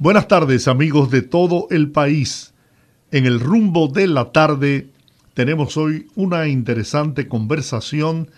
Buenas 0.00 0.28
tardes 0.28 0.66
amigos 0.66 1.10
de 1.10 1.20
todo 1.20 1.66
el 1.68 1.90
país. 1.90 2.54
En 3.10 3.26
el 3.26 3.38
rumbo 3.38 3.86
de 3.86 4.06
la 4.06 4.32
tarde 4.32 4.88
tenemos 5.34 5.76
hoy 5.76 6.08
una 6.14 6.48
interesante 6.48 7.28
conversación 7.28 8.30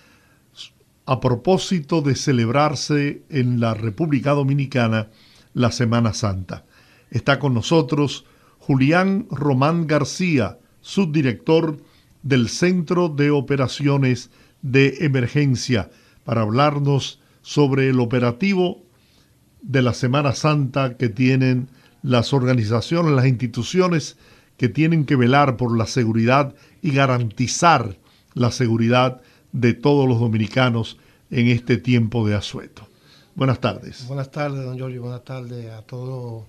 a 1.07 1.21
propósito 1.21 2.03
de 2.03 2.17
celebrarse 2.17 3.23
en 3.29 3.61
la 3.61 3.75
República 3.75 4.33
Dominicana 4.33 5.11
la 5.55 5.71
Semana 5.71 6.15
Santa. 6.15 6.65
Está 7.13 7.39
con 7.39 7.55
nosotros 7.55 8.25
Julián 8.59 9.29
Román 9.31 9.87
García, 9.87 10.59
subdirector 10.81 11.77
del 12.25 12.49
Centro 12.49 13.09
de 13.09 13.31
Operaciones 13.31 14.31
de 14.63 14.97
Emergencia, 15.03 15.93
para 16.25 16.41
hablarnos 16.41 17.21
sobre 17.41 17.89
el 17.89 18.01
operativo 18.01 18.83
de 19.63 19.83
la 19.83 19.95
Semana 19.95 20.35
Santa 20.35 20.97
que 20.97 21.09
tienen 21.09 21.69
las 22.03 22.33
organizaciones, 22.33 23.13
las 23.13 23.27
instituciones 23.27 24.17
que 24.57 24.69
tienen 24.69 25.05
que 25.07 25.17
velar 25.17 25.57
por 25.57 25.77
la 25.77 25.87
seguridad 25.87 26.55
y 26.83 26.93
garantizar 26.93 27.97
la 28.35 28.51
seguridad 28.51 29.23
de 29.53 29.75
todos 29.75 30.09
los 30.09 30.21
dominicanos 30.21 30.99
en 31.31 31.49
este 31.49 31.77
tiempo 31.77 32.27
de 32.27 32.35
asueto. 32.35 32.87
Buenas 33.35 33.61
tardes. 33.61 34.07
Buenas 34.07 34.31
tardes, 34.31 34.65
don 34.65 34.77
Giorgio. 34.77 35.03
Buenas 35.03 35.25
tardes 35.25 35.71
a 35.71 35.83
todos 35.83 36.45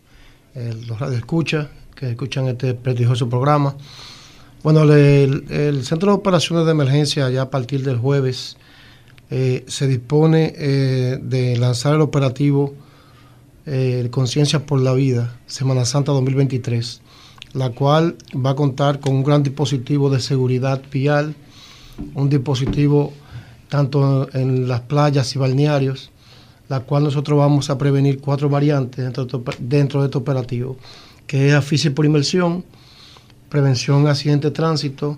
eh, 0.56 0.74
los 0.88 1.00
radioescuchas 1.00 1.68
que 1.96 2.10
escuchan 2.10 2.48
este 2.48 2.74
prestigioso 2.74 3.30
programa. 3.30 3.76
Bueno, 4.64 4.84
el, 4.84 5.84
Centro 5.84 6.12
de 6.12 6.18
Operaciones 6.18 6.66
de 6.66 6.72
Emergencia 6.72 7.30
ya 7.30 7.44
a 7.44 7.50
partir 7.50 7.84
del 7.84 7.98
jueves 7.98 8.58
eh, 9.30 9.66
se 9.68 9.88
dispone 9.88 10.54
eh, 10.56 11.20
de 11.22 11.58
lanzar 11.58 11.96
el 11.96 12.02
operativo 12.02 12.74
eh, 13.66 14.08
Conciencia 14.12 14.66
por 14.66 14.82
la 14.82 14.94
Vida, 14.94 15.38
Semana 15.48 15.86
Santa 15.86 16.12
2023, 16.12 17.02
la 17.54 17.70
cual 17.70 18.18
va 18.34 18.52
a 18.52 18.56
contar 18.56 19.00
con 19.00 19.16
un 19.16 19.24
gran 19.24 19.44
dispositivo 19.44 20.10
de 20.10 20.20
seguridad 20.20 20.82
vial, 20.92 21.36
un 22.16 22.30
dispositivo 22.30 23.14
tanto 23.70 24.30
en 24.34 24.68
las 24.68 24.82
playas 24.82 25.36
y 25.36 25.40
balnearios, 25.40 26.12
la 26.70 26.82
cual 26.82 27.04
nosotros 27.04 27.38
vamos 27.38 27.70
a 27.70 27.78
prevenir 27.78 28.20
cuatro 28.20 28.50
variantes 28.50 29.04
dentro 29.60 30.02
de, 30.02 30.06
este 30.06 30.18
operativo, 30.18 30.78
que 31.26 31.50
es 31.50 31.54
asfixia 31.54 31.94
por 31.94 32.06
inmersión, 32.06 32.64
prevención 33.50 34.04
de 34.04 34.10
accidente 34.10 34.48
de 34.48 34.52
tránsito, 34.52 35.18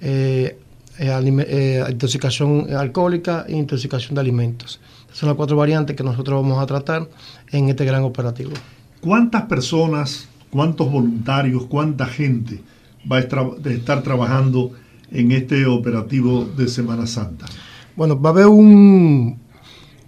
eh, 0.00 0.58
eh, 0.98 1.84
intoxicación 1.90 2.74
alcohólica 2.74 3.44
e 3.48 3.52
intoxicación 3.56 4.14
de 4.14 4.20
alimentos. 4.20 4.80
Son 5.16 5.28
las 5.30 5.36
cuatro 5.36 5.56
variantes 5.56 5.96
que 5.96 6.04
nosotros 6.04 6.42
vamos 6.42 6.62
a 6.62 6.66
tratar 6.66 7.08
en 7.50 7.70
este 7.70 7.86
gran 7.86 8.02
operativo. 8.02 8.50
¿Cuántas 9.00 9.44
personas, 9.44 10.28
cuántos 10.50 10.92
voluntarios, 10.92 11.64
cuánta 11.68 12.04
gente 12.04 12.60
va 13.10 13.16
a 13.16 13.20
estar 13.20 14.02
trabajando 14.02 14.72
en 15.10 15.32
este 15.32 15.64
operativo 15.64 16.44
de 16.44 16.68
Semana 16.68 17.06
Santa? 17.06 17.46
Bueno, 17.96 18.20
va 18.20 18.28
a 18.28 18.32
haber 18.34 18.48
un, 18.48 19.38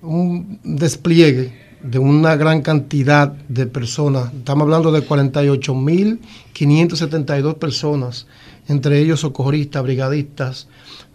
un 0.02 0.60
despliegue 0.62 1.54
de 1.82 1.98
una 1.98 2.36
gran 2.36 2.60
cantidad 2.60 3.32
de 3.32 3.64
personas. 3.64 4.30
Estamos 4.34 4.64
hablando 4.64 4.92
de 4.92 5.08
48.572 5.08 7.54
personas, 7.54 8.26
entre 8.68 9.00
ellos 9.00 9.20
socorristas, 9.20 9.82
brigadistas, 9.82 10.68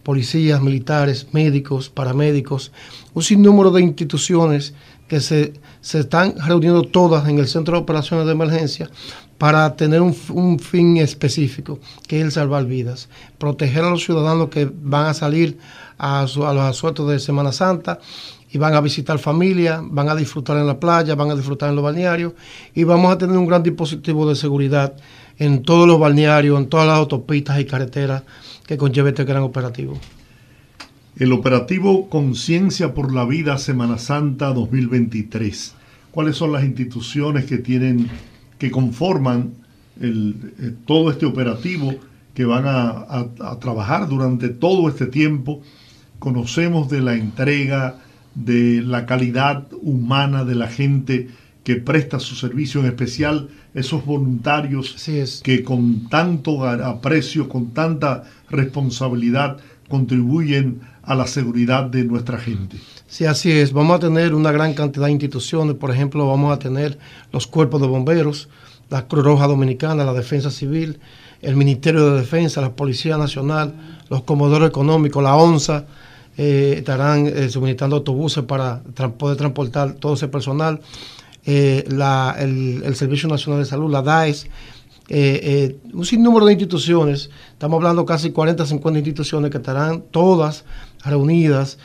policías, 0.03 0.61
militares, 0.61 1.27
médicos, 1.31 1.89
paramédicos, 1.89 2.71
un 3.13 3.23
sinnúmero 3.23 3.71
de 3.71 3.81
instituciones 3.81 4.73
que 5.07 5.19
se, 5.19 5.53
están 5.81 6.35
reuniendo 6.45 6.83
todas 6.83 7.27
en 7.27 7.39
el 7.39 7.47
Centro 7.47 7.75
de 7.75 7.83
Operaciones 7.83 8.25
de 8.25 8.31
Emergencia 8.31 8.89
para 9.37 9.75
tener 9.75 10.01
un, 10.01 10.59
fin 10.59 10.97
específico, 10.97 11.79
que 12.07 12.19
es 12.19 12.25
el 12.25 12.31
salvar 12.31 12.65
vidas, 12.65 13.09
proteger 13.37 13.83
a 13.83 13.89
los 13.89 14.03
ciudadanos 14.03 14.49
que 14.49 14.71
van 14.73 15.07
a 15.07 15.13
salir 15.13 15.57
a, 15.97 16.23
los 16.23 16.59
asuetos 16.59 17.09
de 17.09 17.19
Semana 17.19 17.51
Santa 17.51 17.99
y 18.51 18.57
van 18.57 18.75
a 18.75 18.81
visitar 18.81 19.19
familia, 19.19 19.81
van 19.83 20.09
a 20.09 20.15
disfrutar 20.15 20.57
en 20.57 20.67
la 20.67 20.79
playa, 20.79 21.15
van 21.15 21.31
a 21.31 21.35
disfrutar 21.35 21.69
en 21.69 21.75
los 21.75 21.83
balnearios 21.83 22.33
y 22.73 22.83
vamos 22.83 23.11
a 23.11 23.17
tener 23.17 23.37
un 23.37 23.47
gran 23.47 23.63
dispositivo 23.63 24.29
de 24.29 24.35
seguridad 24.35 24.95
en 25.39 25.63
todos 25.63 25.87
los 25.87 25.99
balnearios, 25.99 26.59
en 26.59 26.67
todas 26.67 26.87
las 26.87 26.97
autopistas 26.97 27.59
y 27.59 27.65
carreteras 27.65 28.23
que 28.65 28.77
conlleve 28.77 29.09
este 29.09 29.23
gran 29.23 29.43
operativo. 29.43 29.99
El 31.17 31.31
operativo 31.31 32.09
Conciencia 32.09 32.93
por 32.93 33.13
la 33.13 33.25
Vida 33.25 33.57
Semana 33.59 33.99
Santa 33.99 34.47
2023. 34.47 35.75
¿Cuáles 36.11 36.37
son 36.37 36.51
las 36.51 36.63
instituciones 36.63 37.45
que 37.45 37.57
tienen, 37.59 38.09
que 38.57 38.71
conforman 38.71 39.53
eh, 40.01 40.73
todo 40.85 41.11
este 41.11 41.25
operativo 41.25 41.93
que 42.33 42.45
van 42.45 42.63
a, 42.65 43.27
trabajar 43.59 44.07
durante 44.07 44.49
todo 44.49 44.89
este 44.89 45.05
tiempo? 45.05 45.61
Conocemos 46.17 46.89
de 46.89 47.01
la 47.01 47.13
entrega, 47.13 47.99
de 48.33 48.81
la 48.81 49.05
calidad 49.05 49.67
humana 49.83 50.45
de 50.45 50.55
la 50.55 50.67
gente 50.67 51.29
que 51.63 51.75
presta 51.75 52.19
su 52.19 52.35
servicio, 52.35 52.81
en 52.81 52.87
especial 52.87 53.49
esos 53.73 54.05
voluntarios 54.05 54.95
que 55.43 55.63
con 55.63 56.07
tanto 56.09 56.63
aprecio, 56.63 57.49
con 57.49 57.71
tanta 57.71 58.23
responsabilidad 58.49 59.57
contribuyen 59.89 60.81
a 61.03 61.15
la 61.15 61.27
seguridad 61.27 61.83
de 61.83 62.03
nuestra 62.03 62.37
gente. 62.37 62.77
Sí, 63.07 63.25
así 63.25 63.51
es. 63.51 63.73
Vamos 63.73 63.97
a 63.97 63.99
tener 63.99 64.33
una 64.33 64.51
gran 64.51 64.73
cantidad 64.73 65.05
de 65.05 65.11
instituciones. 65.11 65.75
Por 65.75 65.91
ejemplo, 65.91 66.27
vamos 66.27 66.51
a 66.51 66.59
tener 66.59 66.97
los 67.31 67.45
cuerpos 67.45 67.81
de 67.81 67.87
bomberos, 67.87 68.49
la 68.89 69.07
Cruz 69.07 69.23
Roja 69.23 69.47
Dominicana, 69.47 70.03
la 70.03 70.13
Defensa 70.13 70.49
Civil, 70.49 70.99
el 71.41 71.55
Ministerio 71.55 72.11
de 72.11 72.21
Defensa, 72.21 72.61
la 72.61 72.71
Policía 72.71 73.17
Nacional, 73.17 73.73
los 74.09 74.23
comodores 74.23 74.69
económicos, 74.69 75.21
la 75.21 75.35
ONSA, 75.35 75.85
eh, 76.37 76.75
estarán 76.77 77.27
eh, 77.27 77.49
suministrando 77.49 77.97
autobuses 77.97 78.43
para 78.45 78.81
poder 79.17 79.37
transportar 79.37 79.93
todo 79.93 80.15
ese 80.15 80.27
personal. 80.27 80.79
Eh, 81.45 81.83
el, 81.87 82.95
Servicio 82.95 83.27
Nacional 83.27 83.61
de 83.61 83.65
Salud, 83.65 83.91
la 83.91 84.01
DAES, 84.01 84.45
eh, 85.09 85.39
eh, 85.43 85.77
un 85.93 86.05
sinnúmero 86.05 86.45
de 86.45 86.53
instituciones, 86.53 87.29
estamos 87.51 87.77
hablando 87.77 88.05
casi 88.05 88.31
40, 88.31 88.65
50 88.65 88.99
instituciones 88.99 89.51
que 89.51 89.57
estarán 89.57 90.03
todas 90.11 90.65
reunidas 91.03 91.77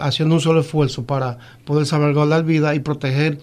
haciendo 0.00 0.36
un 0.36 0.40
solo 0.40 0.60
esfuerzo 0.60 1.04
para 1.04 1.36
poder 1.66 1.84
salvaguardar 1.84 2.42
vida 2.42 2.74
y 2.74 2.80
proteger 2.80 3.38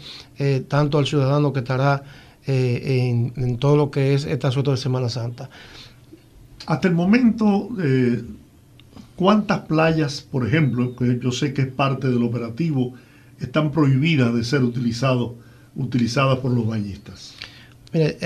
tanto 0.67 0.97
al 0.97 1.05
ciudadano 1.05 1.53
que 1.53 1.59
estará 1.59 2.01
en, 2.47 3.57
todo 3.59 3.77
lo 3.77 3.91
que 3.91 4.15
es 4.15 4.25
esta 4.25 4.49
suerte 4.49 4.71
de 4.71 4.77
Semana 4.77 5.07
Santa. 5.07 5.51
Hasta 6.65 6.87
el 6.87 6.95
momento, 6.95 7.69
¿cuántas 9.15 9.59
playas, 9.59 10.25
por 10.31 10.47
ejemplo, 10.47 10.95
que 10.95 11.19
yo 11.21 11.31
sé 11.31 11.53
que 11.53 11.61
es 11.61 11.71
parte 11.71 12.07
del 12.07 12.23
operativo, 12.23 12.95
están 13.40 13.72
prohibidas 13.72 14.34
de 14.34 14.44
ser 14.44 14.63
utilizadas 14.63 16.40
por 16.40 16.51
los 16.51 16.68
bañistas? 16.68 17.35
Mire, 17.93 18.17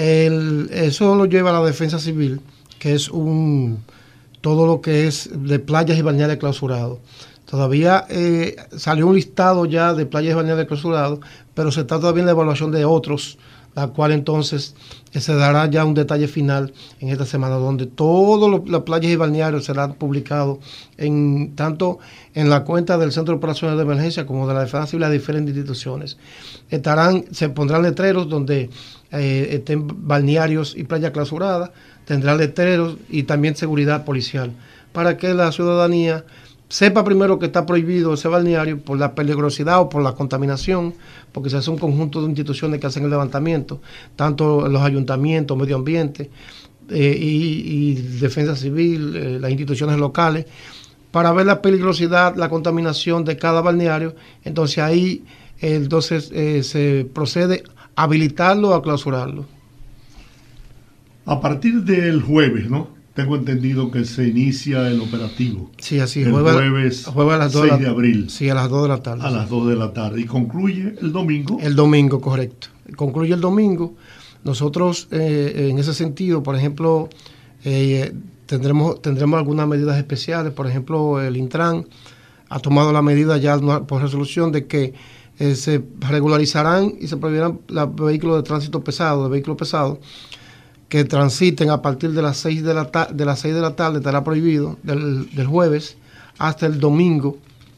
eso 0.87 1.15
lo 1.15 1.25
lleva 1.25 1.51
a 1.51 1.61
la 1.61 1.65
defensa 1.65 1.99
civil, 1.99 2.41
que 2.79 2.93
es 2.93 3.09
un 3.09 3.79
todo 4.41 4.65
lo 4.65 4.81
que 4.81 5.07
es 5.07 5.29
de 5.33 5.59
playas 5.59 5.97
y 5.97 6.01
balnearios 6.01 6.39
clausurados. 6.39 6.99
Todavía 7.45 8.05
eh, 8.09 8.55
salió 8.77 9.07
un 9.07 9.15
listado 9.15 9.65
ya 9.65 9.93
de 9.93 10.05
playas 10.05 10.31
y 10.31 10.35
balnearios 10.35 10.67
clausurados, 10.67 11.19
pero 11.53 11.71
se 11.71 11.81
está 11.81 11.99
todavía 11.99 12.21
en 12.21 12.27
la 12.27 12.31
evaluación 12.31 12.71
de 12.71 12.85
otros 12.85 13.37
la 13.75 13.87
cual 13.87 14.11
entonces 14.11 14.75
eh, 15.13 15.19
se 15.19 15.33
dará 15.35 15.69
ya 15.69 15.85
un 15.85 15.93
detalle 15.93 16.27
final 16.27 16.73
en 16.99 17.09
esta 17.09 17.25
semana, 17.25 17.55
donde 17.55 17.85
todas 17.85 18.61
las 18.67 18.81
playas 18.81 19.11
y 19.11 19.15
balnearios 19.15 19.65
serán 19.65 19.93
publicados 19.93 20.59
en, 20.97 21.55
tanto 21.55 21.99
en 22.33 22.49
la 22.49 22.63
cuenta 22.63 22.97
del 22.97 23.11
Centro 23.11 23.33
de 23.33 23.37
Operaciones 23.37 23.77
de 23.77 23.83
Emergencia 23.83 24.25
como 24.25 24.47
de 24.47 24.53
la 24.53 24.61
Defensa 24.61 24.95
y 24.95 24.99
las 24.99 25.11
diferentes 25.11 25.55
instituciones. 25.55 26.17
Estarán, 26.69 27.25
se 27.31 27.49
pondrán 27.49 27.83
letreros 27.83 28.29
donde 28.29 28.69
eh, 29.11 29.47
estén 29.51 30.07
balnearios 30.07 30.75
y 30.75 30.83
playas 30.83 31.11
clausuradas, 31.11 31.71
tendrán 32.05 32.37
letreros 32.37 32.97
y 33.09 33.23
también 33.23 33.55
seguridad 33.55 34.05
policial, 34.05 34.51
para 34.91 35.17
que 35.17 35.33
la 35.33 35.51
ciudadanía 35.51 36.25
sepa 36.69 37.03
primero 37.03 37.39
que 37.39 37.47
está 37.47 37.65
prohibido 37.65 38.13
ese 38.13 38.27
balneario 38.27 38.79
por 38.79 38.97
la 38.97 39.15
peligrosidad 39.15 39.81
o 39.81 39.89
por 39.89 40.03
la 40.03 40.13
contaminación, 40.13 40.93
porque 41.31 41.49
se 41.49 41.57
hace 41.57 41.71
un 41.71 41.77
conjunto 41.77 42.21
de 42.21 42.27
instituciones 42.27 42.79
que 42.79 42.87
hacen 42.87 43.03
el 43.03 43.09
levantamiento, 43.09 43.81
tanto 44.15 44.67
los 44.67 44.81
ayuntamientos, 44.81 45.57
medio 45.57 45.75
ambiente 45.75 46.29
eh, 46.89 47.17
y, 47.19 47.95
defensa 48.19 48.55
civil, 48.55 49.15
eh, 49.15 49.39
las 49.39 49.49
instituciones 49.49 49.97
locales, 49.97 50.45
para 51.11 51.31
ver 51.33 51.47
la 51.47 51.61
peligrosidad, 51.61 52.35
la 52.35 52.49
contaminación 52.49 53.25
de 53.25 53.35
cada 53.35 53.61
balneario. 53.61 54.15
Entonces 54.43 54.77
ahí 54.77 55.23
entonces 55.61 56.31
eh, 56.33 56.63
se 56.63 57.09
procede 57.13 57.63
a 57.95 58.03
habilitarlo 58.03 58.69
o 58.69 58.73
a 58.75 58.81
clausurarlo. 58.81 59.45
A 61.25 61.41
partir 61.41 61.83
del 61.83 62.21
jueves, 62.21 62.69
¿no? 62.69 62.98
Tengo 63.19 63.35
entendido 63.35 63.91
que 63.91 64.05
se 64.05 64.27
inicia 64.27 64.87
el 64.87 65.01
operativo. 65.01 65.69
Sí, 65.77 65.99
así, 65.99 66.21
el 66.21 66.31
jueves, 66.31 67.05
a 67.05 67.37
las 67.37 67.51
6 67.51 67.79
de, 67.79 67.87
abril. 67.87 68.29
Sí, 68.29 68.49
a 68.49 68.53
las 68.53 68.69
2 68.69 68.83
de 68.83 68.87
la 68.87 69.03
tarde. 69.03 69.23
A 69.25 69.29
las 69.29 69.49
2 69.49 69.67
de 69.67 69.75
la 69.75 69.91
tarde. 69.91 70.21
¿Y 70.21 70.25
concluye 70.25 70.95
el 71.01 71.11
domingo? 71.11 71.57
El 71.61 71.75
domingo, 71.75 72.21
correcto. 72.21 72.69
Concluye 72.95 73.33
el 73.33 73.41
domingo. 73.41 73.95
Nosotros, 74.45 75.09
eh, 75.11 75.67
en 75.69 75.79
ese 75.79 75.93
sentido, 75.93 76.43
por 76.43 76.55
ejemplo, 76.55 77.09
eh, 77.65 78.13
tendremos, 78.45 79.01
tendremos 79.01 79.37
algunas 79.37 79.67
medidas 79.67 79.97
especiales. 79.97 80.53
Por 80.53 80.65
ejemplo, 80.65 81.21
el 81.21 81.35
Intran 81.35 81.85
ha 82.47 82.59
tomado 82.59 82.93
la 82.93 83.01
medida 83.01 83.35
ya 83.35 83.57
por 83.59 84.01
resolución 84.01 84.53
de 84.53 84.65
que 84.65 84.93
eh, 85.39 85.55
se 85.55 85.83
regularizarán 85.99 86.93
y 87.01 87.07
se 87.07 87.17
prohibirán 87.17 87.59
los 87.67 87.95
vehículos 87.95 88.37
de 88.37 88.43
tránsito 88.43 88.81
pesado, 88.81 89.25
de 89.25 89.29
vehículos 89.29 89.57
pesados, 89.57 89.97
que 90.89 91.05
transiten 91.05 91.69
a 91.69 91.81
partir 91.81 92.11
de 92.11 92.21
las 92.23 92.37
6 92.37 92.63
de 92.63 92.73
la, 92.73 93.07
de 93.13 93.25
las 93.25 93.39
6 93.39 93.53
de 93.53 93.61
la 93.61 93.75
tarde, 93.75 93.99
estará 93.99 94.23
prohibido, 94.23 94.77
del, 94.81 95.33
del, 95.35 95.45
jueves 95.45 95.97
hasta 96.39 96.65
el 96.65 96.79
domingo, 96.79 97.37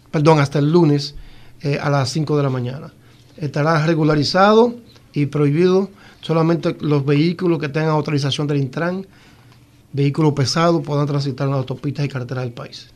perdón, 0.09 0.39
hasta 0.39 0.59
el 0.59 0.71
lunes 0.71 1.15
eh, 1.61 1.77
a 1.79 1.89
las 1.89 2.09
5 2.09 2.37
de 2.37 2.43
la 2.43 2.49
mañana. 2.49 2.93
Estará 3.35 3.85
regularizado 3.85 4.75
y 5.13 5.25
prohibido 5.25 5.89
solamente 6.21 6.77
los 6.79 7.05
vehículos 7.05 7.59
que 7.59 7.67
tengan 7.67 7.91
autorización 7.91 8.47
del 8.47 8.57
Intran, 8.57 9.05
vehículos 9.91 10.31
pesados, 10.31 10.81
puedan 10.81 11.05
transitar 11.05 11.47
en 11.47 11.51
las 11.51 11.59
autopistas 11.59 12.05
y 12.05 12.07
carreteras 12.07 12.45
del 12.45 12.53
país. 12.53 12.91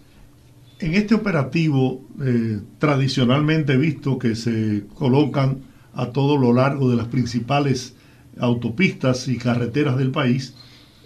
En 0.80 0.94
este 0.94 1.16
operativo, 1.16 2.02
eh, 2.22 2.60
tradicionalmente 2.80 3.76
visto 3.76 4.18
que 4.18 4.36
se 4.36 4.86
colocan 4.94 5.60
a 5.94 6.08
todo 6.08 6.38
lo 6.38 6.54
largo 6.54 6.90
de 6.90 6.96
las 6.96 7.08
principales 7.08 7.96
autopistas 8.40 9.28
y 9.28 9.38
carreteras 9.38 9.98
del 9.98 10.12
país, 10.12 10.54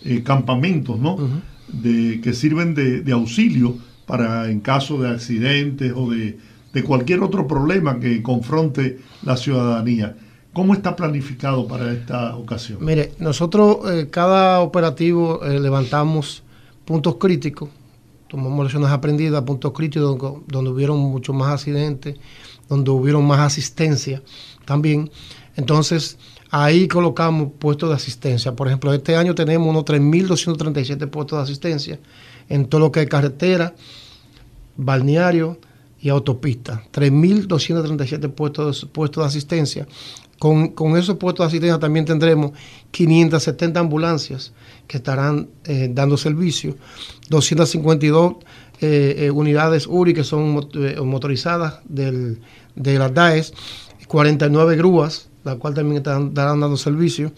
eh, 0.03 0.23
campamentos, 0.23 0.99
¿no? 0.99 1.17
de, 1.67 2.21
que 2.21 2.33
sirven 2.33 2.73
de, 2.73 3.11
auxilio 3.11 3.77
para 4.05 4.49
en 4.49 4.59
caso 4.59 4.99
de 5.01 5.09
accidentes 5.09 5.93
o 5.95 6.09
de, 6.09 6.37
cualquier 6.85 7.21
otro 7.21 7.45
problema 7.45 7.99
que 7.99 8.23
confronte 8.23 8.99
la 9.23 9.35
ciudadanía. 9.35 10.15
¿Cómo 10.53 10.73
está 10.73 10.95
planificado 10.95 11.67
para 11.67 11.91
esta 11.91 12.35
ocasión? 12.35 12.83
Mire, 12.83 13.11
nosotros 13.19 13.79
eh, 13.91 14.07
cada 14.09 14.61
operativo 14.61 15.43
eh, 15.43 15.59
levantamos 15.59 16.41
puntos 16.85 17.17
críticos, 17.17 17.69
tomamos 18.27 18.63
lecciones 18.63 18.89
aprendidas, 18.89 19.43
puntos 19.43 19.73
críticos 19.73 20.17
donde, 20.17 20.41
donde 20.47 20.71
hubieron 20.71 20.99
muchos 20.99 21.35
más 21.35 21.49
accidentes, 21.53 22.15
donde 22.69 22.89
hubieron 22.91 23.25
más 23.27 23.39
asistencia 23.39 24.21
también. 24.65 25.11
Entonces, 25.55 26.17
Ahí 26.51 26.87
colocamos 26.87 27.51
puestos 27.59 27.89
de 27.89 27.95
asistencia. 27.95 28.55
Por 28.55 28.67
ejemplo, 28.67 28.93
este 28.93 29.15
año 29.15 29.35
tenemos 29.35 29.67
unos 29.67 29.85
3.237 29.85 31.07
puestos 31.09 31.37
de 31.37 31.43
asistencia 31.43 31.99
en 32.49 32.65
todo 32.65 32.81
lo 32.81 32.91
que 32.91 33.01
es 33.01 33.07
carretera, 33.07 33.75
balneario 34.75 35.59
y 36.01 36.09
autopista. 36.09 36.83
3.237 36.91 38.31
puestos, 38.31 38.87
puestos 38.91 39.23
de 39.23 39.27
asistencia. 39.27 39.87
Con, 40.39 40.73
esos 40.97 41.17
puestos 41.17 41.43
de 41.43 41.47
asistencia 41.47 41.79
también 41.79 42.05
tendremos 42.05 42.53
570 42.91 43.79
ambulancias 43.79 44.53
que 44.87 44.97
estarán 44.97 45.49
eh, 45.65 45.89
dando 45.93 46.17
servicio, 46.17 46.77
252 47.29 48.35
eh, 48.81 49.15
eh, 49.17 49.31
unidades 49.31 49.85
URI 49.85 50.13
que 50.13 50.23
son 50.23 50.69
motorizadas 51.03 51.81
del, 51.83 52.39
de 52.75 52.97
las 52.97 53.13
DAES, 53.13 53.53
49 54.07 54.77
grúas 54.77 55.28
la 55.49 55.57
cual 55.57 55.73
también 55.73 55.97
estarán, 55.97 56.33
dando 56.33 56.77
servicio. 56.77 57.31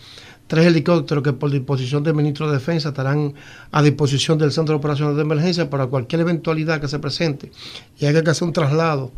Tres 0.48 0.66
helicópteros 0.66 1.24
que 1.24 1.34
por 1.34 1.50
disposición 1.50 2.04
del 2.04 2.14
ministro 2.14 2.48
de 2.48 2.54
Defensa 2.54 2.90
estarán 2.90 3.34
a 3.72 3.82
disposición 3.82 4.38
del 4.38 4.52
Centro 4.52 4.74
de 4.74 4.80
Operaciones 4.80 5.16
de 5.16 5.22
Emergencia 5.22 5.70
para 5.70 5.88
cualquier 5.88 6.22
eventualidad 6.22 6.82
que 6.82 6.90
se 6.90 7.00
presente 7.00 7.52
y 7.98 8.06
haya 8.06 8.22
que 8.22 8.32
hacer 8.32 8.48
un 8.48 8.54
traslado 8.54 9.12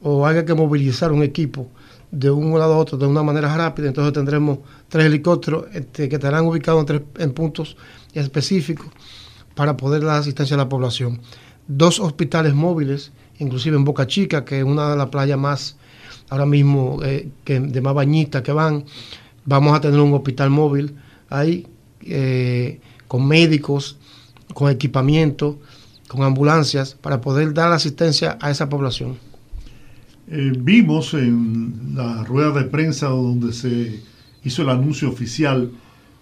o 0.00 0.26
haya 0.26 0.44
que 0.44 0.54
movilizar 0.54 1.12
un 1.12 1.22
equipo 1.22 1.68
de 2.10 2.30
un 2.30 2.58
lado 2.58 2.74
a 2.74 2.78
otro 2.78 2.96
de 2.96 3.06
una 3.06 3.22
manera 3.22 3.54
rápida. 3.54 3.88
Entonces 3.88 4.12
tendremos 4.12 4.60
tres 4.88 5.06
helicópteros 5.06 5.66
este, 5.72 6.08
que 6.08 6.16
estarán 6.16 6.46
ubicados 6.46 6.80
en, 6.80 6.86
tres, 6.86 7.02
en 7.18 7.32
puntos 7.32 7.76
específicos 8.14 8.86
para 9.54 9.76
poder 9.76 10.04
dar 10.04 10.20
asistencia 10.20 10.54
a 10.54 10.58
la 10.58 10.68
población. 10.68 11.20
Dos 11.68 12.00
hospitales 12.00 12.54
móviles, 12.54 13.12
inclusive 13.38 13.76
en 13.76 13.84
Boca 13.84 14.06
Chica, 14.06 14.44
que 14.44 14.58
es 14.58 14.64
una 14.64 14.90
de 14.90 14.96
las 14.96 15.08
playas 15.08 15.38
más 15.38 15.76
ahora 16.32 16.46
mismo 16.46 16.98
eh, 17.04 17.28
de 17.44 17.80
más 17.82 17.94
bañistas 17.94 18.40
que 18.40 18.52
van. 18.52 18.84
Vamos 19.44 19.76
a 19.76 19.82
tener 19.82 20.00
un 20.00 20.14
hospital 20.14 20.48
móvil 20.48 20.94
ahí, 21.28 21.66
eh, 22.00 22.80
con 23.06 23.28
médicos, 23.28 23.98
con 24.54 24.70
equipamiento, 24.70 25.60
con 26.08 26.22
ambulancias, 26.22 26.94
para 26.94 27.20
poder 27.20 27.52
dar 27.52 27.70
asistencia 27.70 28.38
a 28.40 28.50
esa 28.50 28.70
población. 28.70 29.18
Eh, 30.28 30.52
vimos 30.58 31.12
en 31.12 31.92
la 31.94 32.24
rueda 32.24 32.52
de 32.52 32.64
prensa 32.64 33.08
donde 33.08 33.52
se 33.52 34.00
hizo 34.42 34.62
el 34.62 34.70
anuncio 34.70 35.10
oficial 35.10 35.70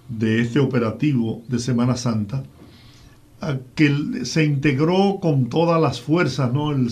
de 0.08 0.40
este 0.40 0.58
operativo 0.58 1.44
de 1.46 1.60
Semana 1.60 1.96
Santa, 1.96 2.42
que 3.76 4.24
se 4.24 4.44
integró 4.44 5.18
con 5.22 5.48
todas 5.48 5.80
las 5.80 6.00
fuerzas, 6.00 6.52
¿no? 6.52 6.72
El 6.72 6.90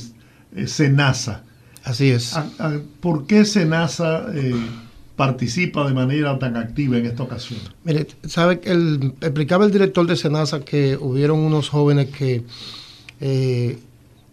SENASA. 0.69 1.48
Así 1.89 2.11
es. 2.11 2.39
¿Por 3.01 3.27
qué 3.27 3.47
SENASA 3.47 4.27
eh, 4.35 4.55
participa 5.17 5.89
de 5.89 5.95
manera 5.95 6.39
tan 6.39 6.55
activa 6.59 6.99
en 6.99 7.07
esta 7.07 7.23
ocasión? 7.23 7.61
Mire, 7.83 8.07
sabe 8.27 8.61
que 8.61 8.71
el, 8.73 9.15
explicaba 9.23 9.65
el 9.65 9.73
director 9.73 10.07
de 10.07 10.15
SENASA 10.15 10.61
que 10.61 10.99
hubieron 11.01 11.39
unos 11.39 11.71
jóvenes 11.71 12.11
que 12.11 12.45
eh, 13.23 13.79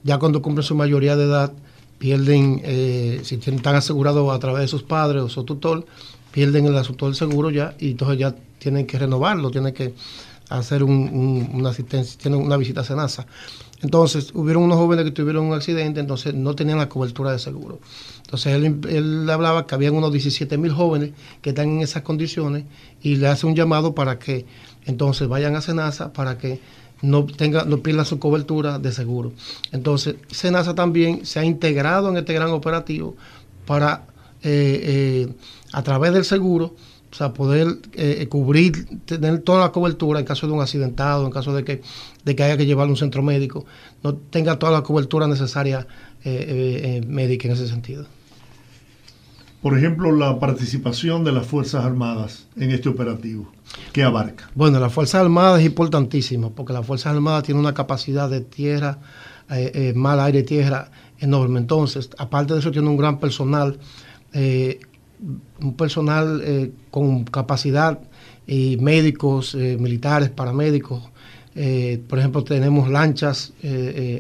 ya 0.04 0.18
cuando 0.18 0.42
cumplen 0.42 0.64
su 0.64 0.76
mayoría 0.76 1.16
de 1.16 1.24
edad 1.24 1.54
pierden, 1.98 2.60
eh, 2.66 3.22
si 3.24 3.36
están 3.36 3.76
asegurados 3.76 4.36
a 4.36 4.40
través 4.40 4.64
de 4.64 4.68
sus 4.68 4.84
padres 4.84 5.24
o 5.24 5.30
su 5.30 5.46
tutor, 5.46 5.86
pierden 6.34 6.66
el 6.66 6.76
asunto 6.76 7.06
del 7.06 7.16
seguro 7.16 7.52
ya 7.52 7.74
y 7.80 7.92
entonces 7.92 8.18
ya 8.18 8.36
tienen 8.60 8.86
que 8.86 9.00
renovarlo, 9.00 9.50
tienen 9.50 9.74
que 9.74 9.94
hacer 10.50 10.84
una 10.84 11.70
asistencia, 11.70 12.20
tienen 12.22 12.42
una 12.42 12.58
visita 12.58 12.82
a 12.82 12.84
SENASA. 12.84 13.26
Entonces, 13.86 14.32
hubieron 14.34 14.64
unos 14.64 14.78
jóvenes 14.78 15.06
que 15.06 15.12
tuvieron 15.12 15.46
un 15.46 15.54
accidente, 15.54 16.00
entonces 16.00 16.34
no 16.34 16.56
tenían 16.56 16.80
la 16.80 16.90
cobertura 16.90 17.32
de 17.32 17.38
seguro. 17.38 17.80
Entonces, 18.24 18.52
él, 18.56 19.30
hablaba 19.30 19.68
que 19.68 19.76
habían 19.76 19.94
unos 19.94 20.12
17 20.12 20.58
mil 20.58 20.72
jóvenes 20.72 21.12
que 21.44 21.52
están 21.52 21.70
en 21.70 21.82
esas 21.82 22.02
condiciones 22.02 22.64
y 23.04 23.18
le 23.18 23.28
hace 23.28 23.46
un 23.46 23.54
llamado 23.54 23.94
para 23.94 24.18
que 24.18 24.48
entonces 24.88 25.28
vayan 25.28 25.56
a 25.56 25.62
Senasa 25.62 26.14
para 26.14 26.36
que 26.40 26.60
no, 27.04 27.28
tenga, 27.28 27.64
no 27.66 27.84
pierdan 27.84 28.08
su 28.08 28.18
cobertura 28.18 28.80
de 28.80 28.92
seguro. 28.92 29.34
Entonces, 29.72 30.16
Senasa 30.32 30.74
también 30.74 31.24
se 31.28 31.38
ha 31.38 31.46
integrado 31.46 32.10
en 32.10 32.18
este 32.18 32.34
gran 32.34 32.50
operativo 32.50 33.16
para, 33.68 34.08
eh, 34.42 35.28
eh, 35.30 35.34
a 35.74 35.84
través 35.84 36.12
del 36.12 36.26
seguro, 36.26 36.74
o 37.16 37.18
sea, 37.18 37.32
poder 37.32 37.78
eh, 37.94 38.28
cubrir, 38.28 39.00
tener 39.06 39.40
toda 39.40 39.62
la 39.62 39.72
cobertura 39.72 40.20
en 40.20 40.26
caso 40.26 40.48
de 40.48 40.52
un 40.52 40.60
accidentado, 40.60 41.26
en 41.26 41.32
caso 41.32 41.56
de 41.56 41.64
que, 41.64 41.82
de 42.26 42.36
que 42.36 42.44
haya 42.44 42.58
que 42.58 42.66
llevarlo 42.66 42.90
a 42.90 42.96
un 42.96 42.98
centro 42.98 43.24
médico, 43.24 43.66
no 44.04 44.16
tenga 44.16 44.60
toda 44.60 44.74
la 44.74 44.82
cobertura 44.82 45.26
necesaria 45.26 45.88
eh, 46.26 47.00
eh, 47.02 47.08
médica 47.08 47.48
en 47.48 47.54
ese 47.54 47.70
sentido. 47.70 48.06
Por 49.62 49.78
ejemplo, 49.78 50.12
la 50.12 50.38
participación 50.40 51.24
de 51.24 51.32
las 51.32 51.48
Fuerzas 51.48 51.86
Armadas 51.86 52.48
en 52.58 52.72
este 52.72 52.90
operativo, 52.90 53.50
¿qué 53.94 54.04
abarca? 54.04 54.52
Bueno, 54.54 54.82
las 54.82 54.92
Fuerzas 54.92 55.22
Armadas 55.22 55.62
es 55.62 55.68
importantísimo, 55.68 56.52
porque 56.52 56.74
las 56.74 56.86
Fuerzas 56.86 57.16
Armadas 57.16 57.44
tienen 57.44 57.62
una 57.62 57.74
capacidad 57.74 58.30
de 58.30 58.42
tierra, 58.42 59.00
mal 59.96 60.20
aire, 60.20 60.44
tierra 60.44 60.92
enorme. 61.20 61.62
Entonces, 61.62 62.10
aparte 62.18 62.54
de 62.56 62.60
eso, 62.60 62.72
tiene 62.72 62.90
un 62.90 62.98
gran 62.98 63.20
personal 63.22 63.80
un 65.62 65.76
personal 65.76 66.42
eh, 66.44 66.72
con 66.92 67.24
capacidad 67.26 68.00
y 68.48 68.78
médicos, 68.78 69.56
eh, 69.56 69.78
militares, 69.80 70.30
paramédicos. 70.30 71.04
Eh, 71.56 72.02
por 72.10 72.20
ejemplo, 72.20 72.44
tenemos 72.44 72.90
lanchas 72.90 73.54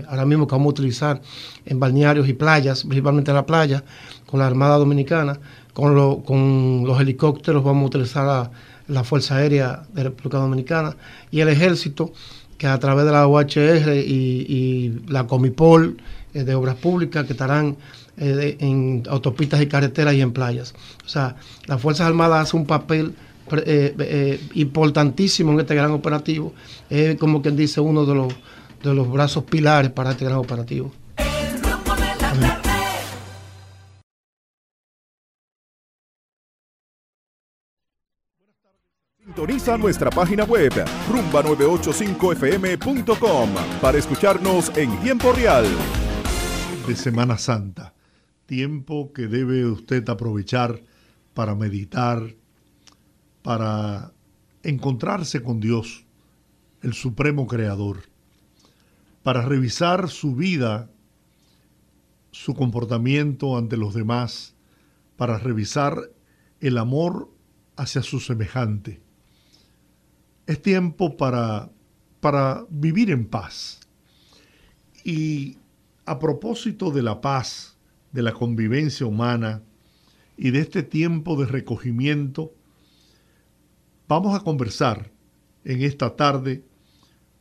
ahora 0.07 0.25
mismo 0.25 0.47
que 0.47 0.55
vamos 0.55 0.67
a 0.67 0.69
utilizar 0.69 1.21
en 1.65 1.79
balnearios 1.79 2.27
y 2.29 2.33
playas, 2.33 2.83
principalmente 2.83 3.31
en 3.31 3.35
la 3.35 3.45
playa, 3.45 3.83
con 4.25 4.39
la 4.39 4.47
Armada 4.47 4.77
Dominicana. 4.77 5.39
Con, 5.73 6.21
con 6.21 6.85
los 6.85 7.01
helicópteros 7.01 7.61
vamos 7.61 7.83
a 7.83 7.87
utilizar 7.87 8.51
la, 8.87 9.03
Fuerza 9.03 9.35
Aérea 9.35 9.83
de 9.93 10.03
República 10.03 10.37
Dominicana 10.37 10.95
y 11.29 11.41
el 11.41 11.49
Ejército 11.49 12.13
que 12.57 12.67
a 12.67 12.79
través 12.79 13.05
de 13.05 13.11
la 13.11 13.27
UHR 13.27 13.93
y, 13.93 15.01
la 15.09 15.27
Comipol 15.27 15.97
de 16.31 16.55
Obras 16.55 16.75
Públicas 16.75 17.25
que 17.25 17.33
estarán 17.33 17.75
eh, 18.17 18.57
en 18.59 19.03
autopistas 19.09 19.61
y 19.61 19.67
carreteras 19.67 20.13
y 20.13 20.21
en 20.21 20.31
playas. 20.31 20.73
O 21.05 21.09
sea, 21.09 21.35
las 21.65 21.81
Fuerzas 21.81 22.07
Armadas 22.07 22.47
hacen 22.47 22.61
un 22.61 22.65
papel 22.65 23.13
eh, 23.51 24.39
importantísimo 24.55 25.51
en 25.53 25.59
este 25.59 25.75
gran 25.75 25.91
operativo. 25.91 26.53
Es 26.89 27.15
como 27.17 27.41
quien 27.41 27.55
dice 27.55 27.81
uno 27.81 28.05
de 28.05 28.15
los, 28.15 28.33
de 28.83 28.93
los 28.93 29.11
brazos 29.11 29.43
pilares 29.43 29.91
para 29.91 30.11
este 30.11 30.25
gran 30.25 30.37
operativo. 30.37 30.91
Sintoniza 39.35 39.77
nuestra 39.77 40.09
página 40.09 40.45
web 40.45 40.71
rumba985fm.com 41.11 43.49
para 43.81 43.97
escucharnos 43.97 44.71
en 44.77 44.97
tiempo 45.01 45.33
real. 45.33 45.65
De 46.87 46.95
Semana 46.95 47.37
Santa, 47.37 47.93
tiempo 48.45 49.13
que 49.13 49.27
debe 49.27 49.65
usted 49.65 50.07
aprovechar 50.09 50.81
para 51.33 51.55
meditar, 51.55 52.35
para 53.41 54.13
encontrarse 54.63 55.43
con 55.43 55.59
Dios, 55.59 56.05
el 56.81 56.93
Supremo 56.93 57.47
Creador, 57.47 58.03
para 59.23 59.41
revisar 59.41 60.09
su 60.09 60.35
vida, 60.35 60.89
su 62.31 62.53
comportamiento 62.53 63.57
ante 63.57 63.77
los 63.77 63.93
demás, 63.93 64.55
para 65.17 65.37
revisar 65.37 66.11
el 66.59 66.77
amor 66.77 67.29
hacia 67.75 68.01
su 68.01 68.19
semejante 68.19 69.05
es 70.45 70.61
tiempo 70.61 71.17
para, 71.17 71.71
para 72.19 72.65
vivir 72.69 73.09
en 73.09 73.25
paz. 73.25 73.79
Y 75.03 75.57
a 76.05 76.19
propósito 76.19 76.91
de 76.91 77.01
la 77.01 77.21
paz, 77.21 77.74
de 78.15 78.21
la 78.21 78.31
convivencia 78.31 79.05
humana 79.05 79.61
y 80.37 80.51
de 80.51 80.59
este 80.59 80.83
tiempo 80.83 81.35
de 81.35 81.45
recogimiento, 81.45 82.53
vamos 84.07 84.39
a 84.39 84.41
conversar 84.41 85.11
en 85.65 85.81
esta 85.81 86.15
tarde 86.15 86.63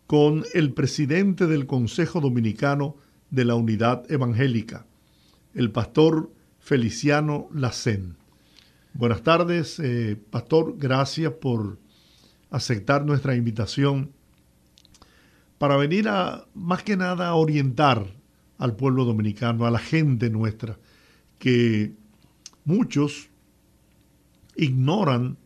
con 0.08 0.44
el 0.52 0.72
presidente 0.72 1.46
del 1.46 1.66
Consejo 1.66 2.20
Dominicano 2.20 2.96
de 3.30 3.44
la 3.44 3.54
Unidad 3.54 4.10
Evangélica, 4.10 4.84
el 5.54 5.70
pastor 5.70 6.32
Feliciano 6.58 7.48
Lacén. 7.54 8.16
Buenas 8.94 9.22
tardes, 9.22 9.78
eh, 9.78 10.16
pastor, 10.30 10.74
gracias 10.76 11.32
por 11.34 11.78
aceptar 12.50 13.04
nuestra 13.06 13.36
invitación 13.36 14.10
para 15.58 15.76
venir 15.76 16.08
a, 16.08 16.46
más 16.52 16.82
que 16.82 16.96
nada, 16.96 17.28
a 17.28 17.34
orientar 17.36 18.23
al 18.58 18.76
pueblo 18.76 19.04
dominicano, 19.04 19.66
a 19.66 19.70
la 19.70 19.78
gente 19.78 20.30
nuestra, 20.30 20.78
que 21.38 21.92
muchos 22.64 23.28
ignoran 24.56 25.36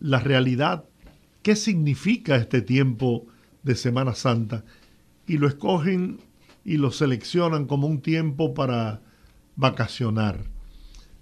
la 0.00 0.20
realidad, 0.20 0.84
qué 1.42 1.56
significa 1.56 2.36
este 2.36 2.62
tiempo 2.62 3.26
de 3.62 3.74
Semana 3.74 4.14
Santa, 4.14 4.64
y 5.26 5.38
lo 5.38 5.46
escogen 5.46 6.18
y 6.64 6.76
lo 6.76 6.90
seleccionan 6.90 7.66
como 7.66 7.86
un 7.86 8.00
tiempo 8.00 8.54
para 8.54 9.02
vacacionar, 9.56 10.44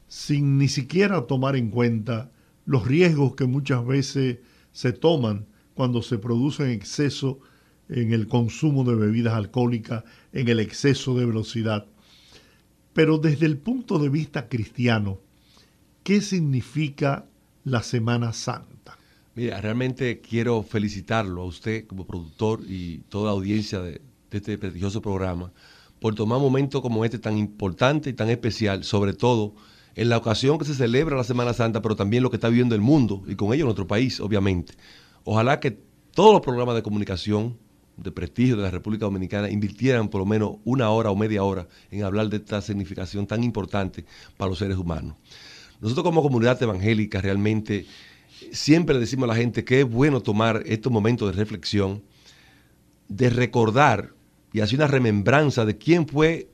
sin 0.06 0.58
ni 0.58 0.68
siquiera 0.68 1.26
tomar 1.26 1.56
en 1.56 1.70
cuenta 1.70 2.30
los 2.64 2.86
riesgos 2.86 3.34
que 3.34 3.46
muchas 3.46 3.84
veces 3.86 4.38
se 4.72 4.92
toman 4.92 5.46
cuando 5.74 6.02
se 6.02 6.18
produce 6.18 6.64
en 6.64 6.70
exceso 6.70 7.40
en 7.88 8.12
el 8.12 8.28
consumo 8.28 8.84
de 8.84 8.94
bebidas 8.94 9.34
alcohólicas, 9.34 10.04
en 10.32 10.48
el 10.48 10.60
exceso 10.60 11.16
de 11.16 11.26
velocidad. 11.26 11.86
Pero 12.92 13.18
desde 13.18 13.46
el 13.46 13.58
punto 13.58 13.98
de 13.98 14.08
vista 14.08 14.48
cristiano, 14.48 15.18
¿qué 16.02 16.20
significa 16.20 17.26
la 17.64 17.82
Semana 17.82 18.32
Santa? 18.32 18.98
Mira, 19.34 19.60
realmente 19.60 20.20
quiero 20.20 20.62
felicitarlo 20.62 21.42
a 21.42 21.46
usted 21.46 21.86
como 21.86 22.06
productor 22.06 22.60
y 22.66 22.98
toda 23.08 23.26
la 23.26 23.32
audiencia 23.32 23.80
de, 23.80 24.00
de 24.30 24.38
este 24.38 24.58
prestigioso 24.58 25.00
programa 25.00 25.52
por 26.00 26.14
tomar 26.14 26.38
un 26.38 26.44
momento 26.44 26.82
como 26.82 27.04
este 27.04 27.18
tan 27.18 27.38
importante 27.38 28.10
y 28.10 28.12
tan 28.12 28.30
especial, 28.30 28.84
sobre 28.84 29.12
todo 29.12 29.54
en 29.94 30.08
la 30.08 30.16
ocasión 30.16 30.58
que 30.58 30.64
se 30.64 30.74
celebra 30.74 31.16
la 31.16 31.24
Semana 31.24 31.52
Santa, 31.52 31.82
pero 31.82 31.96
también 31.96 32.22
lo 32.22 32.30
que 32.30 32.36
está 32.36 32.48
viviendo 32.48 32.74
el 32.74 32.80
mundo 32.80 33.22
y 33.26 33.34
con 33.34 33.52
ello 33.52 33.64
nuestro 33.64 33.86
país, 33.86 34.20
obviamente. 34.20 34.74
Ojalá 35.24 35.58
que 35.60 35.78
todos 36.14 36.32
los 36.32 36.40
programas 36.40 36.76
de 36.76 36.82
comunicación 36.82 37.58
de 37.98 38.12
prestigio 38.12 38.56
de 38.56 38.62
la 38.62 38.70
República 38.70 39.04
Dominicana 39.04 39.50
invirtieran 39.50 40.08
por 40.08 40.20
lo 40.20 40.26
menos 40.26 40.56
una 40.64 40.90
hora 40.90 41.10
o 41.10 41.16
media 41.16 41.42
hora 41.42 41.66
en 41.90 42.04
hablar 42.04 42.28
de 42.28 42.38
esta 42.38 42.60
significación 42.62 43.26
tan 43.26 43.42
importante 43.42 44.04
para 44.36 44.48
los 44.48 44.58
seres 44.58 44.76
humanos. 44.76 45.16
Nosotros 45.80 46.04
como 46.04 46.22
comunidad 46.22 46.62
evangélica 46.62 47.20
realmente 47.20 47.86
siempre 48.52 48.94
le 48.94 49.00
decimos 49.00 49.24
a 49.24 49.32
la 49.32 49.36
gente 49.36 49.64
que 49.64 49.80
es 49.80 49.90
bueno 49.90 50.20
tomar 50.20 50.62
estos 50.66 50.92
momentos 50.92 51.30
de 51.30 51.36
reflexión, 51.36 52.02
de 53.08 53.30
recordar 53.30 54.12
y 54.52 54.60
hacer 54.60 54.78
una 54.78 54.86
remembranza 54.86 55.64
de 55.64 55.76
quién 55.76 56.06
fue 56.06 56.48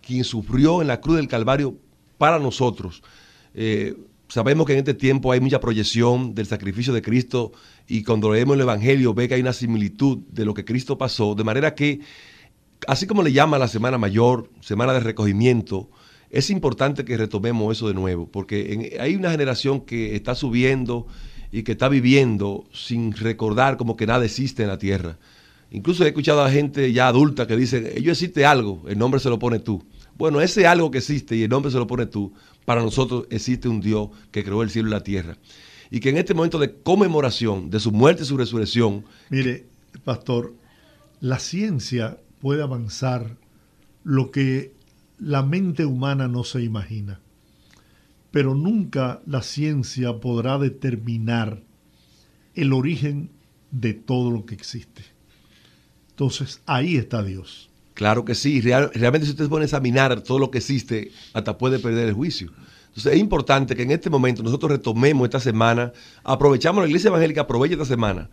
quien 0.00 0.24
sufrió 0.24 0.82
en 0.82 0.88
la 0.88 1.00
cruz 1.00 1.16
del 1.16 1.28
Calvario 1.28 1.76
para 2.18 2.38
nosotros. 2.38 3.02
Eh, 3.54 3.96
sabemos 4.34 4.66
que 4.66 4.72
en 4.72 4.80
este 4.80 4.94
tiempo 4.94 5.30
hay 5.30 5.38
mucha 5.38 5.60
proyección 5.60 6.34
del 6.34 6.46
sacrificio 6.46 6.92
de 6.92 7.02
Cristo 7.02 7.52
y 7.86 8.02
cuando 8.02 8.32
leemos 8.32 8.56
el 8.56 8.62
Evangelio 8.62 9.14
ve 9.14 9.28
que 9.28 9.34
hay 9.34 9.40
una 9.40 9.52
similitud 9.52 10.18
de 10.28 10.44
lo 10.44 10.54
que 10.54 10.64
Cristo 10.64 10.98
pasó, 10.98 11.36
de 11.36 11.44
manera 11.44 11.76
que, 11.76 12.00
así 12.88 13.06
como 13.06 13.22
le 13.22 13.32
llama 13.32 13.60
la 13.60 13.68
Semana 13.68 13.96
Mayor, 13.96 14.50
Semana 14.60 14.92
de 14.92 14.98
Recogimiento, 14.98 15.88
es 16.30 16.50
importante 16.50 17.04
que 17.04 17.16
retomemos 17.16 17.76
eso 17.76 17.86
de 17.86 17.94
nuevo, 17.94 18.28
porque 18.28 18.96
hay 18.98 19.14
una 19.14 19.30
generación 19.30 19.82
que 19.82 20.16
está 20.16 20.34
subiendo 20.34 21.06
y 21.52 21.62
que 21.62 21.70
está 21.70 21.88
viviendo 21.88 22.64
sin 22.72 23.12
recordar 23.12 23.76
como 23.76 23.96
que 23.96 24.08
nada 24.08 24.24
existe 24.24 24.64
en 24.64 24.68
la 24.68 24.78
tierra. 24.78 25.16
Incluso 25.70 26.04
he 26.04 26.08
escuchado 26.08 26.42
a 26.42 26.50
gente 26.50 26.92
ya 26.92 27.06
adulta 27.06 27.46
que 27.46 27.56
dice, 27.56 27.94
ellos 27.96 28.20
existe 28.20 28.44
algo, 28.44 28.82
el 28.88 28.98
nombre 28.98 29.20
se 29.20 29.30
lo 29.30 29.38
pone 29.38 29.60
tú. 29.60 29.84
Bueno, 30.16 30.40
ese 30.40 30.66
algo 30.66 30.90
que 30.90 30.98
existe 30.98 31.36
y 31.36 31.42
el 31.42 31.50
nombre 31.50 31.70
se 31.70 31.78
lo 31.78 31.86
pone 31.86 32.06
tú, 32.06 32.32
para 32.64 32.82
nosotros 32.82 33.26
existe 33.30 33.68
un 33.68 33.80
Dios 33.80 34.10
que 34.30 34.44
creó 34.44 34.62
el 34.62 34.70
cielo 34.70 34.88
y 34.88 34.92
la 34.92 35.02
tierra. 35.02 35.36
Y 35.90 36.00
que 36.00 36.10
en 36.10 36.16
este 36.16 36.34
momento 36.34 36.58
de 36.58 36.74
conmemoración 36.74 37.70
de 37.70 37.80
su 37.80 37.92
muerte 37.92 38.22
y 38.22 38.26
su 38.26 38.36
resurrección... 38.36 39.04
Mire, 39.30 39.66
pastor, 40.04 40.54
la 41.20 41.38
ciencia 41.38 42.18
puede 42.40 42.62
avanzar 42.62 43.36
lo 44.02 44.30
que 44.30 44.72
la 45.18 45.42
mente 45.42 45.84
humana 45.86 46.28
no 46.28 46.44
se 46.44 46.62
imagina. 46.62 47.20
Pero 48.30 48.54
nunca 48.54 49.20
la 49.26 49.42
ciencia 49.42 50.20
podrá 50.20 50.58
determinar 50.58 51.62
el 52.54 52.72
origen 52.72 53.30
de 53.70 53.94
todo 53.94 54.30
lo 54.30 54.44
que 54.46 54.54
existe. 54.54 55.02
Entonces 56.10 56.60
ahí 56.66 56.96
está 56.96 57.22
Dios. 57.22 57.70
Claro 57.94 58.24
que 58.24 58.34
sí. 58.34 58.60
realmente 58.60 59.24
si 59.24 59.30
usted 59.30 59.44
se 59.44 59.50
pone 59.50 59.62
a 59.62 59.66
examinar 59.66 60.20
todo 60.20 60.38
lo 60.38 60.50
que 60.50 60.58
existe, 60.58 61.12
hasta 61.32 61.56
puede 61.56 61.78
perder 61.78 62.08
el 62.08 62.14
juicio. 62.14 62.50
Entonces 62.88 63.14
es 63.14 63.18
importante 63.18 63.74
que 63.74 63.82
en 63.82 63.90
este 63.90 64.10
momento 64.10 64.42
nosotros 64.42 64.70
retomemos 64.70 65.24
esta 65.24 65.40
semana, 65.40 65.92
aprovechamos 66.22 66.82
la 66.82 66.88
iglesia 66.88 67.08
evangélica, 67.08 67.42
aproveche 67.42 67.74
esta 67.74 67.86
semana 67.86 68.28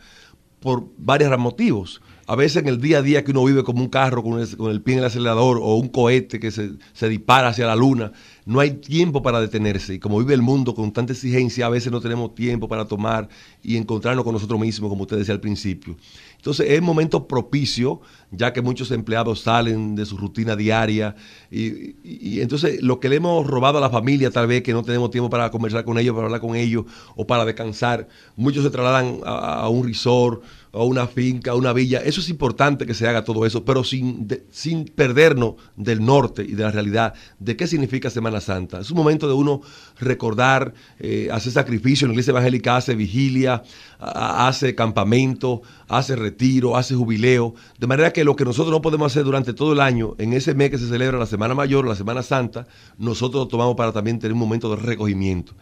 por 0.59 0.85
varios 0.97 1.35
motivos. 1.39 2.01
A 2.27 2.35
veces 2.35 2.61
en 2.61 2.69
el 2.69 2.79
día 2.79 2.99
a 2.99 3.01
día 3.01 3.23
que 3.23 3.31
uno 3.31 3.43
vive 3.43 3.63
como 3.63 3.81
un 3.81 3.89
carro 3.89 4.23
con 4.23 4.39
el, 4.39 4.81
pie 4.81 4.93
en 4.93 4.99
el 4.99 5.05
acelerador 5.05 5.57
o 5.57 5.75
un 5.75 5.89
cohete 5.89 6.39
que 6.39 6.51
se, 6.51 6.73
se, 6.93 7.09
dispara 7.09 7.49
hacia 7.49 7.65
la 7.65 7.75
luna, 7.75 8.13
no 8.45 8.59
hay 8.59 8.71
tiempo 8.71 9.21
para 9.21 9.41
detenerse. 9.41 9.95
Y 9.95 9.99
como 9.99 10.19
vive 10.19 10.35
el 10.35 10.43
mundo 10.43 10.73
con 10.75 10.93
tanta 10.93 11.13
exigencia, 11.13 11.65
a 11.65 11.69
veces 11.69 11.91
no 11.91 11.99
tenemos 11.99 12.35
tiempo 12.35 12.69
para 12.69 12.85
tomar 12.85 13.27
y 13.63 13.75
encontrarnos 13.75 14.23
con 14.23 14.33
nosotros 14.33 14.59
mismos, 14.59 14.89
como 14.89 15.01
usted 15.01 15.17
decía 15.17 15.33
al 15.33 15.41
principio. 15.41 15.97
Entonces 16.41 16.71
es 16.71 16.81
momento 16.81 17.27
propicio, 17.27 18.01
ya 18.31 18.51
que 18.51 18.63
muchos 18.63 18.89
empleados 18.89 19.41
salen 19.41 19.93
de 19.93 20.07
su 20.07 20.17
rutina 20.17 20.55
diaria 20.55 21.15
y, 21.51 22.39
entonces 22.41 22.81
lo 22.81 22.99
que 22.99 23.09
le 23.09 23.17
hemos 23.17 23.45
robado 23.45 23.77
a 23.77 23.81
la 23.81 23.91
familia 23.91 24.31
tal 24.31 24.47
vez 24.47 24.63
que 24.63 24.73
no 24.73 24.81
tenemos 24.81 25.11
tiempo 25.11 25.29
para 25.29 25.51
conversar 25.51 25.85
con 25.85 25.99
ellos, 25.99 26.15
para 26.15 26.25
hablar 26.25 26.41
con 26.41 26.55
ellos 26.55 26.85
o 27.15 27.27
para 27.27 27.45
descansar, 27.45 28.07
muchos 28.35 28.63
se 28.63 28.71
trasladan 28.71 29.19
a, 29.23 29.69
un 29.69 29.87
resort 29.87 30.41
o 30.71 30.85
una 30.85 31.07
finca, 31.07 31.53
una 31.55 31.73
villa. 31.73 31.99
Eso 31.99 32.21
es 32.21 32.29
importante 32.29 32.85
que 32.85 32.93
se 32.93 33.07
haga 33.07 33.23
todo 33.23 33.45
eso, 33.45 33.65
pero 33.65 33.83
sin, 33.83 34.27
sin 34.49 34.85
perdernos 34.85 35.55
del 35.75 36.03
norte 36.03 36.43
y 36.43 36.53
de 36.53 36.63
la 36.63 36.71
realidad 36.71 37.13
de 37.39 37.55
qué 37.57 37.67
significa 37.67 38.09
Semana 38.09 38.39
Santa. 38.39 38.79
Es 38.79 38.91
un 38.91 38.97
momento 38.97 39.27
de 39.27 39.33
uno 39.33 39.61
recordar, 39.99 40.73
eh, 40.99 41.29
hacer 41.31 41.51
sacrificio, 41.51 42.05
en 42.05 42.09
la 42.09 42.13
iglesia 42.13 42.31
evangélica 42.31 42.77
hace 42.77 42.95
vigilia, 42.95 43.63
hace 43.99 44.73
campamento, 44.73 45.61
hace 45.87 46.15
retiro, 46.15 46.77
hace 46.77 46.95
jubileo, 46.95 47.53
de 47.77 47.87
manera 47.87 48.13
que 48.13 48.23
lo 48.23 48.35
que 48.35 48.45
nosotros 48.45 48.71
no 48.71 48.81
podemos 48.81 49.11
hacer 49.11 49.23
durante 49.23 49.53
todo 49.53 49.73
el 49.73 49.81
año, 49.81 50.15
en 50.17 50.33
ese 50.33 50.53
mes 50.55 50.69
que 50.69 50.77
se 50.77 50.87
celebra 50.87 51.19
la 51.19 51.25
Semana 51.25 51.53
Mayor, 51.53 51.87
la 51.87 51.95
Semana 51.95 52.23
Santa, 52.23 52.65
nosotros 52.97 53.43
lo 53.43 53.47
tomamos 53.47 53.75
para 53.75 53.91
también 53.91 54.19
tener 54.19 54.33
un 54.33 54.39
momento 54.39 54.69
de 54.69 54.81
recogimiento. 54.81 55.53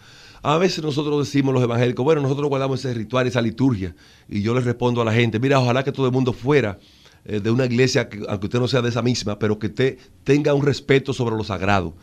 A 0.41 0.57
veces 0.57 0.83
nosotros 0.83 1.25
decimos 1.25 1.53
los 1.53 1.63
evangélicos, 1.63 2.03
bueno, 2.03 2.21
nosotros 2.21 2.47
guardamos 2.47 2.79
ese 2.79 2.93
ritual, 2.93 3.27
esa 3.27 3.41
liturgia, 3.41 3.95
y 4.27 4.41
yo 4.41 4.53
les 4.53 4.63
respondo 4.63 5.01
a 5.01 5.05
la 5.05 5.13
gente, 5.13 5.39
mira, 5.39 5.59
ojalá 5.59 5.83
que 5.83 5.91
todo 5.91 6.05
el 6.05 6.13
mundo 6.13 6.31
fuera 6.31 6.79
eh, 7.25 7.39
de 7.39 7.51
una 7.51 7.65
iglesia, 7.65 8.07
que, 8.07 8.23
aunque 8.27 8.47
usted 8.47 8.59
no 8.59 8.67
sea 8.67 8.81
de 8.81 8.89
esa 8.89 9.01
misma, 9.01 9.37
pero 9.37 9.59
que 9.59 9.69
te, 9.69 9.97
tenga 10.23 10.53
un 10.53 10.65
respeto 10.65 11.13
sobre 11.13 11.35
lo 11.35 11.43
sagrado. 11.43 11.93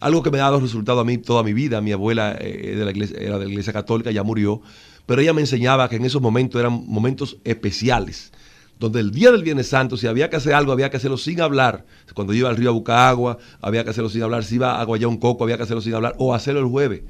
Algo 0.00 0.22
que 0.22 0.30
me 0.30 0.38
ha 0.38 0.42
dado 0.42 0.58
resultado 0.58 1.00
a 1.00 1.04
mí 1.04 1.18
toda 1.18 1.44
mi 1.44 1.52
vida. 1.52 1.80
Mi 1.80 1.92
abuela 1.92 2.36
eh, 2.40 2.74
de 2.76 2.84
la 2.84 2.90
iglesia, 2.90 3.16
era 3.20 3.38
de 3.38 3.44
la 3.44 3.50
iglesia 3.50 3.72
católica, 3.72 4.10
ya 4.10 4.24
murió, 4.24 4.60
pero 5.06 5.20
ella 5.20 5.32
me 5.32 5.42
enseñaba 5.42 5.88
que 5.88 5.96
en 5.96 6.04
esos 6.04 6.20
momentos 6.20 6.58
eran 6.58 6.84
momentos 6.88 7.36
especiales 7.44 8.32
donde 8.80 8.98
el 8.98 9.12
día 9.12 9.30
del 9.30 9.44
Viernes 9.44 9.68
Santo, 9.68 9.96
si 9.96 10.08
había 10.08 10.28
que 10.28 10.34
hacer 10.34 10.54
algo, 10.54 10.72
había 10.72 10.90
que 10.90 10.96
hacerlo 10.96 11.16
sin 11.16 11.40
hablar. 11.40 11.86
Cuando 12.14 12.34
iba 12.34 12.50
al 12.50 12.56
río 12.56 12.70
a 12.70 12.72
buscar 12.72 12.98
agua, 13.10 13.38
había 13.60 13.84
que 13.84 13.90
hacerlo 13.90 14.10
sin 14.10 14.24
hablar. 14.24 14.42
Si 14.42 14.56
iba 14.56 14.80
a 14.80 14.84
guayar 14.84 15.06
un 15.06 15.18
coco, 15.18 15.44
había 15.44 15.56
que 15.56 15.62
hacerlo 15.62 15.82
sin 15.82 15.94
hablar. 15.94 16.16
O 16.18 16.34
hacerlo 16.34 16.58
el 16.58 16.66
jueves. 16.66 17.02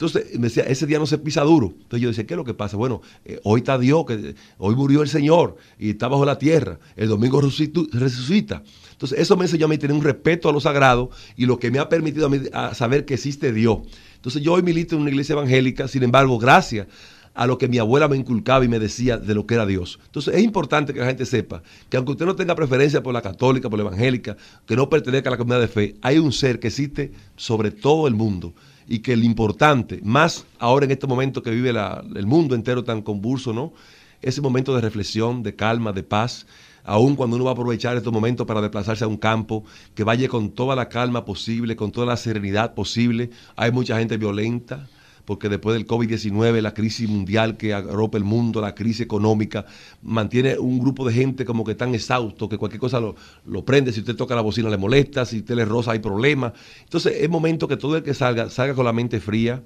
Entonces 0.00 0.38
me 0.38 0.48
decía, 0.48 0.62
ese 0.62 0.86
día 0.86 0.98
no 0.98 1.04
se 1.04 1.18
pisa 1.18 1.42
duro. 1.42 1.74
Entonces 1.76 2.00
yo 2.00 2.08
decía, 2.08 2.26
¿qué 2.26 2.32
es 2.32 2.38
lo 2.38 2.44
que 2.44 2.54
pasa? 2.54 2.78
Bueno, 2.78 3.02
eh, 3.22 3.38
hoy 3.44 3.60
está 3.60 3.76
Dios, 3.76 4.06
que 4.06 4.34
hoy 4.56 4.74
murió 4.74 5.02
el 5.02 5.08
Señor 5.08 5.58
y 5.78 5.90
está 5.90 6.08
bajo 6.08 6.24
la 6.24 6.38
tierra. 6.38 6.78
El 6.96 7.08
domingo 7.08 7.38
resucita. 7.38 8.62
Entonces 8.92 9.18
eso 9.18 9.36
me 9.36 9.44
enseñó 9.44 9.66
a 9.66 9.68
mí 9.68 9.76
tener 9.76 9.94
un 9.94 10.02
respeto 10.02 10.48
a 10.48 10.52
lo 10.54 10.60
sagrado 10.60 11.10
y 11.36 11.44
lo 11.44 11.58
que 11.58 11.70
me 11.70 11.78
ha 11.78 11.90
permitido 11.90 12.28
a 12.28 12.30
mí 12.30 12.40
saber 12.72 13.04
que 13.04 13.12
existe 13.12 13.52
Dios. 13.52 13.80
Entonces 14.14 14.40
yo 14.40 14.54
hoy 14.54 14.62
milito 14.62 14.94
en 14.94 15.02
una 15.02 15.10
iglesia 15.10 15.34
evangélica, 15.34 15.86
sin 15.86 16.02
embargo, 16.02 16.38
gracias 16.38 16.86
a 17.34 17.46
lo 17.46 17.58
que 17.58 17.68
mi 17.68 17.76
abuela 17.76 18.08
me 18.08 18.16
inculcaba 18.16 18.64
y 18.64 18.68
me 18.68 18.78
decía 18.78 19.18
de 19.18 19.34
lo 19.34 19.46
que 19.46 19.52
era 19.52 19.66
Dios. 19.66 20.00
Entonces 20.06 20.34
es 20.34 20.42
importante 20.42 20.94
que 20.94 21.00
la 21.00 21.06
gente 21.06 21.26
sepa 21.26 21.62
que 21.90 21.98
aunque 21.98 22.12
usted 22.12 22.24
no 22.24 22.36
tenga 22.36 22.54
preferencia 22.54 23.02
por 23.02 23.12
la 23.12 23.20
católica, 23.20 23.68
por 23.68 23.78
la 23.78 23.84
evangélica, 23.84 24.38
que 24.66 24.76
no 24.76 24.88
pertenezca 24.88 25.28
a 25.28 25.32
la 25.32 25.36
comunidad 25.36 25.60
de 25.60 25.68
fe, 25.68 25.96
hay 26.00 26.16
un 26.16 26.32
ser 26.32 26.58
que 26.58 26.68
existe 26.68 27.12
sobre 27.36 27.70
todo 27.70 28.08
el 28.08 28.14
mundo 28.14 28.54
y 28.90 28.98
que 28.98 29.16
lo 29.16 29.24
importante, 29.24 30.00
más 30.02 30.44
ahora 30.58 30.84
en 30.84 30.90
este 30.90 31.06
momento 31.06 31.44
que 31.44 31.52
vive 31.52 31.70
el 31.70 32.26
mundo 32.26 32.56
entero 32.56 32.82
tan 32.82 33.02
convulso, 33.02 33.52
¿no? 33.52 33.72
Ese 34.20 34.40
momento 34.40 34.74
de 34.74 34.80
reflexión, 34.80 35.44
de 35.44 35.54
calma, 35.54 35.92
de 35.92 36.02
paz, 36.02 36.44
aun 36.82 37.14
cuando 37.14 37.36
uno 37.36 37.44
va 37.44 37.52
a 37.52 37.54
aprovechar 37.54 37.96
estos 37.96 38.12
momentos 38.12 38.48
para 38.48 38.60
desplazarse 38.60 39.04
a 39.04 39.06
un 39.06 39.16
campo, 39.16 39.64
que 39.94 40.02
vaya 40.02 40.28
con 40.28 40.50
toda 40.50 40.74
la 40.74 40.88
calma 40.88 41.24
posible, 41.24 41.76
con 41.76 41.92
toda 41.92 42.04
la 42.04 42.16
serenidad 42.16 42.74
posible. 42.74 43.30
Hay 43.54 43.70
mucha 43.70 43.96
gente 43.96 44.16
violenta, 44.16 44.88
porque 45.30 45.48
después 45.48 45.74
del 45.74 45.86
COVID-19, 45.86 46.60
la 46.60 46.74
crisis 46.74 47.08
mundial 47.08 47.56
que 47.56 47.72
arropa 47.72 48.18
el 48.18 48.24
mundo, 48.24 48.60
la 48.60 48.74
crisis 48.74 49.02
económica, 49.02 49.64
mantiene 50.02 50.58
un 50.58 50.80
grupo 50.80 51.06
de 51.06 51.14
gente 51.14 51.44
como 51.44 51.62
que 51.62 51.76
tan 51.76 51.94
exhausto 51.94 52.48
que 52.48 52.58
cualquier 52.58 52.80
cosa 52.80 52.98
lo, 52.98 53.14
lo 53.46 53.64
prende, 53.64 53.92
si 53.92 54.00
usted 54.00 54.16
toca 54.16 54.34
la 54.34 54.40
bocina 54.40 54.68
le 54.68 54.76
molesta, 54.76 55.24
si 55.24 55.38
usted 55.38 55.54
le 55.54 55.64
rosa 55.64 55.92
hay 55.92 56.00
problemas. 56.00 56.54
Entonces 56.82 57.14
es 57.20 57.30
momento 57.30 57.68
que 57.68 57.76
todo 57.76 57.96
el 57.96 58.02
que 58.02 58.12
salga, 58.12 58.50
salga 58.50 58.74
con 58.74 58.84
la 58.84 58.92
mente 58.92 59.20
fría, 59.20 59.62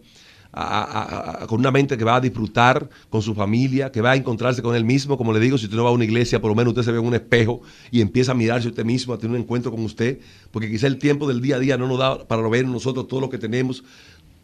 con 1.49 1.59
una 1.59 1.71
mente 1.71 1.97
que 1.97 2.05
va 2.05 2.17
a 2.17 2.21
disfrutar 2.21 2.89
con 3.11 3.23
su 3.23 3.35
familia, 3.35 3.91
que 3.91 4.01
va 4.01 4.13
a 4.13 4.17
encontrarse 4.17 4.63
con 4.63 4.77
él 4.77 4.85
mismo. 4.85 5.17
Como 5.17 5.33
le 5.33 5.41
digo, 5.41 5.59
si 5.59 5.65
usted 5.65 5.77
no 5.77 5.85
va 5.85 5.91
a 5.91 5.93
una 5.93 6.05
iglesia, 6.05 6.41
por 6.41 6.51
lo 6.51 6.55
menos 6.55 6.73
usted 6.73 6.83
se 6.83 6.93
ve 6.93 6.99
en 6.99 7.07
un 7.07 7.15
espejo 7.15 7.63
y 7.91 8.01
empieza 8.01 8.33
a 8.33 8.35
mirarse 8.35 8.69
usted 8.69 8.85
mismo, 8.85 9.15
a 9.15 9.19
tener 9.19 9.35
un 9.35 9.43
encuentro 9.43 9.73
con 9.73 9.83
usted, 9.83 10.21
porque 10.51 10.71
quizá 10.71 10.87
el 10.87 10.99
tiempo 10.99 11.27
del 11.27 11.41
día 11.41 11.57
a 11.57 11.59
día 11.59 11.77
no 11.77 11.89
nos 11.89 11.99
da 11.99 12.29
para 12.29 12.47
ver 12.49 12.67
nosotros 12.67 13.09
todo 13.09 13.21
lo 13.21 13.31
que 13.31 13.39
tenemos, 13.39 13.83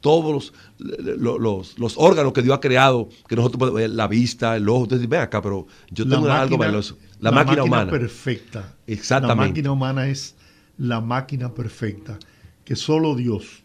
todos 0.00 0.52
los, 0.78 1.78
los, 1.78 1.94
órganos 1.96 2.32
que 2.32 2.42
Dios 2.42 2.56
ha 2.56 2.60
creado, 2.60 3.08
que 3.28 3.36
nosotros 3.36 3.58
podemos 3.58 3.80
ver, 3.80 3.90
la 3.90 4.08
vista, 4.08 4.56
el 4.56 4.68
ojo, 4.68 4.84
entonces 4.84 5.08
ven 5.08 5.20
acá, 5.20 5.42
pero 5.42 5.66
yo 5.90 6.08
tengo 6.08 6.30
algo 6.30 6.56
valioso. 6.56 6.96
La, 7.20 7.30
máquina, 7.30 7.64
humana. 7.64 7.90
perfecta. 7.90 8.74
Exactamente. 8.86 9.42
La 9.42 9.48
máquina 9.48 9.72
humana 9.72 10.08
es 10.08 10.34
la 10.78 11.00
máquina 11.00 11.52
perfecta, 11.52 12.18
que 12.64 12.76
solo 12.76 13.14
Dios, 13.14 13.62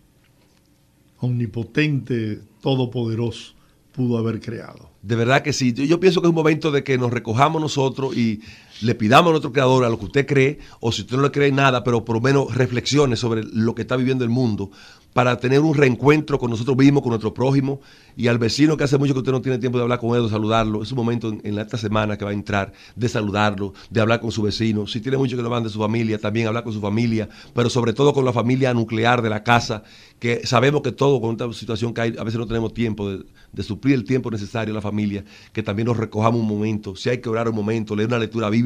omnipotente, 1.19 2.41
todopoderoso, 2.61 3.53
pudo 3.93 4.17
haber 4.17 4.41
creado. 4.41 4.89
De 5.01 5.15
verdad 5.15 5.41
que 5.41 5.53
sí. 5.53 5.71
Yo, 5.71 5.99
pienso 5.99 6.19
que 6.19 6.27
es 6.27 6.29
un 6.29 6.35
momento 6.35 6.71
de 6.71 6.83
que 6.83 6.97
nos 6.97 7.11
recojamos 7.11 7.61
nosotros 7.61 8.17
y 8.17 8.41
le 8.81 8.95
pidamos 8.95 9.29
a 9.29 9.31
nuestro 9.31 9.51
creador 9.51 9.85
a 9.85 9.89
lo 9.89 9.97
que 9.97 10.05
usted 10.05 10.25
cree, 10.25 10.59
o 10.79 10.91
si 10.91 11.03
usted 11.03 11.15
no 11.15 11.23
le 11.23 11.31
cree 11.31 11.51
nada, 11.51 11.83
pero 11.83 12.03
por 12.03 12.15
lo 12.15 12.21
menos 12.21 12.53
reflexione 12.53 13.15
sobre 13.15 13.43
lo 13.43 13.75
que 13.75 13.83
está 13.83 13.95
viviendo 13.95 14.23
el 14.23 14.29
mundo, 14.29 14.71
para 15.15 15.39
tener 15.39 15.61
un 15.61 15.73
reencuentro 15.73 16.37
con 16.37 16.49
nosotros 16.49 16.75
mismos, 16.75 17.01
con 17.01 17.11
nuestro 17.11 17.33
prójimo 17.33 17.79
y 18.17 18.27
al 18.27 18.37
vecino 18.37 18.75
que 18.75 18.83
hace 18.83 18.97
mucho 18.97 19.13
que 19.13 19.19
usted 19.19 19.31
no 19.31 19.41
tiene 19.41 19.59
tiempo 19.59 19.77
de 19.77 19.83
hablar 19.83 19.97
con 19.97 20.13
él, 20.13 20.23
de 20.23 20.29
saludarlo. 20.29 20.83
Es 20.83 20.91
un 20.91 20.97
momento 20.97 21.29
en, 21.41 21.57
esta 21.57 21.77
semana 21.77 22.17
que 22.17 22.25
va 22.25 22.31
a 22.31 22.33
entrar 22.33 22.73
de 22.97 23.07
saludarlo, 23.07 23.73
de 23.89 24.01
hablar 24.01 24.19
con 24.19 24.33
su 24.33 24.41
vecino. 24.41 24.87
Si 24.87 24.99
tiene 24.99 25.17
mucho 25.17 25.37
que 25.37 25.41
lo 25.41 25.61
de 25.61 25.69
su 25.69 25.79
familia, 25.79 26.19
también 26.19 26.47
hablar 26.47 26.65
con 26.65 26.73
su 26.73 26.81
familia, 26.81 27.29
pero 27.53 27.69
sobre 27.69 27.93
todo 27.93 28.13
con 28.13 28.25
la 28.25 28.33
familia 28.33 28.73
nuclear 28.73 29.21
de 29.21 29.29
la 29.29 29.41
casa, 29.41 29.83
que 30.19 30.45
sabemos 30.45 30.81
que 30.81 30.91
todo 30.91 31.21
con 31.21 31.31
esta 31.31 31.51
situación 31.53 31.93
que 31.93 32.01
hay, 32.01 32.15
a 32.17 32.23
veces 32.25 32.37
no 32.37 32.45
tenemos 32.45 32.73
tiempo 32.73 33.09
de, 33.09 33.23
de 33.53 33.63
suplir 33.63 33.95
el 33.95 34.03
tiempo 34.03 34.29
necesario 34.29 34.73
a 34.73 34.75
la 34.75 34.81
familia, 34.81 35.23
que 35.53 35.63
también 35.63 35.87
nos 35.87 35.95
recojamos 35.95 36.41
un 36.41 36.47
momento. 36.47 36.97
Si 36.97 37.09
hay 37.09 37.19
que 37.19 37.29
orar 37.29 37.47
un 37.47 37.55
momento, 37.55 37.95
leer 37.95 38.09
una 38.09 38.19
lectura 38.19 38.49
bíblica, 38.49 38.64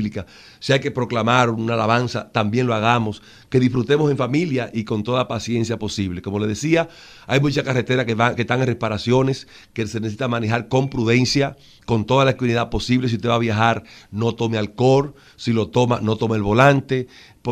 si 0.59 0.73
hay 0.73 0.79
que 0.79 0.91
proclamar 0.91 1.49
una 1.49 1.73
alabanza, 1.73 2.31
también 2.31 2.67
lo 2.67 2.73
hagamos. 2.73 3.21
Que 3.49 3.59
disfrutemos 3.59 4.12
en 4.12 4.17
familia 4.17 4.69
y 4.73 4.83
con 4.83 5.03
toda 5.03 5.27
paciencia 5.27 5.79
posible. 5.79 6.21
Como 6.21 6.39
le 6.39 6.47
decía, 6.47 6.88
hay 7.25 7.39
muchas 7.39 7.63
carreteras 7.63 8.05
que 8.05 8.41
están 8.41 8.62
en 8.62 8.67
reparaciones, 8.67 9.47
que 9.73 9.88
se 9.88 9.99
necesita 9.99 10.27
manejar 10.27 10.67
con 10.67 10.89
prudencia, 10.89 11.57
con 11.85 12.05
toda 12.05 12.25
la 12.25 12.31
equidad 12.31 12.69
posible. 12.69 13.09
Si 13.09 13.15
usted 13.15 13.29
va 13.29 13.35
a 13.35 13.39
viajar, 13.39 13.83
no 14.12 14.35
tome 14.35 14.57
alcohol. 14.57 15.15
Si 15.35 15.51
lo 15.51 15.69
toma, 15.69 15.99
no 16.01 16.15
tome 16.15 16.35
el 16.35 16.43
volante 16.43 17.07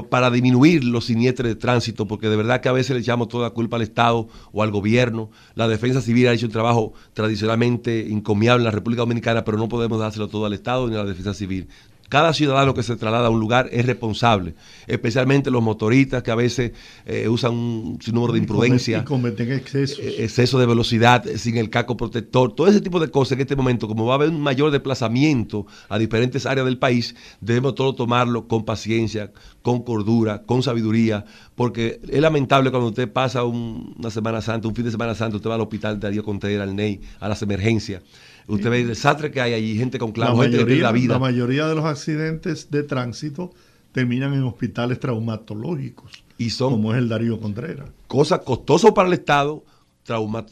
para 0.10 0.30
disminuir 0.30 0.84
los 0.84 1.06
siniestres 1.06 1.50
de 1.50 1.56
tránsito, 1.56 2.08
porque 2.08 2.30
de 2.30 2.36
verdad 2.36 2.62
que 2.62 2.70
a 2.70 2.74
veces 2.74 2.96
le 2.96 3.02
echamos 3.02 3.30
toda 3.30 3.48
la 3.48 3.54
culpa 3.54 3.78
al 3.78 3.82
Estado 3.82 4.28
o 4.52 4.62
al 4.62 4.72
gobierno. 4.72 5.32
La 5.56 5.68
defensa 5.68 6.02
civil 6.02 6.28
ha 6.28 6.34
hecho 6.34 6.46
un 6.46 6.52
trabajo 6.52 6.94
tradicionalmente 7.14 8.12
encomiable 8.12 8.62
en 8.62 8.66
la 8.66 8.72
República 8.72 9.02
Dominicana, 9.02 9.44
pero 9.44 9.58
no 9.58 9.70
podemos 9.70 10.00
dárselo 10.00 10.28
todo 10.28 10.46
al 10.46 10.54
Estado 10.54 10.88
ni 10.88 10.96
a 10.96 11.00
la 11.00 11.06
defensa 11.06 11.34
civil. 11.34 11.68
Cada 12.10 12.34
ciudadano 12.34 12.74
que 12.74 12.84
se 12.84 12.96
traslada 12.96 13.28
a 13.28 13.30
un 13.30 13.40
lugar 13.40 13.68
es 13.72 13.86
responsable, 13.86 14.56
especialmente 14.88 15.52
los 15.52 15.62
motoristas 15.62 16.24
que 16.24 16.32
a 16.32 16.36
veces 16.36 16.72
eh, 17.06 17.28
usan 17.28 17.54
un 17.54 18.00
sinnúmero 18.02 18.32
de 18.32 18.40
imprudencia. 18.40 19.00
Y 19.00 19.04
cometen 19.04 19.52
excesos. 19.52 20.00
Eh, 20.00 20.24
exceso 20.24 20.58
de 20.58 20.66
velocidad 20.66 21.28
eh, 21.28 21.38
sin 21.38 21.58
el 21.58 21.70
caco 21.70 21.98
protector. 21.98 22.56
Todo 22.56 22.68
ese 22.68 22.80
tipo 22.80 23.02
de 23.02 23.12
cosas 23.12 23.34
en 23.34 23.42
este 23.42 23.58
momento, 23.58 23.90
como 23.90 24.06
va 24.06 24.14
a 24.14 24.16
haber 24.16 24.30
un 24.30 24.40
mayor 24.40 24.72
desplazamiento 24.72 25.68
a 25.90 26.00
diferentes 26.00 26.46
áreas 26.46 26.66
del 26.66 26.78
país, 26.78 27.14
debemos 27.42 27.76
todo 27.76 27.94
tomarlo 27.94 28.48
con 28.48 28.64
paciencia, 28.64 29.34
con 29.62 29.84
cordura, 29.84 30.44
con 30.44 30.64
sabiduría, 30.64 31.26
porque 31.56 32.00
es 32.08 32.22
lamentable 32.22 32.72
cuando 32.72 32.88
usted 32.88 33.12
pasa 33.12 33.44
una 33.44 34.10
Semana 34.12 34.42
Santa, 34.42 34.68
un 34.70 34.76
fin 34.76 34.86
de 34.86 34.92
Semana 34.92 35.14
Santa, 35.14 35.36
usted 35.36 35.50
va 35.50 35.56
al 35.56 35.62
hospital 35.62 36.00
de 36.00 36.08
Darío 36.08 36.24
Contreras, 36.24 36.68
al 36.68 36.76
NEI, 36.76 37.02
a 37.20 37.28
las 37.28 37.42
emergencias 37.42 38.02
Usted 38.48 38.70
ve 38.70 38.82
el 38.82 38.88
desastre 38.88 39.30
que 39.30 39.42
hay 39.42 39.54
allí, 39.54 39.78
gente 39.78 40.00
con 40.00 40.12
clavo, 40.12 40.42
gente 40.42 40.66
que 40.66 40.76
la 40.78 40.92
vida. 40.92 41.14
La 41.14 41.20
mayoría 41.20 41.68
de 41.68 41.76
los 41.76 41.86
accidentes 41.86 42.72
de 42.72 42.84
tránsito 42.84 43.52
terminan 43.92 44.34
en 44.34 44.44
hospitales 44.44 45.00
traumatológicos, 45.00 46.24
y 46.38 46.52
son, 46.52 46.74
como 46.74 46.94
es 46.94 47.00
el 47.00 47.10
Darío 47.10 47.40
Contreras. 47.40 47.90
Cosa 48.08 48.40
costoso 48.40 48.94
para 48.94 49.08
el 49.08 49.14
Estado, 49.14 49.66
trauma, 50.04 50.46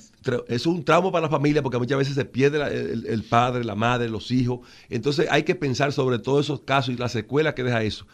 es 0.48 0.66
un 0.66 0.84
trauma 0.84 1.12
para 1.12 1.28
la 1.28 1.30
familia 1.30 1.62
porque 1.62 1.78
muchas 1.78 1.98
veces 1.98 2.16
se 2.16 2.26
pierde 2.26 2.60
el, 3.08 3.24
padre, 3.24 3.64
la 3.64 3.76
madre, 3.76 4.10
los 4.10 4.32
hijos. 4.32 4.60
Entonces 4.90 5.28
hay 5.30 5.44
que 5.44 5.56
pensar 5.56 5.94
sobre 5.94 6.20
todos 6.20 6.46
esos 6.46 6.62
casos 6.62 6.94
y 6.94 6.98
las 6.98 7.12
secuelas 7.12 7.54
que 7.54 7.64
deja 7.64 7.84
eso 7.84 8.06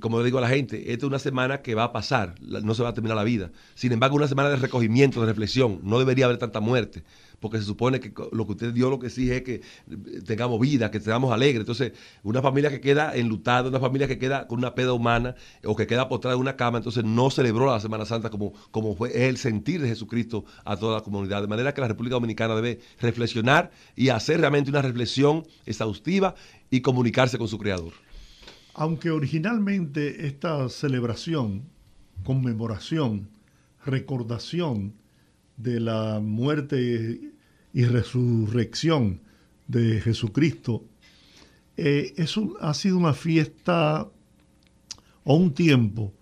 como 0.00 0.18
le 0.18 0.24
digo 0.24 0.38
a 0.38 0.40
la 0.40 0.48
gente, 0.48 0.90
esta 0.90 1.04
es 1.04 1.08
una 1.08 1.18
semana 1.18 1.60
que 1.60 1.74
va 1.74 1.84
a 1.84 1.92
pasar, 1.92 2.34
no 2.40 2.72
se 2.74 2.82
va 2.82 2.88
a 2.88 2.94
terminar 2.94 3.14
la 3.14 3.24
vida. 3.24 3.50
Sin 3.74 3.92
embargo, 3.92 4.16
una 4.16 4.26
semana 4.26 4.48
de 4.48 4.56
recogimiento, 4.56 5.20
de 5.20 5.26
reflexión, 5.26 5.80
no 5.82 5.98
debería 5.98 6.24
haber 6.24 6.38
tanta 6.38 6.60
muerte 6.60 7.04
porque 7.42 7.58
se 7.58 7.64
supone 7.64 8.00
que 8.00 8.14
lo 8.30 8.46
que 8.46 8.52
usted 8.52 8.72
dio 8.72 8.88
lo 8.88 8.98
que 9.00 9.08
exige 9.08 9.38
es 9.38 9.42
que 9.42 9.54
eh, 9.56 10.22
tengamos 10.24 10.58
vida, 10.60 10.90
que 10.90 11.00
tengamos 11.00 11.32
alegre. 11.32 11.60
Entonces, 11.60 11.92
una 12.22 12.40
familia 12.40 12.70
que 12.70 12.80
queda 12.80 13.14
enlutada, 13.14 13.68
una 13.68 13.80
familia 13.80 14.06
que 14.06 14.16
queda 14.16 14.46
con 14.46 14.58
una 14.58 14.74
peda 14.74 14.92
humana 14.92 15.34
o 15.64 15.74
que 15.74 15.86
queda 15.86 16.08
postrada 16.08 16.36
en 16.36 16.40
una 16.40 16.56
cama, 16.56 16.78
entonces 16.78 17.04
no 17.04 17.30
celebró 17.30 17.66
la 17.66 17.80
Semana 17.80 18.06
Santa 18.06 18.30
como, 18.30 18.52
como 18.70 18.94
fue 18.94 19.28
el 19.28 19.36
sentir 19.36 19.82
de 19.82 19.88
Jesucristo 19.88 20.44
a 20.64 20.76
toda 20.76 20.98
la 20.98 21.02
comunidad. 21.02 21.42
De 21.42 21.48
manera 21.48 21.74
que 21.74 21.80
la 21.80 21.88
República 21.88 22.14
Dominicana 22.14 22.54
debe 22.54 22.80
reflexionar 23.00 23.72
y 23.96 24.08
hacer 24.08 24.40
realmente 24.40 24.70
una 24.70 24.80
reflexión 24.80 25.44
exhaustiva 25.66 26.36
y 26.70 26.80
comunicarse 26.80 27.36
con 27.36 27.48
su 27.48 27.58
Creador. 27.58 27.92
Aunque 28.74 29.10
originalmente 29.10 30.26
esta 30.26 30.68
celebración, 30.68 31.64
conmemoración, 32.22 33.28
recordación 33.84 34.94
de 35.56 35.80
la 35.80 36.20
muerte 36.20 37.31
y 37.72 37.84
resurrección 37.84 39.20
de 39.66 40.00
Jesucristo, 40.00 40.84
eh, 41.76 42.14
ha 42.60 42.74
sido 42.74 42.98
una 42.98 43.14
fiesta 43.14 44.08
o 45.24 45.36
un 45.36 45.54
tiempo 45.54 46.12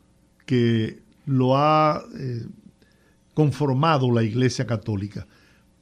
que 0.46 1.00
lo 1.26 1.56
ha 1.56 2.02
eh, 2.18 2.46
conformado 3.34 4.12
la 4.12 4.22
Iglesia 4.22 4.66
Católica. 4.66 5.26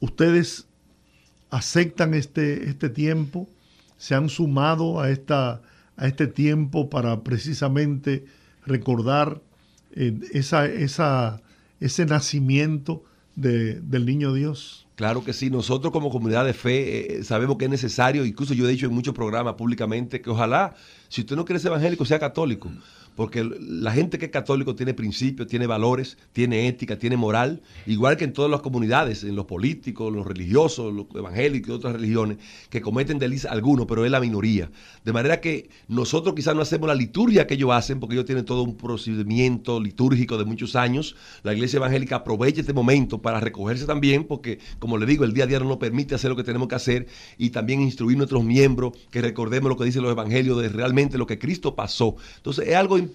¿Ustedes 0.00 0.66
aceptan 1.50 2.14
este, 2.14 2.68
este 2.68 2.88
tiempo? 2.88 3.48
¿Se 3.98 4.14
han 4.14 4.28
sumado 4.28 5.00
a, 5.00 5.10
esta, 5.10 5.60
a 5.96 6.06
este 6.06 6.26
tiempo 6.26 6.88
para 6.88 7.22
precisamente 7.22 8.24
recordar 8.64 9.42
eh, 9.92 10.18
esa, 10.32 10.66
esa, 10.66 11.40
ese 11.80 12.06
nacimiento 12.06 13.02
del 13.34 14.04
niño 14.04 14.32
Dios. 14.32 14.87
Claro 14.98 15.22
que 15.22 15.32
sí, 15.32 15.48
nosotros 15.48 15.92
como 15.92 16.10
comunidad 16.10 16.44
de 16.44 16.52
fe 16.52 17.18
eh, 17.18 17.22
sabemos 17.22 17.56
que 17.56 17.66
es 17.66 17.70
necesario, 17.70 18.24
incluso 18.24 18.52
yo 18.52 18.66
he 18.66 18.72
dicho 18.72 18.86
en 18.86 18.92
muchos 18.92 19.14
programas 19.14 19.54
públicamente 19.54 20.20
que 20.20 20.28
ojalá, 20.28 20.74
si 21.08 21.20
usted 21.20 21.36
no 21.36 21.44
quiere 21.44 21.60
ser 21.60 21.68
evangélico, 21.68 22.04
sea 22.04 22.18
católico 22.18 22.68
porque 23.18 23.42
la 23.42 23.90
gente 23.90 24.16
que 24.16 24.26
es 24.26 24.30
católico 24.30 24.76
tiene 24.76 24.94
principios, 24.94 25.48
tiene 25.48 25.66
valores, 25.66 26.16
tiene 26.32 26.68
ética, 26.68 27.00
tiene 27.00 27.16
moral, 27.16 27.62
igual 27.84 28.16
que 28.16 28.22
en 28.22 28.32
todas 28.32 28.48
las 28.48 28.60
comunidades, 28.60 29.24
en 29.24 29.34
los 29.34 29.44
políticos, 29.44 30.12
los 30.12 30.24
religiosos, 30.24 30.94
los 30.94 31.06
evangélicos 31.12 31.68
y 31.68 31.72
otras 31.72 31.94
religiones, 31.94 32.38
que 32.70 32.80
cometen 32.80 33.18
delitos 33.18 33.50
algunos, 33.50 33.86
pero 33.86 34.04
es 34.04 34.10
la 34.12 34.20
minoría. 34.20 34.70
De 35.04 35.12
manera 35.12 35.40
que 35.40 35.68
nosotros 35.88 36.32
quizás 36.36 36.54
no 36.54 36.62
hacemos 36.62 36.86
la 36.86 36.94
liturgia 36.94 37.48
que 37.48 37.54
ellos 37.54 37.72
hacen, 37.72 37.98
porque 37.98 38.14
ellos 38.14 38.24
tienen 38.24 38.44
todo 38.44 38.62
un 38.62 38.76
procedimiento 38.76 39.80
litúrgico 39.80 40.38
de 40.38 40.44
muchos 40.44 40.76
años. 40.76 41.16
La 41.42 41.52
iglesia 41.52 41.78
evangélica 41.78 42.14
aprovecha 42.14 42.60
este 42.60 42.72
momento 42.72 43.20
para 43.20 43.40
recogerse 43.40 43.84
también, 43.84 44.28
porque, 44.28 44.60
como 44.78 44.96
le 44.96 45.06
digo, 45.06 45.24
el 45.24 45.32
día 45.32 45.42
a 45.42 45.46
día 45.48 45.58
no 45.58 45.64
nos 45.64 45.78
permite 45.78 46.14
hacer 46.14 46.30
lo 46.30 46.36
que 46.36 46.44
tenemos 46.44 46.68
que 46.68 46.76
hacer 46.76 47.08
y 47.36 47.50
también 47.50 47.80
instruir 47.80 48.14
a 48.14 48.18
nuestros 48.18 48.44
miembros 48.44 48.92
que 49.10 49.20
recordemos 49.20 49.68
lo 49.68 49.76
que 49.76 49.86
dicen 49.86 50.02
los 50.02 50.12
evangelios 50.12 50.62
de 50.62 50.68
realmente 50.68 51.18
lo 51.18 51.26
que 51.26 51.40
Cristo 51.40 51.74
pasó. 51.74 52.14
Entonces, 52.36 52.68
es 52.68 52.76
algo 52.76 52.96
importante 52.96 53.07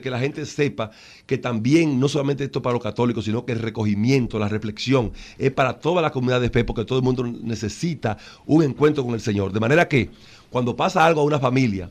que 0.00 0.10
la 0.10 0.18
gente 0.18 0.46
sepa 0.46 0.90
que 1.26 1.36
también, 1.36 2.00
no 2.00 2.08
solamente 2.08 2.44
esto 2.44 2.62
para 2.62 2.72
los 2.72 2.82
católicos, 2.82 3.26
sino 3.26 3.44
que 3.44 3.52
el 3.52 3.58
recogimiento, 3.58 4.38
la 4.38 4.48
reflexión, 4.48 5.12
es 5.38 5.50
para 5.50 5.74
toda 5.80 6.00
la 6.00 6.10
comunidad 6.10 6.40
de 6.40 6.48
fe, 6.48 6.64
porque 6.64 6.84
todo 6.84 6.98
el 6.98 7.04
mundo 7.04 7.24
necesita 7.24 8.16
un 8.46 8.62
encuentro 8.62 9.04
con 9.04 9.12
el 9.12 9.20
Señor. 9.20 9.52
De 9.52 9.60
manera 9.60 9.86
que 9.86 10.08
cuando 10.50 10.74
pasa 10.74 11.04
algo 11.04 11.20
a 11.20 11.24
una 11.24 11.38
familia, 11.38 11.90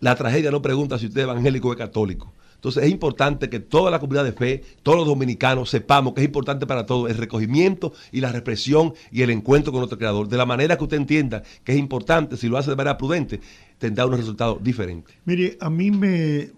la 0.00 0.14
tragedia 0.14 0.50
no 0.50 0.62
pregunta 0.62 0.98
si 0.98 1.06
usted 1.06 1.20
es 1.20 1.24
evangélico 1.24 1.68
o 1.68 1.72
es 1.72 1.78
católico. 1.78 2.32
Entonces 2.58 2.82
es 2.82 2.90
importante 2.90 3.48
que 3.48 3.60
toda 3.60 3.88
la 3.88 4.00
comunidad 4.00 4.24
de 4.24 4.32
fe, 4.32 4.64
todos 4.82 4.98
los 4.98 5.06
dominicanos 5.06 5.70
sepamos 5.70 6.12
que 6.12 6.22
es 6.22 6.26
importante 6.26 6.66
para 6.66 6.86
todos 6.86 7.08
el 7.08 7.16
recogimiento 7.16 7.92
y 8.10 8.20
la 8.20 8.32
represión 8.32 8.94
y 9.12 9.22
el 9.22 9.30
encuentro 9.30 9.70
con 9.70 9.78
nuestro 9.78 9.96
Creador. 9.96 10.26
De 10.26 10.36
la 10.36 10.44
manera 10.44 10.76
que 10.76 10.82
usted 10.82 10.96
entienda 10.96 11.44
que 11.62 11.70
es 11.70 11.78
importante, 11.78 12.36
si 12.36 12.48
lo 12.48 12.58
hace 12.58 12.70
de 12.70 12.76
manera 12.76 12.98
prudente, 12.98 13.40
tendrá 13.78 14.06
unos 14.06 14.18
resultados 14.18 14.60
diferentes. 14.60 15.14
Mire, 15.24 15.56
a 15.60 15.70
mí 15.70 15.92
me, 15.92 16.50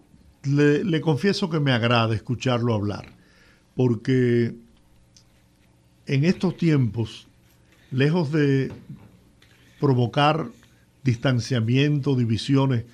le, 0.44 1.00
confieso 1.02 1.50
que 1.50 1.60
me 1.60 1.72
agrada 1.72 2.14
escucharlo 2.14 2.72
hablar, 2.72 3.04
porque 3.76 4.54
en 6.06 6.24
estos 6.24 6.56
tiempos, 6.56 7.28
lejos 7.90 8.32
de 8.32 8.72
provocar 9.78 10.48
distanciamiento, 11.04 12.16
divisiones 12.16 12.84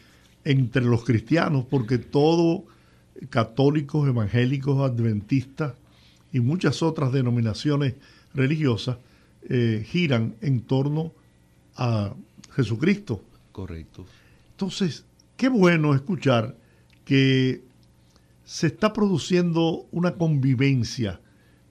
entre 0.44 0.82
los 0.82 1.04
cristianos, 1.04 1.64
porque 1.70 1.98
todo 1.98 2.64
católicos, 3.31 4.09
evangélicos, 4.09 4.79
adventistas 4.88 5.74
y 6.33 6.40
muchas 6.40 6.83
otras 6.83 7.12
denominaciones 7.12 7.94
religiosas 8.35 8.98
eh, 9.48 9.85
giran 9.87 10.35
en 10.40 10.61
torno 10.61 11.12
a 11.76 12.14
Jesucristo. 12.55 13.22
Correcto. 13.52 14.07
Entonces, 14.52 15.05
qué 15.37 15.48
bueno 15.48 15.94
escuchar 15.94 16.57
que 17.05 17.62
se 18.44 18.68
está 18.68 18.92
produciendo 18.92 19.87
una 19.90 20.14
convivencia 20.14 21.20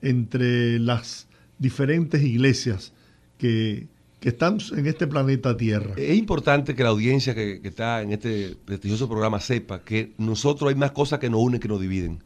entre 0.02 0.78
las 0.78 1.26
diferentes 1.58 2.22
iglesias 2.22 2.92
que, 3.38 3.88
están 4.22 4.58
en 4.76 4.86
este 4.86 5.06
planeta 5.06 5.56
Tierra. 5.56 5.94
Es 5.96 6.16
importante 6.16 6.74
que 6.74 6.82
la 6.82 6.90
audiencia 6.90 7.34
que, 7.34 7.60
que, 7.60 7.68
está 7.68 8.02
en 8.02 8.12
este 8.12 8.56
prestigioso 8.64 9.08
programa 9.08 9.40
sepa 9.40 9.82
que 9.82 10.14
nosotros 10.18 10.68
hay 10.68 10.74
más 10.74 10.92
cosas 10.92 11.18
que 11.18 11.30
nos 11.30 11.40
unen 11.40 11.60
que 11.60 11.68
nos 11.68 11.80
dividen. 11.80 12.22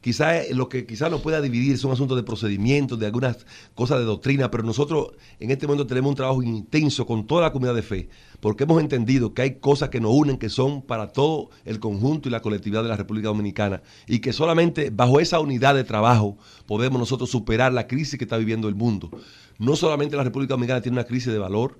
Quizás 0.00 0.50
lo 0.52 0.70
que 0.70 0.86
quizás 0.86 1.10
nos 1.10 1.20
pueda 1.20 1.42
dividir 1.42 1.76
son 1.76 1.92
asuntos 1.92 2.16
de 2.16 2.22
procedimientos, 2.22 2.98
de 2.98 3.04
algunas 3.04 3.44
cosas 3.74 3.98
de 3.98 4.04
doctrina, 4.04 4.50
pero 4.50 4.62
nosotros 4.62 5.12
en 5.38 5.50
este 5.50 5.66
momento 5.66 5.86
tenemos 5.86 6.08
un 6.08 6.16
trabajo 6.16 6.42
intenso 6.42 7.04
con 7.06 7.26
toda 7.26 7.42
la 7.42 7.52
comunidad 7.52 7.74
de 7.74 7.82
fe, 7.82 8.08
porque 8.40 8.64
hemos 8.64 8.80
entendido 8.80 9.34
que 9.34 9.42
hay 9.42 9.54
cosas 9.56 9.90
que 9.90 10.00
nos 10.00 10.12
unen, 10.12 10.38
que 10.38 10.48
son 10.48 10.80
para 10.80 11.08
todo 11.08 11.50
el 11.66 11.80
conjunto 11.80 12.30
y 12.30 12.32
la 12.32 12.40
colectividad 12.40 12.82
de 12.82 12.88
la 12.88 12.96
República 12.96 13.28
Dominicana, 13.28 13.82
y 14.06 14.20
que 14.20 14.32
solamente 14.32 14.88
bajo 14.88 15.20
esa 15.20 15.38
unidad 15.38 15.74
de 15.74 15.84
trabajo 15.84 16.38
podemos 16.64 16.98
nosotros 16.98 17.30
superar 17.30 17.74
la 17.74 17.86
crisis 17.86 18.18
que 18.18 18.24
está 18.24 18.38
viviendo 18.38 18.68
el 18.68 18.74
mundo. 18.74 19.10
No 19.58 19.76
solamente 19.76 20.16
la 20.16 20.24
República 20.24 20.54
Dominicana 20.54 20.80
tiene 20.80 20.96
una 20.96 21.04
crisis 21.04 21.30
de 21.30 21.38
valor, 21.38 21.78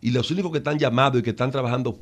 y 0.00 0.10
los 0.10 0.30
únicos 0.32 0.50
que 0.50 0.58
están 0.58 0.78
llamados 0.78 1.20
y 1.20 1.22
que 1.22 1.30
están 1.30 1.52
trabajando 1.52 2.00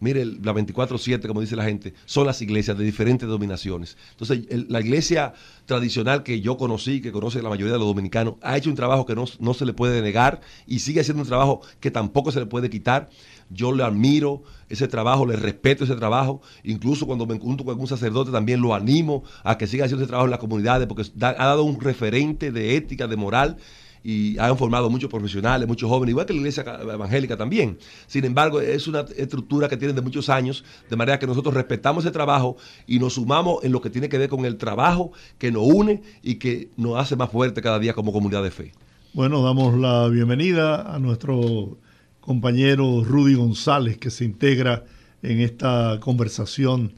mire, 0.00 0.24
la 0.24 0.52
24-7, 0.52 1.26
como 1.26 1.40
dice 1.40 1.56
la 1.56 1.64
gente, 1.64 1.94
son 2.04 2.26
las 2.26 2.40
iglesias 2.42 2.76
de 2.78 2.84
diferentes 2.84 3.28
dominaciones. 3.28 3.96
Entonces, 4.12 4.46
la 4.68 4.80
iglesia 4.80 5.32
tradicional 5.66 6.22
que 6.22 6.40
yo 6.40 6.56
conocí, 6.56 7.00
que 7.00 7.12
conoce 7.12 7.42
la 7.42 7.48
mayoría 7.48 7.72
de 7.72 7.78
los 7.78 7.88
dominicanos, 7.88 8.34
ha 8.42 8.56
hecho 8.56 8.70
un 8.70 8.76
trabajo 8.76 9.06
que 9.06 9.14
no, 9.14 9.54
se 9.54 9.66
le 9.66 9.72
puede 9.72 10.00
negar 10.02 10.40
y 10.66 10.80
sigue 10.80 11.00
haciendo 11.00 11.22
un 11.22 11.28
trabajo 11.28 11.60
que 11.80 11.90
tampoco 11.90 12.32
se 12.32 12.40
le 12.40 12.46
puede 12.46 12.70
quitar. 12.70 13.08
Yo 13.50 13.72
le 13.72 13.82
admiro 13.82 14.42
ese 14.68 14.88
trabajo, 14.88 15.26
le 15.26 15.36
respeto 15.36 15.84
ese 15.84 15.96
trabajo. 15.96 16.42
Incluso 16.64 17.06
cuando 17.06 17.26
me 17.26 17.34
encuentro 17.34 17.64
con 17.64 17.72
algún 17.72 17.88
sacerdote 17.88 18.30
también 18.30 18.60
lo 18.60 18.74
animo 18.74 19.24
a 19.42 19.56
que 19.56 19.66
siga 19.66 19.86
haciendo 19.86 20.02
ese 20.04 20.08
trabajo 20.08 20.26
en 20.26 20.32
las 20.32 20.40
comunidades 20.40 20.86
porque 20.86 21.04
ha 21.20 21.32
dado 21.32 21.64
un 21.64 21.80
referente 21.80 22.52
de 22.52 22.76
ética, 22.76 23.06
de 23.06 23.16
moral 23.16 23.56
y 24.02 24.38
han 24.38 24.56
formado 24.56 24.90
muchos 24.90 25.10
profesionales, 25.10 25.68
muchos 25.68 25.88
jóvenes, 25.88 26.12
igual 26.12 26.26
que 26.26 26.32
la 26.32 26.38
iglesia 26.38 26.64
evangélica 26.82 27.36
también. 27.36 27.78
Sin 28.06 28.24
embargo, 28.24 28.60
es 28.60 28.86
una 28.86 29.00
estructura 29.16 29.68
que 29.68 29.76
tiene 29.76 29.94
de 29.94 30.00
muchos 30.00 30.28
años, 30.28 30.64
de 30.88 30.96
manera 30.96 31.18
que 31.18 31.26
nosotros 31.26 31.54
respetamos 31.54 32.04
ese 32.04 32.12
trabajo 32.12 32.56
y 32.86 32.98
nos 32.98 33.14
sumamos 33.14 33.64
en 33.64 33.72
lo 33.72 33.80
que 33.80 33.90
tiene 33.90 34.08
que 34.08 34.18
ver 34.18 34.28
con 34.28 34.44
el 34.44 34.56
trabajo 34.56 35.12
que 35.38 35.50
nos 35.50 35.62
une 35.62 36.02
y 36.22 36.36
que 36.36 36.70
nos 36.76 36.98
hace 36.98 37.16
más 37.16 37.30
fuerte 37.30 37.62
cada 37.62 37.78
día 37.78 37.94
como 37.94 38.12
comunidad 38.12 38.42
de 38.42 38.50
fe. 38.50 38.72
Bueno, 39.14 39.42
damos 39.42 39.76
la 39.78 40.08
bienvenida 40.08 40.94
a 40.94 40.98
nuestro 40.98 41.78
compañero 42.20 43.02
Rudy 43.04 43.34
González 43.34 43.96
que 43.96 44.10
se 44.10 44.24
integra 44.24 44.84
en 45.22 45.40
esta 45.40 45.98
conversación 46.00 46.92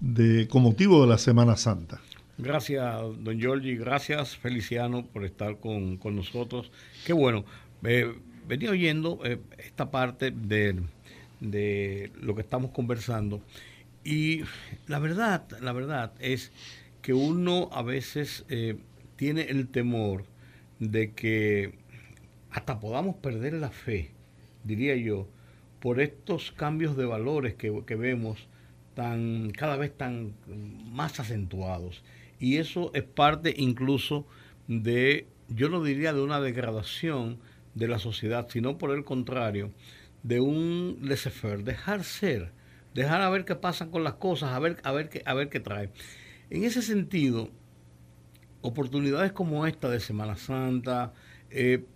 de, 0.00 0.46
con 0.48 0.62
motivo 0.62 1.00
de 1.02 1.08
la 1.08 1.18
Semana 1.18 1.56
Santa. 1.56 2.00
Gracias, 2.36 3.00
don 3.20 3.38
Giorgi. 3.38 3.76
Gracias, 3.76 4.36
Feliciano, 4.36 5.06
por 5.06 5.24
estar 5.24 5.58
con, 5.58 6.00
nosotros. 6.02 6.72
Qué 7.06 7.12
bueno. 7.12 7.44
Eh, 7.84 8.12
venía 8.48 8.70
oyendo 8.70 9.20
eh, 9.24 9.38
esta 9.58 9.90
parte 9.90 10.32
de, 10.32 10.82
de, 11.40 12.10
lo 12.20 12.34
que 12.34 12.40
estamos 12.40 12.72
conversando 12.72 13.40
y 14.04 14.42
la 14.86 14.98
verdad, 14.98 15.46
la 15.60 15.72
verdad 15.72 16.12
es 16.18 16.52
que 17.02 17.14
uno 17.14 17.70
a 17.72 17.82
veces 17.82 18.44
eh, 18.48 18.76
tiene 19.16 19.42
el 19.42 19.68
temor 19.68 20.24
de 20.78 21.12
que 21.12 21.74
hasta 22.50 22.80
podamos 22.80 23.16
perder 23.16 23.54
la 23.54 23.70
fe, 23.70 24.10
diría 24.64 24.96
yo, 24.96 25.28
por 25.80 26.00
estos 26.00 26.52
cambios 26.52 26.96
de 26.96 27.06
valores 27.06 27.54
que, 27.54 27.82
que 27.86 27.96
vemos 27.96 28.48
tan 28.94 29.50
cada 29.50 29.76
vez 29.76 29.96
tan 29.96 30.34
más 30.46 31.18
acentuados 31.18 32.02
y 32.44 32.58
eso 32.58 32.90
es 32.92 33.04
parte 33.04 33.54
incluso 33.56 34.26
de, 34.68 35.26
yo 35.48 35.70
no 35.70 35.82
diría 35.82 36.12
de 36.12 36.20
una 36.20 36.42
degradación 36.42 37.38
de 37.74 37.88
la 37.88 37.98
sociedad, 37.98 38.48
sino 38.50 38.76
por 38.76 38.90
el 38.90 39.02
contrario, 39.02 39.72
de 40.22 40.40
un 40.40 40.98
laissez-faire, 41.00 41.64
dejar 41.64 42.04
ser, 42.04 42.52
dejar 42.92 43.22
a 43.22 43.30
ver 43.30 43.46
qué 43.46 43.54
pasa 43.54 43.90
con 43.90 44.04
las 44.04 44.14
cosas, 44.16 44.50
a 44.52 44.58
ver, 44.58 44.76
a 44.84 44.92
ver, 44.92 45.08
qué, 45.08 45.22
a 45.24 45.32
ver 45.32 45.48
qué 45.48 45.58
trae. 45.58 45.88
En 46.50 46.64
ese 46.64 46.82
sentido, 46.82 47.48
oportunidades 48.60 49.32
como 49.32 49.66
esta 49.66 49.88
de 49.88 49.98
Semana 49.98 50.36
Santa, 50.36 51.14
eh, 51.48 51.86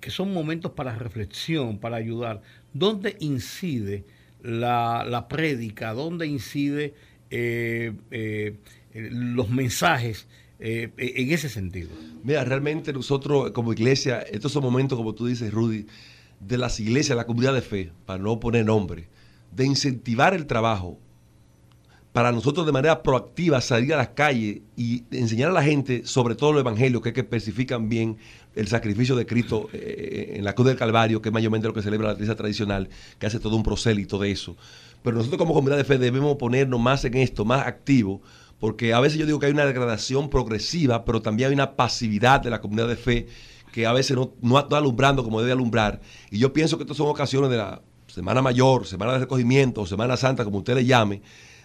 que 0.00 0.10
son 0.10 0.34
momentos 0.34 0.72
para 0.72 0.98
reflexión, 0.98 1.78
para 1.78 1.98
ayudar, 1.98 2.42
¿dónde 2.72 3.16
incide 3.20 4.04
la, 4.42 5.04
la 5.08 5.28
prédica? 5.28 5.94
¿Dónde 5.94 6.26
incide 6.26 6.94
eh, 7.30 7.92
eh, 8.10 8.56
los 8.94 9.50
mensajes 9.50 10.26
eh, 10.60 10.90
en 10.96 11.32
ese 11.32 11.48
sentido. 11.48 11.90
Mira, 12.22 12.44
realmente 12.44 12.92
nosotros 12.92 13.50
como 13.50 13.72
iglesia, 13.72 14.20
estos 14.20 14.52
son 14.52 14.62
momentos, 14.62 14.96
como 14.96 15.14
tú 15.14 15.26
dices, 15.26 15.52
Rudy, 15.52 15.86
de 16.40 16.58
las 16.58 16.78
iglesias, 16.80 17.16
la 17.16 17.26
comunidad 17.26 17.54
de 17.54 17.62
fe, 17.62 17.92
para 18.06 18.22
no 18.22 18.38
poner 18.38 18.64
nombre, 18.64 19.08
de 19.52 19.66
incentivar 19.66 20.34
el 20.34 20.46
trabajo, 20.46 20.98
para 22.12 22.30
nosotros 22.30 22.64
de 22.64 22.70
manera 22.70 23.02
proactiva 23.02 23.60
salir 23.60 23.92
a 23.92 23.96
las 23.96 24.10
calles 24.10 24.60
y 24.76 25.02
enseñar 25.10 25.50
a 25.50 25.52
la 25.52 25.64
gente 25.64 26.06
sobre 26.06 26.36
todo 26.36 26.52
los 26.52 26.60
evangelios 26.60 27.02
que, 27.02 27.12
que 27.12 27.22
especifican 27.22 27.88
bien 27.88 28.18
el 28.54 28.68
sacrificio 28.68 29.16
de 29.16 29.26
Cristo 29.26 29.68
eh, 29.72 30.34
en 30.36 30.44
la 30.44 30.54
cruz 30.54 30.68
del 30.68 30.76
Calvario, 30.76 31.20
que 31.20 31.30
es 31.30 31.32
mayormente 31.32 31.66
lo 31.66 31.74
que 31.74 31.82
celebra 31.82 32.08
la 32.08 32.12
iglesia 32.14 32.36
tradicional, 32.36 32.88
que 33.18 33.26
hace 33.26 33.40
todo 33.40 33.56
un 33.56 33.64
prosélito 33.64 34.16
de 34.18 34.30
eso. 34.30 34.56
Pero 35.02 35.16
nosotros 35.16 35.38
como 35.38 35.54
comunidad 35.54 35.76
de 35.76 35.84
fe 35.84 35.98
debemos 35.98 36.36
ponernos 36.36 36.80
más 36.80 37.04
en 37.04 37.14
esto, 37.14 37.44
más 37.44 37.66
activos, 37.66 38.20
porque 38.58 38.94
a 38.94 39.00
veces 39.00 39.18
yo 39.18 39.26
digo 39.26 39.38
que 39.38 39.46
hay 39.46 39.52
una 39.52 39.66
degradación 39.66 40.30
progresiva, 40.30 41.04
pero 41.04 41.22
también 41.22 41.48
hay 41.48 41.54
una 41.54 41.76
pasividad 41.76 42.40
de 42.40 42.50
la 42.50 42.60
comunidad 42.60 42.88
de 42.88 42.96
fe 42.96 43.26
que 43.72 43.86
a 43.86 43.92
veces 43.92 44.16
no, 44.16 44.32
no 44.40 44.58
está 44.58 44.78
alumbrando 44.78 45.24
como 45.24 45.40
debe 45.40 45.52
alumbrar. 45.52 46.00
Y 46.30 46.38
yo 46.38 46.52
pienso 46.52 46.76
que 46.76 46.84
estas 46.84 46.96
son 46.96 47.08
ocasiones 47.08 47.50
de 47.50 47.56
la 47.56 47.82
Semana 48.06 48.40
Mayor, 48.40 48.86
Semana 48.86 49.14
de 49.14 49.18
Recogimiento, 49.18 49.84
Semana 49.86 50.16
Santa, 50.16 50.44
como 50.44 50.58
usted 50.58 50.76
le 50.76 50.84
llame, 50.84 51.22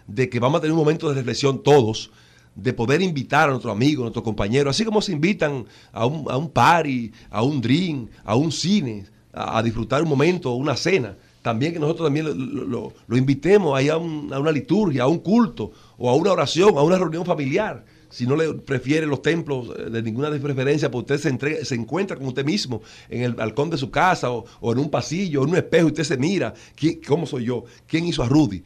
de 0.08 0.30
que 0.30 0.40
vamos 0.40 0.58
a 0.58 0.62
tener 0.62 0.74
un 0.74 0.80
momento 0.80 1.08
de 1.08 1.16
reflexión 1.16 1.62
todos, 1.62 2.10
de 2.56 2.74
poder 2.74 3.02
invitar 3.04 3.50
a 3.50 3.52
nuestro 3.52 3.72
amigo, 3.72 4.02
a 4.02 4.06
nuestro 4.06 4.24
compañero, 4.24 4.70
así 4.70 4.84
como 4.84 5.02
se 5.02 5.12
invitan 5.12 5.66
a 5.92 6.08
un, 6.08 6.26
a 6.30 6.38
un 6.38 6.50
party, 6.50 7.12
a 7.30 7.44
un 7.44 7.62
drink, 7.62 8.10
a 8.24 8.36
un 8.36 8.52
cine, 8.52 9.06
a, 9.32 9.62
disfrutar 9.62 10.02
un 10.02 10.10
momento, 10.10 10.52
una 10.54 10.76
cena. 10.76 11.16
También 11.50 11.74
que 11.74 11.80
nosotros 11.80 12.06
también 12.06 12.28
lo, 12.70 12.94
invitemos 13.10 13.76
ahí 13.76 13.90
a, 13.90 13.98
una 13.98 14.52
liturgia, 14.52 15.02
a 15.02 15.08
un 15.08 15.18
culto, 15.18 15.72
o 15.98 16.08
a 16.08 16.16
una 16.16 16.32
oración, 16.32 16.78
a 16.78 16.84
una 16.84 16.96
reunión 16.96 17.26
familiar 17.26 17.84
si 18.12 18.26
no 18.26 18.36
le 18.36 18.54
prefiere 18.54 19.06
los 19.06 19.22
templos 19.22 19.70
eh, 19.78 19.90
de 19.90 20.02
ninguna 20.02 20.32
preferencia, 20.32 20.90
pues 20.90 21.04
usted 21.04 21.20
se, 21.20 21.66
se 21.66 21.76
encuentra 21.76 22.18
con 22.18 22.26
usted 22.26 22.44
mismo 22.44 22.82
en 23.08 23.22
el 23.22 23.34
balcón 23.34 23.70
de 23.70 23.78
su 23.78 23.92
casa 23.92 24.32
o, 24.32 24.46
en 24.72 24.80
un 24.80 24.90
pasillo, 24.90 25.44
en 25.44 25.50
un 25.50 25.56
espejo, 25.56 25.88
y 25.88 25.92
usted 25.92 26.04
se 26.04 26.18
mira, 26.18 26.54
¿cómo 27.08 27.28
soy 27.28 27.46
yo? 27.46 27.66
¿Quién 27.86 28.06
hizo 28.06 28.24
a 28.24 28.28
Rudy? 28.28 28.64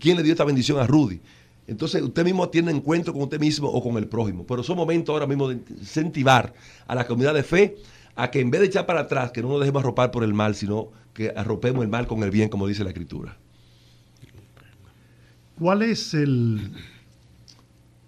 ¿Quién 0.00 0.16
le 0.16 0.24
dio 0.24 0.32
esta 0.32 0.44
bendición 0.44 0.78
a 0.80 0.88
Rudy? 0.88 1.20
Entonces 1.68 2.02
usted 2.02 2.24
mismo 2.24 2.48
tiene 2.48 2.72
encuentro 2.72 3.12
con 3.12 3.22
usted 3.22 3.38
mismo 3.38 3.68
o 3.68 3.80
con 3.80 3.96
el 3.96 4.08
prójimo. 4.08 4.44
Pero 4.44 4.64
son 4.64 4.76
momentos 4.76 5.12
ahora 5.12 5.26
mismo 5.26 5.48
de 5.48 5.60
incentivar 5.78 6.52
a 6.86 6.94
la 6.96 7.06
comunidad 7.06 7.34
de 7.34 7.44
fe 7.44 7.76
a 8.16 8.30
que 8.30 8.40
en 8.40 8.50
vez 8.50 8.60
de 8.60 8.66
echar 8.66 8.86
para 8.86 9.00
atrás, 9.00 9.30
que 9.30 9.40
no 9.40 9.48
nos 9.48 9.60
dejemos 9.60 9.82
arropar 9.82 10.10
por 10.10 10.24
el 10.24 10.34
mal, 10.34 10.54
sino 10.54 10.90
que 11.20 11.34
arropemos 11.36 11.84
el 11.84 11.90
mal 11.90 12.06
con 12.06 12.22
el 12.22 12.30
bien, 12.30 12.48
como 12.48 12.66
dice 12.66 12.82
la 12.82 12.88
Escritura. 12.88 13.36
¿Cuál 15.58 15.82
es 15.82 16.14
el, 16.14 16.72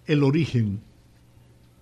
el 0.07 0.23
origen 0.23 0.81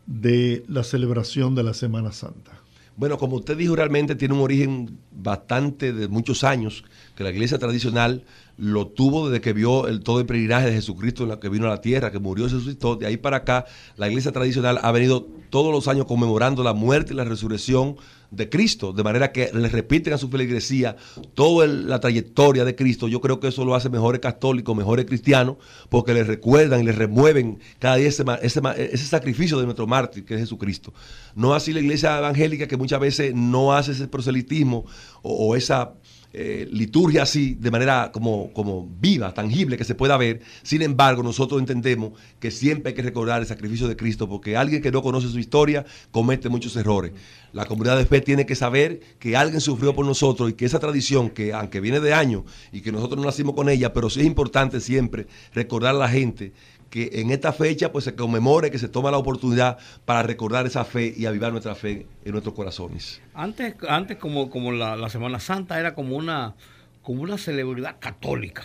de 0.06 0.64
la 0.66 0.82
celebración 0.82 1.54
de 1.54 1.62
la 1.62 1.72
Semana 1.72 2.10
Santa? 2.10 2.50
Bueno, 2.96 3.16
como 3.16 3.36
usted 3.36 3.56
dijo, 3.56 3.76
realmente 3.76 4.16
tiene 4.16 4.34
un 4.34 4.40
origen 4.40 4.98
bastante 5.12 5.92
de 5.92 6.08
muchos 6.08 6.42
años, 6.42 6.82
que 7.14 7.22
la 7.22 7.30
iglesia 7.30 7.58
tradicional 7.58 8.24
lo 8.58 8.88
tuvo 8.88 9.30
desde 9.30 9.40
que 9.40 9.52
vio 9.52 9.86
el, 9.86 10.00
todo 10.00 10.18
el 10.18 10.26
peregrinaje 10.26 10.66
de 10.66 10.72
Jesucristo 10.72 11.22
en 11.22 11.28
la 11.28 11.38
que 11.38 11.48
vino 11.48 11.66
a 11.66 11.70
la 11.70 11.80
tierra, 11.80 12.10
que 12.10 12.18
murió 12.18 12.46
y 12.46 12.48
resucitó. 12.48 12.96
De 12.96 13.06
ahí 13.06 13.16
para 13.16 13.38
acá, 13.38 13.66
la 13.96 14.08
iglesia 14.08 14.32
tradicional 14.32 14.80
ha 14.82 14.90
venido 14.90 15.28
todos 15.48 15.72
los 15.72 15.86
años 15.86 16.06
conmemorando 16.06 16.64
la 16.64 16.74
muerte 16.74 17.12
y 17.12 17.16
la 17.16 17.24
resurrección 17.24 17.96
de 18.30 18.48
Cristo, 18.48 18.92
de 18.92 19.02
manera 19.02 19.32
que 19.32 19.50
le 19.52 19.68
repiten 19.68 20.12
a 20.12 20.18
su 20.18 20.28
feligresía 20.28 20.96
toda 21.34 21.66
la 21.66 22.00
trayectoria 22.00 22.64
de 22.64 22.76
Cristo. 22.76 23.08
Yo 23.08 23.20
creo 23.20 23.40
que 23.40 23.48
eso 23.48 23.64
lo 23.64 23.74
hace 23.74 23.88
mejores 23.88 24.20
católicos, 24.20 24.76
mejores 24.76 25.06
cristianos, 25.06 25.56
porque 25.88 26.14
les 26.14 26.26
recuerdan 26.26 26.80
y 26.80 26.84
les 26.84 26.96
remueven 26.96 27.58
cada 27.78 27.96
día 27.96 28.08
ese, 28.08 28.24
ese, 28.42 29.06
sacrificio 29.06 29.58
de 29.58 29.64
nuestro 29.64 29.86
mártir, 29.86 30.24
que 30.24 30.34
es 30.34 30.40
Jesucristo. 30.40 30.92
No 31.34 31.54
así 31.54 31.72
la 31.72 31.80
iglesia 31.80 32.18
evangélica, 32.18 32.68
que 32.68 32.76
muchas 32.76 33.00
veces 33.00 33.34
no 33.34 33.72
hace 33.72 33.92
ese 33.92 34.06
proselitismo 34.06 34.86
o 35.22 35.56
esa 35.56 35.94
eh, 36.32 36.68
liturgia 36.70 37.24
así, 37.24 37.56
de 37.58 37.70
manera 37.72 38.12
como, 38.12 38.52
como 38.52 38.88
viva, 39.00 39.34
tangible, 39.34 39.76
que 39.76 39.84
se 39.84 39.94
pueda 39.96 40.16
ver. 40.16 40.40
Sin 40.62 40.82
embargo, 40.82 41.22
nosotros 41.22 41.60
entendemos 41.60 42.12
que 42.38 42.50
siempre 42.50 42.90
hay 42.90 42.94
que 42.94 43.02
recordar 43.02 43.40
el 43.40 43.48
sacrificio 43.48 43.88
de 43.88 43.96
Cristo, 43.96 44.28
porque 44.28 44.56
alguien 44.56 44.80
que 44.80 44.92
no 44.92 45.02
conoce 45.02 45.28
su 45.28 45.38
historia 45.38 45.84
comete 46.10 46.48
muchos 46.48 46.76
errores. 46.76 47.12
La 47.52 47.64
comunidad 47.64 47.98
de 47.98 48.06
fe 48.06 48.20
tiene 48.20 48.46
que 48.46 48.54
saber 48.54 49.00
que 49.18 49.36
alguien 49.36 49.60
sufrió 49.60 49.92
por 49.92 50.06
nosotros 50.06 50.50
y 50.50 50.52
que 50.52 50.66
esa 50.66 50.78
tradición, 50.78 51.30
que 51.30 51.52
aunque 51.52 51.80
viene 51.80 51.98
de 51.98 52.14
años 52.14 52.44
y 52.70 52.80
que 52.80 52.92
nosotros 52.92 53.18
no 53.18 53.26
nacimos 53.26 53.56
con 53.56 53.68
ella, 53.68 53.92
pero 53.92 54.08
sí 54.08 54.20
es 54.20 54.26
importante 54.26 54.80
siempre 54.80 55.26
recordar 55.52 55.96
a 55.96 55.98
la 55.98 56.08
gente 56.08 56.52
que 56.90 57.08
en 57.14 57.30
esta 57.30 57.52
fecha 57.52 57.92
pues 57.92 58.04
se 58.04 58.14
conmemore, 58.14 58.70
que 58.70 58.78
se 58.78 58.88
toma 58.88 59.10
la 59.10 59.18
oportunidad 59.18 59.78
para 60.04 60.22
recordar 60.24 60.66
esa 60.66 60.84
fe 60.84 61.14
y 61.16 61.24
avivar 61.24 61.52
nuestra 61.52 61.76
fe 61.76 62.06
en 62.24 62.32
nuestros 62.32 62.54
corazones. 62.54 63.22
Antes, 63.32 63.76
antes 63.88 64.18
como, 64.18 64.50
como 64.50 64.72
la, 64.72 65.08
Semana 65.08 65.38
Santa 65.38 65.78
era 65.78 65.94
como 65.94 66.16
una, 66.16 66.56
como 67.02 67.22
una 67.22 67.38
celebridad 67.38 67.96
católica. 68.00 68.64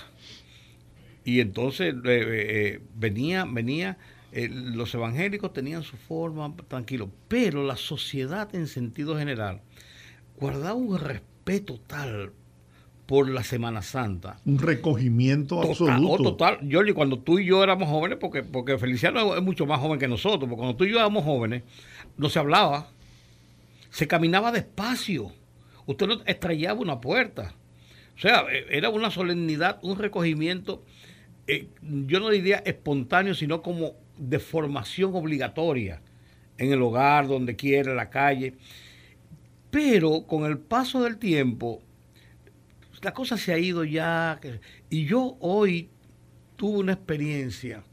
Y 1.23 1.39
entonces 1.39 1.93
eh, 1.93 1.99
eh, 2.05 2.25
eh, 2.49 2.81
venía, 2.95 3.45
venía, 3.45 3.97
los 4.31 4.93
evangélicos 4.93 5.53
tenían 5.53 5.83
su 5.83 5.95
forma, 5.95 6.53
tranquilo, 6.67 7.09
pero 7.27 7.63
la 7.63 7.77
sociedad 7.77 8.53
en 8.53 8.67
sentido 8.67 9.17
general 9.17 9.61
guardaba 10.38 10.73
un 10.73 10.99
respeto 10.99 11.79
tal 11.88 12.33
por 13.06 13.30
la 13.30 13.44
Semana 13.44 13.82
Santa. 13.82 14.39
Un 14.46 14.60
recogimiento 14.60 15.62
absoluto. 15.62 16.24
Oh, 16.24 16.32
total. 16.32 16.60
Jordi, 16.72 16.94
cuando 16.94 17.20
tú 17.20 17.39
y 17.39 17.46
yo 17.46 17.63
éramos 17.63 17.88
jóvenes, 17.89 18.18
porque, 18.20 18.44
porque 18.44 18.78
Feliciano 18.78 19.36
es 19.36 19.44
mucho 19.44 19.65
más 19.65 19.80
joven 19.80 20.00
que 20.00 20.08
nosotros, 20.08 20.41
porque 20.41 20.56
cuando 20.56 20.76
tú 20.76 20.86
y 20.86 20.91
yo 20.91 20.98
éramos 20.98 21.24
jóvenes, 21.24 21.63
no 22.18 22.30
se 22.30 22.39
hablaba, 22.39 22.89
se 23.89 24.08
caminaba 24.08 24.52
despacio, 24.52 25.32
usted 25.86 26.08
no 26.08 26.22
estrellaba 26.26 26.80
una 26.80 27.00
puerta. 27.00 27.54
O 28.15 28.20
sea, 28.20 28.46
e, 28.52 28.65
era 28.78 28.89
una 28.89 29.12
solemnidad, 29.12 29.80
un 29.84 30.00
recogimiento, 30.00 30.84
eh, 31.48 31.68
yo 31.82 32.20
no 32.20 32.30
diría 32.30 32.58
espontáneo, 32.65 33.36
sino 33.36 33.62
como 33.62 33.94
de 34.18 34.39
formación 34.39 35.15
obligatoria 35.15 36.02
en 36.58 36.72
el 36.72 36.82
hogar, 36.82 37.28
donde 37.28 37.56
quiera, 37.56 37.91
en 37.91 37.98
la 37.98 38.10
calle. 38.10 38.56
Pero 39.70 40.26
con 40.26 40.46
el 40.46 40.58
paso 40.58 41.04
del 41.04 41.18
tiempo, 41.18 41.82
la 43.06 43.13
cosa 43.13 43.38
se 43.38 43.54
ha 43.54 43.60
ido 43.60 43.84
ya. 43.84 44.39
Y 44.89 45.06
yo 45.06 45.38
hoy 45.39 45.89
tuve 46.56 46.80
una 46.80 46.94
experiencia, 46.94 47.84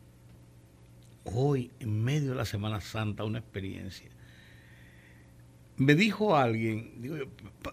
hoy 1.25 1.71
en 1.81 2.03
medio 2.03 2.31
de 2.31 2.37
la 2.37 2.47
Semana 2.47 2.81
Santa, 2.81 3.23
una 3.23 3.39
experiencia. 3.39 4.09
Me 5.77 5.95
dijo 5.95 6.35
alguien, 6.35 7.29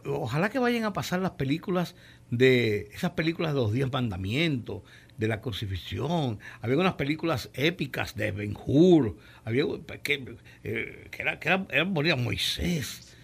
ojalá 0.06 0.50
que 0.50 0.60
vayan 0.60 0.84
a 0.84 0.92
pasar 0.92 1.22
las 1.22 1.32
películas 1.32 1.96
de 2.30 2.90
esas 2.94 3.12
películas 3.12 3.54
de 3.54 3.60
los 3.60 3.72
diez 3.72 3.90
mandamientos, 3.90 4.84
de 5.18 5.28
la 5.30 5.40
crucifixión, 5.40 6.40
había 6.62 6.78
unas 6.78 6.96
películas 6.96 7.50
épicas 7.54 8.16
de 8.16 8.32
Ben 8.32 8.56
Hur, 8.66 9.18
había 9.46 9.64
que, 10.04 10.36
eh, 10.64 11.08
que, 11.12 11.22
era, 11.22 11.40
que 11.40 11.50
era, 11.50 12.16
Moisés. 12.16 13.16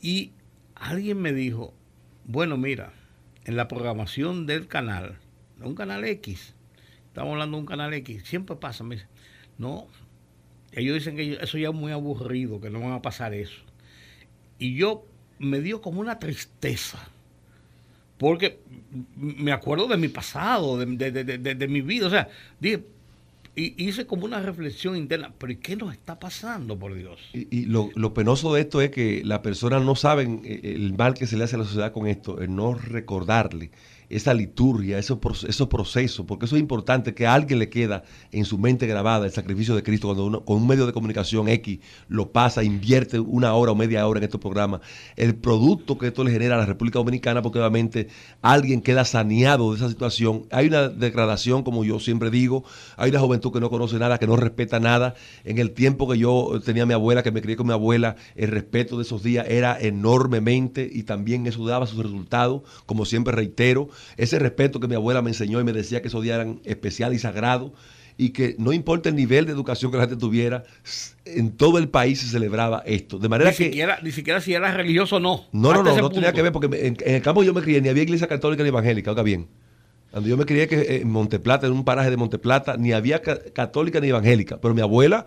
Y 0.00 0.32
alguien 0.74 1.20
me 1.20 1.32
dijo, 1.32 1.74
bueno, 2.24 2.56
mira, 2.56 2.92
en 3.44 3.56
la 3.56 3.68
programación 3.68 4.46
del 4.46 4.66
canal, 4.66 5.18
un 5.60 5.74
canal 5.74 6.04
X, 6.04 6.54
estamos 7.08 7.32
hablando 7.32 7.56
de 7.56 7.60
un 7.60 7.66
canal 7.66 7.92
X, 7.94 8.24
siempre 8.24 8.56
pasa, 8.56 8.84
me 8.84 8.98
no, 9.58 9.86
ellos 10.72 10.94
dicen 10.94 11.16
que 11.16 11.38
eso 11.40 11.58
ya 11.58 11.68
es 11.68 11.74
muy 11.74 11.92
aburrido, 11.92 12.60
que 12.60 12.70
no 12.70 12.80
van 12.80 12.92
a 12.92 13.02
pasar 13.02 13.34
eso. 13.34 13.62
Y 14.58 14.74
yo 14.74 15.06
me 15.38 15.60
dio 15.60 15.80
como 15.80 16.00
una 16.00 16.18
tristeza, 16.18 16.98
porque 18.18 18.60
me 19.16 19.52
acuerdo 19.52 19.86
de 19.86 19.96
mi 19.96 20.08
pasado, 20.08 20.78
de, 20.78 20.86
de 20.96 21.68
mi 21.68 21.80
vida, 21.80 22.06
o 22.06 22.10
sea, 22.10 22.28
dije, 22.58 22.84
y 23.56 23.74
hice 23.82 24.06
como 24.06 24.24
una 24.24 24.40
reflexión 24.40 24.96
interna, 24.96 25.32
pero 25.38 25.54
¿qué 25.60 25.76
nos 25.76 25.92
está 25.92 26.18
pasando, 26.18 26.78
por 26.78 26.94
Dios? 26.94 27.20
Y, 27.32 27.66
lo, 27.66 27.90
lo, 27.94 28.12
penoso 28.12 28.52
de 28.54 28.62
esto 28.62 28.80
es 28.80 28.90
que 28.90 29.22
las 29.24 29.40
personas 29.40 29.82
no 29.82 29.94
saben 29.94 30.42
eh, 30.44 30.60
el 30.62 30.94
mal 30.96 31.14
que 31.14 31.26
se 31.26 31.36
le 31.36 31.44
hace 31.44 31.56
a 31.56 31.60
la 31.60 31.64
sociedad 31.64 31.92
con 31.92 32.06
esto, 32.06 32.40
el 32.40 32.54
no 32.54 32.74
recordarle 32.74 33.70
esa 34.08 34.34
liturgia, 34.34 34.98
esos, 34.98 35.18
esos 35.44 35.68
procesos, 35.68 36.26
porque 36.26 36.46
eso 36.46 36.56
es 36.56 36.60
importante 36.60 37.14
que 37.14 37.26
a 37.26 37.34
alguien 37.34 37.58
le 37.58 37.68
queda 37.68 38.04
en 38.32 38.44
su 38.44 38.58
mente 38.58 38.86
grabada 38.86 39.26
el 39.26 39.32
sacrificio 39.32 39.74
de 39.74 39.82
Cristo 39.82 40.08
cuando 40.08 40.26
uno 40.26 40.44
con 40.44 40.56
un 40.58 40.66
medio 40.66 40.86
de 40.86 40.92
comunicación 40.92 41.48
X 41.48 41.80
lo 42.08 42.30
pasa, 42.30 42.62
invierte 42.62 43.18
una 43.18 43.54
hora 43.54 43.72
o 43.72 43.74
media 43.74 44.06
hora 44.06 44.18
en 44.18 44.24
estos 44.24 44.40
programas, 44.40 44.80
el 45.16 45.34
producto 45.34 45.98
que 45.98 46.08
esto 46.08 46.24
le 46.24 46.30
genera 46.30 46.56
a 46.56 46.58
la 46.58 46.66
República 46.66 46.98
Dominicana, 46.98 47.42
porque 47.42 47.58
obviamente 47.58 48.08
alguien 48.42 48.82
queda 48.82 49.04
saneado 49.04 49.70
de 49.70 49.78
esa 49.78 49.88
situación. 49.88 50.46
Hay 50.50 50.66
una 50.66 50.88
degradación, 50.88 51.62
como 51.62 51.84
yo 51.84 52.00
siempre 52.00 52.30
digo, 52.30 52.64
hay 52.96 53.10
una 53.10 53.20
juventud 53.20 53.52
que 53.52 53.60
no 53.60 53.70
conoce 53.70 53.98
nada, 53.98 54.18
que 54.18 54.26
no 54.26 54.36
respeta 54.36 54.80
nada. 54.80 55.14
En 55.44 55.58
el 55.58 55.72
tiempo 55.72 56.08
que 56.08 56.18
yo 56.18 56.60
tenía 56.64 56.84
a 56.84 56.86
mi 56.86 56.94
abuela, 56.94 57.22
que 57.22 57.32
me 57.32 57.42
crié 57.42 57.56
con 57.56 57.66
mi 57.66 57.72
abuela, 57.72 58.16
el 58.36 58.50
respeto 58.50 58.96
de 58.96 59.02
esos 59.02 59.22
días 59.22 59.46
era 59.48 59.78
enormemente 59.80 60.88
y 60.90 61.04
también 61.04 61.46
eso 61.46 61.66
daba 61.66 61.86
sus 61.86 62.02
resultados, 62.02 62.62
como 62.86 63.04
siempre 63.04 63.34
reitero 63.34 63.88
ese 64.16 64.38
respeto 64.38 64.80
que 64.80 64.88
mi 64.88 64.94
abuela 64.94 65.22
me 65.22 65.30
enseñó 65.30 65.60
y 65.60 65.64
me 65.64 65.72
decía 65.72 66.02
que 66.02 66.08
esos 66.08 66.22
días 66.22 66.36
eran 66.36 66.60
especiales 66.64 67.18
y 67.18 67.20
sagrados 67.20 67.72
y 68.16 68.30
que 68.30 68.54
no 68.58 68.72
importa 68.72 69.08
el 69.08 69.16
nivel 69.16 69.46
de 69.46 69.52
educación 69.52 69.90
que 69.90 69.96
la 69.96 70.04
gente 70.04 70.16
tuviera, 70.16 70.64
en 71.24 71.50
todo 71.52 71.78
el 71.78 71.88
país 71.88 72.20
se 72.20 72.28
celebraba 72.28 72.82
esto. 72.86 73.18
De 73.18 73.28
manera 73.28 73.50
ni 73.50 73.56
que. 73.56 73.64
Siquiera, 73.64 73.98
ni 74.02 74.12
siquiera 74.12 74.40
si 74.40 74.54
era 74.54 74.72
religioso 74.72 75.16
o 75.16 75.20
no. 75.20 75.46
No, 75.52 75.72
no, 75.72 75.82
no, 75.82 75.96
no 75.96 76.10
tenía 76.10 76.32
que 76.32 76.42
ver, 76.42 76.52
porque 76.52 76.86
en, 76.86 76.96
el 77.04 77.22
campo 77.22 77.42
yo 77.42 77.52
me 77.52 77.62
crié, 77.62 77.80
ni 77.80 77.88
había 77.88 78.02
iglesia 78.02 78.26
católica 78.26 78.62
ni 78.62 78.68
evangélica, 78.68 79.10
oiga 79.10 79.22
bien. 79.22 79.48
Cuando 80.10 80.28
yo 80.28 80.36
me 80.36 80.46
crié 80.46 80.68
que 80.68 80.98
en 80.98 81.10
Monteplata, 81.10 81.66
en 81.66 81.72
un 81.72 81.84
paraje 81.84 82.08
de 82.08 82.16
Monteplata, 82.16 82.76
ni 82.76 82.92
había 82.92 83.20
católica 83.20 83.98
ni 83.98 84.10
evangélica. 84.10 84.60
Pero 84.60 84.72
mi 84.72 84.80
abuela, 84.80 85.26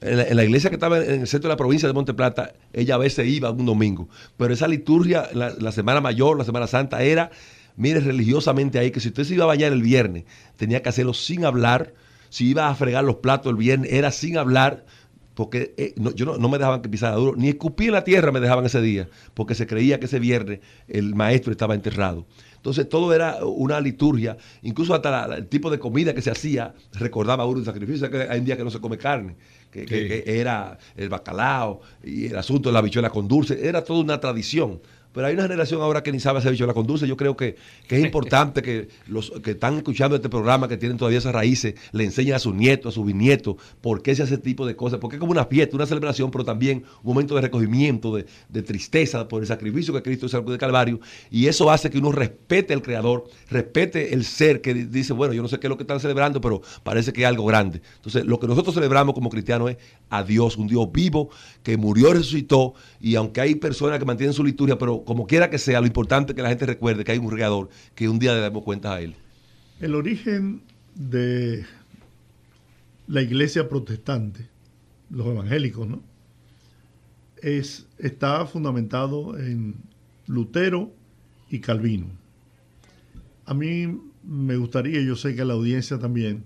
en 0.00 0.36
la, 0.36 0.44
iglesia 0.44 0.68
que 0.68 0.74
estaba 0.74 0.98
en 0.98 1.20
el 1.20 1.26
centro 1.28 1.48
de 1.48 1.52
la 1.52 1.56
provincia 1.56 1.86
de 1.86 1.94
Monteplata, 1.94 2.52
ella 2.72 2.96
a 2.96 2.98
veces 2.98 3.28
iba 3.28 3.52
un 3.52 3.64
domingo. 3.64 4.08
Pero 4.36 4.52
esa 4.52 4.66
liturgia, 4.66 5.28
la 5.32 5.70
Semana 5.70 6.00
Mayor, 6.00 6.36
la 6.36 6.44
Semana 6.44 6.66
Santa, 6.66 7.04
era 7.04 7.30
mire 7.76 8.00
religiosamente 8.00 8.78
ahí 8.78 8.90
que 8.90 9.00
si 9.00 9.08
usted 9.08 9.24
se 9.24 9.34
iba 9.34 9.44
a 9.44 9.48
bañar 9.48 9.72
el 9.72 9.82
viernes, 9.82 10.24
tenía 10.56 10.82
que 10.82 10.88
hacerlo 10.88 11.14
sin 11.14 11.44
hablar. 11.44 11.94
Si 12.28 12.48
iba 12.48 12.68
a 12.68 12.74
fregar 12.74 13.04
los 13.04 13.16
platos 13.16 13.50
el 13.50 13.56
viernes, 13.56 13.92
era 13.92 14.10
sin 14.10 14.36
hablar. 14.36 14.84
porque 15.34 15.74
eh, 15.76 15.94
yo 16.14 16.38
no, 16.38 16.48
me 16.48 16.58
dejaban 16.58 16.80
que 16.80 16.88
pisara 16.88 17.14
duro, 17.16 17.36
ni 17.36 17.50
escupí 17.50 17.86
en 17.86 17.92
la 17.92 18.04
tierra 18.04 18.32
me 18.32 18.40
dejaban 18.40 18.64
ese 18.64 18.80
día, 18.80 19.08
porque 19.34 19.54
se 19.54 19.66
creía 19.66 20.00
que 20.00 20.06
ese 20.06 20.18
viernes 20.18 20.60
el 20.88 21.14
maestro 21.14 21.52
estaba 21.52 21.74
enterrado. 21.74 22.26
Entonces 22.66 22.88
todo 22.88 23.14
era 23.14 23.44
una 23.44 23.80
liturgia, 23.80 24.36
incluso 24.62 24.94
hasta 24.94 25.36
el 25.36 25.46
tipo 25.46 25.70
de 25.70 25.78
comida 25.78 26.14
que 26.14 26.22
se 26.22 26.30
hacía 26.30 26.74
recordaba 26.94 27.46
uno 27.46 27.60
el 27.60 27.64
sacrificio, 27.64 28.10
que 28.10 28.22
hay 28.22 28.40
un 28.40 28.44
día 28.44 28.56
que 28.56 28.64
no 28.64 28.70
se 28.70 28.80
come 28.80 28.98
carne, 28.98 29.36
que, 29.70 30.24
era 30.26 30.76
el 30.96 31.08
bacalao 31.08 31.80
y 32.02 32.26
el 32.26 32.36
asunto 32.36 32.70
de 32.70 32.72
la 32.72 32.80
bichuela 32.80 33.10
con 33.10 33.28
dulce, 33.28 33.68
era 33.68 33.84
toda 33.84 34.00
una 34.00 34.18
tradición. 34.18 34.80
Pero 35.16 35.28
hay 35.28 35.32
una 35.32 35.44
generación 35.44 35.80
ahora 35.80 36.02
que 36.02 36.12
ni 36.12 36.20
sabe 36.20 36.40
hacer 36.40 36.50
bichuela 36.50 36.74
con 36.74 36.86
dulce. 36.86 37.08
Yo 37.08 37.16
creo 37.16 37.38
que, 37.38 37.56
es 37.88 38.04
importante 38.04 38.60
que 38.60 38.88
los 39.06 39.30
que 39.42 39.52
están 39.52 39.78
escuchando 39.78 40.14
este 40.14 40.28
programa, 40.28 40.68
que 40.68 40.76
tienen 40.76 40.98
todavía 40.98 41.16
esas 41.16 41.32
raíces, 41.32 41.74
le 41.92 42.04
enseñen 42.04 42.34
a 42.34 42.38
sus 42.38 42.54
nietos, 42.54 42.92
a 42.92 42.94
sus 42.94 43.06
bisnietos, 43.06 43.56
por 43.80 44.02
qué 44.02 44.14
se 44.14 44.24
hace 44.24 44.34
ese 44.34 44.42
tipo 44.42 44.66
de 44.66 44.76
cosas. 44.76 44.98
Porque 45.00 45.16
es 45.16 45.20
como 45.20 45.32
una 45.32 45.46
fiesta, 45.46 45.74
una 45.74 45.86
celebración, 45.86 46.30
pero 46.30 46.44
también 46.44 46.84
un 47.02 47.14
momento 47.14 47.34
de 47.34 47.40
recogimiento, 47.40 48.14
de, 48.14 48.62
tristeza 48.62 49.26
por 49.26 49.40
el 49.40 49.48
sacrificio 49.48 49.94
que 49.94 50.02
Cristo 50.02 50.26
hizo 50.26 50.42
de 50.42 50.58
Calvario. 50.58 51.00
Y 51.30 51.46
eso 51.46 51.70
hace 51.70 51.88
que 51.88 51.96
uno 51.96 52.12
respete 52.12 52.74
al 52.74 52.82
Creador, 52.82 53.24
respete 53.48 54.12
el 54.12 54.22
ser 54.22 54.60
que 54.60 54.74
dice, 54.74 55.14
bueno, 55.14 55.32
yo 55.32 55.40
no 55.40 55.48
sé 55.48 55.58
qué 55.58 55.66
es 55.66 55.70
lo 55.70 55.78
que 55.78 55.84
están 55.84 55.98
celebrando, 55.98 56.42
pero 56.42 56.60
parece 56.82 57.14
que 57.14 57.22
es 57.22 57.26
algo 57.26 57.46
grande. 57.46 57.80
Entonces, 57.96 58.26
lo 58.26 58.38
que 58.38 58.48
nosotros 58.48 58.74
celebramos 58.74 59.14
como 59.14 59.30
cristianos 59.30 59.70
es 59.70 59.78
a 60.10 60.22
Dios, 60.22 60.58
un 60.58 60.66
Dios 60.66 60.92
vivo 60.92 61.30
que 61.62 61.78
murió, 61.78 62.12
resucitó, 62.12 62.74
y 63.00 63.14
aunque 63.14 63.40
hay 63.40 63.54
personas 63.54 63.98
que 63.98 64.04
mantienen 64.04 64.34
su 64.34 64.44
liturgia, 64.44 64.76
pero 64.76 65.05
como 65.06 65.26
quiera 65.26 65.48
que 65.48 65.58
sea, 65.58 65.80
lo 65.80 65.86
importante 65.86 66.32
es 66.32 66.36
que 66.36 66.42
la 66.42 66.50
gente 66.50 66.66
recuerde 66.66 67.04
que 67.04 67.12
hay 67.12 67.18
un 67.18 67.30
regador 67.30 67.70
que 67.94 68.08
un 68.08 68.18
día 68.18 68.34
le 68.34 68.40
damos 68.40 68.62
cuenta 68.62 68.94
a 68.94 69.00
él. 69.00 69.14
El 69.80 69.94
origen 69.94 70.62
de 70.94 71.64
la 73.06 73.22
iglesia 73.22 73.68
protestante, 73.68 74.48
los 75.08 75.26
evangélicos, 75.26 75.88
¿no? 75.88 76.02
Es, 77.40 77.86
está 77.98 78.44
fundamentado 78.46 79.38
en 79.38 79.76
Lutero 80.26 80.92
y 81.50 81.60
Calvino. 81.60 82.06
A 83.44 83.54
mí 83.54 84.00
me 84.24 84.56
gustaría, 84.56 85.00
yo 85.02 85.16
sé 85.16 85.34
que 85.34 85.42
a 85.42 85.44
la 85.44 85.54
audiencia 85.54 85.98
también, 85.98 86.44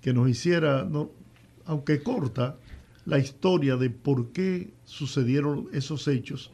que 0.00 0.12
nos 0.12 0.28
hiciera, 0.28 0.84
no, 0.84 1.10
aunque 1.66 2.02
corta, 2.02 2.56
la 3.04 3.18
historia 3.18 3.76
de 3.76 3.90
por 3.90 4.32
qué 4.32 4.70
sucedieron 4.84 5.68
esos 5.72 6.08
hechos 6.08 6.50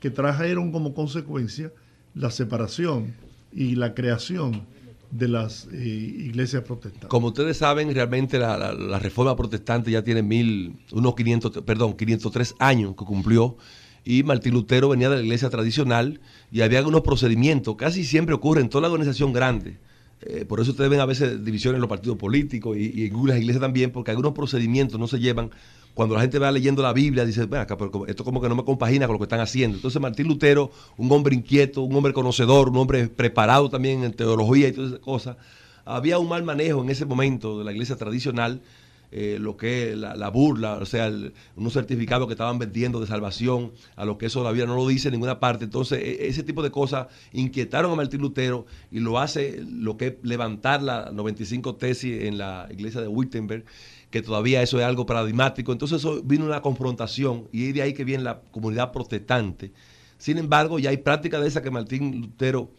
que 0.00 0.10
trajeron 0.10 0.72
como 0.72 0.94
consecuencia 0.94 1.72
la 2.14 2.30
separación 2.30 3.14
y 3.52 3.76
la 3.76 3.94
creación 3.94 4.66
de 5.10 5.28
las 5.28 5.68
eh, 5.72 5.78
iglesias 5.78 6.62
protestantes. 6.62 7.08
Como 7.08 7.28
ustedes 7.28 7.56
saben, 7.56 7.92
realmente 7.92 8.38
la, 8.38 8.98
reforma 8.98 9.36
protestante 9.36 9.90
ya 9.90 10.02
tiene 10.02 10.22
mil, 10.22 10.76
unos 10.92 11.14
500, 11.14 11.62
perdón, 11.62 11.94
503 11.94 12.54
años 12.58 12.94
que 12.96 13.04
cumplió 13.04 13.56
y 14.04 14.22
Martín 14.22 14.54
Lutero 14.54 14.88
venía 14.88 15.10
de 15.10 15.16
la 15.16 15.22
iglesia 15.22 15.50
tradicional 15.50 16.20
y 16.50 16.62
había 16.62 16.78
algunos 16.78 17.02
procedimientos, 17.02 17.76
casi 17.76 18.04
siempre 18.04 18.34
ocurre 18.34 18.60
en 18.60 18.68
toda 18.68 18.82
la 18.82 18.88
organización 18.88 19.32
grande. 19.32 19.78
Eh, 20.22 20.44
por 20.44 20.60
eso 20.60 20.72
ustedes 20.72 20.90
ven 20.90 21.00
a 21.00 21.06
veces 21.06 21.42
divisiones 21.44 21.76
en 21.76 21.80
los 21.80 21.88
partidos 21.88 22.18
políticos 22.18 22.76
y, 22.76 23.06
en 23.06 23.26
las 23.26 23.38
iglesias 23.38 23.60
también, 23.60 23.90
porque 23.90 24.10
algunos 24.10 24.32
procedimientos 24.32 25.00
no 25.00 25.06
se 25.06 25.18
llevan 25.18 25.50
cuando 25.94 26.14
la 26.14 26.20
gente 26.20 26.38
va 26.38 26.52
leyendo 26.52 26.82
la 26.82 26.92
Biblia, 26.92 27.24
dice, 27.24 27.48
acá, 27.56 27.76
pero 27.76 28.06
esto 28.06 28.22
como 28.24 28.40
que 28.40 28.48
no 28.48 28.54
me 28.54 28.64
compagina 28.64 29.06
con 29.06 29.14
lo 29.14 29.18
que 29.18 29.24
están 29.24 29.40
haciendo. 29.40 29.76
Entonces 29.76 30.00
Martín 30.00 30.28
Lutero, 30.28 30.70
un 30.96 31.10
hombre 31.10 31.34
inquieto, 31.34 31.82
un 31.82 31.94
hombre 31.96 32.12
conocedor, 32.12 32.68
un 32.68 32.76
hombre 32.76 33.08
preparado 33.08 33.70
también 33.70 34.04
en 34.04 34.12
teología 34.12 34.68
y 34.68 34.72
todas 34.72 34.90
esas 34.90 35.00
cosas, 35.00 35.36
había 35.84 36.18
un 36.18 36.28
mal 36.28 36.42
manejo 36.44 36.82
en 36.82 36.90
ese 36.90 37.06
momento 37.06 37.58
de 37.58 37.64
la 37.64 37.72
iglesia 37.72 37.96
tradicional, 37.96 38.60
eh, 39.12 39.38
lo 39.40 39.56
que 39.56 39.90
es 39.90 39.96
la, 39.96 40.28
burla, 40.30 40.74
o 40.74 40.86
sea, 40.86 41.12
unos 41.56 41.72
certificados 41.72 42.26
que 42.26 42.34
estaban 42.34 42.58
vendiendo 42.58 43.00
de 43.00 43.06
salvación, 43.06 43.72
a 43.96 44.04
lo 44.04 44.18
que 44.18 44.26
eso 44.26 44.40
todavía 44.40 44.66
no 44.66 44.76
lo 44.76 44.86
dice 44.86 45.08
en 45.08 45.12
ninguna 45.12 45.40
parte. 45.40 45.64
Entonces, 45.64 46.00
e, 46.02 46.28
ese 46.28 46.42
tipo 46.42 46.62
de 46.62 46.70
cosas 46.70 47.08
inquietaron 47.32 47.92
a 47.92 47.96
Martín 47.96 48.20
Lutero 48.20 48.66
y 48.90 49.00
lo 49.00 49.18
hace 49.18 49.62
lo 49.68 49.96
que 49.96 50.06
es 50.06 50.14
levantar 50.22 50.82
la 50.82 51.10
95 51.12 51.76
tesis 51.76 52.22
en 52.22 52.38
la 52.38 52.68
iglesia 52.70 53.00
de 53.00 53.08
Wittenberg 53.08 53.64
que 54.10 54.22
todavía 54.22 54.60
eso 54.62 54.78
es 54.78 54.84
algo 54.84 55.06
paradigmático. 55.06 55.72
Entonces 55.72 55.98
eso 55.98 56.20
vino 56.22 56.44
una 56.44 56.62
confrontación 56.62 57.48
y 57.52 57.68
es 57.68 57.74
de 57.74 57.82
ahí 57.82 57.92
que 57.92 58.04
viene 58.04 58.24
la 58.24 58.40
comunidad 58.50 58.92
protestante. 58.92 59.72
Sin 60.18 60.36
embargo, 60.36 60.78
ya 60.78 60.90
hay 60.90 60.98
prácticas 60.98 61.40
de 61.40 61.48
esas 61.48 61.62
que 61.62 61.70
Martín 61.70 62.20
Lutero 62.20 62.70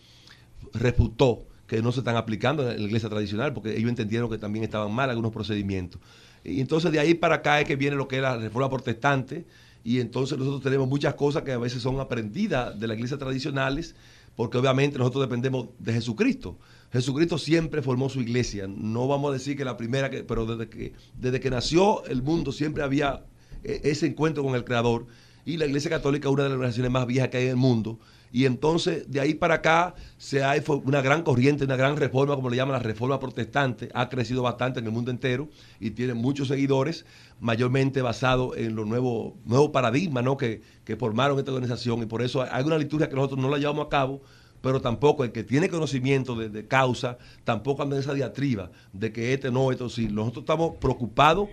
refutó 0.73 1.47
que 1.67 1.81
no 1.81 1.93
se 1.93 1.99
están 1.99 2.17
aplicando 2.17 2.69
en 2.69 2.77
la 2.77 2.83
iglesia 2.83 3.09
tradicional 3.09 3.53
porque 3.53 3.77
ellos 3.77 3.89
entendieron 3.89 4.29
que 4.29 4.37
también 4.37 4.63
estaban 4.63 4.91
mal 4.93 5.09
algunos 5.09 5.31
procedimientos. 5.31 6.01
Y 6.43 6.61
entonces 6.61 6.91
de 6.91 6.99
ahí 6.99 7.13
para 7.13 7.35
acá 7.35 7.61
es 7.61 7.67
que 7.67 7.75
viene 7.75 7.95
lo 7.95 8.07
que 8.07 8.17
es 8.17 8.21
la 8.21 8.37
reforma 8.37 8.69
protestante 8.69 9.45
y 9.83 9.99
entonces 9.99 10.37
nosotros 10.37 10.61
tenemos 10.61 10.87
muchas 10.87 11.15
cosas 11.15 11.43
que 11.43 11.51
a 11.51 11.57
veces 11.57 11.81
son 11.81 11.99
aprendidas 11.99 12.79
de 12.79 12.87
las 12.87 12.95
iglesias 12.95 13.19
tradicionales 13.19 13.95
porque 14.35 14.57
obviamente 14.57 14.97
nosotros 14.97 15.23
dependemos 15.23 15.69
de 15.79 15.93
Jesucristo. 15.93 16.57
Jesucristo 16.91 17.37
siempre 17.37 17.81
formó 17.81 18.09
su 18.09 18.21
iglesia. 18.21 18.67
No 18.67 19.07
vamos 19.07 19.29
a 19.29 19.33
decir 19.33 19.57
que 19.57 19.65
la 19.65 19.77
primera, 19.77 20.09
que, 20.09 20.23
pero 20.23 20.45
desde 20.45 20.69
que, 20.69 20.93
desde 21.19 21.39
que 21.39 21.49
nació 21.49 22.05
el 22.05 22.21
mundo 22.21 22.51
siempre 22.51 22.83
había 22.83 23.23
eh, 23.63 23.81
ese 23.83 24.07
encuentro 24.07 24.43
con 24.43 24.55
el 24.55 24.63
Creador. 24.63 25.07
Y 25.45 25.57
la 25.57 25.65
Iglesia 25.65 25.89
Católica 25.89 26.27
es 26.27 26.33
una 26.33 26.43
de 26.43 26.49
las 26.49 26.55
organizaciones 26.55 26.91
más 26.91 27.07
viejas 27.07 27.29
que 27.29 27.37
hay 27.37 27.43
en 27.45 27.51
el 27.51 27.55
mundo. 27.55 27.99
Y 28.31 28.45
entonces, 28.45 29.09
de 29.11 29.19
ahí 29.19 29.33
para 29.33 29.55
acá, 29.55 29.95
se 30.17 30.43
ha 30.43 30.53
una 30.83 31.01
gran 31.01 31.23
corriente, 31.23 31.65
una 31.65 31.75
gran 31.75 31.97
reforma, 31.97 32.35
como 32.35 32.49
le 32.49 32.57
llaman 32.57 32.73
la 32.73 32.79
reforma 32.79 33.19
protestante. 33.19 33.89
Ha 33.93 34.09
crecido 34.09 34.41
bastante 34.41 34.79
en 34.79 34.85
el 34.85 34.91
mundo 34.91 35.11
entero 35.11 35.49
y 35.79 35.91
tiene 35.91 36.13
muchos 36.13 36.47
seguidores, 36.47 37.05
mayormente 37.39 38.01
basado 38.01 38.55
en 38.55 38.75
los 38.75 38.87
nuevos 38.87 39.33
nuevo 39.45 39.71
paradigmas 39.71 40.23
¿no? 40.23 40.37
que, 40.37 40.61
que 40.85 40.95
formaron 40.95 41.37
esta 41.39 41.51
organización. 41.51 42.01
Y 42.03 42.05
por 42.05 42.21
eso 42.21 42.45
hay 42.49 42.63
una 42.63 42.77
liturgia 42.77 43.09
que 43.09 43.15
nosotros 43.15 43.39
no 43.39 43.49
la 43.49 43.57
llevamos 43.57 43.85
a 43.85 43.89
cabo, 43.89 44.21
pero 44.61 44.79
tampoco 44.79 45.23
el 45.23 45.31
que 45.31 45.43
tiene 45.43 45.69
conocimiento 45.69 46.35
de, 46.35 46.67
causa, 46.67 47.17
tampoco 47.43 47.83
anda 47.83 47.95
en 47.95 48.01
esa 48.01 48.13
diatriba 48.13 48.71
de 48.93 49.11
que 49.11 49.33
este 49.33 49.51
no, 49.51 49.71
esto 49.71 49.89
sí. 49.89 50.07
Nosotros 50.07 50.43
estamos 50.43 50.75
preocupados 50.79 51.49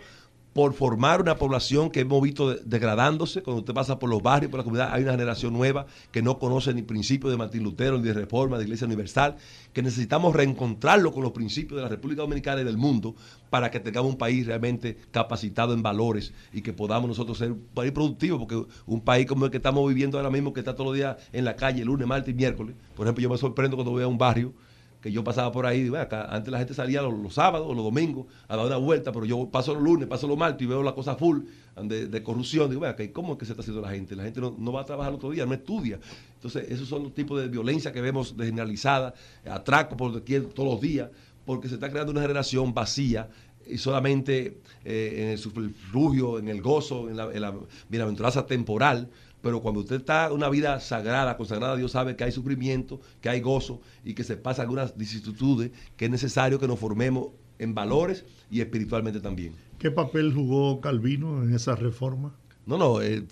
por 0.53 0.73
formar 0.73 1.21
una 1.21 1.37
población 1.37 1.91
que 1.91 2.01
hemos 2.01 2.21
visto 2.23 2.55
degradándose. 2.55 3.43
Cuando 3.43 3.61
usted 3.61 3.75
pasa 3.75 3.99
por 3.99 4.11
los 4.11 4.23
barrios, 4.23 4.51
por 4.51 4.59
la 4.59 4.65
comunidad, 4.65 4.93
hay 4.93 5.03
una 5.03 5.13
generación 5.13 5.53
nueva 5.53 5.87
que 6.11 6.23
no 6.23 6.39
conoce 6.39 6.75
ni 6.75 6.83
principios 6.83 7.31
de 7.31 7.37
Martín 7.37 7.63
Lutero, 7.63 7.99
ni 7.99 8.05
de 8.05 8.15
Reforma, 8.15 8.59
de 8.59 8.65
Iglesia 8.65 8.87
Universal, 8.87 9.37
que 9.73 9.83
necesitamos 9.83 10.35
reencontrarlo 10.35 11.13
con 11.13 11.23
los 11.23 11.33
principios 11.33 11.77
de 11.77 11.83
la 11.83 11.89
República 11.89 12.23
Dominicana 12.23 12.63
y 12.63 12.65
del 12.65 12.77
mundo 12.77 13.15
para 13.51 13.71
que 13.71 13.81
tengamos 13.81 14.11
un 14.13 14.19
país 14.19 14.47
realmente 14.47 14.99
capacitado 15.11 15.75
en 15.75 15.83
valores 15.83 16.33
y 16.53 16.63
que 16.63 16.73
podamos 16.73 17.09
nosotros 17.09 17.39
ser 17.39 17.53
un 17.53 17.67
país 17.75 17.93
productivo, 17.93 18.39
porque 18.39 18.63
un 18.87 19.01
país 19.01 19.27
como 19.27 19.45
el 19.45 19.51
que 19.51 19.59
estamos 19.59 19.87
viviendo 19.89 20.19
ahora 20.19 20.31
mismo, 20.31 20.53
que 20.53 20.61
está 20.61 20.75
todos 20.75 20.87
los 20.87 20.97
días 20.97 21.17
en 21.33 21.45
la 21.45 21.57
calle, 21.57 21.85
lunes, 21.85 22.07
martes 22.07 22.33
y 22.33 22.37
miércoles, 22.37 22.75
por 22.97 23.07
ejemplo, 23.07 23.23
yo 23.23 23.31
me 23.31 23.39
sorprendo 23.39 23.77
cuando 23.77 23.93
voy 23.93 24.03
a 24.03 24.09
un 24.09 24.19
barrio 24.19 24.53
que 25.01 25.13
yo 25.13 25.23
pasaba 25.23 25.53
por 25.53 25.65
ahí, 25.67 25.95
acá, 25.97 26.27
antes 26.35 26.51
la 26.51 26.59
gente 26.59 26.75
salía 26.75 27.03
los, 27.03 27.33
sábados 27.33 27.69
o 27.69 27.75
los 27.75 27.85
domingos 27.85 28.27
a 28.49 28.57
dar 28.57 28.67
una 28.67 28.77
vuelta, 28.77 29.13
pero 29.13 29.25
yo 29.25 29.49
paso 29.49 29.75
los 29.75 29.83
lunes, 29.83 30.09
paso 30.09 30.27
los 30.27 30.37
martes 30.37 30.63
y 30.63 30.67
veo 30.67 30.83
la 30.83 30.93
cosa 30.93 31.15
full 31.15 31.41
de, 31.83 32.23
corrupción. 32.23 32.69
Digo, 32.69 32.85
acá, 32.85 33.05
¿cómo 33.13 33.35
es 33.35 33.39
que 33.39 33.47
se 33.47 33.53
está 33.53 33.63
haciendo 33.63 33.81
la 33.81 33.91
gente? 33.91 34.17
La 34.17 34.25
gente 34.25 34.41
no, 34.41 34.73
va 34.73 34.81
a 34.81 34.85
trabajar 34.85 35.13
el 35.13 35.17
otro 35.17 35.31
día, 35.31 35.47
no 35.47 35.55
estudia. 35.55 36.01
Entonces, 36.35 36.67
esos 36.69 36.89
son 36.89 37.05
los 37.05 37.15
tipos 37.15 37.41
de 37.41 37.49
violencia 37.49 37.93
que 37.93 38.01
vemos 38.01 38.35
generalizada, 38.37 39.15
atraco 39.49 39.97
por 39.97 40.21
todos 40.21 40.69
los 40.69 40.81
días, 40.81 41.11
porque 41.45 41.69
se 41.69 41.75
está 41.75 41.91
creando 41.91 42.13
una 42.13 42.21
generación 42.21 42.75
vacía 42.75 43.29
y 43.67 43.79
solamente 43.79 44.61
eh, 44.85 45.15
en 45.19 45.29
el 45.29 45.39
sufragio, 45.39 46.39
en 46.39 46.49
el 46.49 46.61
gozo, 46.61 47.09
en 47.09 47.17
la, 47.17 47.33
en 47.33 47.41
la 47.41 47.55
bienaventuranza 47.89 48.47
temporal, 48.47 49.11
pero 49.43 49.61
cuando 49.61 49.81
usted 49.81 49.97
está 49.97 50.27
en 50.27 50.33
una 50.33 50.49
vida 50.49 50.81
sagrada, 50.81 51.37
consagrada 51.37 51.75
a 51.75 51.77
Dios, 51.77 51.93
sabe 51.93 52.17
que 52.17 52.25
hay 52.25 52.33
sufrimiento, 52.33 53.01
que 53.21 53.29
hay 53.29 53.41
gozo 53.41 53.81
y 54.05 54.15
que 54.15 54.25
se 54.25 54.37
pasan 54.37 54.65
algunas 54.65 54.97
vicisitudes 54.97 55.71
que 55.97 56.07
es 56.07 56.11
necesario 56.11 56.59
que 56.59 56.69
nos 56.69 56.79
formemos 56.79 57.29
en 57.59 57.75
valores 57.75 58.25
y 58.51 58.61
espiritualmente 58.61 59.21
también. 59.21 59.55
¿Qué 59.79 59.91
papel 59.91 60.33
jugó 60.33 60.81
Calvino 60.81 61.43
en 61.43 61.55
esa 61.55 61.75
reforma? 61.75 62.35
No, 62.69 62.77
no, 62.77 63.01
eh, 63.01 63.25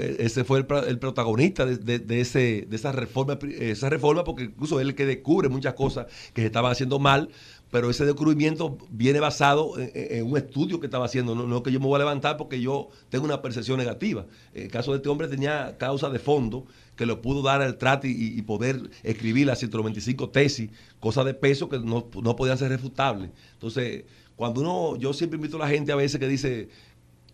eh, 0.00 0.16
ese 0.18 0.42
fue 0.42 0.58
el, 0.58 0.98
protagonista 0.98 1.64
de, 1.64 2.20
ese, 2.20 2.66
de 2.68 2.74
esa 2.74 2.90
reforma, 2.90 3.38
esa 3.60 3.88
reforma, 3.88 4.24
porque 4.24 4.42
incluso 4.42 4.80
él 4.80 4.96
que 4.96 5.06
descubre 5.06 5.48
muchas 5.48 5.74
cosas 5.74 6.06
que 6.32 6.40
se 6.42 6.46
estaban 6.46 6.72
haciendo 6.72 6.98
mal, 6.98 7.28
pero 7.70 7.90
ese 7.90 8.04
descubrimiento 8.04 8.78
viene 8.90 9.20
basado 9.20 9.74
en, 9.78 10.24
un 10.24 10.36
estudio 10.36 10.78
que 10.80 10.86
estaba 10.86 11.06
haciendo, 11.06 11.34
no, 11.34 11.62
que 11.62 11.72
yo 11.72 11.80
me 11.80 11.86
voy 11.86 11.96
a 11.96 11.98
levantar 11.98 12.36
porque 12.36 12.60
yo 12.60 12.88
tengo 13.08 13.24
una 13.24 13.42
percepción 13.42 13.78
negativa. 13.78 14.26
El 14.54 14.68
caso 14.68 14.92
de 14.92 14.98
este 14.98 15.08
hombre 15.08 15.28
tenía 15.28 15.76
causa 15.78 16.08
de 16.08 16.18
fondo 16.18 16.66
que 16.94 17.06
lo 17.06 17.20
pudo 17.20 17.42
dar 17.42 17.62
al 17.62 17.76
trato 17.76 18.06
y, 18.06 18.40
poder 18.42 18.90
escribir 19.02 19.46
las 19.46 19.58
195 19.58 20.30
tesis, 20.30 20.70
cosas 21.00 21.24
de 21.24 21.34
peso 21.34 21.68
que 21.68 21.78
no, 21.78 22.08
no 22.22 22.36
podían 22.36 22.56
ser 22.56 22.70
refutables. 22.70 23.30
Entonces, 23.54 24.04
cuando 24.36 24.60
uno, 24.60 24.96
yo 24.96 25.12
siempre 25.12 25.36
invito 25.36 25.56
a 25.56 25.60
la 25.60 25.68
gente 25.68 25.92
a 25.92 25.96
veces 25.96 26.20
que 26.20 26.28
dice, 26.28 26.68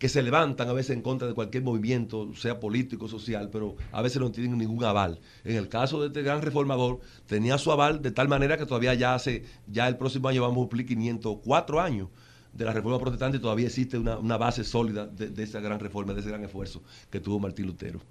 que 0.03 0.09
se 0.09 0.21
levantan 0.21 0.67
a 0.67 0.73
veces 0.73 0.97
en 0.97 1.01
contra 1.01 1.29
de 1.29 1.33
cualquier 1.33 1.63
movimiento, 1.63 2.35
sea 2.35 2.59
político, 2.59 3.07
social, 3.07 3.49
pero 3.49 3.77
a 3.93 4.01
veces 4.01 4.19
no 4.19 4.33
tienen 4.33 4.57
ningún 4.57 4.83
aval. 4.83 5.21
En 5.45 5.55
el 5.55 5.69
caso 5.69 6.01
de 6.01 6.07
este 6.07 6.21
gran 6.23 6.41
reformador, 6.41 6.99
tenía 7.25 7.57
su 7.57 7.71
aval 7.71 8.01
de 8.01 8.11
tal 8.11 8.27
manera 8.27 8.57
que 8.57 8.65
todavía 8.65 8.95
ya 8.95 9.15
hace, 9.15 9.45
ya 9.65 9.87
el 9.87 9.95
próximo 9.95 10.27
año 10.27 10.41
vamos 10.41 10.57
a 10.57 10.59
cumplir 10.59 10.87
504 10.87 11.79
años 11.79 12.09
de 12.51 12.65
la 12.65 12.73
reforma 12.73 12.99
protestante 12.99 13.37
y 13.37 13.39
todavía 13.39 13.67
existe 13.67 13.97
una, 13.97 14.35
base 14.35 14.65
sólida 14.65 15.07
de, 15.07 15.41
esa 15.41 15.61
gran 15.61 15.79
reforma, 15.79 16.13
de 16.13 16.19
ese 16.19 16.27
gran 16.27 16.43
esfuerzo 16.43 16.83
que 17.09 17.21
tuvo 17.21 17.39
Martín 17.39 17.67
Lutero. 17.67 18.01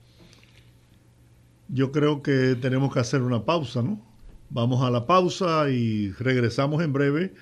Yo 1.68 1.93
creo 1.93 2.22
que 2.22 2.57
tenemos 2.59 2.90
que 2.95 3.01
hacer 3.01 3.20
una 3.20 3.45
pausa, 3.45 3.82
¿no? 3.82 4.01
Vamos 4.49 4.82
a 4.82 4.88
la 4.88 5.05
pausa 5.05 5.68
y 5.68 6.11
regresamos 6.12 6.82
en 6.82 6.95
breve 6.95 7.34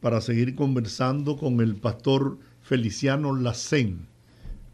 para 0.00 0.20
seguir 0.20 0.54
conversando 0.54 1.36
con 1.36 1.60
el 1.60 1.74
pastor 1.74 2.38
Feliciano 2.66 3.32
Lacén, 3.32 4.08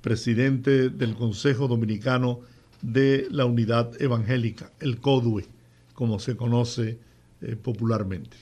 presidente 0.00 0.88
del 0.88 1.14
Consejo 1.14 1.68
Dominicano 1.68 2.40
de 2.80 3.26
la 3.30 3.44
Unidad 3.44 4.00
Evangélica, 4.00 4.70
el 4.80 4.98
CODUE, 4.98 5.44
como 5.92 6.18
se 6.18 6.34
conoce 6.34 6.98
eh, 7.42 7.54
popularmente. 7.54 8.38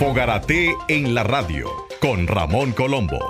Fogarate 0.00 0.74
en 0.88 1.14
la 1.14 1.22
radio 1.22 1.68
con 2.00 2.26
Ramón 2.26 2.72
Colombo. 2.72 3.20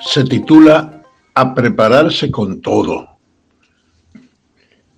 Se 0.00 0.24
titula 0.24 1.02
A 1.34 1.54
prepararse 1.54 2.30
con 2.30 2.62
todo. 2.62 3.18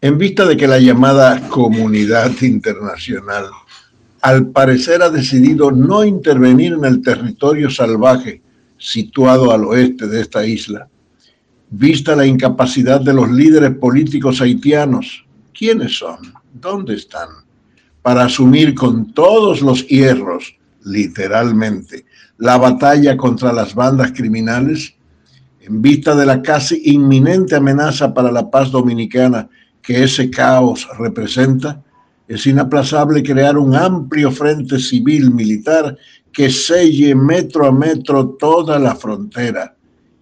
En 0.00 0.16
vista 0.16 0.46
de 0.46 0.56
que 0.56 0.68
la 0.68 0.78
llamada 0.78 1.48
comunidad 1.48 2.30
internacional 2.42 3.50
al 4.22 4.48
parecer 4.48 5.02
ha 5.02 5.10
decidido 5.10 5.70
no 5.70 6.04
intervenir 6.04 6.74
en 6.74 6.84
el 6.84 7.02
territorio 7.02 7.70
salvaje 7.70 8.42
situado 8.78 9.52
al 9.52 9.64
oeste 9.64 10.06
de 10.06 10.20
esta 10.20 10.44
isla, 10.44 10.88
vista 11.70 12.16
la 12.16 12.26
incapacidad 12.26 13.00
de 13.00 13.14
los 13.14 13.30
líderes 13.30 13.76
políticos 13.76 14.40
haitianos, 14.40 15.24
¿quiénes 15.56 15.98
son? 15.98 16.18
¿Dónde 16.52 16.94
están? 16.94 17.28
Para 18.02 18.24
asumir 18.24 18.74
con 18.74 19.12
todos 19.12 19.60
los 19.60 19.86
hierros, 19.86 20.56
literalmente, 20.84 22.06
la 22.38 22.56
batalla 22.56 23.16
contra 23.16 23.52
las 23.52 23.74
bandas 23.74 24.12
criminales, 24.12 24.94
en 25.60 25.82
vista 25.82 26.14
de 26.14 26.26
la 26.26 26.40
casi 26.42 26.80
inminente 26.86 27.54
amenaza 27.54 28.12
para 28.12 28.32
la 28.32 28.50
paz 28.50 28.70
dominicana 28.70 29.48
que 29.82 30.02
ese 30.02 30.30
caos 30.30 30.88
representa, 30.98 31.82
es 32.30 32.46
inaplazable 32.46 33.24
crear 33.24 33.58
un 33.58 33.74
amplio 33.74 34.30
frente 34.30 34.78
civil 34.78 35.32
militar 35.32 35.96
que 36.32 36.48
selle 36.48 37.12
metro 37.12 37.66
a 37.66 37.72
metro 37.72 38.36
toda 38.38 38.78
la 38.78 38.94
frontera 38.94 39.74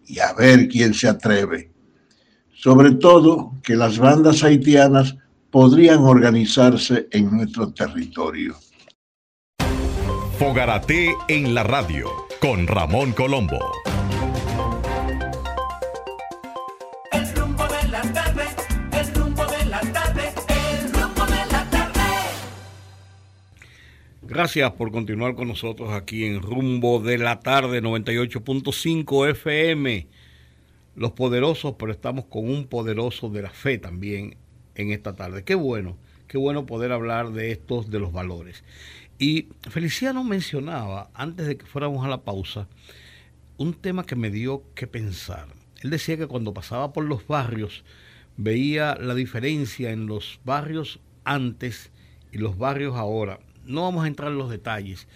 y 0.07 0.19
a 0.19 0.33
ver 0.33 0.69
quién 0.69 0.95
se 0.95 1.07
atreve. 1.07 1.71
Sobre 2.55 2.93
todo 2.93 3.53
que 3.63 3.77
las 3.77 3.99
bandas 3.99 4.43
haitianas 4.43 5.17
podrían 5.51 5.99
organizarse 5.99 7.09
en 7.11 7.31
nuestro 7.31 7.75
territorio. 7.75 8.57
Fogarate 10.39 11.15
en 11.29 11.55
la 11.55 11.63
radio 11.63 12.09
con 12.41 12.67
Ramón 12.67 13.13
Colombo. 13.13 13.59
Gracias 24.29 24.71
por 24.73 24.93
continuar 24.93 25.35
con 25.35 25.49
nosotros 25.49 25.91
aquí 25.91 26.27
en 26.27 26.43
Rumbo 26.43 27.01
de 27.01 27.17
la 27.17 27.41
Tarde 27.41 27.83
98.5 27.83 29.31
FM. 29.31 30.07
Los 30.97 31.13
poderosos, 31.13 31.77
pero 31.79 31.93
estamos 31.93 32.27
con 32.27 32.47
un 32.47 32.67
poderoso 32.67 33.31
de 33.31 33.41
la 33.41 33.49
fe 33.49 33.79
también 33.79 34.37
en 34.75 34.93
esta 34.93 35.17
tarde. 35.17 35.45
Qué 35.45 35.55
bueno, 35.55 35.97
qué 36.27 36.37
bueno 36.37 36.67
poder 36.67 36.93
hablar 36.93 37.33
de 37.33 37.53
estos, 37.53 37.91
de 37.91 38.01
los 38.01 38.13
valores. 38.13 38.65
Y 39.19 39.49
Feliciano 39.63 40.23
mencionaba, 40.25 41.09
antes 41.15 41.47
de 41.47 41.57
que 41.57 41.65
fuéramos 41.65 42.05
a 42.05 42.09
la 42.11 42.23
pausa, 42.23 42.69
un 43.57 43.73
tema 43.73 44.05
que 44.05 44.15
me 44.15 44.29
dio 44.29 44.63
que 44.75 44.87
pensar. 44.87 45.49
Él 45.81 45.89
decía 45.89 46.19
que 46.19 46.27
cuando 46.27 46.53
pasaba 46.53 46.93
por 46.93 47.05
los 47.05 47.27
barrios 47.27 47.83
veía 48.37 48.95
la 48.95 49.15
diferencia 49.15 49.91
en 49.91 50.07
los 50.07 50.39
barrios 50.45 51.01
antes 51.25 51.91
y 52.31 52.37
los 52.37 52.59
barrios 52.59 52.95
ahora 52.95 53.41
no 53.69 53.83
vamos 53.83 54.05
a 54.05 54.09
entrar 54.09 54.33
en 54.33 54.39
los 54.39 54.51
detalles, 54.51 55.07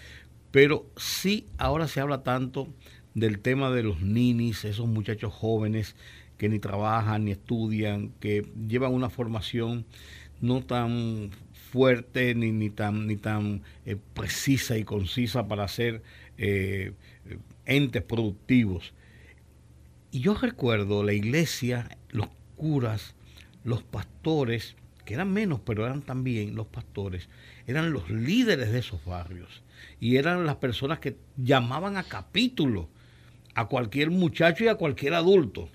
pero 0.51 0.87
sí 0.97 1.47
ahora 1.59 1.89
se 1.89 2.01
habla 2.01 2.23
tanto 2.23 2.69
del 3.15 3.41
tema 3.41 3.71
de 3.71 3.83
los 3.83 4.01
ninis, 4.01 4.65
esos 4.65 4.87
muchachos 4.87 5.33
jóvenes 5.33 5.97
que 6.39 6.49
ni 6.49 6.59
trabajan 6.59 7.25
ni 7.25 7.33
estudian, 7.33 8.11
que 8.21 8.47
llevan 8.69 8.93
una 8.93 9.11
formación 9.11 9.85
no 10.41 10.63
tan 10.63 11.31
fuerte 11.71 12.35
ni, 12.35 12.53
ni 12.53 12.69
tan, 12.69 13.07
ni 13.07 13.17
tan 13.17 13.63
eh, 13.87 13.97
precisa 14.15 14.77
y 14.77 14.85
concisa 14.85 15.49
para 15.49 15.67
ser 15.69 16.03
eh, 16.37 16.93
entes 17.65 18.03
productivos. 18.03 18.93
Y 20.11 20.21
yo 20.21 20.35
recuerdo 20.35 21.03
la 21.03 21.15
iglesia, 21.15 21.97
los 22.11 22.29
curas, 22.57 23.15
los 23.65 23.83
pastores, 23.83 24.77
que 25.05 25.15
eran 25.15 25.33
menos, 25.33 25.61
pero 25.61 25.87
eran 25.87 26.03
también 26.03 26.55
los 26.55 26.67
pastores, 26.67 27.29
eran 27.73 27.93
los 27.93 28.09
líderes 28.11 28.73
de 28.73 28.79
esos 28.79 29.05
barrios 29.05 29.63
y 29.99 30.17
eran 30.17 30.47
las 30.47 30.57
personas 30.57 30.99
que 30.99 31.17
llamaban 31.37 31.97
a 31.97 32.05
capítulo 32.05 32.89
a 33.55 33.67
cualquier 33.67 34.11
muchacho 34.11 34.65
y 34.65 34.69
a 34.69 34.77
cualquier 34.77 35.15
adulto. 35.15 35.69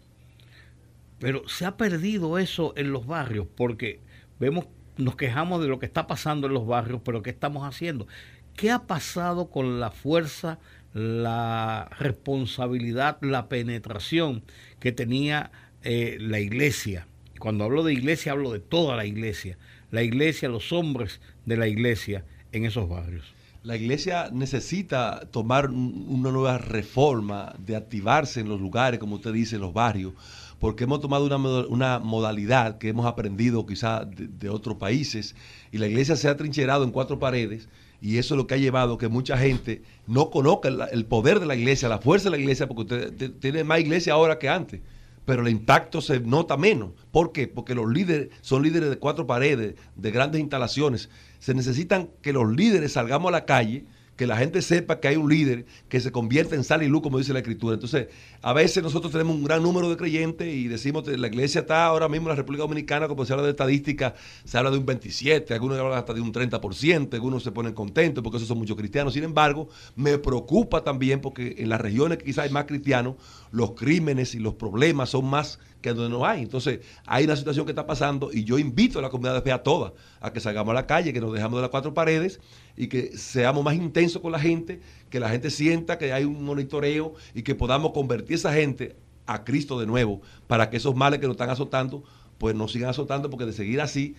Pero 1.20 1.48
se 1.48 1.66
ha 1.66 1.78
perdido 1.78 2.38
eso 2.38 2.74
en 2.78 2.92
los 2.92 3.08
barrios 3.08 3.48
porque 3.56 4.00
vemos, 4.40 4.66
nos 4.98 5.16
quejamos 5.16 5.62
de 5.62 5.68
lo 5.68 5.80
que 5.80 5.86
está 5.86 6.08
pasando 6.08 6.48
en 6.48 6.54
los 6.54 6.68
barrios, 6.68 7.02
pero 7.04 7.22
¿qué 7.22 7.30
estamos 7.30 7.68
haciendo? 7.68 8.08
¿Qué 8.56 8.72
ha 8.72 8.84
pasado 8.84 9.50
con 9.50 9.80
la 9.80 9.92
fuerza, 9.92 10.60
la 10.94 11.90
responsabilidad, 12.00 13.18
la 13.22 13.50
penetración 13.50 14.44
que 14.80 14.92
tenía 14.92 15.52
eh, 15.84 16.18
la 16.20 16.40
iglesia? 16.40 17.08
Cuando 17.40 17.64
hablo 17.64 17.84
de 17.84 17.94
iglesia, 17.94 18.32
hablo 18.32 18.52
de 18.52 18.60
toda 18.60 18.96
la 18.96 19.06
iglesia. 19.06 19.58
La 19.92 20.04
iglesia, 20.04 20.50
los 20.50 20.74
hombres 20.74 21.22
de 21.48 21.58
la 21.58 21.68
iglesia 21.68 22.24
en 22.52 22.66
esos 22.66 22.88
barrios. 22.88 23.26
La 23.64 23.76
iglesia 23.76 24.30
necesita 24.32 25.28
tomar 25.32 25.70
una 25.70 26.32
nueva 26.32 26.58
reforma, 26.58 27.56
de 27.58 27.76
activarse 27.76 28.40
en 28.40 28.50
los 28.50 28.62
lugares, 28.62 29.00
como 29.00 29.16
usted 29.16 29.34
dice, 29.34 29.56
en 29.56 29.62
los 29.62 29.74
barrios, 29.74 30.14
porque 30.60 30.84
hemos 30.84 31.02
tomado 31.02 31.26
una, 31.70 32.00
modalidad 32.00 32.78
que 32.78 32.90
hemos 32.90 33.06
aprendido 33.06 33.66
quizá 33.66 34.06
de, 34.06 34.50
otros 34.50 34.78
países 34.78 35.36
y 35.72 35.78
la 35.80 35.88
iglesia 35.88 36.16
se 36.16 36.28
ha 36.28 36.38
trincherado 36.38 36.84
en 36.84 36.92
cuatro 36.92 37.20
paredes 37.20 37.68
y 38.02 38.18
eso 38.18 38.36
es 38.36 38.38
lo 38.38 38.48
que 38.48 38.56
ha 38.56 38.58
llevado 38.58 38.96
a 38.96 38.98
que 38.98 39.08
mucha 39.08 39.38
gente 39.38 39.82
no 40.06 40.30
conozca 40.30 40.70
el, 40.70 41.06
poder 41.06 41.40
de 41.40 41.46
la 41.46 41.56
iglesia, 41.56 41.90
la 41.90 42.00
fuerza 42.00 42.26
de 42.26 42.38
la 42.38 42.42
iglesia, 42.42 42.68
porque 42.68 42.82
usted 42.96 43.32
tiene 43.40 43.64
más 43.64 43.80
iglesia 43.80 44.14
ahora 44.14 44.38
que 44.38 44.50
antes 44.50 44.82
pero 45.28 45.42
el 45.42 45.50
impacto 45.50 46.00
se 46.00 46.22
nota 46.22 46.56
menos. 46.56 46.92
¿Por 47.12 47.34
qué? 47.34 47.50
Porque 47.50 47.76
los 47.76 47.92
líderes 47.92 48.30
son 48.40 48.64
líderes 48.64 48.90
de 48.90 48.98
cuatro 48.98 49.28
paredes, 49.28 49.76
de 49.98 50.12
grandes 50.12 50.40
instalaciones. 50.40 51.10
Se 51.40 51.54
necesitan 51.54 52.10
que 52.22 52.34
los 52.34 52.52
líderes 52.52 52.94
salgamos 52.94 53.30
a 53.30 53.32
la 53.32 53.46
calle 53.46 53.86
que 54.18 54.28
la 54.28 54.36
gente 54.36 54.62
sepa 54.62 55.00
que 55.00 55.08
hay 55.08 55.16
un 55.16 55.30
líder 55.30 55.66
que 55.88 56.02
se 56.02 56.12
convierte 56.12 56.56
en 56.56 56.64
sal 56.64 56.82
y 56.82 56.88
luz, 56.88 57.04
como 57.04 57.20
dice 57.20 57.34
la 57.34 57.40
Escritura. 57.40 57.76
Entonces, 57.76 58.08
a 58.42 58.52
veces 58.52 58.84
nosotros 58.84 59.12
tenemos 59.12 59.36
un 59.36 59.44
gran 59.44 59.62
número 59.62 59.90
de 59.90 59.96
creyentes 59.96 60.54
y 60.54 60.68
decimos 60.68 61.04
que 61.04 61.18
la 61.18 61.28
iglesia 61.28 61.62
está 61.62 61.86
ahora 61.86 62.10
mismo 62.10 62.26
en 62.26 62.30
la 62.30 62.36
República 62.36 62.64
Dominicana, 62.64 63.08
como 63.08 63.26
se 63.26 63.34
habla 63.34 63.46
de 63.46 63.52
estadística, 63.52 64.16
se 64.44 64.58
habla 64.58 64.72
de 64.72 64.80
un 64.80 64.86
27, 64.88 65.54
algunos 65.54 65.78
hablan 65.78 66.00
hasta 66.00 66.14
de 66.14 66.22
un 66.22 66.34
30%, 66.34 67.14
algunos 67.14 67.44
se 67.44 67.52
ponen 67.52 67.74
contentos 67.74 68.24
porque 68.24 68.38
esos 68.38 68.50
son 68.50 68.58
muchos 68.58 68.76
cristianos. 68.76 69.14
Sin 69.14 69.24
embargo, 69.24 69.70
me 69.96 70.18
preocupa 70.18 70.84
también 70.84 71.22
porque 71.22 71.56
en 71.60 71.70
las 71.70 71.80
regiones 71.80 72.18
que 72.18 72.26
quizás 72.26 72.46
hay 72.46 72.52
más 72.52 72.66
cristianos, 72.66 73.16
los 73.52 73.74
crímenes 73.74 74.34
y 74.34 74.40
los 74.40 74.56
problemas 74.56 75.12
son 75.12 75.26
más 75.26 75.60
donde 75.96 76.16
no 76.16 76.26
hay. 76.26 76.42
Entonces, 76.42 76.80
hay 77.06 77.26
una 77.26 77.36
situación 77.36 77.66
que 77.66 77.72
está 77.72 77.86
pasando 77.86 78.32
y 78.32 78.44
yo 78.44 78.60
invito 78.60 79.00
a 79.00 79.02
la 79.02 79.10
comunidad 79.10 79.36
de 79.36 79.42
fe 79.42 79.52
a 79.52 79.64
todas 79.64 79.94
a 80.20 80.32
que 80.34 80.40
salgamos 80.40 80.72
a 80.72 80.76
la 80.76 80.88
calle, 80.88 81.14
que 81.14 81.22
nos 81.22 81.34
dejamos 81.34 81.58
de 81.58 81.62
las 81.62 81.70
cuatro 81.70 81.94
paredes 81.94 82.40
y 82.76 82.88
que 82.88 83.18
seamos 83.18 83.64
más 83.64 83.76
intensos 83.76 84.22
con 84.22 84.32
la 84.32 84.40
gente, 84.40 84.82
que 85.10 85.20
la 85.20 85.30
gente 85.30 85.50
sienta 85.50 85.98
que 85.98 86.14
hay 86.14 86.26
un 86.26 86.44
monitoreo 86.44 87.14
y 87.34 87.44
que 87.44 87.56
podamos 87.56 87.92
convertir 87.92 88.36
esa 88.36 88.54
gente 88.54 88.96
a 89.26 89.44
Cristo 89.44 89.80
de 89.80 89.86
nuevo, 89.86 90.22
para 90.48 90.70
que 90.70 90.78
esos 90.78 90.96
males 90.96 91.20
que 91.20 91.28
nos 91.28 91.34
están 91.34 91.50
azotando, 91.50 92.04
pues 92.38 92.56
no 92.56 92.68
sigan 92.68 92.90
azotando, 92.90 93.30
porque 93.30 93.46
de 93.46 93.54
seguir 93.54 93.82
así, 93.82 94.16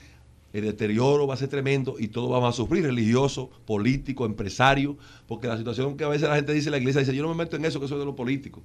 el 0.53 0.65
deterioro 0.65 1.27
va 1.27 1.35
a 1.35 1.37
ser 1.37 1.49
tremendo 1.49 1.97
y 1.99 2.09
todos 2.09 2.31
vamos 2.31 2.55
a 2.55 2.57
sufrir, 2.57 2.85
religioso, 2.85 3.51
político, 3.67 4.27
empresario, 4.27 4.97
porque 5.27 5.47
la 5.47 5.57
situación 5.57 5.97
que 5.97 6.05
a 6.05 6.09
veces 6.09 6.29
la 6.29 6.37
gente 6.37 6.53
dice, 6.53 6.71
la 6.71 6.79
iglesia 6.79 7.01
dice, 7.01 7.15
yo 7.15 7.23
no 7.23 7.31
me 7.31 7.35
meto 7.35 7.57
en 7.57 7.65
eso, 7.65 7.81
que 7.81 7.89
soy 7.89 7.99
de 7.99 8.05
los 8.05 8.15
políticos 8.15 8.63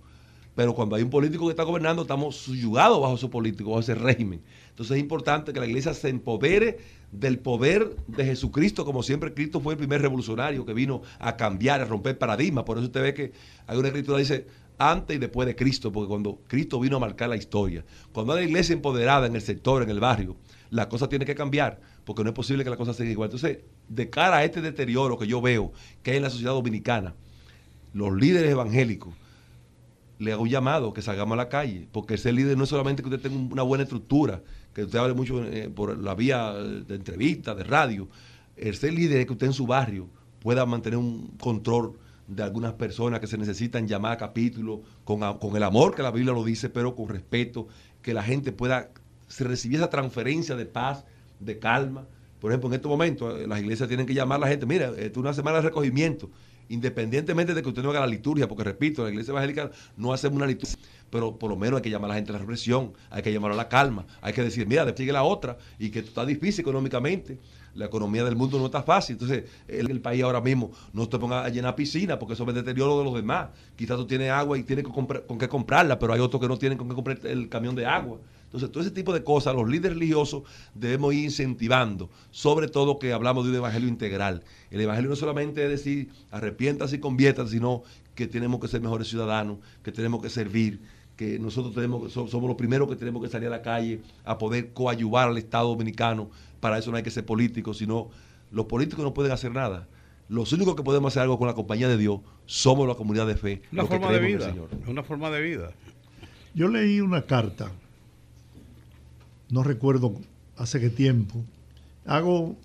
pero 0.55 0.73
cuando 0.73 0.95
hay 0.95 1.03
un 1.03 1.09
político 1.09 1.45
que 1.45 1.51
está 1.51 1.63
gobernando, 1.63 2.03
estamos 2.03 2.35
subyugados 2.35 3.01
bajo 3.01 3.17
su 3.17 3.29
político, 3.29 3.71
bajo 3.71 3.81
ese 3.81 3.95
régimen. 3.95 4.41
Entonces 4.69 4.97
es 4.97 5.01
importante 5.01 5.53
que 5.53 5.59
la 5.59 5.65
iglesia 5.65 5.93
se 5.93 6.09
empodere 6.09 6.79
del 7.11 7.39
poder 7.39 7.95
de 8.07 8.25
Jesucristo, 8.25 8.85
como 8.85 9.03
siempre 9.03 9.33
Cristo 9.33 9.59
fue 9.59 9.73
el 9.73 9.77
primer 9.77 10.01
revolucionario 10.01 10.65
que 10.65 10.73
vino 10.73 11.01
a 11.19 11.37
cambiar, 11.37 11.81
a 11.81 11.85
romper 11.85 12.17
paradigmas. 12.17 12.63
Por 12.63 12.77
eso 12.77 12.87
usted 12.87 13.01
ve 13.01 13.13
que 13.13 13.31
hay 13.67 13.77
una 13.77 13.87
escritura 13.87 14.17
que 14.17 14.23
dice, 14.23 14.47
antes 14.77 15.15
y 15.15 15.19
después 15.19 15.47
de 15.47 15.55
Cristo, 15.55 15.91
porque 15.91 16.09
cuando 16.09 16.39
Cristo 16.47 16.79
vino 16.79 16.97
a 16.97 16.99
marcar 16.99 17.29
la 17.29 17.35
historia, 17.35 17.83
cuando 18.11 18.33
hay 18.33 18.43
la 18.43 18.49
iglesia 18.49 18.73
empoderada 18.73 19.27
en 19.27 19.35
el 19.35 19.41
sector, 19.41 19.83
en 19.83 19.89
el 19.89 19.99
barrio, 19.99 20.35
la 20.69 20.89
cosa 20.89 21.07
tiene 21.07 21.25
que 21.25 21.35
cambiar, 21.35 21.79
porque 22.03 22.23
no 22.23 22.29
es 22.29 22.35
posible 22.35 22.63
que 22.63 22.69
la 22.69 22.77
cosa 22.77 22.93
siga 22.93 23.09
igual. 23.09 23.27
Entonces, 23.27 23.59
de 23.89 24.09
cara 24.09 24.37
a 24.37 24.43
este 24.43 24.61
deterioro 24.61 25.17
que 25.17 25.27
yo 25.27 25.41
veo 25.41 25.71
que 26.01 26.11
hay 26.11 26.17
en 26.17 26.23
la 26.23 26.29
sociedad 26.29 26.53
dominicana, 26.53 27.13
los 27.93 28.11
líderes 28.15 28.51
evangélicos, 28.51 29.13
le 30.19 30.31
hago 30.31 30.43
un 30.43 30.49
llamado 30.49 30.93
que 30.93 31.01
salgamos 31.01 31.33
a 31.33 31.37
la 31.37 31.49
calle, 31.49 31.87
porque 31.91 32.17
ser 32.17 32.33
líder 32.33 32.57
no 32.57 32.63
es 32.63 32.69
solamente 32.69 33.01
que 33.01 33.09
usted 33.09 33.21
tenga 33.21 33.53
una 33.53 33.63
buena 33.63 33.83
estructura, 33.83 34.41
que 34.73 34.83
usted 34.83 34.99
hable 34.99 35.13
mucho 35.13 35.43
eh, 35.43 35.69
por 35.69 35.97
la 35.97 36.15
vía 36.15 36.53
de 36.53 36.95
entrevista, 36.95 37.55
de 37.55 37.63
radio. 37.63 38.07
El 38.55 38.75
ser 38.75 38.93
líder 38.93 39.21
es 39.21 39.25
que 39.25 39.33
usted 39.33 39.47
en 39.47 39.53
su 39.53 39.67
barrio 39.67 40.07
pueda 40.39 40.65
mantener 40.65 40.97
un 40.97 41.35
control 41.39 41.97
de 42.27 42.43
algunas 42.43 42.73
personas 42.73 43.19
que 43.19 43.27
se 43.27 43.37
necesitan 43.37 43.87
llamar 43.87 44.13
a 44.13 44.17
capítulo, 44.17 44.81
con, 45.03 45.19
con, 45.39 45.55
el 45.55 45.63
amor 45.63 45.95
que 45.95 46.03
la 46.03 46.11
Biblia 46.11 46.33
lo 46.33 46.43
dice, 46.43 46.69
pero 46.69 46.95
con 46.95 47.09
respeto, 47.09 47.67
que 48.01 48.13
la 48.13 48.23
gente 48.23 48.51
pueda 48.51 48.91
recibir 49.39 49.77
esa 49.77 49.89
transferencia 49.89 50.55
de 50.55 50.65
paz, 50.65 51.05
de 51.39 51.59
calma. 51.59 52.05
Por 52.39 52.51
ejemplo, 52.51 52.69
en 52.69 52.75
estos 52.75 52.89
momentos 52.89 53.39
eh, 53.39 53.47
las 53.47 53.59
iglesias 53.59 53.87
tienen 53.87 54.05
que 54.05 54.13
llamar 54.13 54.37
a 54.37 54.41
la 54.41 54.47
gente, 54.47 54.65
mira, 54.65 54.89
esto 54.89 55.01
es 55.01 55.17
una 55.17 55.33
semana 55.33 55.57
de 55.57 55.63
recogimiento, 55.63 56.29
independientemente 56.69 57.53
de 57.53 57.61
que 57.61 57.69
usted 57.69 57.83
no 57.83 57.89
haga 57.89 58.01
la 58.01 58.07
liturgia, 58.07 58.47
porque 58.47 58.63
repito, 58.63 59.03
la 59.03 59.09
iglesia 59.09 59.31
evangélica 59.31 59.71
no 59.97 60.13
hace 60.13 60.27
una 60.27 60.45
liturgia, 60.45 60.77
pero 61.09 61.37
por 61.37 61.49
lo 61.49 61.55
menos 61.55 61.77
hay 61.77 61.83
que 61.83 61.89
llamar 61.89 62.09
a 62.09 62.13
la 62.13 62.15
gente 62.15 62.31
a 62.31 62.33
la 62.33 62.39
reflexión, 62.39 62.93
hay 63.09 63.21
que 63.21 63.31
llamar 63.31 63.51
a 63.51 63.55
la 63.55 63.69
calma, 63.69 64.05
hay 64.21 64.33
que 64.33 64.43
decir, 64.43 64.67
mira, 64.67 64.91
sigue 64.95 65.11
la 65.11 65.23
otra, 65.23 65.57
y 65.79 65.89
que 65.89 65.99
está 65.99 66.25
difícil 66.25 66.61
económicamente, 66.61 67.39
la 67.75 67.85
economía 67.85 68.23
del 68.23 68.35
mundo 68.35 68.59
no 68.59 68.65
está 68.65 68.83
fácil, 68.83 69.13
entonces 69.13 69.45
el, 69.67 69.89
el 69.89 70.01
país 70.01 70.23
ahora 70.23 70.41
mismo 70.41 70.71
no 70.93 71.07
te 71.09 71.17
ponga 71.17 71.43
a 71.43 71.49
llenar 71.49 71.75
piscina, 71.75 72.19
porque 72.19 72.33
eso 72.33 72.47
es 72.47 72.55
deterioro 72.55 72.99
de 72.99 73.05
los 73.05 73.15
demás, 73.15 73.49
quizás 73.75 73.97
tú 73.97 74.05
tienes 74.05 74.29
agua 74.29 74.57
y 74.57 74.63
tienes 74.63 74.85
que 74.85 74.91
con 74.91 75.37
qué 75.37 75.47
comprarla, 75.47 75.97
pero 75.99 76.13
hay 76.13 76.19
otros 76.19 76.41
que 76.41 76.47
no 76.47 76.57
tienen 76.57 76.77
con 76.77 76.87
qué 76.87 76.95
comprar 76.95 77.19
el 77.25 77.49
camión 77.49 77.75
de 77.75 77.85
agua. 77.85 78.19
Entonces, 78.53 78.71
todo 78.71 78.83
ese 78.83 78.91
tipo 78.91 79.11
de 79.13 79.23
cosas, 79.23 79.55
los 79.55 79.67
líderes 79.67 79.97
religiosos 79.97 80.43
debemos 80.75 81.11
ir 81.15 81.23
incentivando, 81.23 82.11
sobre 82.29 82.67
todo 82.67 82.99
que 82.99 83.11
hablamos 83.11 83.45
de 83.45 83.49
un 83.49 83.55
evangelio 83.57 83.89
integral. 83.89 84.43
El 84.69 84.79
evangelio 84.79 85.09
no 85.09 85.15
solamente 85.15 85.63
es 85.63 85.71
decir, 85.71 86.11
arrepientas 86.29 86.93
y 86.93 86.99
conviertas, 86.99 87.49
sino 87.49 87.81
que 88.13 88.27
tenemos 88.27 88.59
que 88.59 88.67
ser 88.67 88.79
mejores 88.79 89.07
ciudadanos, 89.07 89.57
que 89.81 89.91
tenemos 89.91 90.21
que 90.21 90.29
servir, 90.29 90.81
que 91.15 91.39
nosotros 91.39 91.73
tenemos, 91.73 92.13
somos 92.13 92.43
los 92.43 92.55
primeros 92.55 92.87
que 92.87 92.95
tenemos 92.95 93.23
que 93.23 93.29
salir 93.29 93.47
a 93.47 93.51
la 93.51 93.63
calle 93.63 94.01
a 94.23 94.37
poder 94.37 94.71
coadyuvar 94.71 95.29
al 95.29 95.37
Estado 95.39 95.69
dominicano. 95.69 96.29
Para 96.59 96.77
eso 96.77 96.91
no 96.91 96.97
hay 96.97 97.03
que 97.03 97.09
ser 97.09 97.25
políticos, 97.25 97.79
sino 97.79 98.11
los 98.51 98.67
políticos 98.67 99.03
no 99.03 99.15
pueden 99.15 99.31
hacer 99.31 99.51
nada. 99.51 99.87
Los 100.29 100.53
únicos 100.53 100.75
que 100.75 100.83
podemos 100.83 101.11
hacer 101.11 101.23
algo 101.23 101.39
con 101.39 101.47
la 101.47 101.55
compañía 101.55 101.87
de 101.87 101.97
Dios 101.97 102.19
somos 102.45 102.87
la 102.87 102.93
comunidad 102.93 103.25
de 103.25 103.35
fe. 103.35 103.63
Una 103.71 103.85
forma 103.85 104.11
de 104.11 104.19
vida. 104.19 104.53
Una 104.85 105.01
forma 105.01 105.31
de 105.31 105.41
vida. 105.41 105.71
Yo 106.53 106.67
leí 106.67 107.01
una 107.01 107.23
carta 107.23 107.71
no 109.53 109.61
recuerdo 109.61 110.19
hace 110.57 110.79
qué 110.79 110.89
tiempo, 110.89 111.45
hago 112.05 112.57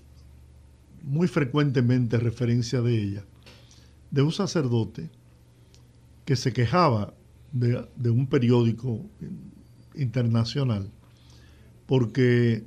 muy 1.02 1.28
frecuentemente 1.28 2.16
referencia 2.16 2.80
de 2.80 3.02
ella, 3.02 3.24
de 4.10 4.22
un 4.22 4.32
sacerdote 4.32 5.10
que 6.24 6.34
se 6.34 6.54
quejaba 6.54 7.12
de, 7.52 8.10
un 8.10 8.26
periódico 8.26 9.04
internacional 9.96 10.90
porque 11.84 12.64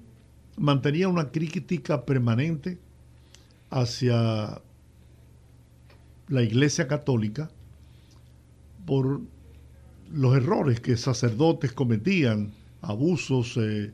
mantenía 0.55 1.07
una 1.07 1.31
crítica 1.31 2.05
permanente 2.05 2.77
hacia 3.71 4.61
la 6.27 6.43
Iglesia 6.43 6.87
Católica 6.87 7.49
por 8.85 9.21
los 10.13 10.35
errores 10.35 10.79
que 10.79 10.95
sacerdotes 10.95 11.71
cometían, 11.71 12.51
abusos, 12.81 13.57
eh, 13.57 13.93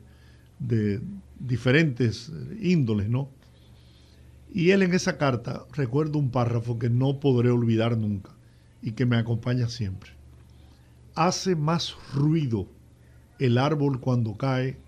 de 0.58 1.00
diferentes 1.38 2.32
índoles, 2.60 3.08
¿no? 3.08 3.30
Y 4.52 4.70
él 4.70 4.82
en 4.82 4.94
esa 4.94 5.18
carta, 5.18 5.66
recuerdo 5.72 6.18
un 6.18 6.30
párrafo 6.30 6.78
que 6.78 6.90
no 6.90 7.20
podré 7.20 7.50
olvidar 7.50 7.96
nunca 7.98 8.30
y 8.82 8.92
que 8.92 9.06
me 9.06 9.16
acompaña 9.16 9.68
siempre. 9.68 10.12
Hace 11.14 11.54
más 11.54 11.94
ruido 12.14 12.68
el 13.38 13.58
árbol 13.58 14.00
cuando 14.00 14.36
cae 14.36 14.78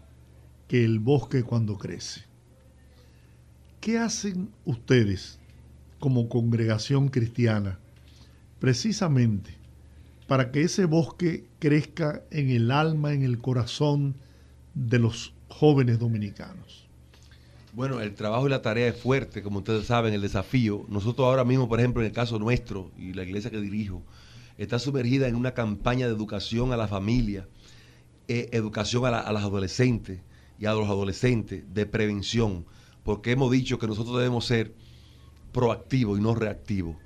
que 0.67 0.85
el 0.85 0.99
bosque 0.99 1.43
cuando 1.43 1.77
crece. 1.77 2.23
¿Qué 3.81 3.99
hacen 3.99 4.51
ustedes 4.65 5.39
como 5.99 6.29
congregación 6.29 7.09
cristiana 7.09 7.79
precisamente 8.59 9.55
para 10.27 10.53
que 10.53 10.63
ese 10.63 10.85
bosque 10.85 11.49
crezca 11.59 12.23
en 12.31 12.51
el 12.51 12.71
alma, 12.71 13.13
en 13.13 13.23
el 13.23 13.39
corazón 13.39 14.15
de 14.75 14.99
los 15.01 15.35
jóvenes 15.51 15.99
dominicanos? 15.99 16.87
Bueno, 17.73 18.01
el 18.01 18.15
trabajo 18.15 18.47
y 18.47 18.51
la 18.51 18.63
tarea 18.63 18.89
es 18.89 18.97
fuerte, 18.97 19.43
como 19.43 19.59
ustedes 19.59 19.87
saben, 19.87 20.15
el 20.15 20.23
desafío. 20.23 20.87
Nosotros 20.89 21.27
ahora 21.27 21.45
mismo, 21.45 21.69
por 21.69 21.79
ejemplo, 21.79 22.03
en 22.03 22.07
el 22.09 22.13
caso 22.13 22.39
nuestro 22.39 22.91
y 22.99 23.13
la 23.13 23.23
iglesia 23.23 23.51
que 23.51 23.61
dirijo, 23.61 24.03
está 24.59 24.79
sumergida 24.79 25.29
en 25.29 25.37
una 25.37 25.53
campaña 25.53 26.07
de 26.07 26.13
educación 26.15 26.73
a 26.73 26.77
la 26.77 26.89
familia, 26.89 27.47
eh, 28.27 28.49
educación 28.53 29.05
a, 29.07 29.21
a 29.21 29.33
las 29.33 29.45
adolescentes 29.45 30.21
y 30.59 30.67
a 30.67 30.73
los 30.73 30.89
adolescentes 30.89 31.63
de 31.73 31.87
prevención, 31.87 32.67
porque 33.05 33.33
hemos 33.33 33.51
dicho 33.51 33.79
que 33.79 33.87
nosotros 33.87 34.17
debemos 34.17 34.47
ser 34.47 34.75
proactivos 35.53 36.19
y 36.19 36.23
no 36.23 36.35
reactivos. 36.35 36.97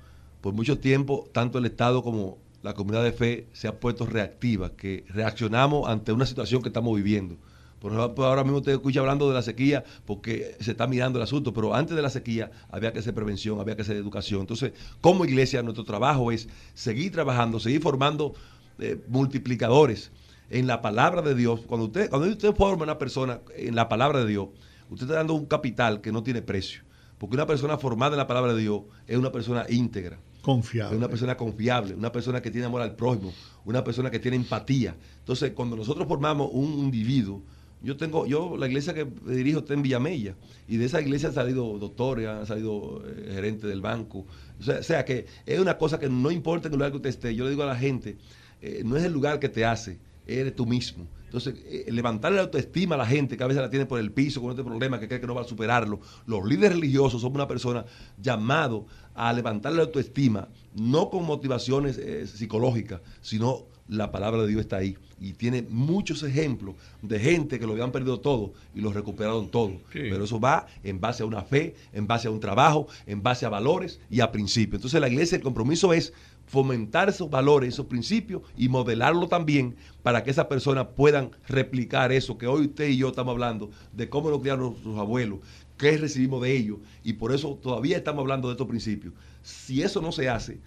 Por 0.41 0.53
mucho 0.53 0.79
tiempo, 0.79 1.29
tanto 1.31 1.57
el 1.57 1.65
Estado 1.65 2.03
como 2.03 2.37
la 2.65 2.73
comunidad 2.73 3.03
de 3.03 3.11
fe 3.11 3.47
se 3.53 3.67
ha 3.67 3.79
puesto 3.79 4.07
reactiva, 4.07 4.75
que 4.75 5.05
reaccionamos 5.09 5.87
ante 5.87 6.11
una 6.11 6.25
situación 6.25 6.63
que 6.63 6.69
estamos 6.69 6.95
viviendo. 6.95 7.37
Por 7.79 7.93
ejemplo, 7.93 8.25
ahora 8.25 8.43
mismo 8.43 8.59
usted 8.59 8.71
escucha 8.71 8.99
hablando 9.01 9.27
de 9.27 9.33
la 9.33 9.41
sequía 9.41 9.83
porque 10.05 10.55
se 10.59 10.71
está 10.71 10.87
mirando 10.87 11.19
el 11.19 11.23
asunto, 11.23 11.53
pero 11.53 11.75
antes 11.75 11.95
de 11.95 12.01
la 12.01 12.09
sequía 12.09 12.51
había 12.69 12.93
que 12.93 12.99
hacer 12.99 13.13
prevención, 13.13 13.59
había 13.59 13.75
que 13.75 13.83
hacer 13.83 13.95
educación. 13.95 14.41
Entonces, 14.41 14.73
como 15.01 15.25
iglesia, 15.25 15.61
nuestro 15.61 15.83
trabajo 15.83 16.31
es 16.31 16.47
seguir 16.73 17.11
trabajando, 17.11 17.59
seguir 17.59 17.81
formando 17.81 18.33
eh, 18.79 18.99
multiplicadores 19.07 20.11
en 20.49 20.67
la 20.67 20.81
palabra 20.81 21.21
de 21.21 21.35
Dios. 21.35 21.61
Cuando 21.67 21.87
usted, 21.87 22.09
cuando 22.09 22.27
usted 22.27 22.53
forma 22.55 22.83
una 22.83 22.97
persona 22.97 23.41
en 23.55 23.75
la 23.75 23.89
palabra 23.89 24.19
de 24.19 24.27
Dios, 24.27 24.49
usted 24.89 25.05
está 25.05 25.17
dando 25.17 25.33
un 25.33 25.45
capital 25.45 26.01
que 26.01 26.11
no 26.11 26.23
tiene 26.23 26.41
precio. 26.41 26.81
Porque 27.17 27.35
una 27.35 27.47
persona 27.47 27.77
formada 27.77 28.13
en 28.13 28.17
la 28.17 28.27
palabra 28.27 28.53
de 28.53 28.61
Dios 28.61 28.81
es 29.07 29.17
una 29.17 29.31
persona 29.31 29.65
íntegra. 29.69 30.19
Confiable. 30.41 30.93
Es 30.93 30.97
una 30.97 31.07
persona 31.07 31.37
confiable, 31.37 31.95
una 31.95 32.11
persona 32.11 32.41
que 32.41 32.51
tiene 32.51 32.67
amor 32.67 32.81
al 32.81 32.95
prójimo, 32.95 33.33
una 33.63 33.83
persona 33.83 34.11
que 34.11 34.19
tiene 34.19 34.37
empatía. 34.37 34.95
Entonces, 35.19 35.51
cuando 35.51 35.75
nosotros 35.75 36.07
formamos 36.07 36.49
un 36.51 36.73
individuo, 36.73 37.41
yo 37.85 37.97
tengo, 37.97 38.25
yo, 38.25 38.57
la 38.57 38.67
iglesia 38.67 38.95
que 38.95 39.05
dirijo 39.27 39.59
está 39.59 39.75
en 39.75 39.83
Villamella, 39.83 40.35
y 40.67 40.77
de 40.77 40.85
esa 40.85 40.99
iglesia 40.99 41.29
han 41.29 41.35
salido 41.35 41.77
doctores, 41.77 42.27
han 42.27 42.47
salido 42.47 43.03
eh, 43.05 43.31
gerentes 43.33 43.69
del 43.69 43.79
banco. 43.79 44.25
O 44.59 44.83
sea, 44.83 45.05
que 45.05 45.27
es 45.45 45.59
una 45.59 45.77
cosa 45.77 45.99
que 45.99 46.09
no 46.09 46.31
importa 46.31 46.67
en 46.67 46.73
el 46.73 46.79
lugar 46.79 46.91
que 46.91 46.97
usted 46.97 47.09
esté. 47.09 47.35
Yo 47.35 47.43
le 47.43 47.51
digo 47.51 47.61
a 47.61 47.67
la 47.67 47.75
gente, 47.75 48.17
eh, 48.61 48.81
no 48.83 48.97
es 48.97 49.03
el 49.03 49.13
lugar 49.13 49.39
que 49.39 49.49
te 49.49 49.63
hace, 49.65 49.99
eres 50.25 50.55
tú 50.55 50.65
mismo. 50.65 51.07
Entonces, 51.25 51.55
eh, 51.65 51.85
levantarle 51.91 52.37
la 52.37 52.43
autoestima 52.43 52.95
a 52.95 52.97
la 52.97 53.05
gente 53.05 53.37
que 53.37 53.43
a 53.43 53.47
veces 53.47 53.61
la 53.61 53.69
tiene 53.69 53.85
por 53.85 53.99
el 53.99 54.11
piso 54.11 54.41
con 54.41 54.49
este 54.49 54.63
problema, 54.63 54.99
que 54.99 55.07
cree 55.07 55.21
que 55.21 55.27
no 55.27 55.35
va 55.35 55.41
a 55.41 55.45
superarlo. 55.45 55.99
Los 56.25 56.43
líderes 56.43 56.77
religiosos 56.77 57.21
son 57.21 57.35
una 57.35 57.47
persona 57.47 57.85
llamado 58.19 58.87
a 59.13 59.31
levantarle 59.31 59.77
la 59.77 59.83
autoestima, 59.83 60.47
no 60.73 61.11
con 61.11 61.23
motivaciones 61.23 61.99
psicológicas, 62.31 63.01
sino 63.21 63.74
la 63.87 64.11
palabra 64.11 64.41
de 64.41 64.47
Dios 64.47 64.61
está 64.61 64.77
ahí. 64.77 64.97
Y 65.19 65.33
tiene 65.33 65.61
muchos 65.69 66.23
ejemplos 66.23 66.75
de 67.01 67.19
gente 67.19 67.59
que 67.59 67.65
lo 67.65 67.73
habían 67.73 67.91
perdido 67.91 68.19
todo 68.19 68.53
y 68.73 68.81
lo 68.81 68.91
recuperaron 68.91 69.49
todo. 69.49 69.73
Pero 69.91 70.25
eso 70.25 70.39
va 70.39 70.67
en 70.83 70.99
base 70.99 71.23
a 71.23 71.25
una 71.25 71.41
fe, 71.41 71.75
en 71.93 72.05
base 72.05 72.27
a 72.27 72.31
un 72.31 72.39
trabajo, 72.39 72.87
en 73.05 73.23
base 73.23 73.45
a 73.45 73.49
valores 73.49 73.99
y 74.09 74.19
a 74.19 74.31
principios. 74.31 74.79
Entonces 74.79 74.99
la 74.99 75.07
iglesia, 75.07 75.37
el 75.37 75.43
compromiso 75.43 75.93
es 75.93 76.13
fomentar 76.47 77.09
esos 77.09 77.29
valores, 77.29 77.73
esos 77.73 77.87
principios 77.87 78.41
y 78.57 78.69
modelarlo 78.69 79.27
también 79.27 79.75
para 80.03 80.23
que 80.23 80.31
esas 80.31 80.45
personas 80.45 80.87
puedan 80.95 81.31
replicar 81.47 82.11
eso 82.11 82.37
que 82.37 82.47
hoy 82.47 82.67
usted 82.67 82.89
y 82.89 82.97
yo 82.97 83.09
estamos 83.09 83.31
hablando, 83.31 83.71
de 83.93 84.09
cómo 84.09 84.29
lo 84.29 84.41
criaron 84.41 84.71
nuestros 84.71 84.97
abuelos, 84.97 85.39
qué 85.77 85.97
recibimos 85.97 86.41
de 86.41 86.55
ellos. 86.55 86.77
Y 87.03 87.13
por 87.13 87.33
eso 87.33 87.57
todavía 87.61 87.97
estamos 87.97 88.21
hablando 88.21 88.47
de 88.47 88.53
estos 88.53 88.67
principios. 88.67 89.13
Si 89.41 89.81
eso 89.81 90.01
no 90.01 90.11
se 90.11 90.29
hace, 90.29 90.59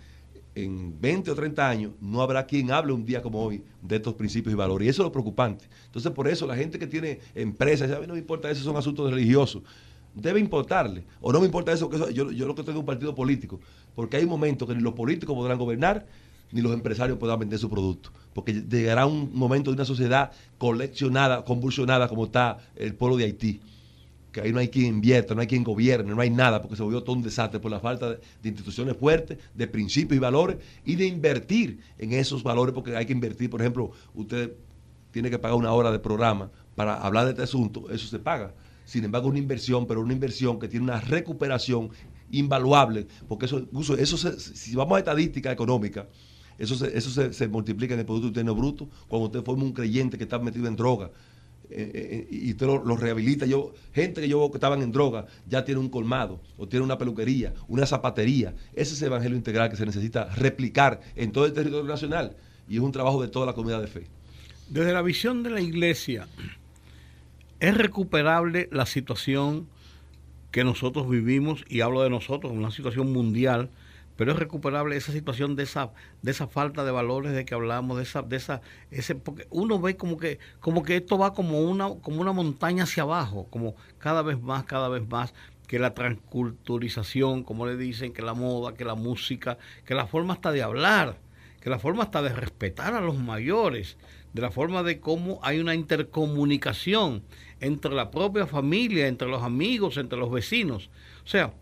en 0.64 1.00
20 1.00 1.30
o 1.30 1.34
30 1.34 1.68
años 1.68 1.92
no 2.00 2.22
habrá 2.22 2.46
quien 2.46 2.70
hable 2.70 2.92
un 2.92 3.04
día 3.04 3.22
como 3.22 3.42
hoy 3.42 3.62
de 3.82 3.96
estos 3.96 4.14
principios 4.14 4.52
y 4.52 4.56
valores. 4.56 4.86
Y 4.86 4.88
eso 4.88 5.02
es 5.02 5.06
lo 5.06 5.12
preocupante. 5.12 5.66
Entonces, 5.86 6.10
por 6.12 6.28
eso 6.28 6.46
la 6.46 6.56
gente 6.56 6.78
que 6.78 6.86
tiene 6.86 7.20
empresas, 7.34 7.90
a 7.90 8.00
mí 8.00 8.06
no 8.06 8.14
me 8.14 8.20
importa, 8.20 8.50
esos 8.50 8.64
son 8.64 8.76
asuntos 8.76 9.10
religiosos. 9.10 9.62
Debe 10.14 10.40
importarle. 10.40 11.04
O 11.20 11.32
no 11.32 11.40
me 11.40 11.46
importa 11.46 11.72
eso, 11.72 11.88
que 11.88 11.98
yo, 12.12 12.30
yo 12.30 12.46
lo 12.46 12.54
que 12.54 12.62
tengo 12.62 12.80
un 12.80 12.86
partido 12.86 13.14
político. 13.14 13.60
Porque 13.94 14.16
hay 14.16 14.26
momentos 14.26 14.68
que 14.68 14.74
ni 14.74 14.82
los 14.82 14.94
políticos 14.94 15.34
podrán 15.34 15.58
gobernar, 15.58 16.06
ni 16.50 16.60
los 16.60 16.72
empresarios 16.72 17.18
podrán 17.18 17.38
vender 17.38 17.58
su 17.58 17.68
producto. 17.68 18.10
Porque 18.34 18.52
llegará 18.52 19.06
un 19.06 19.30
momento 19.34 19.70
de 19.70 19.76
una 19.76 19.84
sociedad 19.84 20.32
coleccionada, 20.58 21.44
convulsionada, 21.44 22.08
como 22.08 22.24
está 22.24 22.58
el 22.76 22.94
pueblo 22.94 23.16
de 23.16 23.24
Haití 23.24 23.60
que 24.32 24.40
ahí 24.40 24.52
no 24.52 24.58
hay 24.58 24.68
quien 24.68 24.86
invierta, 24.86 25.34
no 25.34 25.40
hay 25.40 25.46
quien 25.46 25.64
gobierne, 25.64 26.14
no 26.14 26.20
hay 26.20 26.30
nada, 26.30 26.60
porque 26.60 26.76
se 26.76 26.82
volvió 26.82 27.02
todo 27.02 27.16
un 27.16 27.22
desastre 27.22 27.60
por 27.60 27.70
la 27.70 27.80
falta 27.80 28.10
de, 28.10 28.20
instituciones 28.42 28.96
fuertes, 28.96 29.38
de 29.54 29.66
principios 29.66 30.16
y 30.16 30.20
valores, 30.20 30.58
y 30.84 30.96
de 30.96 31.06
invertir 31.06 31.80
en 31.98 32.12
esos 32.12 32.42
valores, 32.42 32.74
porque 32.74 32.96
hay 32.96 33.06
que 33.06 33.12
invertir, 33.12 33.50
por 33.50 33.60
ejemplo, 33.60 33.90
usted 34.14 34.52
tiene 35.10 35.30
que 35.30 35.38
pagar 35.38 35.56
una 35.56 35.72
hora 35.72 35.90
de 35.90 35.98
programa 35.98 36.50
para 36.74 36.96
hablar 36.96 37.24
de 37.24 37.30
este 37.30 37.42
asunto, 37.42 37.90
eso 37.90 38.06
se 38.06 38.18
paga. 38.18 38.54
Sin 38.84 39.04
embargo, 39.04 39.28
una 39.28 39.38
inversión, 39.38 39.86
pero 39.86 40.00
una 40.00 40.12
inversión 40.12 40.58
que 40.58 40.68
tiene 40.68 40.84
una 40.84 41.00
recuperación 41.00 41.90
invaluable, 42.30 43.06
porque 43.26 43.46
eso, 43.46 43.66
eso 43.98 44.16
si 44.38 44.74
vamos 44.74 44.96
a 44.96 44.98
estadística 44.98 45.50
económica, 45.50 46.06
eso 46.58 46.74
se, 46.74 46.96
eso 46.96 47.32
se, 47.32 47.48
multiplica 47.48 47.94
en 47.94 48.00
el 48.00 48.06
Producto 48.06 48.28
Interno 48.28 48.54
Bruto 48.54 48.88
cuando 49.06 49.26
usted 49.26 49.44
forma 49.44 49.62
un 49.62 49.72
creyente 49.72 50.18
que 50.18 50.24
está 50.24 50.40
metido 50.40 50.66
en 50.66 50.74
droga. 50.74 51.10
Eh, 51.70 51.90
eh, 51.94 52.28
y 52.30 52.50
usted 52.50 52.66
lo, 52.66 52.96
rehabilita. 52.96 53.44
Yo, 53.46 53.74
gente 53.92 54.20
que 54.20 54.28
yo 54.28 54.38
veo 54.38 54.50
que 54.50 54.56
estaban 54.56 54.82
en 54.82 54.92
droga 54.92 55.26
ya 55.46 55.64
tiene 55.64 55.80
un 55.80 55.88
colmado, 55.88 56.40
o 56.56 56.66
tiene 56.66 56.84
una 56.84 56.96
peluquería, 56.96 57.52
una 57.68 57.86
zapatería. 57.86 58.54
Ese 58.74 58.94
es 58.94 59.02
el 59.02 59.08
evangelio 59.08 59.36
integral 59.36 59.70
que 59.70 59.76
se 59.76 59.84
necesita 59.84 60.26
replicar 60.34 61.00
en 61.14 61.32
todo 61.32 61.46
el 61.46 61.52
territorio 61.52 61.84
nacional. 61.84 62.36
Y 62.68 62.76
es 62.76 62.80
un 62.80 62.92
trabajo 62.92 63.20
de 63.20 63.28
toda 63.28 63.46
la 63.46 63.52
comunidad 63.52 63.80
de 63.80 63.86
fe. 63.86 64.06
Desde 64.68 64.92
la 64.92 65.02
visión 65.02 65.42
de 65.42 65.50
la 65.50 65.60
iglesia, 65.60 66.28
¿es 67.60 67.76
recuperable 67.76 68.68
la 68.70 68.86
situación 68.86 69.68
que 70.50 70.64
nosotros 70.64 71.08
vivimos? 71.08 71.64
Y 71.68 71.80
hablo 71.80 72.02
de 72.02 72.10
nosotros, 72.10 72.52
una 72.52 72.70
situación 72.70 73.12
mundial 73.12 73.70
pero 74.18 74.32
es 74.32 74.38
recuperable 74.38 74.96
esa 74.96 75.12
situación 75.12 75.54
de 75.54 75.62
esa 75.62 75.92
de 76.22 76.32
esa 76.32 76.48
falta 76.48 76.84
de 76.84 76.90
valores 76.90 77.32
de 77.32 77.44
que 77.44 77.54
hablamos 77.54 77.98
de 77.98 78.02
esa 78.02 78.20
de 78.22 78.36
esa 78.36 78.60
ese 78.90 79.14
porque 79.14 79.46
uno 79.50 79.80
ve 79.80 79.96
como 79.96 80.18
que 80.18 80.40
como 80.58 80.82
que 80.82 80.96
esto 80.96 81.16
va 81.18 81.32
como 81.32 81.60
una 81.60 81.88
como 82.02 82.20
una 82.20 82.32
montaña 82.32 82.82
hacia 82.82 83.04
abajo 83.04 83.46
como 83.48 83.76
cada 83.98 84.22
vez 84.22 84.42
más 84.42 84.64
cada 84.64 84.88
vez 84.88 85.08
más 85.08 85.32
que 85.68 85.78
la 85.78 85.94
transculturización 85.94 87.44
como 87.44 87.64
le 87.64 87.76
dicen 87.76 88.12
que 88.12 88.22
la 88.22 88.34
moda 88.34 88.74
que 88.74 88.84
la 88.84 88.96
música 88.96 89.56
que 89.84 89.94
la 89.94 90.08
forma 90.08 90.34
hasta 90.34 90.50
de 90.50 90.62
hablar 90.62 91.16
que 91.60 91.70
la 91.70 91.78
forma 91.78 92.02
hasta 92.02 92.20
de 92.20 92.30
respetar 92.30 92.94
a 92.94 93.00
los 93.00 93.18
mayores 93.18 93.98
de 94.32 94.42
la 94.42 94.50
forma 94.50 94.82
de 94.82 94.98
cómo 94.98 95.38
hay 95.44 95.60
una 95.60 95.76
intercomunicación 95.76 97.22
entre 97.60 97.94
la 97.94 98.10
propia 98.10 98.48
familia 98.48 99.06
entre 99.06 99.28
los 99.28 99.44
amigos 99.44 99.96
entre 99.96 100.18
los 100.18 100.30
vecinos. 100.32 100.90
O 101.24 101.28
sea 101.28 101.52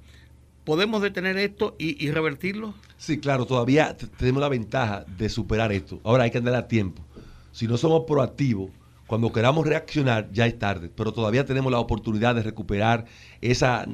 ¿Podemos 0.66 1.00
detener 1.00 1.36
esto 1.36 1.76
y, 1.78 2.10
revertirlo? 2.10 2.74
Sí, 2.98 3.20
claro, 3.20 3.46
todavía 3.46 3.96
tenemos 4.18 4.42
la 4.42 4.48
ventaja 4.48 5.04
de 5.16 5.28
superar 5.28 5.70
esto. 5.70 6.00
Ahora 6.02 6.24
hay 6.24 6.32
que 6.32 6.38
andar 6.38 6.56
a 6.56 6.66
tiempo. 6.66 7.04
Si 7.52 7.68
no 7.68 7.76
somos 7.76 8.02
proactivos, 8.04 8.72
cuando 9.06 9.32
queramos 9.32 9.64
reaccionar 9.64 10.28
ya 10.32 10.44
es 10.44 10.58
tarde, 10.58 10.90
pero 10.92 11.12
todavía 11.12 11.44
tenemos 11.44 11.70
la 11.70 11.78
oportunidad 11.78 12.34
de 12.34 12.42
recuperar 12.42 13.04
esa, 13.40 13.86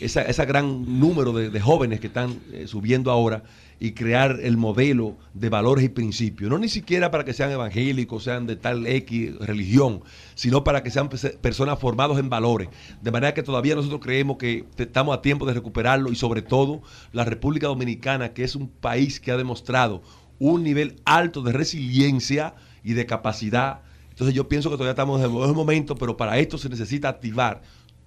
esa, 0.00 0.44
gran 0.44 0.98
número 0.98 1.32
de, 1.32 1.60
jóvenes 1.60 2.00
que 2.00 2.08
están 2.08 2.40
eh, 2.52 2.66
subiendo 2.66 3.12
ahora 3.12 3.44
y 3.80 3.92
crear 3.92 4.40
el 4.42 4.56
modelo 4.56 5.16
de 5.34 5.48
valores 5.48 5.84
y 5.84 5.88
principios. 5.88 6.50
No 6.50 6.58
ni 6.58 6.68
siquiera 6.68 7.10
para 7.10 7.24
que 7.24 7.32
sean 7.32 7.50
evangélicos, 7.50 8.24
sean 8.24 8.46
de 8.46 8.56
tal 8.56 8.86
X 8.86 9.38
religión, 9.38 10.02
sino 10.34 10.64
para 10.64 10.82
que 10.82 10.90
sean 10.90 11.08
personas 11.08 11.78
formadas 11.78 12.18
en 12.18 12.28
valores. 12.28 12.68
De 13.00 13.10
manera 13.10 13.34
que 13.34 13.42
todavía 13.42 13.74
nosotros 13.74 14.00
creemos 14.02 14.36
que 14.36 14.64
estamos 14.76 15.16
a 15.16 15.22
tiempo 15.22 15.46
de 15.46 15.54
recuperarlo 15.54 16.10
y 16.10 16.16
sobre 16.16 16.42
todo 16.42 16.82
la 17.12 17.24
República 17.24 17.68
Dominicana, 17.68 18.32
que 18.32 18.44
es 18.44 18.56
un 18.56 18.68
país 18.68 19.20
que 19.20 19.30
ha 19.30 19.36
demostrado 19.36 20.02
un 20.38 20.62
nivel 20.62 20.96
alto 21.04 21.42
de 21.42 21.52
resiliencia 21.52 22.54
y 22.82 22.94
de 22.94 23.06
capacidad. 23.06 23.82
Entonces 24.10 24.34
yo 24.34 24.48
pienso 24.48 24.70
que 24.70 24.76
todavía 24.76 24.92
estamos 24.92 25.20
en 25.20 25.26
el 25.26 25.54
momento, 25.54 25.94
pero 25.94 26.16
para 26.16 26.38
esto 26.38 26.58
se 26.58 26.68
necesita 26.68 27.08
activar 27.08 27.62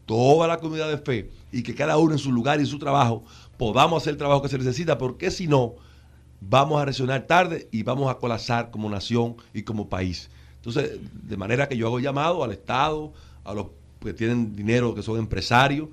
toda 0.05 0.47
la 0.47 0.57
comunidad 0.57 0.89
de 0.89 0.97
fe 0.97 1.29
y 1.51 1.63
que 1.63 1.75
cada 1.75 1.97
uno 1.97 2.13
en 2.13 2.19
su 2.19 2.31
lugar 2.31 2.59
y 2.59 2.63
en 2.63 2.67
su 2.67 2.79
trabajo 2.79 3.23
podamos 3.61 4.01
hacer 4.01 4.13
el 4.13 4.17
trabajo 4.17 4.41
que 4.41 4.49
se 4.49 4.57
necesita, 4.57 4.97
porque 4.97 5.29
si 5.29 5.45
no, 5.45 5.75
vamos 6.39 6.81
a 6.81 6.85
reaccionar 6.85 7.27
tarde 7.27 7.69
y 7.71 7.83
vamos 7.83 8.09
a 8.09 8.15
colapsar 8.15 8.71
como 8.71 8.89
nación 8.89 9.35
y 9.53 9.61
como 9.61 9.87
país. 9.87 10.31
Entonces, 10.55 10.97
de 11.13 11.37
manera 11.37 11.69
que 11.69 11.77
yo 11.77 11.85
hago 11.85 11.99
llamado 11.99 12.43
al 12.43 12.53
Estado, 12.53 13.13
a 13.43 13.53
los 13.53 13.67
que 14.03 14.15
tienen 14.15 14.55
dinero, 14.55 14.95
que 14.95 15.03
son 15.03 15.19
empresarios, 15.19 15.89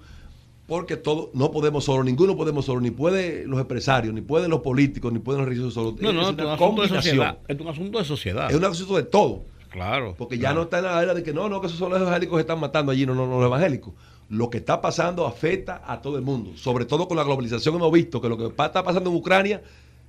porque 0.66 0.97
todo, 0.97 1.31
no 1.35 1.51
podemos 1.51 1.85
solo, 1.85 2.03
ninguno 2.05 2.39
podemos 2.39 2.64
solo, 2.64 2.81
ni 2.81 2.91
pueden 2.91 3.51
los 3.51 3.61
empresarios, 3.61 4.14
ni 4.14 4.23
pueden 4.23 4.49
los 4.49 4.61
políticos, 4.61 5.12
ni 5.12 5.19
pueden 5.19 5.43
los 5.43 5.49
religiosos 5.51 5.75
solo. 5.75 5.95
No, 6.01 6.11
no, 6.11 6.31
es, 6.31 6.39
un 6.39 6.49
asunto 6.49 6.81
de 6.81 6.89
sociedad. 6.89 7.39
Es 7.49 7.61
un 7.61 7.69
asunto 7.69 7.99
de 7.99 8.05
sociedad. 8.07 8.51
Es 8.51 8.57
un 8.57 8.64
asunto 8.64 8.97
de 8.97 9.03
todo. 9.03 9.43
Claro. 9.69 10.14
Porque 10.16 10.39
ya 10.39 10.55
no 10.55 10.62
está 10.62 10.79
en 10.79 10.85
la 10.85 11.03
era 11.03 11.12
de 11.12 11.23
que 11.23 11.35
no, 11.35 11.51
no, 11.51 11.61
que 11.61 11.66
esos 11.66 11.79
son 11.79 11.91
los 11.91 12.01
evangélicos 12.01 12.39
que 12.39 12.41
están 12.41 12.61
matando 12.61 12.93
allí, 12.93 13.05
no, 13.05 13.14
no, 13.14 13.27
no, 13.27 13.37
los 13.37 13.45
evangélicos 13.45 13.93
lo 14.29 14.51
que 14.51 14.59
está 14.59 14.81
pasando 14.81 15.26
afecta 15.26 15.83
a 15.87 16.03
todo 16.03 16.16
el 16.16 16.24
mundo, 16.24 16.57
sobre 16.57 16.85
todo 16.85 17.09
con 17.09 17.16
la 17.16 17.24
globalización 17.24 17.76
hemos 17.76 17.93
visto 17.93 18.20
que 18.20 18.29
lo 18.29 18.37
que 18.37 18.47
está 18.47 18.83
pasando 18.85 19.11
en 19.11 19.16
Ucrania 19.16 19.62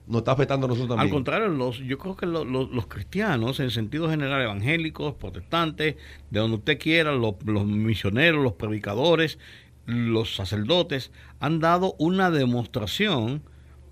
nos 0.07 0.19
está 0.19 0.31
afectando 0.31 0.65
a 0.65 0.69
nosotros 0.69 0.89
también. 0.89 1.07
Al 1.07 1.13
contrario, 1.13 1.71
yo 1.71 1.97
creo 1.99 2.17
que 2.17 2.25
los, 2.25 2.87
cristianos, 2.87 3.59
en 3.59 3.69
sentido 3.69 4.09
general, 4.09 4.41
evangélicos, 4.41 5.13
protestantes, 5.13 5.95
de 6.31 6.39
donde 6.39 6.57
usted 6.57 6.79
quiera, 6.79 7.13
los, 7.13 7.35
misioneros, 7.65 8.43
los 8.43 8.53
predicadores, 8.53 9.37
los 9.85 10.35
sacerdotes, 10.35 11.11
han 11.39 11.59
dado 11.59 11.95
una 11.99 12.31
demostración 12.31 13.43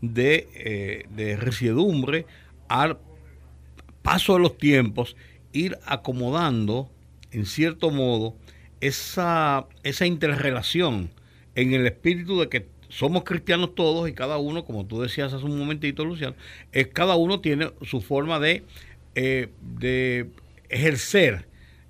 de, 0.02 0.50
eh, 0.56 1.06
de 1.16 1.38
resiedumbre 1.38 2.26
al 2.68 2.98
paso 4.02 4.34
de 4.34 4.40
los 4.40 4.58
tiempos, 4.58 5.16
ir 5.54 5.78
acomodando, 5.86 6.90
en 7.30 7.46
cierto 7.46 7.92
modo, 7.92 8.36
esa, 8.82 9.66
esa 9.84 10.06
interrelación 10.06 11.10
en 11.56 11.74
el 11.74 11.86
espíritu 11.88 12.40
de 12.40 12.50
que 12.50 12.68
somos 12.90 13.24
cristianos 13.24 13.76
todos 13.76 14.08
y 14.10 14.14
cada 14.14 14.38
uno, 14.38 14.66
como 14.66 14.86
tú 14.86 15.02
decías 15.02 15.34
hace 15.34 15.46
un 15.46 15.58
momentito, 15.58 16.06
Luciano, 16.06 16.36
es 16.72 16.88
cada 16.88 17.16
uno 17.16 17.42
tiene 17.42 17.72
su 17.82 18.02
forma 18.02 18.40
de, 18.40 18.64
eh, 19.16 19.50
de 19.62 20.30
ejercer 20.70 21.48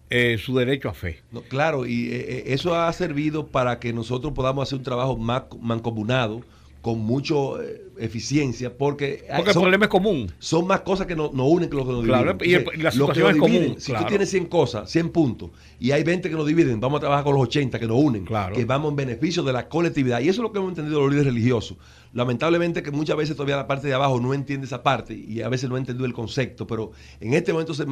eh, 0.09 0.37
su 0.37 0.55
derecho 0.57 0.89
a 0.89 0.93
fe. 0.93 1.21
claro, 1.49 1.85
y 1.85 2.09
eh, 2.11 2.53
eso 2.53 2.75
ha 2.75 2.91
servido 2.93 3.47
para 3.47 3.79
que 3.79 3.93
nosotros 3.93 4.33
podamos 4.33 4.67
hacer 4.67 4.77
un 4.77 4.83
trabajo 4.83 5.17
más 5.17 5.43
mancomunado 5.59 6.43
con 6.87 6.99
mucha 6.99 7.35
eh, 7.61 7.89
eficiencia 7.97 8.77
porque, 8.77 9.25
porque 9.35 9.49
el 9.49 9.57
problema 9.57 9.85
es 9.87 9.91
común. 9.91 10.31
Son 10.39 10.65
más 10.65 10.79
cosas 10.79 11.05
que 11.05 11.17
nos 11.17 11.31
unen 11.33 11.69
que 11.69 11.75
lo 11.75 11.85
que 11.85 11.91
nos 11.91 12.03
dividen. 12.05 12.37
y, 12.77 12.81
la 12.81 12.91
situación 12.91 13.31
es 13.31 13.35
común. 13.35 13.75
Si 13.77 13.91
tú 13.91 14.05
tienes 14.05 14.29
100 14.29 14.45
cosas, 14.45 14.89
100 14.89 15.09
puntos, 15.09 15.49
y 15.81 15.91
hay 15.91 16.03
20 16.03 16.29
que 16.29 16.35
nos 16.37 16.47
dividen, 16.47 16.79
vamos 16.79 16.99
a 16.99 17.01
trabajar 17.01 17.25
con 17.25 17.33
los 17.33 17.43
80 17.43 17.77
que 17.77 17.87
nos 17.87 18.01
unen, 18.01 18.25
que 18.53 18.63
vamos 18.63 18.91
en 18.91 18.95
beneficio 18.95 19.43
de 19.43 19.51
la 19.51 19.67
colectividad. 19.67 20.21
Y 20.21 20.29
eso 20.29 20.39
es 20.39 20.43
lo 20.43 20.53
que 20.53 20.59
hemos 20.59 20.69
entendido 20.69 21.01
los 21.01 21.09
líderes 21.09 21.33
religiosos. 21.33 21.75
Lamentablemente 22.13 22.81
que 22.81 22.91
muchas 22.91 23.17
veces 23.17 23.35
todavía 23.35 23.57
la 23.57 23.67
parte 23.67 23.89
de 23.89 23.93
abajo 23.93 24.21
no 24.21 24.33
entiende 24.33 24.65
esa 24.65 24.81
parte 24.81 25.13
y 25.13 25.41
a 25.41 25.49
veces 25.49 25.69
no 25.69 25.75
ha 25.75 25.79
entendido 25.79 26.05
el 26.05 26.13
concepto, 26.13 26.65
pero 26.67 26.93
en 27.19 27.33
este 27.33 27.51
momento 27.51 27.73
se, 27.73 27.85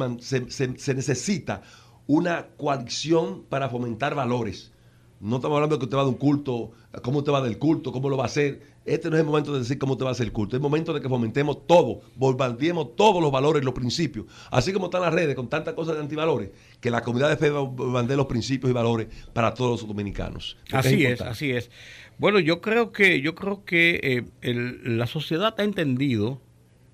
se, 0.48 0.78
se 0.78 0.94
necesita 0.94 1.60
una 2.06 2.46
coalición 2.56 3.42
para 3.50 3.68
fomentar 3.68 4.14
valores. 4.14 4.72
No 5.20 5.36
estamos 5.36 5.56
hablando 5.56 5.76
de 5.76 5.80
que 5.80 5.84
usted 5.86 5.96
va 5.96 6.02
de 6.02 6.10
un 6.10 6.16
culto, 6.16 6.72
cómo 7.02 7.18
usted 7.18 7.32
va 7.32 7.40
del 7.40 7.58
culto, 7.58 7.90
cómo 7.90 8.10
lo 8.10 8.16
va 8.16 8.24
a 8.24 8.26
hacer 8.26 8.75
este 8.86 9.10
no 9.10 9.16
es 9.16 9.20
el 9.20 9.26
momento 9.26 9.52
de 9.52 9.58
decir 9.58 9.78
cómo 9.78 9.96
te 9.96 10.04
va 10.04 10.10
a 10.10 10.12
hacer 10.12 10.26
el 10.26 10.32
culto. 10.32 10.56
Es 10.56 10.58
el 10.58 10.62
momento 10.62 10.92
de 10.92 11.00
que 11.00 11.08
fomentemos 11.08 11.66
todo, 11.66 12.02
bombardeemos 12.14 12.94
todos 12.96 13.20
los 13.20 13.32
valores, 13.32 13.64
los 13.64 13.74
principios. 13.74 14.26
Así 14.50 14.72
como 14.72 14.86
están 14.86 15.02
las 15.02 15.12
redes 15.12 15.34
con 15.34 15.48
tantas 15.48 15.74
cosas 15.74 15.96
de 15.96 16.02
antivalores, 16.02 16.50
que 16.80 16.90
la 16.90 17.02
comunidad 17.02 17.30
de 17.30 17.36
fe 17.36 17.50
bombardee 17.50 18.16
los 18.16 18.26
principios 18.26 18.70
y 18.70 18.74
valores 18.74 19.08
para 19.32 19.54
todos 19.54 19.82
los 19.82 19.88
dominicanos. 19.88 20.56
Así 20.72 21.04
es, 21.04 21.20
así 21.20 21.50
es. 21.50 21.70
Bueno, 22.18 22.38
yo 22.38 22.60
creo 22.60 22.92
que, 22.92 23.20
yo 23.20 23.34
creo 23.34 23.64
que 23.64 24.24
eh, 24.42 24.54
la 24.84 25.06
sociedad 25.06 25.54
ha 25.58 25.64
entendido 25.64 26.40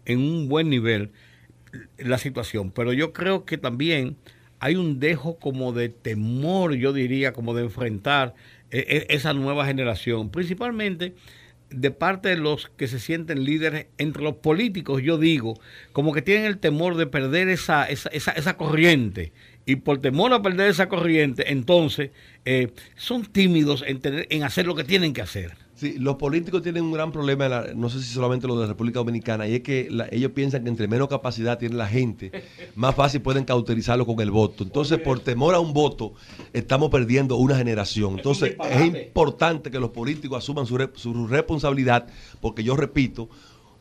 en 0.04 0.18
un 0.18 0.48
buen 0.48 0.68
nivel 0.68 1.12
la 1.98 2.18
situación, 2.18 2.70
pero 2.70 2.92
yo 2.92 3.12
creo 3.12 3.44
que 3.44 3.58
también 3.58 4.16
hay 4.58 4.76
un 4.76 5.00
dejo 5.00 5.38
como 5.38 5.72
de 5.72 5.88
temor, 5.88 6.74
yo 6.74 6.92
diría, 6.92 7.32
como 7.32 7.54
de 7.54 7.62
enfrentar 7.62 8.34
eh, 8.70 9.06
e, 9.10 9.14
esa 9.14 9.32
nueva 9.32 9.66
generación, 9.66 10.30
principalmente 10.30 11.14
de 11.74 11.90
parte 11.90 12.28
de 12.30 12.36
los 12.36 12.70
que 12.76 12.88
se 12.88 12.98
sienten 12.98 13.44
líderes 13.44 13.86
entre 13.98 14.22
los 14.22 14.36
políticos, 14.36 15.02
yo 15.02 15.18
digo, 15.18 15.60
como 15.92 16.12
que 16.12 16.22
tienen 16.22 16.46
el 16.46 16.58
temor 16.58 16.96
de 16.96 17.06
perder 17.06 17.48
esa, 17.48 17.84
esa, 17.84 18.08
esa, 18.10 18.32
esa 18.32 18.56
corriente. 18.56 19.32
Y 19.64 19.76
por 19.76 20.00
temor 20.00 20.32
a 20.32 20.42
perder 20.42 20.70
esa 20.70 20.88
corriente, 20.88 21.52
entonces 21.52 22.10
eh, 22.44 22.72
son 22.96 23.24
tímidos 23.24 23.84
en, 23.86 24.00
tener, 24.00 24.26
en 24.30 24.42
hacer 24.42 24.66
lo 24.66 24.74
que 24.74 24.84
tienen 24.84 25.12
que 25.12 25.22
hacer. 25.22 25.61
Sí, 25.82 25.96
los 25.98 26.14
políticos 26.14 26.62
tienen 26.62 26.84
un 26.84 26.92
gran 26.92 27.10
problema, 27.10 27.64
no 27.74 27.90
sé 27.90 28.00
si 28.00 28.14
solamente 28.14 28.46
los 28.46 28.56
de 28.56 28.62
la 28.62 28.68
República 28.68 29.00
Dominicana, 29.00 29.48
y 29.48 29.56
es 29.56 29.62
que 29.62 29.88
ellos 30.12 30.30
piensan 30.30 30.62
que 30.62 30.68
entre 30.68 30.86
menos 30.86 31.08
capacidad 31.08 31.58
tiene 31.58 31.74
la 31.74 31.88
gente, 31.88 32.30
más 32.76 32.94
fácil 32.94 33.20
pueden 33.20 33.44
cauterizarlo 33.44 34.06
con 34.06 34.20
el 34.20 34.30
voto. 34.30 34.62
Entonces, 34.62 35.00
por 35.00 35.18
temor 35.18 35.56
a 35.56 35.58
un 35.58 35.72
voto, 35.72 36.14
estamos 36.52 36.88
perdiendo 36.88 37.34
una 37.34 37.56
generación. 37.56 38.18
Entonces, 38.18 38.54
es, 38.70 38.86
importante 38.86 39.72
que 39.72 39.80
los 39.80 39.90
políticos 39.90 40.38
asuman 40.38 40.66
su, 40.66 40.78
su 40.94 41.26
responsabilidad, 41.26 42.06
porque 42.40 42.62
yo 42.62 42.76
repito, 42.76 43.28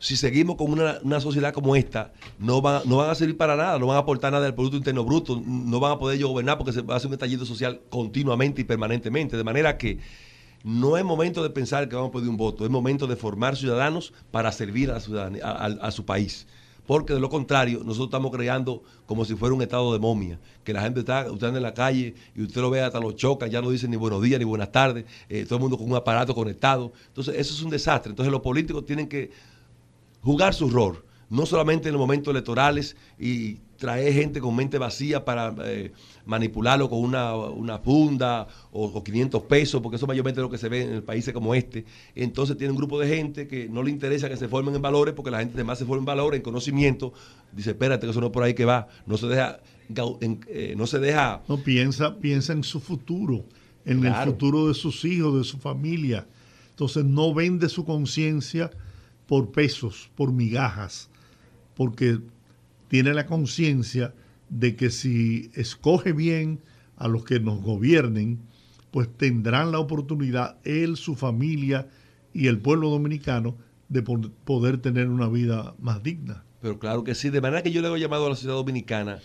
si 0.00 0.16
seguimos 0.16 0.56
con 0.56 0.72
una, 0.72 1.20
sociedad 1.20 1.54
como 1.54 1.76
esta, 1.76 2.14
no 2.40 2.60
van, 2.60 2.82
no 2.84 2.96
van 2.96 3.10
a 3.10 3.14
servir 3.14 3.36
para 3.36 3.54
nada, 3.54 3.78
no 3.78 3.86
van 3.86 3.96
a 3.96 4.00
aportar 4.00 4.32
nada 4.32 4.44
al 4.44 4.56
Producto 4.56 4.76
Interno 4.76 5.04
Bruto, 5.04 5.40
no 5.40 5.78
van 5.78 5.92
a 5.92 5.98
poder 6.00 6.16
ellos 6.16 6.30
gobernar 6.30 6.58
porque 6.58 6.72
se 6.72 6.82
va 6.82 6.94
a 6.94 6.96
hacer 6.96 7.06
un 7.06 7.14
estallido 7.14 7.46
social 7.46 7.80
continuamente 7.90 8.62
y 8.62 8.64
permanentemente. 8.64 9.36
De 9.36 9.44
manera 9.44 9.78
que 9.78 10.00
no 10.64 10.96
es 10.96 11.04
momento 11.04 11.42
de 11.42 11.50
pensar 11.50 11.88
que 11.88 11.96
vamos 11.96 12.10
a 12.10 12.12
pedir 12.12 12.28
un 12.28 12.36
voto, 12.36 12.64
es 12.64 12.70
momento 12.70 13.06
de 13.06 13.16
formar 13.16 13.56
ciudadanos 13.56 14.12
para 14.30 14.52
servir 14.52 14.90
a, 14.90 14.96
a 14.96 15.90
su 15.90 16.04
país 16.04 16.46
porque 16.86 17.14
de 17.14 17.20
lo 17.20 17.28
contrario, 17.28 17.78
nosotros 17.84 18.08
estamos 18.08 18.32
creando 18.32 18.82
como 19.06 19.24
si 19.24 19.34
fuera 19.34 19.54
un 19.54 19.62
estado 19.62 19.92
de 19.92 19.98
momia, 19.98 20.38
que 20.64 20.72
la 20.72 20.82
gente 20.82 21.00
está, 21.00 21.30
usted 21.30 21.48
en 21.48 21.62
la 21.62 21.74
calle 21.74 22.14
y 22.34 22.42
usted 22.42 22.60
lo 22.60 22.70
ve 22.70 22.80
hasta 22.80 22.98
los 22.98 23.14
choca, 23.16 23.46
ya 23.46 23.62
no 23.62 23.70
dicen 23.70 23.90
ni 23.90 23.96
buenos 23.96 24.20
días 24.22 24.38
ni 24.38 24.44
buenas 24.44 24.72
tardes, 24.72 25.04
eh, 25.28 25.44
todo 25.44 25.56
el 25.56 25.62
mundo 25.62 25.78
con 25.78 25.88
un 25.88 25.96
aparato 25.96 26.34
conectado. 26.34 26.92
Entonces, 27.08 27.36
eso 27.38 27.54
es 27.54 27.62
un 27.62 27.70
desastre. 27.70 28.10
Entonces, 28.10 28.32
los 28.32 28.40
políticos 28.40 28.84
tienen 28.84 29.08
que 29.08 29.30
jugar 30.22 30.54
su 30.54 30.68
rol, 30.68 31.04
no 31.30 31.46
solamente 31.46 31.88
en 31.88 31.94
los 31.94 32.00
momentos 32.00 32.32
electorales 32.32 32.96
y 33.18 33.54
traer 33.78 34.12
gente 34.12 34.40
con 34.40 34.54
mente 34.54 34.78
vacía 34.78 35.24
para 35.24 35.54
eh, 35.64 35.92
manipularlo 36.24 36.88
con 36.88 37.00
una, 37.00 37.34
una 37.34 37.78
funda 37.78 38.46
o, 38.70 39.02
500 39.02 39.42
pesos, 39.42 39.80
porque 39.80 39.96
eso 39.96 40.06
mayormente 40.06 40.40
es 40.40 40.42
lo 40.42 40.50
que 40.50 40.58
se 40.58 40.68
ve 40.68 40.82
en 40.82 41.02
países 41.02 41.34
como 41.34 41.54
este. 41.54 41.84
Entonces 42.14 42.56
tiene 42.56 42.70
un 42.72 42.76
grupo 42.76 42.98
de 43.00 43.08
gente 43.08 43.48
que 43.48 43.68
no 43.68 43.82
le 43.82 43.90
interesa 43.90 44.28
que 44.28 44.36
se 44.36 44.48
formen 44.48 44.74
en 44.74 44.82
valores, 44.82 45.14
porque 45.14 45.30
la 45.30 45.38
gente 45.38 45.54
además 45.54 45.78
se 45.78 45.84
forma 45.84 46.00
en 46.00 46.06
valores, 46.06 46.38
en 46.38 46.42
conocimiento. 46.42 47.12
Dice, 47.52 47.70
espérate, 47.70 48.06
que 48.06 48.10
eso 48.10 48.20
no 48.20 48.26
es 48.26 48.32
por 48.32 48.42
ahí 48.42 48.54
que 48.54 48.64
va. 48.64 48.88
No 49.06 49.16
se 49.16 49.26
deja... 49.26 49.60
Eh, 49.88 50.74
no 50.76 50.86
se 50.86 50.98
deja... 50.98 51.42
No, 51.48 51.58
piensa, 51.58 52.16
piensa 52.16 52.52
en 52.52 52.64
su 52.64 52.80
futuro, 52.80 53.44
en 53.84 54.04
el 54.04 54.14
futuro 54.14 54.68
de 54.68 54.74
sus 54.74 55.04
hijos, 55.04 55.36
de 55.36 55.44
su 55.44 55.58
familia. 55.58 56.26
Entonces 56.70 57.04
no 57.04 57.34
vende 57.34 57.68
su 57.68 57.84
conciencia 57.84 58.70
por 59.26 59.50
pesos, 59.50 60.10
por 60.14 60.32
migajas, 60.32 61.10
porque 61.74 62.18
tiene 62.88 63.14
la 63.14 63.26
conciencia 63.26 64.14
de 64.52 64.76
que 64.76 64.90
si 64.90 65.50
escoge 65.54 66.12
bien 66.12 66.60
a 66.96 67.08
los 67.08 67.24
que 67.24 67.40
nos 67.40 67.62
gobiernen, 67.62 68.38
pues 68.90 69.08
tendrán 69.08 69.72
la 69.72 69.78
oportunidad 69.78 70.58
él, 70.64 70.96
su 70.96 71.16
familia 71.16 71.88
y 72.34 72.48
el 72.48 72.58
pueblo 72.58 72.90
dominicano 72.90 73.56
de 73.88 74.02
poder 74.02 74.78
tener 74.78 75.08
una 75.08 75.28
vida 75.28 75.74
más 75.80 76.02
digna. 76.02 76.44
Pero 76.60 76.78
claro 76.78 77.02
que 77.02 77.14
sí, 77.14 77.30
de 77.30 77.40
manera 77.40 77.62
que 77.62 77.72
yo 77.72 77.80
le 77.80 77.88
he 77.88 77.98
llamado 77.98 78.26
a 78.26 78.28
la 78.28 78.34
sociedad 78.34 78.54
dominicana 78.54 79.20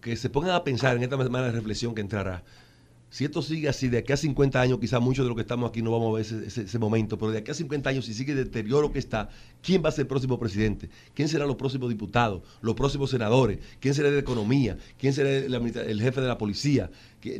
que 0.00 0.16
se 0.16 0.28
pongan 0.28 0.50
a 0.50 0.64
pensar 0.64 0.96
en 0.96 1.04
esta 1.04 1.16
semana 1.22 1.46
de 1.46 1.52
reflexión 1.52 1.94
que 1.94 2.00
entrará 2.00 2.42
si 3.12 3.26
esto 3.26 3.42
sigue 3.42 3.68
así, 3.68 3.88
de 3.88 3.98
aquí 3.98 4.14
a 4.14 4.16
50 4.16 4.58
años, 4.58 4.78
quizás 4.80 4.98
muchos 4.98 5.26
de 5.26 5.28
los 5.28 5.36
que 5.36 5.42
estamos 5.42 5.68
aquí 5.68 5.82
no 5.82 5.90
vamos 5.90 6.14
a 6.14 6.16
ver 6.16 6.46
ese, 6.46 6.78
momento, 6.78 7.18
pero 7.18 7.30
de 7.30 7.40
aquí 7.40 7.50
a 7.50 7.54
50 7.54 7.90
años, 7.90 8.06
si 8.06 8.14
sigue 8.14 8.32
el 8.32 8.38
deterioro 8.38 8.90
que 8.90 8.98
está, 8.98 9.28
¿quién 9.60 9.84
va 9.84 9.90
a 9.90 9.92
ser 9.92 10.04
el 10.04 10.06
próximo 10.06 10.38
presidente? 10.38 10.88
¿Quién 11.12 11.28
será 11.28 11.44
los 11.44 11.56
próximos 11.56 11.90
diputados? 11.90 12.40
¿Los 12.62 12.74
próximos 12.74 13.10
senadores? 13.10 13.58
¿Quién 13.80 13.92
será 13.92 14.10
de 14.10 14.18
economía? 14.18 14.78
¿Quién 14.96 15.12
será 15.12 15.28
el, 15.28 16.00
jefe 16.00 16.22
de 16.22 16.26
la 16.26 16.38
policía? 16.38 16.90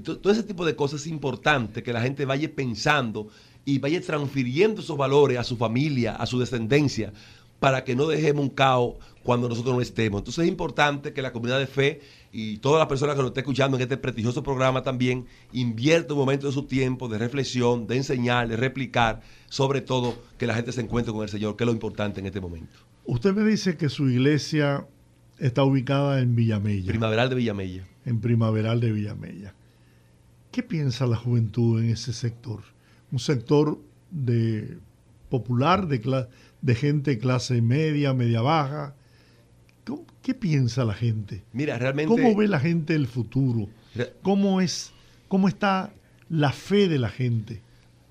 todo 0.04 0.30
ese 0.30 0.42
tipo 0.42 0.66
de 0.66 0.76
cosas 0.76 1.00
es 1.00 1.06
importante 1.06 1.82
que 1.82 1.94
la 1.94 2.02
gente 2.02 2.26
vaya 2.26 2.54
pensando 2.54 3.28
y 3.64 3.78
vaya 3.78 3.98
transfiriendo 4.02 4.82
esos 4.82 4.98
valores 4.98 5.38
a 5.38 5.42
su 5.42 5.56
familia, 5.56 6.16
a 6.16 6.26
su 6.26 6.38
descendencia, 6.38 7.14
para 7.60 7.82
que 7.82 7.96
no 7.96 8.08
dejemos 8.08 8.42
un 8.42 8.50
caos 8.50 8.96
cuando 9.22 9.48
nosotros 9.48 9.74
no 9.74 9.80
estemos. 9.80 10.20
Entonces 10.20 10.44
es 10.44 10.48
importante 10.48 11.14
que 11.14 11.22
la 11.22 11.32
comunidad 11.32 11.60
de 11.60 11.66
fe 11.66 12.00
y 12.32 12.56
todas 12.56 12.78
las 12.78 12.88
personas 12.88 13.14
que 13.14 13.20
nos 13.20 13.30
estén 13.30 13.42
escuchando 13.42 13.76
en 13.76 13.82
este 13.82 13.98
prestigioso 13.98 14.42
programa 14.42 14.82
también 14.82 15.26
invierta 15.52 16.14
un 16.14 16.20
momento 16.20 16.46
de 16.46 16.52
su 16.54 16.62
tiempo 16.62 17.06
de 17.06 17.18
reflexión, 17.18 17.86
de 17.86 17.98
enseñar, 17.98 18.48
de 18.48 18.56
replicar, 18.56 19.20
sobre 19.50 19.82
todo 19.82 20.16
que 20.38 20.46
la 20.46 20.54
gente 20.54 20.72
se 20.72 20.80
encuentre 20.80 21.12
con 21.12 21.22
el 21.22 21.28
Señor, 21.28 21.56
que 21.56 21.64
es 21.64 21.66
lo 21.66 21.74
importante 21.74 22.20
en 22.20 22.26
este 22.26 22.40
momento. 22.40 22.72
Usted 23.04 23.34
me 23.34 23.44
dice 23.44 23.76
que 23.76 23.90
su 23.90 24.08
iglesia 24.08 24.86
está 25.38 25.62
ubicada 25.62 26.20
en 26.20 26.34
Villamella. 26.34 26.86
Primaveral 26.86 27.28
de 27.28 27.34
Villamella. 27.34 27.86
En 28.06 28.20
Primaveral 28.20 28.80
de 28.80 28.92
Villamella. 28.92 29.54
¿Qué 30.50 30.62
piensa 30.62 31.06
la 31.06 31.16
juventud 31.16 31.82
en 31.82 31.90
ese 31.90 32.14
sector? 32.14 32.62
Un 33.10 33.18
sector 33.18 33.78
de 34.10 34.78
popular, 35.28 35.86
de, 35.86 36.26
de 36.62 36.74
gente 36.74 37.18
clase 37.18 37.60
media, 37.60 38.14
media 38.14 38.40
baja, 38.40 38.94
¿Qué 40.22 40.34
piensa 40.34 40.84
la 40.84 40.94
gente? 40.94 41.42
Mira, 41.52 41.78
realmente. 41.78 42.14
¿Cómo 42.14 42.36
ve 42.36 42.46
la 42.46 42.60
gente 42.60 42.94
el 42.94 43.08
futuro? 43.08 43.68
¿Cómo 44.22 44.60
es, 44.60 44.92
cómo 45.28 45.48
está 45.48 45.92
la 46.28 46.52
fe 46.52 46.88
de 46.88 46.98
la 46.98 47.08
gente? 47.08 47.60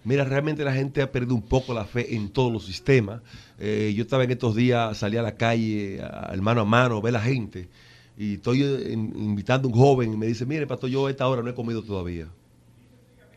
Mira, 0.03 0.23
realmente 0.25 0.63
la 0.63 0.73
gente 0.73 1.01
ha 1.01 1.11
perdido 1.11 1.35
un 1.35 1.43
poco 1.43 1.73
la 1.73 1.85
fe 1.85 2.15
en 2.15 2.29
todos 2.29 2.51
los 2.51 2.65
sistemas. 2.65 3.21
Eh, 3.59 3.93
yo 3.95 4.03
estaba 4.03 4.23
en 4.23 4.31
estos 4.31 4.55
días, 4.55 4.97
salí 4.97 5.17
a 5.17 5.21
la 5.21 5.35
calle, 5.35 6.01
a, 6.01 6.35
mano 6.41 6.61
a 6.61 6.65
mano, 6.65 7.01
ver 7.01 7.13
la 7.13 7.21
gente. 7.21 7.69
Y 8.17 8.35
estoy 8.35 8.63
eh, 8.63 8.91
invitando 8.91 9.69
a 9.69 9.71
un 9.71 9.77
joven 9.77 10.13
y 10.13 10.17
me 10.17 10.25
dice, 10.25 10.45
mire, 10.45 10.67
pastor, 10.67 10.89
yo 10.89 11.07
a 11.07 11.11
esta 11.11 11.27
hora 11.27 11.41
no 11.41 11.49
he 11.49 11.53
comido 11.53 11.83
todavía. 11.83 12.27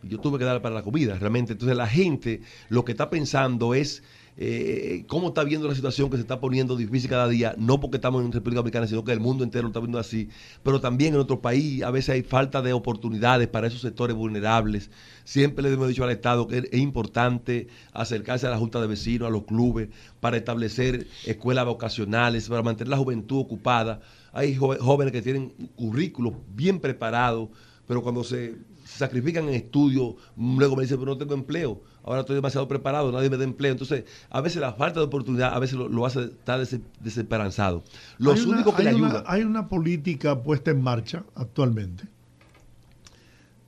Yo 0.03 0.19
tuve 0.21 0.39
que 0.39 0.45
dar 0.45 0.61
para 0.63 0.75
la 0.75 0.83
comida, 0.83 1.19
realmente. 1.19 1.53
Entonces 1.53 1.77
la 1.77 1.87
gente 1.87 2.41
lo 2.69 2.85
que 2.85 2.93
está 2.93 3.09
pensando 3.09 3.75
es 3.75 4.03
eh, 4.37 5.05
cómo 5.07 5.29
está 5.29 5.45
viendo 5.45 5.69
la 5.69 5.77
situación 5.77 6.11
que 6.11 6.17
se 6.17 6.23
está 6.23 6.41
poniendo 6.41 6.77
difícil 6.77 7.09
cada 7.09 7.29
día, 7.29 7.55
no 7.57 7.79
porque 7.79 7.99
estamos 7.99 8.25
en 8.25 8.33
República 8.33 8.59
Dominicana, 8.59 8.87
sino 8.89 9.05
que 9.05 9.13
el 9.13 9.21
mundo 9.21 9.45
entero 9.45 9.63
lo 9.63 9.69
está 9.69 9.79
viendo 9.79 9.99
así, 9.99 10.29
pero 10.65 10.81
también 10.81 11.15
en 11.15 11.21
otro 11.21 11.41
país 11.41 11.83
a 11.83 11.91
veces 11.91 12.11
hay 12.11 12.23
falta 12.23 12.61
de 12.61 12.73
oportunidades 12.73 13.47
para 13.47 13.69
esos 13.69 13.81
sectores 13.81 14.17
vulnerables. 14.17 14.91
Siempre 15.23 15.63
le 15.63 15.73
hemos 15.73 15.89
dicho 15.89 16.03
al 16.03 16.11
Estado 16.11 16.49
que 16.49 16.59
es 16.71 16.81
importante 16.81 17.69
acercarse 17.93 18.47
a 18.47 18.51
la 18.51 18.59
Junta 18.59 18.81
de 18.81 18.89
Vecinos, 18.89 19.29
a 19.29 19.31
los 19.31 19.45
clubes, 19.45 19.89
para 20.21 20.37
establecer 20.37 21.07
escuelas 21.25 21.65
vocacionales, 21.65 22.49
para 22.49 22.63
mantener 22.63 22.89
la 22.89 22.97
juventud 22.97 23.39
ocupada. 23.39 24.01
Hay 24.33 24.57
jóvenes 24.57 25.13
que 25.13 25.23
tienen 25.23 25.51
currículos 25.77 26.35
bien 26.55 26.81
preparados, 26.81 27.51
pero 27.87 28.03
cuando 28.03 28.25
se 28.25 28.57
sacrifican 28.85 29.49
en 29.49 29.55
estudio, 29.55 30.17
luego 30.37 30.75
me 30.75 30.83
dicen, 30.83 30.99
pero 30.99 31.13
no 31.13 31.19
tengo 31.19 31.35
empleo 31.35 31.94
ahora 32.05 32.21
estoy 32.21 32.37
demasiado 32.37 32.69
preparado, 32.69 33.11
nadie 33.11 33.31
me 33.31 33.37
da 33.37 33.45
empleo. 33.45 33.73
Entonces, 33.73 34.05
a 34.31 34.41
veces 34.41 34.61
la 34.61 34.75
falta 34.75 35.01
de 35.01 35.07
oportunidad 35.07 35.55
a 35.55 35.59
veces 35.59 35.77
lo, 35.79 36.07
hace 36.07 36.25
estar 36.25 36.65
desesperanzado. 37.01 37.83
Los 38.19 38.45
únicos 38.47 38.75
que 38.75 38.85
le 38.85 38.91
ayudan. 38.91 39.25
Hay 39.27 39.43
una 39.43 39.69
política 39.69 40.43
puesta 40.43 40.71
en 40.71 40.83
marcha 40.83 41.25
actualmente 41.35 42.05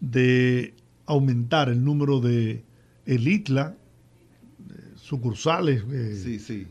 de 0.00 0.74
aumentar 1.06 1.68
el 1.68 1.82
número 1.82 2.20
de 2.20 2.62
el 3.06 3.26
ITLA, 3.26 3.76
sucursales, 4.96 5.84
eh, 5.92 6.20
sí, 6.22 6.38
sí. 6.38 6.66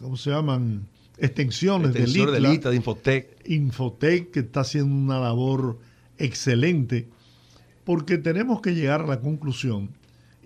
¿cómo 0.00 0.16
se 0.16 0.30
llaman? 0.30 0.86
Extensiones, 1.18 1.94
del 1.94 2.14
ITLA. 2.14 2.70
de 2.70 2.76
Infotec. 2.76 3.48
Infotec, 3.48 4.30
que 4.30 4.40
está 4.40 4.60
haciendo 4.60 4.94
una 4.94 5.18
labor 5.18 5.78
excelente, 6.18 7.08
porque 7.84 8.18
tenemos 8.18 8.60
que 8.60 8.74
llegar 8.74 9.00
a 9.00 9.06
la 9.06 9.20
conclusión 9.20 9.88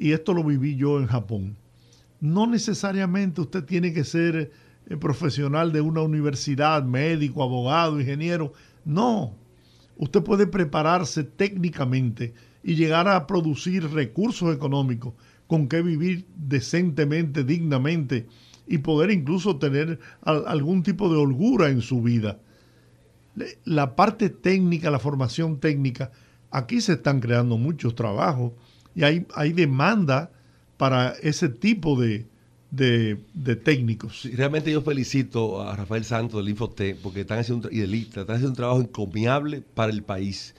y 0.00 0.12
esto 0.12 0.32
lo 0.32 0.42
viví 0.42 0.76
yo 0.76 0.98
en 0.98 1.06
Japón. 1.06 1.56
No 2.20 2.46
necesariamente 2.46 3.42
usted 3.42 3.64
tiene 3.64 3.92
que 3.92 4.02
ser 4.02 4.50
eh, 4.86 4.96
profesional 4.96 5.72
de 5.72 5.82
una 5.82 6.00
universidad, 6.00 6.82
médico, 6.82 7.42
abogado, 7.42 8.00
ingeniero. 8.00 8.54
No, 8.82 9.34
usted 9.98 10.22
puede 10.22 10.46
prepararse 10.46 11.22
técnicamente 11.22 12.32
y 12.64 12.76
llegar 12.76 13.08
a 13.08 13.26
producir 13.26 13.90
recursos 13.90 14.54
económicos 14.54 15.12
con 15.46 15.68
que 15.68 15.82
vivir 15.82 16.26
decentemente, 16.34 17.44
dignamente 17.44 18.26
y 18.66 18.78
poder 18.78 19.10
incluso 19.10 19.58
tener 19.58 19.98
algún 20.22 20.82
tipo 20.82 21.12
de 21.12 21.18
holgura 21.18 21.68
en 21.68 21.82
su 21.82 22.00
vida. 22.00 22.38
La 23.64 23.96
parte 23.96 24.30
técnica, 24.30 24.90
la 24.90 24.98
formación 24.98 25.60
técnica, 25.60 26.10
aquí 26.50 26.80
se 26.80 26.94
están 26.94 27.20
creando 27.20 27.58
muchos 27.58 27.94
trabajos 27.94 28.52
y 28.94 29.04
hay, 29.04 29.26
hay 29.34 29.52
demanda 29.52 30.30
para 30.76 31.10
ese 31.22 31.48
tipo 31.48 32.00
de, 32.00 32.26
técnicos. 33.64 34.28
realmente 34.34 34.72
yo 34.72 34.80
felicito 34.82 35.62
a 35.62 35.76
Rafael 35.76 36.04
Santos 36.04 36.40
del 36.40 36.50
Infote 36.50 36.94
porque 36.94 37.20
están 37.20 37.38
haciendo 37.40 37.68
y 37.70 37.78
del 37.78 37.94
están 37.94 38.24
haciendo 38.24 38.48
un 38.48 38.56
trabajo 38.56 38.80
encomiable 38.80 39.62
para 39.74 39.92
el 39.92 40.02
país. 40.02 40.54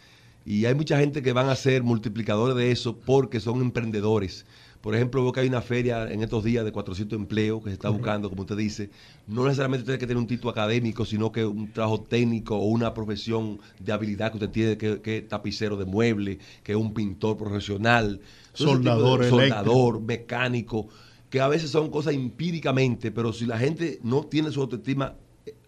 Y 0.45 0.65
hay 0.65 0.73
mucha 0.73 0.99
gente 0.99 1.21
que 1.21 1.33
van 1.33 1.49
a 1.49 1.55
ser 1.55 1.83
multiplicadores 1.83 2.55
de 2.55 2.71
eso 2.71 2.97
porque 2.97 3.39
son 3.39 3.61
emprendedores. 3.61 4.45
Por 4.81 4.95
ejemplo, 4.95 5.21
veo 5.21 5.31
que 5.31 5.41
hay 5.41 5.47
una 5.47 5.61
feria 5.61 6.11
en 6.11 6.23
estos 6.23 6.43
días 6.43 6.65
de 6.65 6.71
400 6.71 7.15
empleos 7.15 7.61
que 7.63 7.69
se 7.69 7.73
está 7.73 7.89
buscando, 7.89 8.29
como 8.29 8.41
usted 8.41 8.57
dice. 8.57 8.89
No 9.27 9.43
necesariamente 9.43 9.85
tiene 9.85 9.99
que 9.99 10.07
tener 10.07 10.17
un 10.17 10.25
título 10.25 10.49
académico, 10.49 11.05
sino 11.05 11.31
que 11.31 11.45
un 11.45 11.71
trabajo 11.71 12.01
técnico 12.01 12.57
o 12.57 12.65
una 12.65 12.91
profesión 12.91 13.59
de 13.79 13.93
habilidad 13.93 14.31
que 14.31 14.37
usted 14.37 14.49
tiene, 14.49 14.77
que, 14.77 15.17
es 15.17 15.27
tapicero 15.27 15.77
de 15.77 15.85
mueble, 15.85 16.39
que 16.63 16.71
es 16.71 16.77
un 16.77 16.95
pintor 16.95 17.37
profesional, 17.37 18.21
soldador, 18.53 19.23
soldador 19.25 20.01
mecánico, 20.01 20.87
que 21.29 21.39
a 21.39 21.47
veces 21.47 21.69
son 21.69 21.91
cosas 21.91 22.15
empíricamente, 22.15 23.11
pero 23.11 23.33
si 23.33 23.45
la 23.45 23.59
gente 23.59 23.99
no 24.01 24.23
tiene 24.23 24.51
su 24.51 24.61
autoestima 24.61 25.13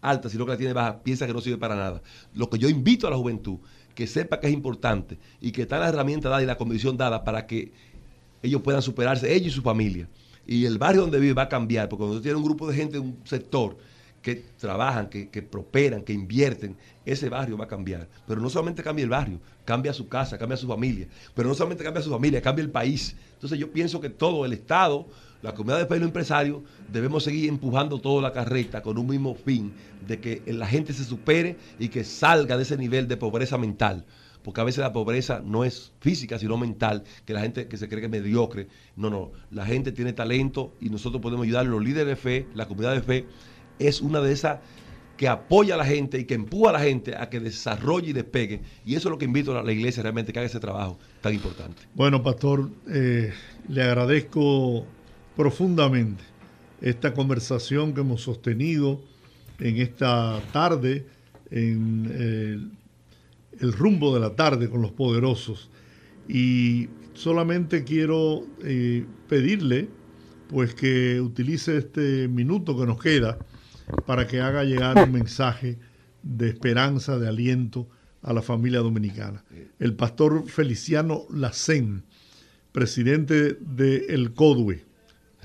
alta, 0.02 0.28
sino 0.28 0.46
que 0.46 0.52
la 0.52 0.58
tiene 0.58 0.74
baja, 0.74 1.04
piensa 1.04 1.28
que 1.28 1.34
no 1.34 1.42
sirve 1.42 1.58
para 1.58 1.76
nada. 1.76 2.02
Lo 2.34 2.50
que 2.50 2.58
yo 2.58 2.68
invito 2.68 3.08
a 3.08 3.12
la 3.12 3.18
juventud, 3.18 3.60
que 3.96 4.08
sepa 4.08 4.40
que 4.40 4.48
es 4.48 4.54
importante 4.54 5.18
y 5.42 5.52
que 5.52 5.64
está 5.64 5.80
la 5.80 5.90
herramienta 5.90 6.30
dada 6.30 6.44
y 6.44 6.46
la 6.46 6.58
condición 6.58 6.98
dada 6.98 7.24
para 7.24 7.46
que 7.46 7.72
ellos 8.42 8.62
puedan 8.62 8.82
superarse, 8.82 9.34
ellos 9.34 9.54
y 9.54 9.56
su 9.56 9.62
familia. 9.62 10.08
Y 10.46 10.66
el 10.66 10.78
barrio 10.78 11.02
donde 11.02 11.20
vive 11.20 11.34
va 11.34 11.44
a 11.44 11.50
cambiar, 11.50 11.88
porque 11.88 12.02
cuando 12.02 12.18
tú 12.18 12.22
tienes 12.22 12.38
un 12.38 12.44
grupo 12.44 12.68
de 12.68 12.76
gente 12.76 12.94
de 12.94 13.00
un 13.00 13.18
sector 13.24 13.78
que 14.22 14.44
trabajan, 14.58 15.10
que, 15.10 15.30
que, 15.30 15.42
prosperan, 15.42 16.02
que 16.02 16.14
invierten, 16.14 16.76
ese 17.06 17.30
barrio 17.30 17.58
va 17.58 17.66
a 17.66 17.68
cambiar. 17.68 18.08
Pero 18.28 18.42
no 18.42 18.50
solamente 18.50 18.82
cambia 18.84 19.04
el 19.04 19.10
barrio, 19.10 19.40
cambia 19.66 19.94
su 19.94 20.08
casa, 20.08 20.38
cambia 20.38 20.58
su 20.58 20.68
familia. 20.68 21.08
Pero 21.34 21.50
no 21.50 21.56
solamente 21.56 21.84
cambia 21.84 22.02
su 22.02 22.10
familia, 22.10 22.42
cambia 22.42 22.64
el 22.64 22.72
país. 22.72 23.16
Entonces 23.34 23.60
yo 23.60 23.72
pienso 23.72 24.00
que 24.02 24.10
todo 24.10 24.46
el 24.46 24.54
Estado, 24.54 25.08
la 25.44 25.54
comunidad 25.54 25.82
de 25.82 25.86
fe 25.86 25.98
y 25.98 26.00
los 26.00 26.08
empresarios, 26.08 26.62
debemos 26.92 27.26
seguir 27.26 27.50
empujando 27.50 28.00
toda 28.00 28.22
la 28.22 28.32
carreta 28.32 28.82
con 28.82 28.98
un 28.98 29.06
mismo 29.06 29.36
fin, 29.36 29.74
de 30.08 30.20
que 30.20 30.42
la 30.48 30.66
gente 30.66 30.94
se 30.94 31.04
supere 31.04 31.58
y 31.78 31.90
que 31.90 32.04
salga 32.04 32.58
de 32.58 32.64
ese 32.64 32.78
nivel 32.78 33.08
de 33.08 33.18
pobreza 33.18 33.58
mental 33.58 34.06
porque 34.44 34.60
a 34.60 34.66
veces 34.66 34.80
la 34.80 34.92
pobreza 34.92 35.42
no 35.44 35.64
es 35.64 35.94
física, 36.02 36.38
sino 36.38 36.58
mental, 36.58 37.04
que 37.26 37.34
la 37.34 37.40
gente 37.40 37.68
que 37.68 37.78
se 37.78 37.88
cree 37.88 38.02
que 38.02 38.08
es 38.08 38.12
mediocre. 38.12 38.68
No, 38.98 39.10
no, 39.10 39.32
la 39.52 39.66
gente 39.66 39.94
tiene 39.94 40.12
talento 40.12 40.74
y 40.82 40.90
nosotros 40.90 41.22
podemos 41.22 41.46
ayudar, 41.46 41.66
los 41.66 41.82
líderes 41.82 42.08
de 42.08 42.16
fe, 42.18 42.48
la 42.54 42.68
comunidad 42.68 42.94
de 42.94 43.02
fe, 43.02 43.26
es 43.80 44.02
una 44.02 44.20
de 44.20 44.34
esas 44.34 44.60
que 45.16 45.28
apoya 45.28 45.76
a 45.76 45.78
la 45.78 45.86
gente 45.86 46.20
y 46.20 46.26
que 46.26 46.34
empuja 46.34 46.72
a 46.72 46.74
la 46.74 46.80
gente 46.80 47.16
a 47.16 47.30
que 47.30 47.40
desarrolle 47.40 48.10
y 48.10 48.14
despegue. 48.14 48.62
Y 48.86 48.96
eso 48.96 49.08
es 49.08 49.12
lo 49.12 49.18
que 49.18 49.26
invito 49.26 49.58
a 49.58 49.64
la 49.64 49.72
iglesia 49.72 50.04
realmente 50.04 50.34
que 50.34 50.40
haga 50.40 50.48
ese 50.48 50.60
trabajo 50.60 51.00
tan 51.22 51.34
importante. 51.34 51.84
Bueno, 51.94 52.22
pastor, 52.22 52.70
eh, 52.90 53.32
le 53.70 53.84
agradezco 53.84 54.86
profundamente 55.36 56.24
esta 56.82 57.14
conversación 57.14 57.94
que 57.94 58.02
hemos 58.02 58.22
sostenido 58.22 59.02
en 59.60 59.78
esta 59.78 60.42
tarde, 60.52 61.06
en 61.50 62.12
eh, 62.12 62.58
el 63.60 63.74
rumbo 63.74 64.14
de 64.14 64.20
la 64.20 64.36
tarde 64.36 64.70
con 64.70 64.82
los 64.82 64.92
poderosos. 64.92 65.70
Y 66.28 66.90
solamente 67.14 67.84
quiero 67.84 68.46
eh, 68.64 69.06
pedirle 69.30 69.90
pues 70.50 70.76
que 70.76 71.22
utilice 71.22 71.78
este 71.78 72.28
minuto 72.28 72.78
que 72.78 72.86
nos 72.86 73.02
queda 73.02 73.38
para 74.06 74.28
que 74.28 74.42
haga 74.42 74.64
llegar 74.64 75.04
un 75.04 75.12
mensaje 75.12 75.80
de 76.22 76.50
esperanza, 76.50 77.18
de 77.18 77.28
aliento 77.28 77.88
a 78.22 78.34
la 78.34 78.42
familia 78.42 78.80
dominicana. 78.80 79.44
El 79.80 79.96
pastor 79.96 80.48
Feliciano 80.48 81.24
Lacén, 81.30 82.04
presidente 82.72 83.54
del 83.54 84.06
el 84.10 84.34
CODUE. 84.34 84.93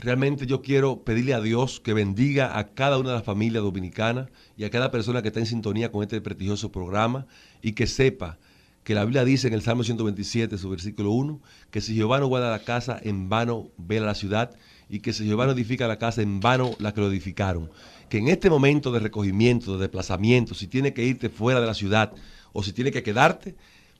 Realmente 0.00 0.46
yo 0.46 0.62
quiero 0.62 1.02
pedirle 1.02 1.34
a 1.34 1.40
Dios 1.40 1.80
que 1.80 1.92
bendiga 1.92 2.58
a 2.58 2.68
cada 2.74 2.98
una 2.98 3.10
de 3.10 3.14
las 3.16 3.24
familias 3.24 3.64
dominicanas 3.64 4.28
y 4.56 4.64
a 4.64 4.70
cada 4.70 4.90
persona 4.90 5.22
que 5.22 5.28
está 5.28 5.40
en 5.40 5.46
sintonía 5.46 5.90
con 5.90 6.02
este 6.02 6.20
prestigioso 6.20 6.70
programa 6.70 7.26
y 7.62 7.72
que 7.72 7.86
sepa 7.86 8.38
que 8.84 8.94
la 8.94 9.04
Biblia 9.04 9.24
dice 9.24 9.48
en 9.48 9.54
el 9.54 9.62
Salmo 9.62 9.84
127, 9.84 10.56
su 10.56 10.70
versículo 10.70 11.10
1, 11.10 11.40
que 11.70 11.80
si 11.80 11.94
Jehová 11.94 12.20
no 12.20 12.26
guarda 12.26 12.50
la 12.50 12.60
casa, 12.60 12.98
en 13.02 13.28
vano 13.28 13.68
vela 13.76 14.06
la 14.06 14.14
ciudad, 14.14 14.56
y 14.88 15.00
que 15.00 15.12
si 15.12 15.26
Jehová 15.26 15.44
no 15.44 15.52
edifica 15.52 15.86
la 15.86 15.98
casa, 15.98 16.22
en 16.22 16.40
vano 16.40 16.70
la 16.78 16.94
que 16.94 17.02
lo 17.02 17.10
edificaron 17.10 17.68
que 18.08 18.18
en 18.18 18.28
este 18.28 18.50
momento 18.50 18.90
de 18.90 19.00
recogimiento, 19.00 19.74
de 19.74 19.80
desplazamiento, 19.80 20.54
si 20.54 20.66
tiene 20.66 20.92
que 20.92 21.04
irte 21.04 21.28
fuera 21.28 21.60
de 21.60 21.66
la 21.66 21.74
ciudad 21.74 22.12
o 22.52 22.62
si 22.62 22.72
tiene 22.72 22.90
que 22.90 23.02
quedarte, 23.02 23.54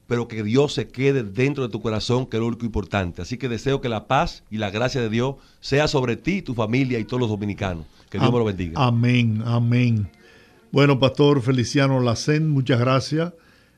pero 0.08 0.26
que 0.26 0.42
Dios 0.42 0.72
se 0.72 0.88
quede 0.88 1.22
dentro 1.22 1.62
de 1.62 1.70
tu 1.70 1.82
corazón, 1.82 2.26
que 2.26 2.38
es 2.38 2.40
lo 2.40 2.46
único 2.46 2.64
importante. 2.64 3.20
Así 3.20 3.36
que 3.36 3.46
deseo 3.48 3.82
que 3.82 3.90
la 3.90 4.08
paz 4.08 4.42
y 4.50 4.56
la 4.56 4.70
gracia 4.70 5.02
de 5.02 5.10
Dios 5.10 5.36
sea 5.60 5.86
sobre 5.86 6.16
ti, 6.16 6.40
tu 6.40 6.54
familia 6.54 6.98
y 6.98 7.04
todos 7.04 7.20
los 7.20 7.28
dominicanos. 7.28 7.84
Que 8.08 8.18
Dios 8.18 8.32
me 8.32 8.38
lo 8.38 8.44
bendiga. 8.46 8.82
Amén, 8.82 9.42
amén. 9.44 10.08
Bueno, 10.72 10.98
Pastor 10.98 11.42
Feliciano 11.42 12.00
Lacen, 12.00 12.48
muchas 12.48 12.80
gracias. 12.80 13.34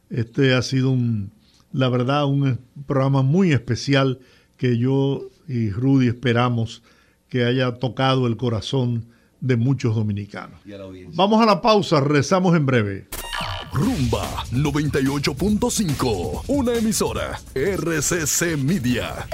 Este 0.09 0.55
ha 0.55 0.63
sido 0.63 0.91
un, 0.91 1.33
la 1.73 1.89
verdad, 1.89 2.27
un 2.27 2.61
programa 2.87 3.23
muy 3.23 3.53
especial 3.53 4.21
que 4.57 4.79
yo 4.79 5.27
y 5.49 5.71
Rudy 5.71 6.07
esperamos 6.07 6.85
que 7.29 7.45
haya 7.45 7.75
tocado 7.75 8.29
el 8.29 8.37
corazón 8.37 9.07
de 9.41 9.57
muchos 9.57 9.95
dominicanos. 9.95 10.61
Vamos 11.15 11.41
a 11.43 11.47
la 11.47 11.61
pausa, 11.61 12.01
rezamos 12.01 12.57
en 12.57 12.67
breve. 12.67 13.09
Rumba 13.73 14.45
98.5, 14.53 16.45
una 16.49 16.75
emisora 16.75 17.41
RCC 17.55 18.57
Media. 18.59 19.29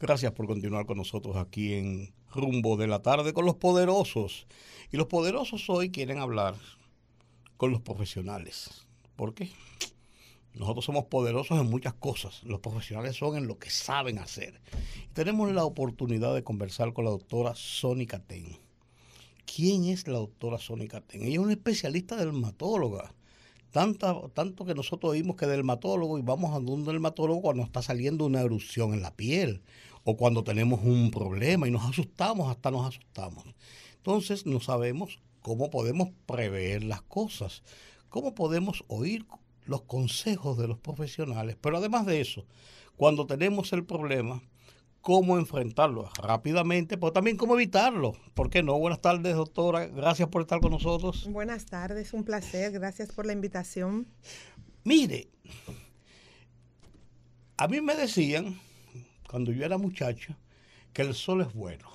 Gracias 0.00 0.32
por 0.32 0.46
continuar 0.46 0.86
con 0.86 0.96
nosotros 0.98 1.36
aquí 1.36 1.74
en 1.74 2.14
Rumbo 2.34 2.76
de 2.76 2.86
la 2.86 3.02
Tarde 3.02 3.32
con 3.32 3.44
los 3.44 3.56
poderosos. 3.56 4.46
Y 4.90 4.96
los 4.96 5.06
poderosos 5.06 5.68
hoy 5.70 5.90
quieren 5.90 6.18
hablar 6.18 6.54
con 7.56 7.70
los 7.70 7.80
profesionales. 7.80 8.86
¿Por 9.16 9.34
qué? 9.34 9.50
Nosotros 10.54 10.84
somos 10.84 11.06
poderosos 11.06 11.58
en 11.58 11.68
muchas 11.68 11.94
cosas. 11.94 12.42
Los 12.44 12.60
profesionales 12.60 13.16
son 13.16 13.36
en 13.36 13.48
lo 13.48 13.58
que 13.58 13.70
saben 13.70 14.18
hacer. 14.18 14.60
Tenemos 15.12 15.52
la 15.52 15.64
oportunidad 15.64 16.32
de 16.34 16.44
conversar 16.44 16.92
con 16.92 17.04
la 17.04 17.10
doctora 17.10 17.54
Sónica 17.56 18.20
Ten. 18.20 18.56
¿Quién 19.44 19.84
es 19.86 20.06
la 20.06 20.18
doctora 20.18 20.58
Sónica 20.58 21.00
Ten? 21.00 21.22
Ella 21.22 21.34
es 21.34 21.38
una 21.38 21.52
especialista 21.52 22.16
dermatóloga. 22.16 23.14
Tanto, 23.72 24.30
tanto 24.32 24.64
que 24.64 24.74
nosotros 24.74 25.10
oímos 25.10 25.34
que 25.34 25.46
dermatólogo 25.46 26.18
y 26.18 26.22
vamos 26.22 26.52
a 26.52 26.58
un 26.58 26.84
dermatólogo 26.84 27.42
cuando 27.42 27.64
está 27.64 27.82
saliendo 27.82 28.24
una 28.24 28.40
erupción 28.40 28.94
en 28.94 29.02
la 29.02 29.16
piel 29.16 29.62
o 30.04 30.16
cuando 30.16 30.44
tenemos 30.44 30.80
un 30.84 31.10
problema 31.10 31.66
y 31.66 31.72
nos 31.72 31.82
asustamos, 31.84 32.48
hasta 32.48 32.70
nos 32.70 32.86
asustamos. 32.86 33.44
Entonces 33.96 34.46
no 34.46 34.60
sabemos 34.60 35.18
cómo 35.42 35.70
podemos 35.70 36.10
prever 36.26 36.84
las 36.84 37.02
cosas, 37.02 37.64
cómo 38.08 38.36
podemos 38.36 38.84
oír 38.86 39.26
los 39.66 39.82
consejos 39.82 40.58
de 40.58 40.68
los 40.68 40.78
profesionales, 40.78 41.56
pero 41.60 41.78
además 41.78 42.06
de 42.06 42.20
eso, 42.20 42.46
cuando 42.96 43.26
tenemos 43.26 43.72
el 43.72 43.84
problema, 43.84 44.42
cómo 45.00 45.36
enfrentarlo 45.38 46.08
rápidamente, 46.22 46.96
pero 46.96 47.12
también 47.12 47.36
cómo 47.36 47.54
evitarlo. 47.54 48.12
¿Por 48.34 48.48
qué 48.48 48.62
no? 48.62 48.78
Buenas 48.78 49.02
tardes, 49.02 49.36
doctora. 49.36 49.86
Gracias 49.86 50.28
por 50.28 50.42
estar 50.42 50.60
con 50.60 50.72
nosotros. 50.72 51.28
Buenas 51.30 51.66
tardes, 51.66 52.14
un 52.14 52.24
placer. 52.24 52.72
Gracias 52.72 53.12
por 53.12 53.26
la 53.26 53.34
invitación. 53.34 54.06
Mire, 54.82 55.28
a 57.56 57.68
mí 57.68 57.80
me 57.80 57.94
decían, 57.94 58.58
cuando 59.28 59.52
yo 59.52 59.64
era 59.64 59.76
muchacho, 59.76 60.34
que 60.92 61.02
el 61.02 61.14
sol 61.14 61.42
es 61.42 61.52
bueno 61.52 61.88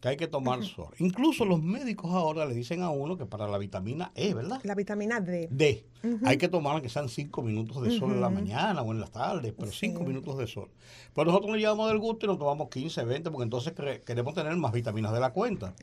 que 0.00 0.08
hay 0.08 0.16
que 0.16 0.26
tomar 0.26 0.64
sol. 0.64 0.94
Incluso 0.98 1.44
los 1.44 1.62
médicos 1.62 2.10
ahora 2.12 2.46
le 2.46 2.54
dicen 2.54 2.82
a 2.82 2.90
uno 2.90 3.18
que 3.18 3.26
para 3.26 3.46
la 3.46 3.58
vitamina 3.58 4.10
E, 4.14 4.32
¿verdad? 4.32 4.60
La 4.64 4.74
vitamina 4.74 5.20
D. 5.20 5.48
D. 5.50 5.84
Hay 6.24 6.38
que 6.38 6.48
tomar 6.48 6.80
que 6.80 6.88
sean 6.88 7.10
cinco 7.10 7.42
minutos 7.42 7.82
de 7.82 7.98
sol 7.98 8.12
en 8.12 8.22
la 8.22 8.30
mañana 8.30 8.80
o 8.80 8.92
en 8.92 9.00
las 9.00 9.10
tardes, 9.10 9.52
pero 9.56 9.70
cinco 9.70 10.02
minutos 10.02 10.38
de 10.38 10.46
sol. 10.46 10.70
Pero 11.14 11.26
nosotros 11.26 11.50
nos 11.50 11.60
llevamos 11.60 11.88
del 11.88 11.98
gusto 11.98 12.24
y 12.24 12.28
nos 12.28 12.38
tomamos 12.38 12.70
15, 12.70 13.04
20, 13.04 13.30
porque 13.30 13.44
entonces 13.44 13.74
queremos 14.06 14.34
tener 14.34 14.56
más 14.56 14.72
vitaminas 14.72 15.12
de 15.12 15.20
la 15.20 15.32
cuenta. 15.34 15.74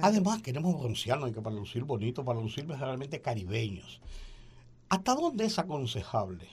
Además, 0.00 0.40
queremos 0.40 0.80
broncearnos 0.80 1.30
y 1.30 1.32
que 1.34 1.42
para 1.42 1.54
lucir 1.54 1.84
bonito, 1.84 2.24
para 2.24 2.40
lucir 2.40 2.66
realmente 2.66 3.20
caribeños. 3.20 4.00
¿Hasta 4.88 5.14
dónde 5.14 5.44
es 5.44 5.58
aconsejable? 5.58 6.48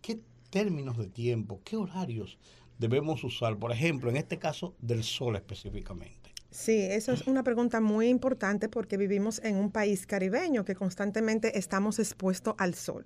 ¿Qué 0.00 0.20
términos 0.48 0.96
de 0.96 1.08
tiempo, 1.08 1.60
qué 1.64 1.76
horarios 1.76 2.38
debemos 2.78 3.24
usar? 3.24 3.58
Por 3.58 3.72
ejemplo, 3.72 4.08
en 4.08 4.16
este 4.16 4.38
caso, 4.38 4.74
del 4.80 5.04
sol 5.04 5.36
específicamente. 5.36 6.25
Sí, 6.56 6.80
eso 6.80 7.12
es 7.12 7.26
una 7.26 7.42
pregunta 7.42 7.80
muy 7.80 8.08
importante 8.08 8.70
porque 8.70 8.96
vivimos 8.96 9.42
en 9.44 9.56
un 9.56 9.70
país 9.70 10.06
caribeño 10.06 10.64
que 10.64 10.74
constantemente 10.74 11.58
estamos 11.58 11.98
expuestos 11.98 12.54
al 12.56 12.74
sol. 12.74 13.04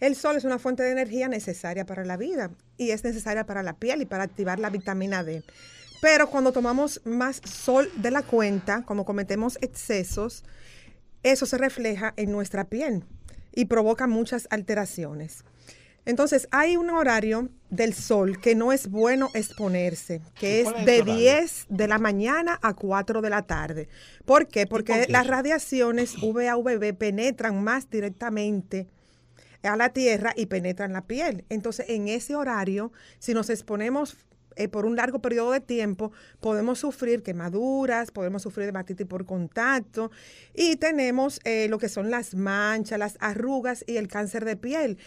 El 0.00 0.16
sol 0.16 0.36
es 0.36 0.44
una 0.44 0.58
fuente 0.58 0.82
de 0.82 0.92
energía 0.92 1.28
necesaria 1.28 1.84
para 1.84 2.06
la 2.06 2.16
vida 2.16 2.50
y 2.78 2.92
es 2.92 3.04
necesaria 3.04 3.44
para 3.44 3.62
la 3.62 3.74
piel 3.74 4.00
y 4.00 4.06
para 4.06 4.24
activar 4.24 4.58
la 4.58 4.70
vitamina 4.70 5.22
D. 5.22 5.42
Pero 6.00 6.30
cuando 6.30 6.50
tomamos 6.50 7.02
más 7.04 7.42
sol 7.44 7.90
de 7.96 8.10
la 8.10 8.22
cuenta, 8.22 8.82
como 8.86 9.04
cometemos 9.04 9.58
excesos, 9.60 10.44
eso 11.22 11.44
se 11.44 11.58
refleja 11.58 12.14
en 12.16 12.32
nuestra 12.32 12.64
piel 12.64 13.04
y 13.54 13.66
provoca 13.66 14.06
muchas 14.06 14.48
alteraciones. 14.50 15.44
Entonces, 16.08 16.48
hay 16.52 16.78
un 16.78 16.88
horario 16.88 17.50
del 17.68 17.92
sol 17.92 18.40
que 18.40 18.54
no 18.54 18.72
es 18.72 18.88
bueno 18.88 19.28
exponerse, 19.34 20.22
que 20.40 20.62
es, 20.62 20.86
de 20.86 21.02
10 21.02 21.66
de 21.68 21.86
la 21.86 21.98
mañana 21.98 22.58
a 22.62 22.72
4 22.72 23.20
de 23.20 23.28
la 23.28 23.42
tarde. 23.42 23.90
¿Por 24.24 24.48
qué? 24.48 24.66
Porque 24.66 25.04
las 25.10 25.26
radiaciones 25.26 26.16
UVA-UVB 26.22 26.96
penetran 26.96 27.62
más 27.62 27.90
directamente 27.90 28.88
a 29.62 29.76
la 29.76 29.90
tierra 29.90 30.32
y 30.34 30.46
penetran 30.46 30.94
la 30.94 31.02
piel. 31.02 31.44
Entonces, 31.50 31.84
en 31.90 32.08
ese 32.08 32.34
horario, 32.34 32.90
si 33.18 33.34
nos 33.34 33.50
exponemos 33.50 34.16
eh, 34.58 34.66
por 34.66 34.86
un 34.86 34.96
largo 34.96 35.20
periodo 35.20 35.52
de 35.52 35.60
tiempo, 35.60 36.10
podemos 36.40 36.80
sufrir 36.80 37.22
quemaduras, 37.22 38.10
podemos 38.10 38.42
sufrir 38.42 38.66
dermatitis 38.66 39.06
por 39.06 39.24
contacto 39.24 40.10
y 40.52 40.74
tenemos 40.76 41.38
eh, 41.44 41.68
lo 41.68 41.78
que 41.78 41.88
son 41.88 42.10
las 42.10 42.34
manchas, 42.34 42.98
las 42.98 43.16
arrugas 43.20 43.84
y 43.86 43.98
el 43.98 44.08
cáncer 44.08 44.44
de 44.44 44.56
piel 44.56 44.98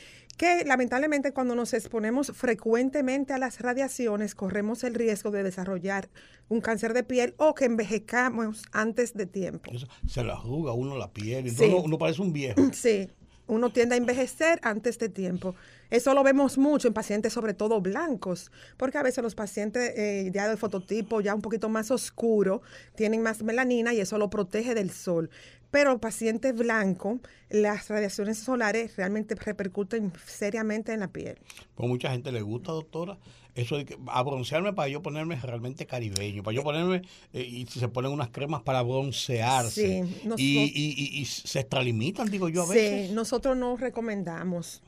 que 0.42 0.66
lamentablemente 0.66 1.34
cuando 1.34 1.54
nos 1.54 1.72
exponemos 1.76 2.32
frecuentemente 2.34 3.32
a 3.32 3.38
las 3.38 3.60
radiaciones 3.60 4.34
corremos 4.34 4.84
el 4.84 4.96
riesgo 4.96 5.30
de 5.30 5.44
desarrollar 5.44 6.10
un 6.50 6.62
cáncer 6.62 6.96
de 6.96 7.04
piel 7.04 7.36
o 7.38 7.54
que 7.54 7.66
envejezcamos 7.66 8.64
antes 8.72 9.14
de 9.14 9.28
tiempo. 9.28 9.72
se 10.08 10.24
le 10.24 10.32
arruga 10.32 10.74
uno 10.74 10.98
la 10.98 11.14
piel, 11.14 11.46
y 11.46 11.64
uno, 11.64 11.96
parece 12.00 12.24
un 12.24 12.34
viejo. 12.34 12.60
Sí, 12.74 13.08
uno 13.46 13.72
tiende 13.72 13.94
a 13.94 13.98
envejecer 14.00 14.60
antes 14.64 14.98
de 14.98 15.10
tiempo. 15.10 15.54
Eso 15.92 16.16
lo 16.16 16.24
vemos 16.24 16.58
mucho 16.58 16.88
en 16.88 16.96
pacientes, 16.96 17.34
sobre 17.34 17.54
todo 17.54 17.80
blancos, 17.80 18.52
porque 18.78 18.98
a 18.98 19.04
veces 19.04 19.24
los 19.24 19.36
pacientes 19.36 19.94
eh, 19.96 20.32
ya 20.34 20.50
de 20.50 20.58
fototipo 20.58 21.22
ya 21.22 21.36
un 21.36 21.42
poquito 21.42 21.70
más 21.70 21.92
oscuro 21.92 22.64
tienen 22.96 23.22
más 23.22 23.44
melanina 23.44 23.94
y 23.94 24.00
eso 24.00 24.18
lo 24.18 24.32
protege 24.32 24.74
del 24.74 24.90
sol. 24.90 25.30
Pero 25.72 26.00
pacientes 26.00 26.54
blancos, 26.54 27.20
las 27.50 27.88
radiaciones 27.88 28.38
solares 28.38 28.96
realmente 28.98 29.36
repercuten 29.36 30.12
seriamente 30.26 30.94
en 30.94 31.00
la 31.00 31.08
piel. 31.08 31.38
Pues 31.76 31.90
mucha 31.90 32.12
gente 32.12 32.32
le 32.32 32.42
gusta, 32.42 32.74
doctora, 32.74 33.18
eso 33.56 33.78
de 33.78 33.86
que, 33.86 33.98
a 34.08 34.24
broncearme 34.24 34.74
para 34.74 34.88
yo 34.90 35.02
ponerme 35.02 35.36
realmente 35.38 35.86
caribeño, 35.86 36.44
para 36.44 36.56
yo 36.56 36.64
ponerme, 36.64 37.02
eh, 37.34 37.42
y 37.42 37.66
se 37.66 37.88
ponen 37.88 38.12
unas 38.12 38.30
cremas 38.30 38.62
para 38.62 38.82
broncearse. 38.82 40.06
Sí, 40.06 40.30
y, 40.38 40.60
y, 40.74 41.22
y, 41.22 41.26
se 41.26 41.62
extralimitan, 41.62 42.30
digo 42.30 42.50
yo 42.50 42.64
a 42.64 42.68
veces. 42.68 43.08
Sí, 43.10 43.14
nosotros 43.14 43.58
no 43.58 43.78
recomendamos 43.78 44.82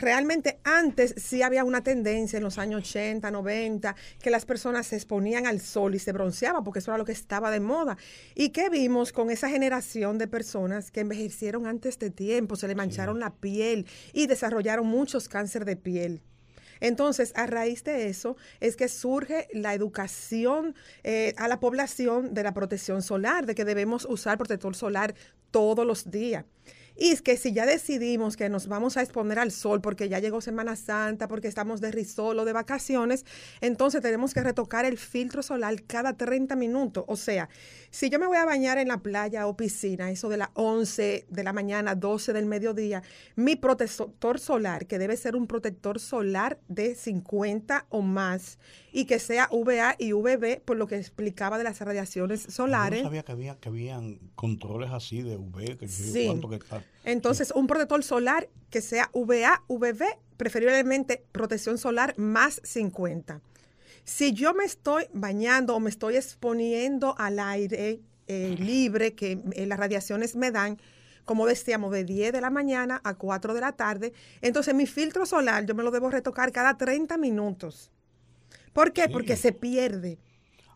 realmente 0.00 0.58
antes 0.64 1.14
sí 1.16 1.42
había 1.42 1.64
una 1.64 1.82
tendencia 1.82 2.36
en 2.36 2.44
los 2.44 2.58
años 2.58 2.80
80, 2.80 3.30
90, 3.30 3.96
que 4.20 4.30
las 4.30 4.44
personas 4.44 4.86
se 4.86 4.96
exponían 4.96 5.46
al 5.46 5.60
sol 5.60 5.94
y 5.94 5.98
se 5.98 6.12
bronceaban 6.12 6.64
porque 6.64 6.80
eso 6.80 6.90
era 6.90 6.98
lo 6.98 7.04
que 7.04 7.12
estaba 7.12 7.50
de 7.50 7.60
moda. 7.60 7.96
¿Y 8.34 8.50
qué 8.50 8.68
vimos 8.70 9.12
con 9.12 9.30
esa 9.30 9.48
generación 9.48 10.18
de 10.18 10.28
personas 10.28 10.90
que 10.90 11.00
envejecieron 11.00 11.66
antes 11.66 11.98
de 11.98 12.10
tiempo, 12.10 12.56
se 12.56 12.68
le 12.68 12.74
mancharon 12.74 13.20
la 13.20 13.34
piel 13.34 13.86
y 14.12 14.26
desarrollaron 14.26 14.86
muchos 14.86 15.28
cánceres 15.28 15.66
de 15.66 15.76
piel? 15.76 16.22
Entonces, 16.80 17.32
a 17.36 17.46
raíz 17.46 17.84
de 17.84 18.08
eso 18.08 18.36
es 18.60 18.76
que 18.76 18.88
surge 18.88 19.48
la 19.52 19.74
educación 19.74 20.74
eh, 21.04 21.34
a 21.38 21.48
la 21.48 21.60
población 21.60 22.34
de 22.34 22.42
la 22.42 22.52
protección 22.52 23.02
solar, 23.02 23.46
de 23.46 23.54
que 23.54 23.64
debemos 23.64 24.04
usar 24.04 24.38
protector 24.38 24.76
solar 24.76 25.14
todos 25.50 25.86
los 25.86 26.10
días. 26.10 26.44
Y 26.96 27.10
es 27.10 27.22
que 27.22 27.36
si 27.36 27.52
ya 27.52 27.66
decidimos 27.66 28.36
que 28.36 28.48
nos 28.48 28.68
vamos 28.68 28.96
a 28.96 29.02
exponer 29.02 29.38
al 29.38 29.52
sol 29.52 29.80
porque 29.80 30.08
ya 30.08 30.18
llegó 30.18 30.40
Semana 30.40 30.76
Santa, 30.76 31.28
porque 31.28 31.48
estamos 31.48 31.80
de 31.80 31.92
risol 31.92 32.38
o 32.38 32.44
de 32.44 32.52
vacaciones, 32.52 33.24
entonces 33.60 34.00
tenemos 34.00 34.32
que 34.32 34.42
retocar 34.42 34.84
el 34.84 34.96
filtro 34.96 35.42
solar 35.42 35.82
cada 35.82 36.16
30 36.16 36.56
minutos. 36.56 37.04
O 37.06 37.16
sea, 37.16 37.48
si 37.90 38.10
yo 38.10 38.18
me 38.18 38.26
voy 38.26 38.38
a 38.38 38.44
bañar 38.44 38.78
en 38.78 38.88
la 38.88 38.98
playa 38.98 39.46
o 39.46 39.56
piscina, 39.56 40.10
eso 40.10 40.28
de 40.28 40.38
las 40.38 40.50
11 40.54 41.26
de 41.28 41.44
la 41.44 41.52
mañana, 41.52 41.94
12 41.94 42.32
del 42.32 42.46
mediodía, 42.46 43.02
mi 43.36 43.56
protector 43.56 44.38
solar, 44.38 44.86
que 44.86 44.98
debe 44.98 45.16
ser 45.16 45.36
un 45.36 45.46
protector 45.46 46.00
solar 46.00 46.58
de 46.68 46.94
50 46.94 47.86
o 47.90 48.02
más, 48.02 48.58
y 48.92 49.04
que 49.04 49.18
sea 49.18 49.48
VA 49.52 49.94
y 49.98 50.12
VB, 50.12 50.60
por 50.64 50.76
lo 50.76 50.86
que 50.86 50.96
explicaba 50.96 51.58
de 51.58 51.64
las 51.64 51.80
radiaciones 51.80 52.40
solares. 52.48 53.00
Yo 53.00 53.04
no 53.04 53.08
sabía 53.10 53.22
que, 53.24 53.32
había, 53.32 53.56
que 53.56 53.68
habían 53.68 54.18
controles 54.34 54.90
así 54.90 55.20
de 55.20 55.36
UV, 55.36 55.76
que 55.76 55.86
sí. 55.86 56.24
cuánto 56.26 56.48
que 56.48 56.56
está. 56.56 56.82
Entonces, 57.04 57.52
un 57.54 57.66
protector 57.66 58.02
solar 58.02 58.48
que 58.70 58.80
sea 58.80 59.10
VA, 59.12 59.62
VB, 59.68 60.02
preferiblemente 60.36 61.24
protección 61.32 61.78
solar 61.78 62.14
más 62.18 62.60
50. 62.64 63.40
Si 64.04 64.32
yo 64.32 64.54
me 64.54 64.64
estoy 64.64 65.04
bañando 65.12 65.74
o 65.74 65.80
me 65.80 65.90
estoy 65.90 66.16
exponiendo 66.16 67.14
al 67.18 67.38
aire 67.38 68.00
eh, 68.28 68.56
libre 68.58 69.14
que 69.14 69.38
eh, 69.52 69.66
las 69.66 69.78
radiaciones 69.78 70.36
me 70.36 70.50
dan, 70.50 70.78
como 71.24 71.46
decíamos, 71.46 71.92
de 71.92 72.04
10 72.04 72.32
de 72.32 72.40
la 72.40 72.50
mañana 72.50 73.00
a 73.04 73.14
4 73.14 73.54
de 73.54 73.60
la 73.60 73.72
tarde, 73.72 74.12
entonces 74.42 74.74
mi 74.74 74.86
filtro 74.86 75.26
solar 75.26 75.64
yo 75.66 75.74
me 75.74 75.82
lo 75.82 75.90
debo 75.90 76.10
retocar 76.10 76.52
cada 76.52 76.76
30 76.76 77.16
minutos. 77.18 77.90
¿Por 78.72 78.92
qué? 78.92 79.08
Porque 79.08 79.36
se 79.36 79.52
pierde. 79.52 80.18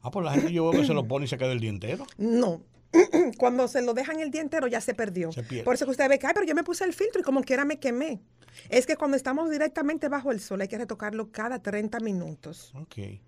Ah, 0.03 0.11
pues 0.11 0.25
la 0.25 0.33
gente 0.33 0.53
yo 0.53 0.71
veo 0.71 0.81
que 0.81 0.87
se 0.87 0.95
lo 0.95 1.07
pone 1.07 1.27
y 1.27 1.29
se 1.29 1.37
queda 1.37 1.53
el 1.53 1.61
día 1.61 1.71
entero. 1.71 2.07
No. 2.17 2.63
Cuando 3.39 3.69
se 3.69 3.83
lo 3.83 3.95
dejan 3.95 4.21
el 4.21 4.31
día 4.31 4.41
entero 4.41 4.67
ya 4.67 4.81
se 4.81 4.95
perdió. 4.95 5.33
Se 5.33 5.43
Por 5.63 5.75
eso 5.75 5.85
que 5.85 5.93
usted 5.93 6.09
ve 6.09 6.19
que, 6.19 6.27
ay, 6.27 6.33
pero 6.35 6.47
yo 6.47 6.55
me 6.55 6.65
puse 6.65 6.85
el 6.85 6.93
filtro 6.93 7.21
y 7.21 7.25
como 7.25 7.43
quiera 7.43 7.65
me 7.65 7.79
quemé. 7.79 8.21
Es 8.69 8.87
que 8.87 8.97
cuando 8.97 9.17
estamos 9.17 9.51
directamente 9.51 10.09
bajo 10.09 10.33
el 10.33 10.41
sol 10.41 10.61
hay 10.61 10.69
que 10.69 10.79
retocarlo 10.79 11.31
cada 11.31 11.63
30 11.63 12.01
minutos. 12.01 12.73
Ok. 12.75 13.21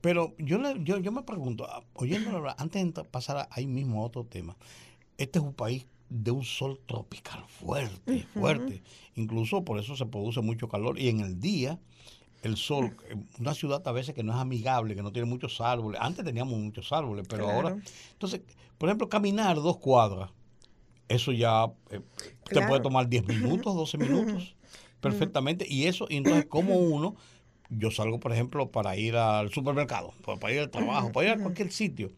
Pero 0.00 0.34
yo, 0.38 0.58
yo, 0.76 0.98
yo 0.98 1.12
me 1.12 1.22
pregunto, 1.22 1.64
ah, 1.68 1.84
oyéndolo 1.94 2.52
antes 2.58 2.94
de 2.94 3.04
pasar 3.04 3.48
ahí 3.50 3.66
mismo 3.66 4.02
a 4.02 4.06
otro 4.06 4.24
tema, 4.24 4.56
este 5.16 5.38
es 5.38 5.44
un 5.44 5.54
país 5.54 5.86
de 6.08 6.30
un 6.30 6.44
sol 6.44 6.80
tropical 6.86 7.44
fuerte, 7.46 8.26
fuerte. 8.34 8.82
Incluso 9.14 9.64
por 9.64 9.78
eso 9.78 9.96
se 9.96 10.04
produce 10.04 10.40
mucho 10.40 10.68
calor 10.68 10.98
y 10.98 11.08
en 11.08 11.20
el 11.20 11.40
día 11.40 11.78
el 12.42 12.56
sol, 12.56 12.96
una 13.38 13.54
ciudad 13.54 13.86
a 13.86 13.92
veces 13.92 14.14
que 14.14 14.22
no 14.22 14.32
es 14.32 14.38
amigable, 14.38 14.94
que 14.94 15.02
no 15.02 15.12
tiene 15.12 15.28
muchos 15.28 15.60
árboles. 15.60 16.00
Antes 16.02 16.24
teníamos 16.24 16.58
muchos 16.58 16.92
árboles, 16.92 17.26
pero 17.28 17.48
ahora. 17.48 17.76
Entonces, 18.12 18.42
por 18.78 18.88
ejemplo, 18.88 19.08
caminar 19.08 19.56
dos 19.56 19.78
cuadras, 19.78 20.30
eso 21.08 21.32
ya 21.32 21.66
eh, 21.90 22.00
te 22.48 22.62
puede 22.62 22.80
tomar 22.80 23.08
10 23.08 23.26
minutos, 23.28 23.74
12 23.74 23.96
minutos, 23.96 24.56
perfectamente. 25.00 25.66
Y 25.68 25.86
eso, 25.86 26.06
y 26.08 26.16
entonces, 26.16 26.46
como 26.46 26.76
uno, 26.76 27.14
yo 27.70 27.90
salgo, 27.90 28.18
por 28.18 28.32
ejemplo, 28.32 28.70
para 28.70 28.96
ir 28.96 29.16
al 29.16 29.50
supermercado, 29.50 30.12
para 30.40 30.52
ir 30.52 30.60
al 30.60 30.70
trabajo, 30.70 31.12
para 31.12 31.28
ir 31.28 31.32
a 31.34 31.42
cualquier 31.42 31.70
sitio, 31.70 32.10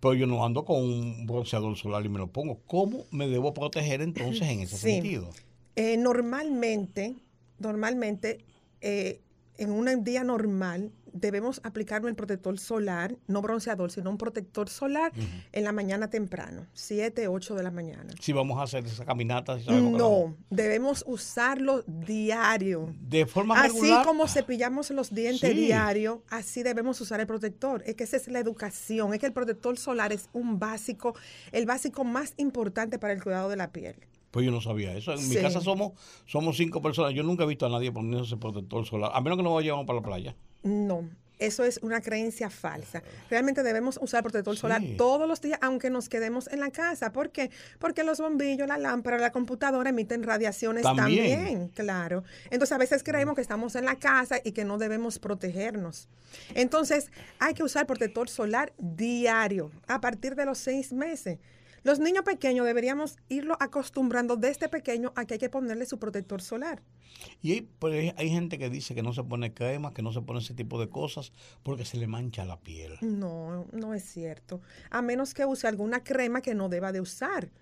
pero 0.00 0.14
yo 0.14 0.26
no 0.26 0.44
ando 0.44 0.64
con 0.64 0.82
un 0.82 1.26
bronceador 1.26 1.76
solar 1.76 2.04
y 2.04 2.08
me 2.08 2.18
lo 2.18 2.28
pongo. 2.28 2.60
¿Cómo 2.66 3.04
me 3.10 3.28
debo 3.28 3.52
proteger 3.52 4.00
entonces 4.00 4.42
en 4.42 4.60
ese 4.60 4.76
sentido? 4.78 5.30
Eh, 5.76 5.96
normalmente, 5.98 7.14
normalmente, 7.58 8.38
eh, 8.80 9.20
en 9.58 9.70
un 9.70 10.04
día 10.04 10.24
normal 10.24 10.92
debemos 11.20 11.60
aplicarnos 11.64 12.08
el 12.10 12.14
protector 12.14 12.58
solar, 12.58 13.16
no 13.26 13.42
bronceador, 13.42 13.90
sino 13.90 14.10
un 14.10 14.18
protector 14.18 14.68
solar 14.68 15.12
en 15.52 15.64
la 15.64 15.72
mañana 15.72 16.10
temprano, 16.10 16.66
7, 16.74 17.28
8 17.28 17.54
de 17.54 17.62
la 17.62 17.70
mañana. 17.70 18.14
Si 18.20 18.32
vamos 18.32 18.58
a 18.58 18.64
hacer 18.64 18.84
esa 18.84 19.04
caminata. 19.04 19.56
no, 19.68 20.36
debemos 20.50 21.04
usarlo 21.06 21.82
diario. 21.86 22.94
De 23.00 23.26
forma 23.26 23.60
Así 23.60 23.92
como 24.04 24.28
cepillamos 24.28 24.90
los 24.90 25.14
dientes 25.14 25.54
diario, 25.54 26.22
así 26.28 26.62
debemos 26.62 27.00
usar 27.00 27.20
el 27.20 27.26
protector. 27.26 27.82
Es 27.86 27.94
que 27.94 28.04
esa 28.04 28.16
es 28.16 28.28
la 28.28 28.38
educación, 28.38 29.14
es 29.14 29.20
que 29.20 29.26
el 29.26 29.32
protector 29.32 29.78
solar 29.78 30.12
es 30.12 30.28
un 30.32 30.58
básico, 30.58 31.14
el 31.52 31.66
básico 31.66 32.04
más 32.04 32.34
importante 32.36 32.98
para 32.98 33.12
el 33.12 33.22
cuidado 33.22 33.48
de 33.48 33.56
la 33.56 33.72
piel. 33.72 33.96
Pues 34.36 34.44
yo 34.44 34.52
no 34.52 34.60
sabía 34.60 34.94
eso. 34.94 35.14
En 35.14 35.28
mi 35.30 35.36
casa 35.36 35.62
somos, 35.62 35.92
somos 36.26 36.58
cinco 36.58 36.82
personas. 36.82 37.14
Yo 37.14 37.22
nunca 37.22 37.44
he 37.44 37.46
visto 37.46 37.64
a 37.64 37.70
nadie 37.70 37.90
poniéndose 37.90 38.36
protector 38.36 38.84
solar, 38.84 39.10
a 39.14 39.20
menos 39.22 39.38
que 39.38 39.42
nos 39.42 39.54
vayamos 39.54 39.86
para 39.86 40.00
la 40.00 40.04
playa. 40.04 40.36
No, 40.62 41.08
eso 41.38 41.64
es 41.64 41.80
una 41.82 42.02
creencia 42.02 42.50
falsa. 42.50 43.02
Realmente 43.30 43.62
debemos 43.62 43.98
usar 43.98 44.22
protector 44.22 44.54
solar 44.54 44.82
todos 44.98 45.26
los 45.26 45.40
días, 45.40 45.58
aunque 45.62 45.88
nos 45.88 46.10
quedemos 46.10 46.48
en 46.52 46.60
la 46.60 46.70
casa. 46.70 47.14
¿Por 47.14 47.30
qué? 47.30 47.50
Porque 47.78 48.04
los 48.04 48.20
bombillos, 48.20 48.68
la 48.68 48.76
lámpara, 48.76 49.16
la 49.16 49.32
computadora 49.32 49.88
emiten 49.88 50.22
radiaciones 50.22 50.82
también. 50.82 51.68
claro. 51.68 52.22
Entonces 52.50 52.72
a 52.72 52.78
veces 52.78 53.02
creemos 53.02 53.36
que 53.36 53.40
estamos 53.40 53.74
en 53.74 53.86
la 53.86 53.96
casa 53.96 54.36
y 54.44 54.52
que 54.52 54.66
no 54.66 54.76
debemos 54.76 55.18
protegernos. 55.18 56.08
Entonces 56.54 57.10
hay 57.38 57.54
que 57.54 57.62
usar 57.62 57.86
protector 57.86 58.28
solar 58.28 58.74
diario 58.76 59.70
a 59.88 60.02
partir 60.02 60.34
de 60.34 60.44
los 60.44 60.58
seis 60.58 60.92
meses. 60.92 61.38
Los 61.86 62.00
niños 62.00 62.24
pequeños 62.24 62.66
deberíamos 62.66 63.16
irlo 63.28 63.56
acostumbrando 63.60 64.34
desde 64.36 64.68
pequeño 64.68 65.12
a 65.14 65.24
que 65.24 65.34
hay 65.34 65.38
que 65.38 65.48
ponerle 65.48 65.86
su 65.86 66.00
protector 66.00 66.42
solar. 66.42 66.82
Y 67.42 67.52
hay, 67.52 67.60
pues, 67.60 68.12
hay 68.16 68.28
gente 68.28 68.58
que 68.58 68.68
dice 68.68 68.96
que 68.96 69.04
no 69.04 69.12
se 69.12 69.22
pone 69.22 69.54
crema, 69.54 69.94
que 69.94 70.02
no 70.02 70.12
se 70.12 70.20
pone 70.20 70.40
ese 70.40 70.52
tipo 70.52 70.80
de 70.80 70.88
cosas 70.88 71.32
porque 71.62 71.84
se 71.84 71.96
le 71.96 72.08
mancha 72.08 72.44
la 72.44 72.58
piel. 72.58 72.98
No, 73.02 73.68
no 73.70 73.94
es 73.94 74.02
cierto. 74.02 74.60
A 74.90 75.00
menos 75.00 75.32
que 75.32 75.44
use 75.44 75.68
alguna 75.68 76.02
crema 76.02 76.40
que 76.40 76.56
no 76.56 76.68
deba 76.68 76.90
de 76.90 77.00
usar 77.00 77.52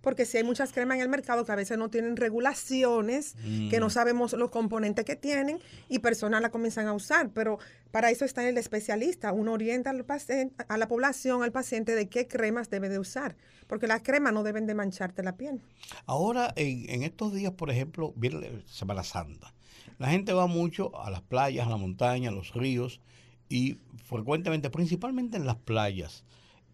porque 0.00 0.26
si 0.26 0.36
hay 0.36 0.44
muchas 0.44 0.72
cremas 0.72 0.96
en 0.96 1.02
el 1.02 1.08
mercado 1.08 1.44
que 1.44 1.52
a 1.52 1.56
veces 1.56 1.78
no 1.78 1.90
tienen 1.90 2.16
regulaciones, 2.16 3.34
que 3.70 3.80
no 3.80 3.86
mm. 3.86 3.90
sabemos 3.90 4.32
los 4.32 4.50
componentes 4.50 5.04
que 5.04 5.16
tienen 5.16 5.58
y 5.88 5.98
personas 5.98 6.40
la 6.40 6.50
comienzan 6.50 6.86
a 6.86 6.92
usar, 6.92 7.30
pero 7.30 7.58
para 7.90 8.10
eso 8.10 8.24
está 8.24 8.48
el 8.48 8.58
especialista. 8.58 9.32
Uno 9.32 9.52
orienta 9.52 9.90
al 9.90 10.04
paciente, 10.04 10.64
a 10.68 10.78
la 10.78 10.88
población, 10.88 11.42
al 11.42 11.52
paciente, 11.52 11.94
de 11.94 12.08
qué 12.08 12.28
cremas 12.28 12.70
debe 12.70 12.88
de 12.88 12.98
usar, 12.98 13.36
porque 13.66 13.86
las 13.86 14.02
cremas 14.02 14.32
no 14.32 14.42
deben 14.42 14.66
de 14.66 14.74
mancharte 14.74 15.22
la 15.22 15.36
piel. 15.36 15.60
Ahora, 16.06 16.52
en, 16.56 17.02
estos 17.02 17.32
días, 17.32 17.52
por 17.52 17.70
ejemplo, 17.70 18.12
viene 18.16 18.62
Semana 18.66 19.02
Santa. 19.02 19.54
La 19.98 20.08
gente 20.08 20.32
va 20.32 20.46
mucho 20.46 20.96
a 21.00 21.10
las 21.10 21.22
playas, 21.22 21.66
a 21.66 21.70
la 21.70 21.76
montaña, 21.76 22.30
a 22.30 22.32
los 22.32 22.54
ríos 22.54 23.00
y 23.48 23.78
frecuentemente, 24.04 24.70
principalmente 24.70 25.36
en 25.36 25.46
las 25.46 25.56
playas, 25.56 26.24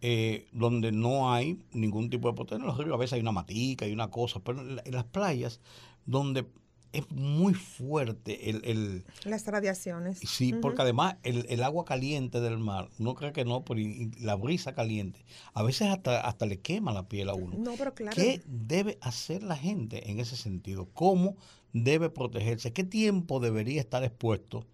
eh, 0.07 0.45
donde 0.51 0.91
no 0.91 1.33
hay 1.33 1.57
ningún 1.71 2.11
tipo 2.11 2.27
de 2.27 2.35
protección. 2.35 2.61
En 2.61 2.67
los 2.67 2.77
ríos 2.77 2.93
a 2.93 2.97
veces 2.99 3.13
hay 3.13 3.21
una 3.21 3.31
matica 3.31 3.87
y 3.87 3.91
una 3.91 4.11
cosa, 4.11 4.39
pero 4.39 4.61
en, 4.61 4.79
las 4.93 5.05
playas 5.05 5.61
donde 6.05 6.45
es 6.93 7.09
muy 7.09 7.55
fuerte 7.55 8.51
el, 8.51 9.03
las 9.23 9.47
radiaciones. 9.47 10.19
Sí, 10.19 10.53
porque 10.53 10.83
además 10.83 11.15
el, 11.23 11.63
agua 11.63 11.85
caliente 11.85 12.39
del 12.39 12.59
mar, 12.59 12.87
uno 12.99 13.15
cree 13.15 13.33
que 13.33 13.45
no, 13.45 13.65
pero 13.65 13.81
la 14.19 14.35
brisa 14.35 14.75
caliente, 14.75 15.25
a 15.55 15.63
veces 15.63 15.87
hasta, 15.87 16.21
hasta 16.21 16.45
le 16.45 16.59
quema 16.59 16.93
la 16.93 17.07
piel 17.07 17.27
a 17.29 17.33
uno. 17.33 17.57
No, 17.57 17.73
pero 17.75 17.95
claro. 17.95 18.15
¿Qué 18.15 18.43
debe 18.45 18.99
hacer 19.01 19.41
la 19.41 19.57
gente 19.57 20.11
en 20.11 20.19
ese 20.19 20.35
sentido? 20.35 20.87
¿Cómo 20.93 21.35
debe 21.73 22.11
protegerse? 22.11 22.73
¿Qué 22.73 22.83
tiempo 22.83 23.39
debería 23.39 23.81
estar 23.81 24.03
expuesto 24.03 24.67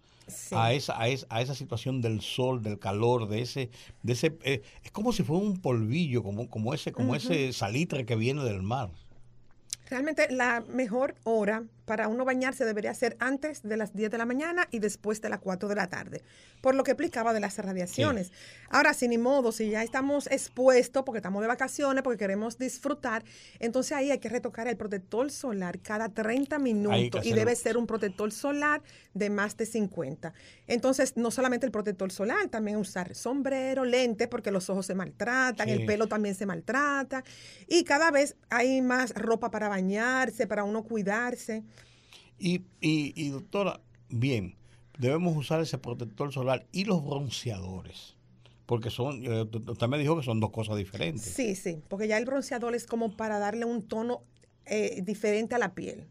a, 0.52 0.72
esa, 0.72 1.00
a, 1.00 1.08
esa, 1.08 1.26
a, 1.28 1.40
esa, 1.40 1.54
situación 1.54 2.00
del 2.00 2.20
sol, 2.20 2.62
del 2.62 2.78
calor, 2.78 3.28
de 3.28 3.42
ese, 3.42 3.70
de 4.02 4.12
ese 4.12 4.36
eh, 4.42 4.62
es 4.84 4.90
como 4.90 5.12
si 5.12 5.22
fuera 5.22 5.44
un 5.44 5.60
polvillo, 5.60 6.22
como, 6.22 6.48
como 6.48 6.74
ese, 6.74 6.92
como 6.92 7.14
ese 7.14 7.52
salitre 7.52 8.04
que 8.06 8.16
viene 8.16 8.44
del 8.44 8.62
mar. 8.62 8.90
Realmente 9.90 10.30
la 10.30 10.62
mejor 10.68 11.16
hora 11.24 11.64
para 11.84 12.08
uno 12.08 12.24
bañarse 12.24 12.64
debería 12.64 12.94
ser 12.94 13.16
antes 13.18 13.62
de 13.62 13.76
las 13.76 13.94
10 13.94 14.10
de 14.10 14.18
la 14.18 14.26
mañana 14.26 14.68
y 14.70 14.78
después 14.78 15.20
de 15.20 15.28
las 15.28 15.40
4 15.40 15.68
de 15.68 15.74
la 15.74 15.88
tarde, 15.88 16.22
por 16.60 16.74
lo 16.74 16.84
que 16.84 16.92
explicaba 16.92 17.32
de 17.32 17.40
las 17.40 17.58
radiaciones. 17.58 18.32
Ahora, 18.70 18.94
sin 18.94 19.10
ni 19.10 19.18
modo, 19.18 19.52
si 19.52 19.70
ya 19.70 19.82
estamos 19.82 20.26
expuestos 20.28 21.02
porque 21.04 21.18
estamos 21.18 21.42
de 21.42 21.48
vacaciones, 21.48 22.02
porque 22.02 22.18
queremos 22.18 22.58
disfrutar, 22.58 23.24
entonces 23.58 23.92
ahí 23.92 24.10
hay 24.10 24.18
que 24.18 24.28
retocar 24.28 24.68
el 24.68 24.76
protector 24.76 25.30
solar 25.30 25.80
cada 25.80 26.08
30 26.08 26.58
minutos 26.58 27.24
y 27.24 27.32
debe 27.32 27.54
ser 27.56 27.76
un 27.76 27.86
protector 27.86 28.32
solar 28.32 28.82
de 29.14 29.30
más 29.30 29.56
de 29.56 29.66
50. 29.66 30.32
Entonces, 30.66 31.16
no 31.16 31.30
solamente 31.30 31.66
el 31.66 31.72
protector 31.72 32.12
solar, 32.12 32.48
también 32.48 32.76
usar 32.76 33.14
sombrero, 33.14 33.84
lente, 33.84 34.28
porque 34.28 34.50
los 34.50 34.70
ojos 34.70 34.86
se 34.86 34.94
maltratan, 34.94 35.68
el 35.68 35.84
pelo 35.84 36.06
también 36.06 36.34
se 36.34 36.46
maltrata 36.46 37.24
y 37.66 37.84
cada 37.84 38.10
vez 38.10 38.36
hay 38.50 38.80
más 38.82 39.12
ropa 39.14 39.50
para 39.50 39.68
bañarse, 39.68 40.46
para 40.46 40.64
uno 40.64 40.82
cuidarse. 40.84 41.62
Y, 42.44 42.64
y, 42.80 43.28
doctora, 43.28 43.80
bien, 44.08 44.56
debemos 44.98 45.36
usar 45.36 45.60
ese 45.60 45.78
protector 45.78 46.32
solar 46.32 46.66
y 46.72 46.84
los 46.84 47.04
bronceadores. 47.04 48.16
Porque 48.66 48.90
son, 48.90 49.22
eh, 49.24 49.42
usted 49.42 49.86
me 49.86 49.96
dijo 49.96 50.16
que 50.16 50.24
son 50.24 50.40
dos 50.40 50.50
cosas 50.50 50.76
diferentes. 50.76 51.22
Sí, 51.22 51.54
sí, 51.54 51.80
porque 51.88 52.08
ya 52.08 52.18
el 52.18 52.24
bronceador 52.24 52.74
es 52.74 52.86
como 52.86 53.16
para 53.16 53.38
darle 53.38 53.64
un 53.64 53.82
tono 53.82 54.24
eh, 54.66 55.02
diferente 55.02 55.54
a 55.54 55.58
la 55.58 55.74
piel 55.74 56.08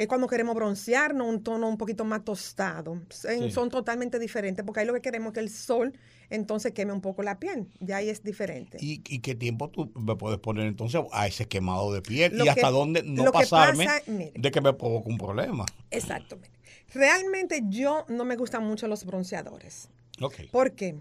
es 0.00 0.08
cuando 0.08 0.26
queremos 0.26 0.54
broncearnos, 0.54 1.28
un 1.28 1.42
tono 1.42 1.68
un 1.68 1.76
poquito 1.76 2.06
más 2.06 2.24
tostado. 2.24 3.02
Son 3.50 3.68
totalmente 3.68 4.18
diferentes, 4.18 4.64
porque 4.64 4.80
ahí 4.80 4.86
lo 4.86 4.94
que 4.94 5.02
queremos 5.02 5.28
es 5.28 5.34
que 5.34 5.40
el 5.40 5.50
sol 5.50 5.92
entonces 6.30 6.72
queme 6.72 6.94
un 6.94 7.02
poco 7.02 7.22
la 7.22 7.38
piel. 7.38 7.68
Ya 7.80 7.98
ahí 7.98 8.08
es 8.08 8.22
diferente. 8.22 8.78
¿Y, 8.80 9.00
qué 9.00 9.34
tiempo 9.34 9.68
tú 9.68 9.92
me 9.94 10.16
puedes 10.16 10.38
poner 10.38 10.68
entonces 10.68 11.02
a 11.12 11.26
ese 11.26 11.46
quemado 11.48 11.92
de 11.92 12.00
piel? 12.00 12.40
¿Y 12.42 12.48
hasta 12.48 12.70
dónde 12.70 13.02
no 13.02 13.30
pasarme 13.30 13.86
de 14.06 14.50
que 14.50 14.62
me 14.62 14.72
provoque 14.72 15.10
un 15.10 15.18
problema? 15.18 15.66
Exacto. 15.90 16.38
Realmente 16.94 17.60
yo 17.68 18.06
no 18.08 18.24
me 18.24 18.36
gustan 18.36 18.64
mucho 18.64 18.88
los 18.88 19.04
bronceadores. 19.04 19.90
Okay. 20.18 20.48
¿Por 20.48 20.72
qué? 20.72 20.96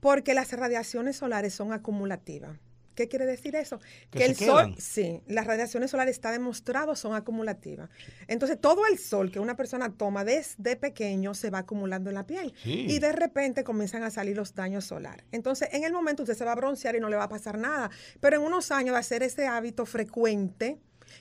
Porque 0.00 0.34
las 0.34 0.52
radiaciones 0.52 1.16
solares 1.16 1.54
son 1.54 1.72
acumulativas. 1.72 2.58
¿Qué 2.94 3.08
quiere 3.08 3.26
decir 3.26 3.56
eso? 3.56 3.80
Que, 4.10 4.24
el 4.24 4.36
sol, 4.36 4.74
sí, 4.78 5.22
las 5.26 5.46
radiaciones 5.46 5.90
solares 5.90 6.14
está 6.14 6.30
demostrado 6.30 6.94
son 6.94 7.14
acumulativas. 7.14 7.88
Entonces, 8.28 8.60
todo 8.60 8.86
el 8.86 8.98
sol 8.98 9.30
que 9.30 9.40
una 9.40 9.56
persona 9.56 9.92
toma 9.96 10.24
desde 10.24 10.76
pequeño 10.76 11.34
se 11.34 11.50
va 11.50 11.58
acumulando 11.58 12.10
en 12.10 12.14
la 12.14 12.26
piel. 12.26 12.54
Y 12.64 12.98
de 12.98 13.12
repente 13.12 13.64
comienzan 13.64 14.02
a 14.02 14.10
salir 14.10 14.36
los 14.36 14.54
daños 14.54 14.84
solares. 14.84 15.24
Entonces, 15.32 15.68
en 15.72 15.84
el 15.84 15.92
momento 15.92 16.22
usted 16.22 16.36
se 16.36 16.44
va 16.44 16.52
a 16.52 16.56
broncear 16.56 16.96
y 16.96 17.00
no 17.00 17.08
le 17.08 17.16
va 17.16 17.24
a 17.24 17.28
pasar 17.28 17.58
nada. 17.58 17.90
Pero 18.20 18.36
en 18.36 18.42
unos 18.42 18.70
años 18.70 18.94
va 18.94 18.98
a 18.98 19.02
ser 19.02 19.22
ese 19.22 19.46
hábito 19.46 19.86
frecuente. 19.86 20.78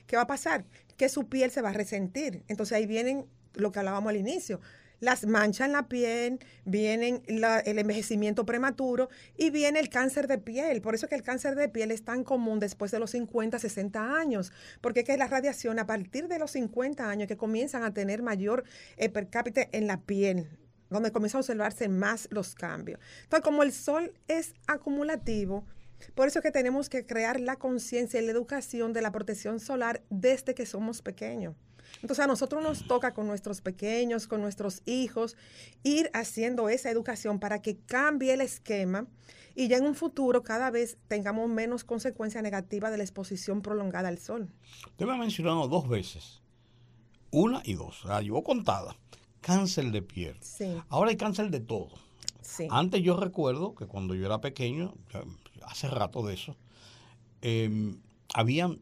¿Qué 0.08 0.16
va 0.16 0.24
a 0.24 0.28
pasar? 0.28 0.66
Que 0.98 1.10
su 1.10 1.28
piel 1.28 1.52
se 1.52 1.62
va 1.62 1.70
a 1.70 1.74
resentir. 1.74 2.44
Entonces, 2.48 2.78
ahí 2.78 2.86
vienen 2.86 3.26
lo 3.54 3.72
que 3.72 3.80
hablábamos 3.80 4.10
al 4.10 4.18
inicio 4.18 4.60
las 5.02 5.26
manchas 5.26 5.66
en 5.66 5.74
la 5.74 5.90
piel, 5.90 6.40
viene 6.64 7.22
el 7.28 7.80
envejecimiento 7.80 8.46
prematuro 8.46 9.10
y 9.36 9.50
viene 9.50 9.80
el 9.80 9.90
cáncer 9.90 10.28
de 10.28 10.38
piel. 10.38 10.82
Por 10.82 10.96
eso 10.96 11.08
es 11.08 11.10
que 11.10 11.16
el 11.16 11.24
cáncer 11.24 11.56
de 11.56 11.68
piel 11.68 11.92
es 11.92 12.06
tan 12.06 12.24
común 12.24 12.60
después 12.60 12.92
de 12.92 13.00
los 13.00 13.12
50, 13.12 13.60
60 13.60 14.16
años, 14.16 14.54
porque 14.80 15.04
es 15.06 15.18
la 15.18 15.28
radiación 15.28 15.80
a 15.80 15.88
partir 15.88 16.28
de 16.28 16.40
los 16.40 16.52
50 16.52 17.10
años 17.10 17.28
que 17.28 17.36
comienzan 17.36 17.84
a 17.84 17.94
tener 17.94 18.22
mayor 18.22 18.64
eh, 18.96 19.10
per 19.10 19.30
cápita 19.30 19.68
en 19.72 19.88
la 19.88 20.00
piel, 20.00 20.48
donde 20.90 21.12
comienzan 21.12 21.40
a 21.40 21.42
observarse 21.42 21.90
más 21.90 22.28
los 22.32 22.54
cambios. 22.54 23.00
Entonces, 23.24 23.44
como 23.44 23.64
el 23.64 23.72
sol 23.72 24.14
es 24.28 24.54
acumulativo, 24.68 25.66
por 26.14 26.28
eso 26.28 26.40
es 26.40 26.44
que 26.44 26.52
tenemos 26.52 26.90
que 26.90 27.06
crear 27.06 27.40
la 27.40 27.56
conciencia 27.56 28.22
y 28.22 28.26
la 28.26 28.32
educación 28.32 28.94
de 28.94 29.02
la 29.02 29.12
protección 29.12 29.60
solar 29.60 30.02
desde 30.10 30.54
que 30.54 30.66
somos 30.66 31.02
pequeños. 31.02 31.56
Entonces 32.02 32.24
a 32.24 32.28
nosotros 32.28 32.64
nos 32.64 32.88
toca 32.88 33.14
con 33.14 33.28
nuestros 33.28 33.62
pequeños, 33.62 34.28
con 34.28 34.42
nuestros 34.42 34.82
hijos, 34.86 35.38
ir 35.84 36.10
haciendo 36.14 36.70
esa 36.70 36.90
educación 36.90 37.40
para 37.40 37.62
que 37.62 37.78
cambie 37.78 38.34
el 38.34 38.42
esquema 38.42 39.08
y 39.56 39.68
ya 39.68 39.78
en 39.78 39.86
un 39.86 39.96
futuro 39.96 40.44
cada 40.44 40.72
vez 40.72 40.98
tengamos 41.08 41.50
menos 41.50 41.84
consecuencia 41.84 42.42
negativa 42.42 42.90
de 42.90 42.98
la 42.98 43.04
exposición 43.04 43.62
prolongada 43.62 44.08
al 44.08 44.18
sol. 44.18 44.50
Usted 44.88 45.06
me 45.06 45.14
ha 45.14 45.18
mencionado 45.18 45.68
dos 45.68 45.88
veces, 45.88 46.42
una 47.32 47.62
y 47.66 47.74
dos, 47.74 48.04
la 48.06 48.22
llevo 48.22 48.44
contada, 48.44 48.96
cáncer 49.42 49.92
de 49.92 50.02
piel. 50.02 50.38
Sí. 50.42 50.82
Ahora 50.90 51.12
hay 51.12 51.18
cáncer 51.18 51.50
de 51.50 51.60
todo. 51.60 51.92
Sí. 52.42 52.68
Antes 52.70 53.02
yo 53.04 53.18
recuerdo 53.18 53.76
que 53.76 53.86
cuando 53.86 54.16
yo 54.16 54.26
era 54.26 54.42
pequeño, 54.42 54.96
hace 55.66 55.88
rato 55.88 56.26
de 56.26 56.34
eso, 56.34 56.56
eh, 57.42 57.96
habían 58.34 58.80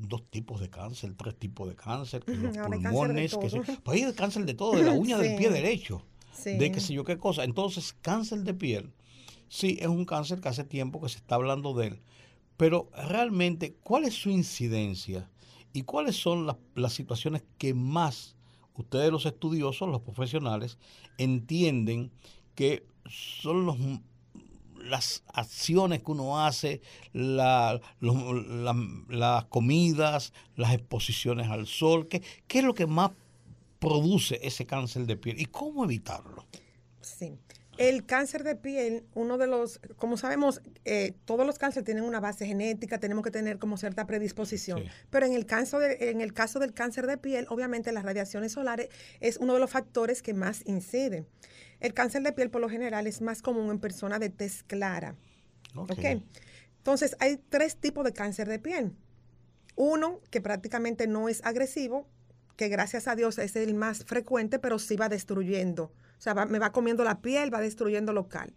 dos 0.00 0.28
tipos 0.30 0.60
de 0.60 0.70
cáncer, 0.70 1.14
tres 1.16 1.36
tipos 1.36 1.68
de 1.68 1.74
cáncer, 1.74 2.24
que 2.24 2.34
los 2.36 2.56
pulmones, 2.56 3.36
que 3.36 3.50
se, 3.50 3.60
pues 3.60 4.04
hay 4.04 4.12
cáncer 4.12 4.44
de 4.44 4.54
todo, 4.54 4.76
de 4.76 4.84
la 4.84 4.92
uña 5.04 5.18
del 5.18 5.36
pie 5.36 5.50
derecho, 5.50 6.02
de 6.44 6.72
qué 6.72 6.80
sé 6.80 6.94
yo 6.94 7.04
qué 7.04 7.18
cosa. 7.18 7.44
Entonces, 7.44 7.94
cáncer 8.00 8.40
de 8.44 8.54
piel, 8.54 8.92
sí, 9.48 9.78
es 9.80 9.88
un 9.88 10.04
cáncer 10.04 10.40
que 10.40 10.48
hace 10.48 10.64
tiempo 10.64 11.00
que 11.00 11.08
se 11.08 11.18
está 11.18 11.34
hablando 11.34 11.74
de 11.74 11.88
él, 11.88 12.00
pero 12.56 12.90
realmente, 12.92 13.76
¿cuál 13.82 14.04
es 14.04 14.14
su 14.14 14.30
incidencia 14.30 15.30
y 15.72 15.82
cuáles 15.82 16.16
son 16.16 16.46
las, 16.46 16.56
las 16.74 16.92
situaciones 16.92 17.42
que 17.58 17.74
más 17.74 18.36
ustedes 18.78 19.10
los 19.10 19.26
estudiosos, 19.26 19.88
los 19.88 20.02
profesionales, 20.02 20.78
entienden 21.18 22.12
que 22.54 22.86
son 23.08 23.66
los 23.66 23.76
las 24.88 25.22
acciones 25.32 26.02
que 26.02 26.10
uno 26.10 26.44
hace, 26.44 26.80
las 27.12 27.80
comidas, 29.48 30.32
las 30.56 30.72
exposiciones 30.72 31.48
al 31.48 31.66
sol, 31.66 32.08
¿qué, 32.08 32.22
¿qué 32.46 32.58
es 32.58 32.64
lo 32.64 32.74
que 32.74 32.86
más 32.86 33.10
produce 33.78 34.40
ese 34.42 34.66
cáncer 34.66 35.06
de 35.06 35.16
piel 35.16 35.40
y 35.40 35.46
cómo 35.46 35.84
evitarlo? 35.84 36.46
Sí. 37.00 37.38
El 37.78 38.04
cáncer 38.06 38.42
de 38.42 38.56
piel, 38.56 39.04
uno 39.14 39.38
de 39.38 39.46
los, 39.46 39.78
como 39.96 40.16
sabemos, 40.16 40.60
eh, 40.84 41.14
todos 41.24 41.46
los 41.46 41.58
cánceres 41.58 41.84
tienen 41.84 42.02
una 42.02 42.18
base 42.18 42.44
genética, 42.44 42.98
tenemos 42.98 43.22
que 43.22 43.30
tener 43.30 43.58
como 43.60 43.76
cierta 43.76 44.04
predisposición. 44.04 44.82
Pero 45.10 45.26
en 45.26 45.32
el, 45.32 45.46
caso 45.46 45.78
de, 45.78 46.10
en 46.10 46.20
el 46.20 46.34
caso 46.34 46.58
del 46.58 46.74
cáncer 46.74 47.06
de 47.06 47.18
piel, 47.18 47.46
obviamente 47.48 47.92
las 47.92 48.02
radiaciones 48.02 48.50
solares 48.50 48.88
es 49.20 49.36
uno 49.36 49.54
de 49.54 49.60
los 49.60 49.70
factores 49.70 50.22
que 50.22 50.34
más 50.34 50.62
inciden. 50.66 51.28
El 51.80 51.94
cáncer 51.94 52.22
de 52.22 52.32
piel 52.32 52.50
por 52.50 52.60
lo 52.60 52.68
general 52.68 53.06
es 53.06 53.20
más 53.20 53.42
común 53.42 53.70
en 53.70 53.78
personas 53.78 54.20
de 54.20 54.30
tez 54.30 54.62
clara. 54.64 55.14
Okay. 55.74 56.24
Entonces, 56.78 57.16
hay 57.20 57.36
tres 57.48 57.76
tipos 57.76 58.04
de 58.04 58.12
cáncer 58.12 58.48
de 58.48 58.58
piel. 58.58 58.92
Uno 59.76 60.20
que 60.30 60.40
prácticamente 60.40 61.06
no 61.06 61.28
es 61.28 61.44
agresivo, 61.44 62.08
que 62.56 62.68
gracias 62.68 63.06
a 63.06 63.14
Dios 63.14 63.38
es 63.38 63.54
el 63.54 63.74
más 63.74 64.04
frecuente, 64.04 64.58
pero 64.58 64.78
sí 64.78 64.96
va 64.96 65.08
destruyendo. 65.08 65.92
O 66.18 66.20
sea, 66.20 66.34
me 66.34 66.58
va 66.58 66.72
comiendo 66.72 67.04
la 67.04 67.20
piel, 67.20 67.54
va 67.54 67.60
destruyendo 67.60 68.12
local. 68.12 68.52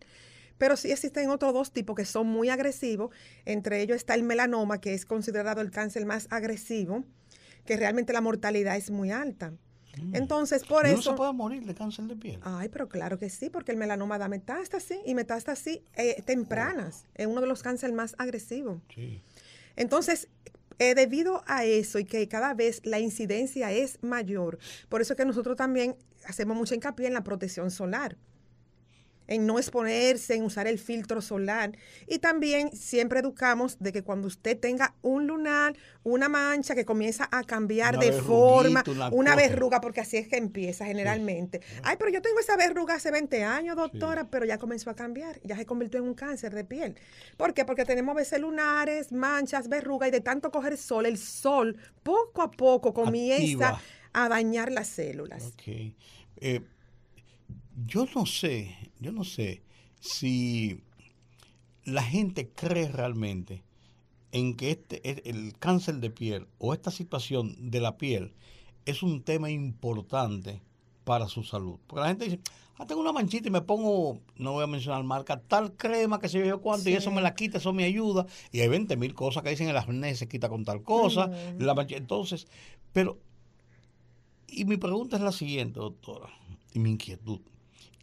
Pero 0.58 0.76
sí 0.78 0.92
existen 0.92 1.30
otros 1.30 1.54
dos 1.54 1.72
tipos 1.72 1.96
que 1.96 2.06
son 2.06 2.28
muy 2.28 2.50
agresivos. 2.50 3.14
Entre 3.46 3.82
ellos 3.82 3.98
está 3.98 4.16
el 4.16 4.24
melanoma, 4.24 4.82
que 4.82 4.94
es 4.94 5.06
considerado 5.06 5.62
el 5.62 5.70
cáncer 5.70 6.06
más 6.06 6.28
agresivo, 6.32 7.04
que 7.66 7.78
realmente 7.78 8.14
la 8.14 8.22
mortalidad 8.22 8.76
es 8.76 8.90
muy 8.90 9.12
alta. 9.12 9.54
Mm. 10.02 10.16
Entonces, 10.16 10.64
por 10.64 10.86
eso. 10.86 10.96
¿No 10.96 11.02
se 11.02 11.14
puede 11.14 11.34
morir 11.34 11.66
de 11.66 11.74
cáncer 11.74 12.06
de 12.06 12.16
piel? 12.16 12.40
Ay, 12.44 12.70
pero 12.70 12.88
claro 12.88 13.18
que 13.18 13.30
sí, 13.30 13.50
porque 13.50 13.72
el 13.72 13.78
melanoma 13.78 14.18
da 14.18 14.28
metástasis 14.28 15.00
y 15.06 15.16
metástasis 15.16 15.80
eh, 15.96 16.22
tempranas. 16.26 17.06
Es 17.16 17.28
uno 17.28 17.42
de 17.42 17.48
los 17.48 17.64
cánceres 17.64 17.96
más 17.96 18.16
agresivos. 18.18 18.82
Sí. 18.94 19.22
Entonces, 19.76 20.28
eh, 20.80 20.96
debido 20.96 21.44
a 21.46 21.64
eso 21.64 22.00
y 22.00 22.06
que 22.06 22.28
cada 22.28 22.54
vez 22.54 22.82
la 22.84 23.00
incidencia 23.00 23.72
es 23.72 24.02
mayor, 24.02 24.58
por 24.90 25.02
eso 25.02 25.16
que 25.16 25.26
nosotros 25.26 25.56
también 25.56 25.96
hacemos 26.26 26.58
mucho 26.58 26.74
hincapié 26.74 27.08
en 27.08 27.14
la 27.14 27.24
protección 27.24 27.72
solar 27.72 28.18
en 29.32 29.46
no 29.46 29.60
exponerse, 29.60 30.36
en 30.36 30.44
usar 30.44 30.68
el 30.68 30.78
filtro 30.78 31.22
solar. 31.22 31.72
Y 32.06 32.20
también 32.20 32.76
siempre 32.76 33.22
educamos 33.22 33.78
de 33.80 33.94
que 33.94 34.04
cuando 34.04 34.28
usted 34.28 34.60
tenga 34.60 34.94
un 35.02 35.26
lunar, 35.28 35.74
una 36.04 36.28
mancha 36.28 36.76
que 36.76 36.84
comienza 36.84 37.30
a 37.32 37.44
cambiar 37.44 37.98
de 37.98 38.12
forma, 38.12 38.84
una, 39.12 39.36
verruga, 39.36 39.80
porque 39.80 40.02
así 40.02 40.18
es 40.18 40.28
que 40.28 40.36
empieza 40.36 40.86
generalmente. 40.86 41.62
Ay, 41.84 41.96
pero 41.98 42.12
yo 42.12 42.22
tengo 42.22 42.40
esa 42.40 42.58
verruga 42.58 42.96
hace 42.96 43.10
20 43.10 43.44
años, 43.44 43.78
doctora, 43.78 44.28
pero 44.30 44.46
ya 44.46 44.58
comenzó 44.58 44.90
a 44.90 44.96
cambiar, 44.96 45.40
ya 45.44 45.56
se 45.56 45.66
convirtió 45.66 46.00
en 46.00 46.08
un 46.08 46.14
cáncer 46.14 46.54
de 46.54 46.66
piel. 46.66 46.96
¿Por 47.38 47.54
qué? 47.54 47.64
Porque 47.64 47.86
tenemos 47.86 48.14
veces 48.16 48.42
lunares, 48.42 49.14
manchas, 49.14 49.70
verrugas 49.70 50.10
y 50.10 50.12
de 50.12 50.22
tanto 50.22 50.52
coger 50.52 50.78
sol, 50.78 51.06
el 51.06 51.18
sol 51.18 51.78
poco 52.04 52.42
a 52.42 52.52
poco 52.52 52.94
comienza 52.94 53.80
a 54.12 54.28
dañar 54.28 54.74
las 54.74 54.90
células. 54.90 55.54
Okay. 55.54 55.96
Eh, 56.38 56.62
yo 57.76 58.06
no 58.16 58.26
sé, 58.26 58.76
yo 59.00 59.12
no 59.12 59.24
sé 59.24 59.64
si 60.00 60.82
la 61.84 62.04
gente 62.04 62.50
cree 62.50 62.88
realmente 62.88 63.64
en 64.32 64.56
que 64.56 64.72
este, 64.72 65.30
el 65.30 65.58
cáncer 65.58 65.96
de 65.96 66.10
piel 66.10 66.48
o 66.58 66.74
esta 66.74 66.92
situación 66.92 67.72
de 67.72 67.82
la 67.82 67.98
piel 67.98 68.34
es 68.86 69.04
un 69.04 69.22
tema 69.22 69.50
importante 69.50 70.62
para 71.04 71.28
su 71.28 71.44
salud. 71.44 71.80
Porque 71.88 72.02
la 72.02 72.08
gente 72.08 72.26
dice, 72.26 72.40
ah, 72.78 72.86
tengo 72.86 73.02
una 73.02 73.12
manchita 73.12 73.48
y 73.48 73.52
me 73.52 73.62
pongo, 73.62 74.20
no 74.38 74.54
voy 74.54 74.64
a 74.64 74.68
mencionar 74.68 75.04
marca, 75.04 75.42
tal 75.42 75.76
crema 75.76 76.20
que 76.20 76.30
se 76.30 76.46
yo 76.46 76.62
cuánto 76.62 76.90
y 76.90 76.94
eso 76.94 77.12
me 77.12 77.22
la 77.22 77.36
quita, 77.36 77.58
eso 77.58 77.74
me 77.74 77.84
ayuda. 77.84 78.26
Y 78.52 78.62
hay 78.62 78.68
20 78.68 78.96
mil 78.98 79.14
cosas 79.14 79.44
que 79.44 79.50
dicen 79.50 79.68
el 79.68 79.78
acné 79.78 80.16
se 80.16 80.28
quita 80.28 80.50
con 80.50 80.64
tal 80.64 80.84
cosa. 80.84 81.30
la 81.58 81.86
entonces, 81.90 82.48
pero, 82.94 83.20
y 84.48 84.66
mi 84.66 84.78
pregunta 84.78 85.18
es 85.18 85.22
la 85.22 85.32
siguiente, 85.32 85.80
doctora, 85.80 86.30
y 86.74 86.80
mi 86.80 86.92
inquietud. 86.92 87.42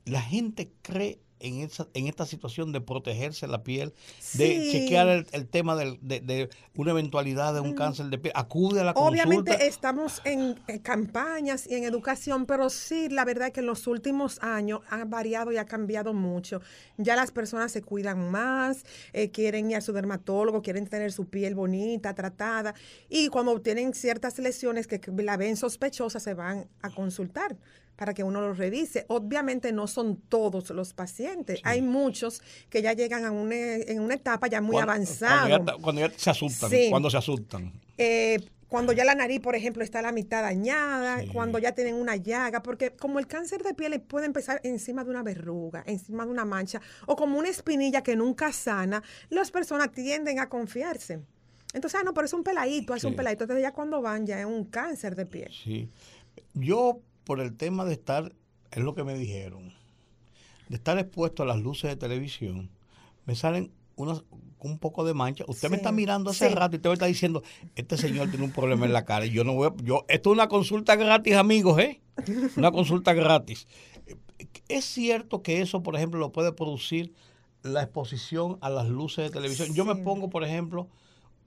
La 0.09 0.23
gente 0.23 0.71
cree 0.83 1.21
en, 1.41 1.61
esa, 1.61 1.89
en 1.95 2.07
esta 2.07 2.27
situación 2.27 2.73
de 2.73 2.81
protegerse 2.81 3.47
la 3.47 3.63
piel, 3.63 3.95
de 4.35 4.69
chequear 4.71 5.27
el, 5.33 5.49
tema 5.49 5.77
de, 5.77 6.49
una 6.75 6.91
eventualidad 6.91 7.55
de 7.55 7.61
un 7.61 7.71
mm. 7.71 7.75
cáncer 7.75 8.07
de 8.07 8.19
piel, 8.19 8.33
acude 8.37 8.81
a 8.81 8.85
la 8.85 8.95
consulta. 8.95 9.25
Obviamente 9.25 9.67
estamos 9.67 10.21
en, 10.25 10.55
campañas 10.83 11.67
y 11.67 11.75
en 11.75 11.85
educación, 11.85 12.47
pero 12.47 12.71
sí, 12.71 13.09
la 13.09 13.25
verdad 13.25 13.49
es 13.49 13.55
que 13.55 13.61
en 13.61 13.67
los 13.67 13.87
últimos 13.87 14.39
años 14.43 14.81
ha 14.91 15.05
variado 15.05 15.53
y 15.53 15.57
ha 15.57 15.65
cambiado 15.65 16.13
mucho. 16.13 16.61
Ya 16.97 17.17
las 17.17 17.31
personas 17.31 17.73
se 17.73 17.83
cuidan 17.83 18.31
más, 18.31 18.85
eh, 19.13 19.31
quieren 19.31 19.71
ir 19.71 19.77
a 19.77 19.81
su 19.81 19.93
dermatólogo, 19.93 20.63
quieren 20.63 20.87
tener 20.87 21.13
su 21.13 21.27
piel 21.27 21.55
bonita, 21.55 22.15
tratada, 22.15 22.75
y 23.09 23.29
cuando 23.29 23.61
tienen 23.61 23.95
ciertas 23.95 24.39
lesiones 24.39 24.87
que 24.87 25.01
la 25.23 25.37
ven 25.37 25.57
sospechosa, 25.57 26.21
se 26.21 26.35
van 26.35 26.69
a 26.83 26.91
consultar 26.91 27.57
para 27.99 28.15
que 28.15 28.23
uno 28.23 28.41
lo 28.41 28.55
revise. 28.55 29.05
Obviamente 29.09 29.73
no 29.73 29.89
son 29.89 30.17
todos 30.29 30.71
los 30.71 30.95
pacientes. 30.95 31.61
Hay 31.65 31.83
muchos 31.83 32.41
que 32.71 32.81
ya 32.81 32.93
llegan 32.93 33.25
a 33.25 33.33
una, 33.33 33.57
en 33.57 34.01
una 34.01 34.15
etapa 34.15 34.47
ya 34.47 34.61
muy 34.61 34.81
avanzada. 34.81 35.77
Cuando, 35.83 36.01
ya, 36.01 36.11
se 36.17 36.31
asustan. 36.31 36.71
Cuando 36.91 37.11
se 37.11 37.17
asustan. 37.17 37.73
Eh, 37.99 38.39
cuando 38.69 38.93
ya 38.93 39.05
la 39.05 39.17
nariz, 39.17 39.41
por 39.41 39.57
ejemplo, 39.57 39.83
está 39.83 39.99
a 39.99 40.03
la 40.03 40.13
mitad 40.13 40.43
dañada, 40.43 41.25
cuando 41.33 41.59
ya 41.59 41.73
tienen 41.73 41.97
una 41.97 42.15
llaga, 42.15 42.63
porque 42.63 42.93
como 42.93 43.19
el 43.19 43.27
cáncer 43.27 43.65
de 43.65 43.75
piel 43.75 44.01
puede 44.01 44.27
empezar 44.27 44.61
encima 44.63 45.03
de 45.03 45.11
una 45.11 45.25
verruga, 45.25 45.83
encima 45.87 46.25
de 46.25 46.31
una 46.31 46.45
mancha, 46.45 46.81
o 47.07 47.17
como 47.17 47.39
una 47.39 47.49
espinilla 47.49 48.03
que 48.03 48.15
nunca 48.15 48.53
sana, 48.53 49.03
las 49.31 49.51
personas 49.51 49.91
tienden 49.91 50.39
a 50.39 50.49
confiarse. 50.49 51.21
Entonces, 51.73 51.99
ah, 52.01 52.05
no, 52.05 52.15
pero 52.15 52.27
es 52.27 52.33
un 52.33 52.45
peladito, 52.45 52.95
es 52.95 53.05
un 53.05 53.17
peladito. 53.17 53.45
Entonces 53.45 53.63
ya 53.63 53.73
cuando 53.73 54.01
van 54.01 54.27
ya 54.27 54.39
es 54.39 54.47
un 54.47 54.65
cáncer 54.67 55.17
de 55.17 55.27
piel. 55.27 55.51
Sí. 55.53 55.89
Yo 56.55 57.01
por 57.29 57.41
el 57.43 57.55
tema 57.55 57.85
de 57.85 57.93
estar, 57.93 58.33
es 58.71 58.83
lo 58.83 58.95
que 58.95 59.05
me 59.05 59.13
dijeron, 59.13 59.75
de 60.71 60.77
estar 60.77 60.99
expuesto 60.99 61.43
a 61.43 61.47
las 61.47 61.59
luces 61.59 61.91
de 61.91 61.97
televisión, 61.97 62.71
me 63.27 63.35
salen 63.35 63.71
unos, 63.97 64.25
un 64.61 64.79
poco 64.79 65.05
de 65.05 65.13
mancha. 65.13 65.45
Usted 65.47 65.69
me 65.69 65.77
está 65.77 65.93
mirando 65.93 66.31
hace 66.31 66.49
rato 66.49 66.77
y 66.77 66.79
usted 66.79 66.89
me 66.89 66.95
está 66.95 67.05
diciendo, 67.05 67.43
este 67.77 67.99
señor 67.99 68.31
tiene 68.31 68.47
un 68.47 68.53
problema 68.53 68.87
en 68.87 68.95
la 68.95 69.05
cara. 69.05 69.27
Y 69.27 69.31
yo 69.31 69.45
no 69.45 69.53
voy 69.53 69.69
a, 69.69 69.75
yo, 69.85 70.07
esto 70.09 70.31
es 70.31 70.33
una 70.33 70.49
consulta 70.49 70.97
gratis, 70.97 71.35
amigos, 71.35 71.79
¿eh? 71.79 72.01
Una 72.57 72.73
consulta 72.73 73.13
gratis. 73.13 73.67
Es 74.69 74.87
cierto 74.87 75.43
que 75.43 75.61
eso, 75.61 75.83
por 75.83 75.97
ejemplo, 75.97 76.19
lo 76.19 76.33
puede 76.33 76.53
producir 76.53 77.13
la 77.63 77.83
exposición 77.83 78.57
a 78.63 78.71
las 78.71 78.89
luces 78.89 79.27
de 79.27 79.31
televisión. 79.31 79.75
Yo 79.75 79.85
me 79.85 79.97
pongo, 79.97 80.31
por 80.31 80.45
ejemplo, 80.45 80.89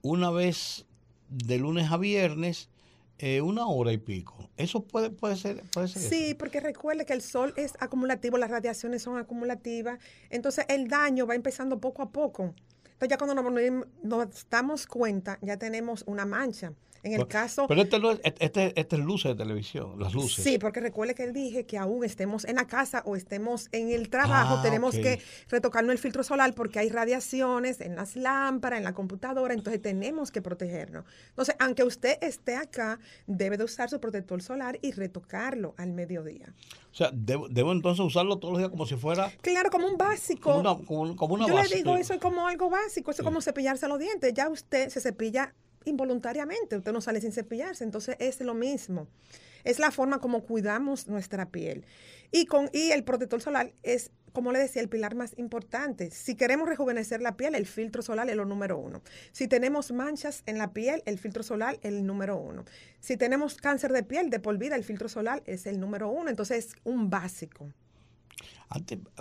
una 0.00 0.30
vez 0.30 0.86
de 1.28 1.58
lunes 1.58 1.90
a 1.90 1.96
viernes, 1.96 2.70
eh, 3.18 3.40
una 3.40 3.66
hora 3.66 3.92
y 3.92 3.98
pico. 3.98 4.50
Eso 4.56 4.84
puede, 4.84 5.10
puede 5.10 5.36
ser. 5.36 5.62
Puede 5.72 5.88
ser 5.88 6.02
sí, 6.02 6.34
porque 6.34 6.60
recuerde 6.60 7.04
que 7.04 7.12
el 7.12 7.22
sol 7.22 7.54
es 7.56 7.74
acumulativo, 7.78 8.38
las 8.38 8.50
radiaciones 8.50 9.02
son 9.02 9.18
acumulativas, 9.18 9.98
entonces 10.30 10.64
el 10.68 10.88
daño 10.88 11.26
va 11.26 11.34
empezando 11.34 11.80
poco 11.80 12.02
a 12.02 12.10
poco. 12.10 12.54
Entonces 12.84 13.08
ya 13.08 13.18
cuando 13.18 13.34
nos, 13.34 13.86
nos 14.02 14.46
damos 14.48 14.86
cuenta, 14.86 15.38
ya 15.42 15.56
tenemos 15.56 16.04
una 16.06 16.24
mancha. 16.24 16.72
En 17.02 17.14
el 17.14 17.26
caso... 17.26 17.66
Pero 17.66 17.82
este, 17.82 17.98
este, 18.22 18.80
este, 18.80 18.96
es 18.96 19.02
luces 19.02 19.32
de 19.32 19.42
televisión, 19.42 19.98
las 19.98 20.14
luces. 20.14 20.44
Sí, 20.44 20.58
porque 20.58 20.80
recuerde 20.80 21.14
que 21.14 21.24
él 21.24 21.32
dije 21.32 21.66
que 21.66 21.76
aún 21.76 22.04
estemos 22.04 22.44
en 22.44 22.56
la 22.56 22.66
casa 22.66 23.02
o 23.04 23.16
estemos 23.16 23.68
en 23.72 23.90
el 23.90 24.08
trabajo, 24.08 24.56
ah, 24.58 24.62
tenemos 24.62 24.94
que 24.94 25.20
retocarnos 25.48 25.92
el 25.92 25.98
filtro 25.98 26.22
solar 26.22 26.54
porque 26.54 26.78
hay 26.78 26.90
radiaciones 26.90 27.80
en 27.80 27.96
las 27.96 28.14
lámparas, 28.14 28.78
en 28.78 28.84
la 28.84 28.94
computadora, 28.94 29.52
entonces 29.52 29.82
tenemos 29.82 30.30
que 30.30 30.42
protegernos. 30.42 31.04
Entonces, 31.30 31.56
aunque 31.58 31.82
usted 31.82 32.18
esté 32.20 32.56
acá, 32.56 33.00
debe 33.26 33.56
de 33.56 33.64
usar 33.64 33.90
su 33.90 34.00
protector 34.00 34.40
solar 34.40 34.78
y 34.80 34.92
retocarlo 34.92 35.74
al 35.78 35.92
mediodía. 35.92 36.54
O 36.92 36.94
sea, 36.94 37.10
debo, 37.12 37.72
entonces 37.72 38.04
usarlo 38.04 38.38
todos 38.38 38.52
los 38.52 38.58
días 38.60 38.70
como 38.70 38.86
si 38.86 38.96
fuera... 38.96 39.32
Claro, 39.40 39.70
como 39.70 39.88
un 39.88 39.96
básico. 39.96 40.62
Como 40.86 41.34
una, 41.34 41.46
Yo 41.46 41.62
le 41.62 41.68
digo, 41.74 41.96
eso 41.96 42.14
es 42.14 42.20
como 42.20 42.46
algo 42.46 42.70
básico, 42.70 43.10
eso 43.10 43.22
es 43.22 43.24
como 43.24 43.40
cepillarse 43.40 43.88
los 43.88 43.98
dientes. 43.98 44.32
Ya 44.34 44.48
usted 44.48 44.88
se 44.88 45.00
cepilla 45.00 45.54
involuntariamente, 45.84 46.76
usted 46.76 46.92
no 46.92 47.00
sale 47.00 47.20
sin 47.20 47.32
cepillarse, 47.32 47.84
entonces 47.84 48.16
es 48.18 48.40
lo 48.40 48.54
mismo. 48.54 49.08
Es 49.64 49.78
la 49.78 49.90
forma 49.90 50.18
como 50.18 50.42
cuidamos 50.42 51.08
nuestra 51.08 51.50
piel. 51.50 51.84
Y, 52.30 52.46
con, 52.46 52.68
y 52.72 52.90
el 52.90 53.04
protector 53.04 53.40
solar 53.40 53.72
es, 53.82 54.10
como 54.32 54.50
le 54.50 54.58
decía, 54.58 54.82
el 54.82 54.88
pilar 54.88 55.14
más 55.14 55.38
importante. 55.38 56.10
Si 56.10 56.34
queremos 56.34 56.68
rejuvenecer 56.68 57.20
la 57.20 57.36
piel, 57.36 57.54
el 57.54 57.66
filtro 57.66 58.02
solar 58.02 58.28
es 58.28 58.36
lo 58.36 58.44
número 58.44 58.78
uno. 58.78 59.02
Si 59.30 59.46
tenemos 59.46 59.92
manchas 59.92 60.42
en 60.46 60.58
la 60.58 60.72
piel, 60.72 61.02
el 61.06 61.18
filtro 61.18 61.42
solar 61.42 61.74
es 61.82 61.92
el 61.92 62.06
número 62.06 62.36
uno. 62.36 62.64
Si 63.00 63.16
tenemos 63.16 63.56
cáncer 63.56 63.92
de 63.92 64.02
piel, 64.02 64.30
de 64.30 64.40
por 64.40 64.58
vida, 64.58 64.74
el 64.74 64.84
filtro 64.84 65.08
solar 65.08 65.42
es 65.46 65.66
el 65.66 65.78
número 65.78 66.08
uno. 66.08 66.30
Entonces 66.30 66.66
es 66.66 66.76
un 66.84 67.10
básico. 67.10 67.70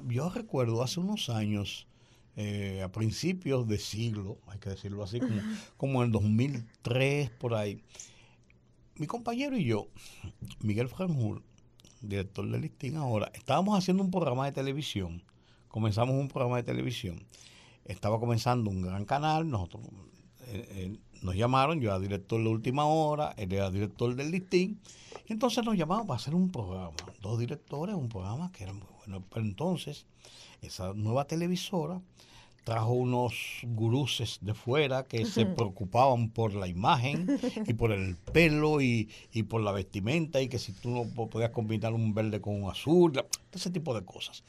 Yo 0.07 0.29
recuerdo 0.29 0.81
hace 0.81 0.99
unos 0.99 1.29
años, 1.29 1.87
eh, 2.35 2.81
a 2.83 2.91
principios 2.91 3.67
de 3.67 3.77
siglo, 3.77 4.37
hay 4.47 4.59
que 4.59 4.69
decirlo 4.69 5.03
así, 5.03 5.19
como, 5.77 6.01
en 6.01 6.07
el 6.07 6.11
2003, 6.11 7.29
por 7.31 7.53
ahí. 7.55 7.83
Mi 8.95 9.07
compañero 9.07 9.57
y 9.57 9.65
yo, 9.65 9.87
Miguel 10.59 10.87
Franjul, 10.87 11.43
director 12.01 12.49
del 12.49 12.61
listín 12.61 12.97
ahora, 12.97 13.31
estábamos 13.33 13.77
haciendo 13.77 14.03
un 14.03 14.11
programa 14.11 14.45
de 14.45 14.51
televisión. 14.51 15.23
Comenzamos 15.67 16.15
un 16.15 16.27
programa 16.27 16.57
de 16.57 16.63
televisión. 16.63 17.23
Estaba 17.85 18.19
comenzando 18.19 18.69
un 18.69 18.81
gran 18.81 19.05
canal, 19.05 19.49
nosotros 19.49 19.83
eh, 20.47 20.67
eh, 20.69 20.99
nos 21.21 21.35
llamaron, 21.35 21.79
yo 21.79 21.89
era 21.89 21.99
director 21.99 22.41
de 22.41 22.49
última 22.49 22.85
hora, 22.85 23.33
él 23.37 23.53
era 23.53 23.69
director 23.69 24.15
del 24.15 24.31
listín, 24.31 24.79
y 25.27 25.33
entonces 25.33 25.63
nos 25.63 25.77
llamaban 25.77 26.07
para 26.07 26.19
hacer 26.19 26.35
un 26.35 26.51
programa, 26.51 26.93
dos 27.21 27.39
directores, 27.39 27.95
un 27.95 28.09
programa 28.09 28.51
que 28.51 28.63
era 28.63 28.73
muy 28.73 28.87
bueno. 28.99 29.23
Pero 29.29 29.45
entonces, 29.45 30.05
esa 30.61 30.93
nueva 30.93 31.25
televisora 31.25 32.01
trajo 32.63 32.93
unos 32.93 33.33
guruses 33.63 34.39
de 34.41 34.53
fuera 34.53 35.03
que 35.03 35.25
se 35.25 35.45
preocupaban 35.45 36.29
por 36.29 36.53
la 36.53 36.67
imagen 36.67 37.27
y 37.65 37.73
por 37.73 37.91
el 37.91 38.15
pelo 38.15 38.81
y, 38.81 39.09
por 39.47 39.61
la 39.61 39.71
vestimenta 39.71 40.41
y 40.41 40.47
que 40.47 40.59
si 40.59 40.73
tú 40.73 40.89
no 40.89 41.27
podías 41.27 41.51
combinar 41.51 41.93
un 41.93 42.13
verde 42.13 42.41
con 42.41 42.61
un 42.61 42.69
azul, 42.69 43.13
ese 43.51 43.71
tipo 43.71 43.93
de 43.93 44.05
cosas. 44.05 44.43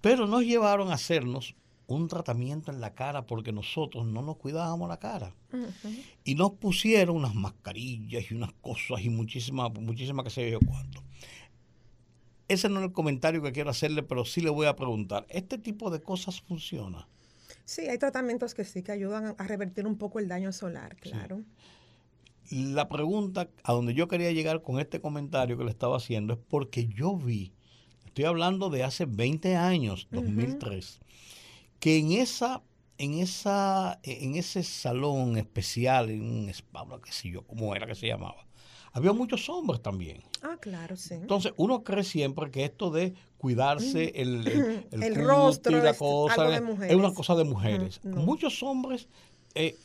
Pero 0.00 0.26
nos 0.26 0.44
llevaron 0.44 0.90
a 0.90 0.94
hacernos 0.94 1.54
un 1.88 2.06
tratamiento 2.06 2.70
en 2.70 2.80
la 2.80 2.94
cara 2.94 3.26
porque 3.26 3.50
nosotros 3.50 4.06
no 4.06 4.22
nos 4.22 4.36
cuidábamos 4.36 4.88
la 4.88 4.98
cara. 4.98 5.34
Y 6.22 6.34
nos 6.34 6.52
pusieron 6.52 7.16
unas 7.16 7.34
mascarillas 7.34 8.30
y 8.30 8.34
unas 8.34 8.52
cosas 8.60 9.00
y 9.00 9.08
muchísimas, 9.08 9.72
muchísimas 9.72 10.24
que 10.24 10.30
sé 10.30 10.50
yo 10.50 10.60
cuánto. 10.60 11.02
Ese 12.46 12.68
no 12.68 12.80
es 12.80 12.86
el 12.86 12.92
comentario 12.92 13.42
que 13.42 13.52
quiero 13.52 13.70
hacerle, 13.70 14.02
pero 14.02 14.24
sí 14.24 14.42
le 14.42 14.50
voy 14.50 14.66
a 14.66 14.76
preguntar, 14.76 15.26
¿este 15.30 15.58
tipo 15.58 15.90
de 15.90 16.00
cosas 16.00 16.40
funciona? 16.40 17.08
Sí, 17.64 17.82
hay 17.82 17.98
tratamientos 17.98 18.54
que 18.54 18.64
sí, 18.64 18.82
que 18.82 18.92
ayudan 18.92 19.34
a 19.36 19.46
revertir 19.46 19.86
un 19.86 19.96
poco 19.96 20.18
el 20.18 20.28
daño 20.28 20.52
solar, 20.52 20.96
claro. 20.96 21.42
La 22.50 22.88
pregunta 22.88 23.48
a 23.62 23.72
donde 23.72 23.92
yo 23.94 24.08
quería 24.08 24.32
llegar 24.32 24.62
con 24.62 24.78
este 24.78 25.00
comentario 25.00 25.56
que 25.56 25.64
le 25.64 25.70
estaba 25.70 25.96
haciendo 25.96 26.34
es 26.34 26.40
porque 26.48 26.86
yo 26.86 27.16
vi, 27.16 27.52
estoy 28.06 28.24
hablando 28.24 28.70
de 28.70 28.84
hace 28.84 29.04
20 29.06 29.56
años, 29.56 30.08
2003, 30.10 31.00
que 31.78 31.98
en 31.98 32.12
esa 32.12 32.62
en 32.98 33.14
esa 33.14 34.00
en 34.02 34.36
ese 34.36 34.62
salón 34.62 35.36
especial 35.36 36.10
en 36.10 36.22
un 36.22 36.48
spa, 36.48 36.84
qué 37.04 37.12
sé 37.12 37.30
yo, 37.30 37.46
cómo 37.46 37.74
era 37.74 37.86
que 37.86 37.94
se 37.94 38.06
llamaba 38.06 38.48
había 38.98 39.12
muchos 39.12 39.48
hombres 39.48 39.80
también. 39.80 40.22
Ah, 40.42 40.56
claro, 40.60 40.96
sí. 40.96 41.14
Entonces, 41.14 41.52
uno 41.56 41.84
cree 41.84 42.04
siempre 42.04 42.50
que 42.50 42.64
esto 42.64 42.90
de 42.90 43.14
cuidarse 43.36 44.12
mm. 44.12 44.20
el, 44.20 44.84
el, 44.90 45.14
rostro 45.24 45.80
la 45.82 45.94
cosa, 45.94 46.56
es, 46.56 46.94
una 46.94 47.14
cosa 47.14 47.36
de 47.36 47.44
mujeres. 47.44 48.00
Muchos 48.02 48.60
hombres 48.62 49.08
eh, 49.54 49.76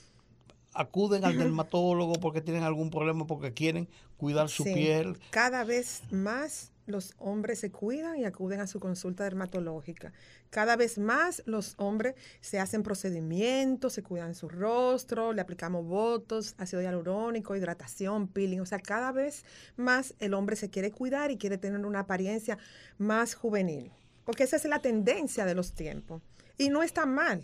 acuden 0.74 1.26
al 1.26 1.38
dermatólogo 1.38 2.14
porque 2.14 2.42
tienen 2.42 2.64
algún 2.64 2.90
problema, 2.90 3.28
porque 3.28 3.54
quieren 3.54 3.88
cuidar 4.18 4.50
su 4.50 4.64
piel. 4.64 5.18
Cada 5.30 5.64
vez 5.64 6.02
más 6.10 6.73
los 6.86 7.14
hombres 7.18 7.60
se 7.60 7.72
cuidan 7.72 8.18
y 8.18 8.26
acuden 8.26 8.60
a 8.60 8.68
su 8.68 8.80
consulta 8.80 9.24
dermatológica. 9.24 10.12
Cada 10.50 10.76
vez 10.76 10.98
más 10.98 11.44
los 11.46 11.76
hombres 11.78 12.16
se 12.42 12.60
hacen 12.60 12.84
procedimientos, 12.84 13.94
se 13.94 14.04
cuidan 14.04 14.36
su 14.36 14.50
rostro, 14.50 15.34
le 15.34 15.42
aplicamos 15.42 15.86
votos, 15.86 16.56
ácido 16.58 16.82
hialurónico, 16.82 17.56
hidratación, 17.56 18.28
peeling. 18.28 18.60
O 18.60 18.66
sea, 18.66 18.80
cada 18.80 19.12
vez 19.12 19.46
más 19.78 20.14
el 20.20 20.34
hombre 20.34 20.56
se 20.56 20.70
quiere 20.70 20.92
cuidar 20.92 21.32
y 21.32 21.38
quiere 21.38 21.58
tener 21.58 21.86
una 21.86 22.02
apariencia 22.02 22.58
más 22.98 23.36
juvenil. 23.36 23.92
Porque 24.26 24.44
esa 24.44 24.56
es 24.56 24.66
la 24.66 24.80
tendencia 24.80 25.46
de 25.46 25.56
los 25.56 25.74
tiempos. 25.74 26.22
Y 26.58 26.70
no 26.70 26.84
está 26.84 27.06
mal. 27.06 27.44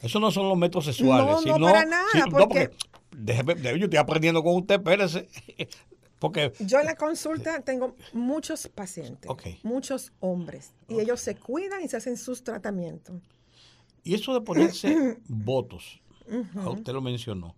Eso 0.00 0.18
no 0.18 0.30
son 0.30 0.48
los 0.48 0.58
métodos 0.58 0.86
sexuales. 0.86 1.44
No, 1.46 1.58
no, 1.58 1.66
para 1.66 1.84
nada. 1.84 2.06
porque... 2.30 2.70
déjeme, 3.16 3.54
yo 3.78 3.84
estoy 3.84 3.98
aprendiendo 3.98 4.42
con 4.42 4.56
usted, 4.56 4.76
espérese 4.76 5.28
Porque 6.20 6.52
yo 6.60 6.78
en 6.78 6.86
la 6.86 6.94
consulta 6.94 7.60
tengo 7.62 7.96
muchos 8.12 8.68
pacientes, 8.68 9.28
muchos 9.64 10.12
hombres, 10.20 10.72
y 10.88 11.00
ellos 11.00 11.20
se 11.20 11.34
cuidan 11.34 11.82
y 11.82 11.88
se 11.88 11.96
hacen 11.96 12.16
sus 12.16 12.44
tratamientos. 12.44 13.16
Y 14.04 14.14
eso 14.14 14.32
de 14.34 14.42
ponerse 14.42 15.18
votos, 15.28 16.00
usted 16.54 16.92
lo 16.92 17.00
mencionó, 17.00 17.56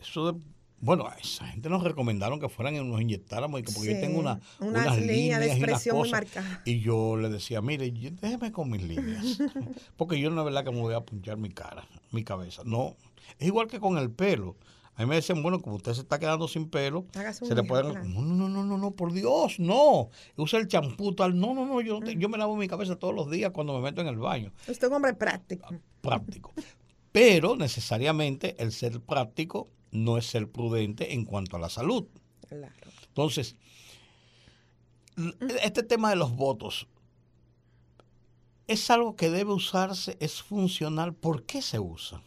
eso 0.00 0.32
de 0.32 0.40
bueno, 0.82 1.06
a 1.06 1.14
esa 1.14 1.46
gente 1.46 1.68
nos 1.68 1.84
recomendaron 1.84 2.40
que 2.40 2.48
fueran 2.48 2.74
y 2.74 2.82
nos 2.82 3.00
inyectáramos, 3.00 3.62
porque 3.62 3.94
yo 3.94 4.00
tengo 4.00 4.18
una, 4.18 4.40
unas, 4.58 4.98
líneas 4.98 5.38
de 5.38 5.52
expresión 5.52 5.96
muy 5.96 6.10
marcadas. 6.10 6.58
Y 6.64 6.80
yo 6.80 7.16
le 7.16 7.28
decía, 7.28 7.62
mire, 7.62 7.88
déjeme 7.92 8.50
con 8.50 8.68
mis 8.68 8.82
líneas, 8.82 9.38
porque 9.96 10.18
yo 10.18 10.28
no 10.30 10.40
es 10.40 10.44
verdad 10.46 10.64
que 10.64 10.72
me 10.72 10.80
voy 10.80 10.94
a 10.94 11.00
punchar 11.00 11.36
mi 11.36 11.50
cara, 11.50 11.86
mi 12.10 12.24
cabeza. 12.24 12.62
No, 12.64 12.96
es 13.38 13.46
igual 13.46 13.68
que 13.68 13.78
con 13.78 13.96
el 13.96 14.10
pelo. 14.10 14.56
A 14.94 15.02
mí 15.02 15.08
me 15.08 15.14
decían, 15.14 15.42
bueno, 15.42 15.60
como 15.60 15.76
usted 15.76 15.94
se 15.94 16.02
está 16.02 16.18
quedando 16.18 16.46
sin 16.48 16.68
pelo, 16.68 17.06
se 17.32 17.54
le 17.54 17.62
pueden... 17.62 18.12
No, 18.12 18.20
no, 18.20 18.48
no, 18.48 18.62
no, 18.62 18.76
no, 18.76 18.90
por 18.90 19.12
Dios, 19.12 19.58
no. 19.58 20.10
Usa 20.36 20.58
el 20.58 20.68
champú 20.68 21.14
tal. 21.14 21.38
No, 21.38 21.54
no, 21.54 21.64
no, 21.64 21.80
yo, 21.80 22.00
mm. 22.00 22.10
yo 22.18 22.28
me 22.28 22.36
lavo 22.36 22.56
mi 22.56 22.68
cabeza 22.68 22.96
todos 22.96 23.14
los 23.14 23.30
días 23.30 23.52
cuando 23.52 23.72
me 23.74 23.80
meto 23.80 24.02
en 24.02 24.08
el 24.08 24.18
baño. 24.18 24.52
Usted 24.68 24.84
es 24.84 24.88
un 24.88 24.94
hombre 24.94 25.14
práctico. 25.14 25.74
Práctico. 26.02 26.52
Pero 27.10 27.56
necesariamente 27.56 28.54
el 28.62 28.70
ser 28.72 29.00
práctico 29.00 29.68
no 29.92 30.18
es 30.18 30.26
ser 30.26 30.50
prudente 30.50 31.14
en 31.14 31.24
cuanto 31.24 31.56
a 31.56 31.60
la 31.60 31.70
salud. 31.70 32.06
Claro. 32.48 32.74
Entonces, 33.08 33.56
este 35.62 35.82
tema 35.82 36.10
de 36.10 36.16
los 36.16 36.36
votos 36.36 36.86
es 38.66 38.90
algo 38.90 39.16
que 39.16 39.30
debe 39.30 39.52
usarse, 39.52 40.16
es 40.20 40.42
funcional. 40.42 41.14
¿Por 41.14 41.44
qué 41.44 41.62
se 41.62 41.78
usa? 41.78 42.22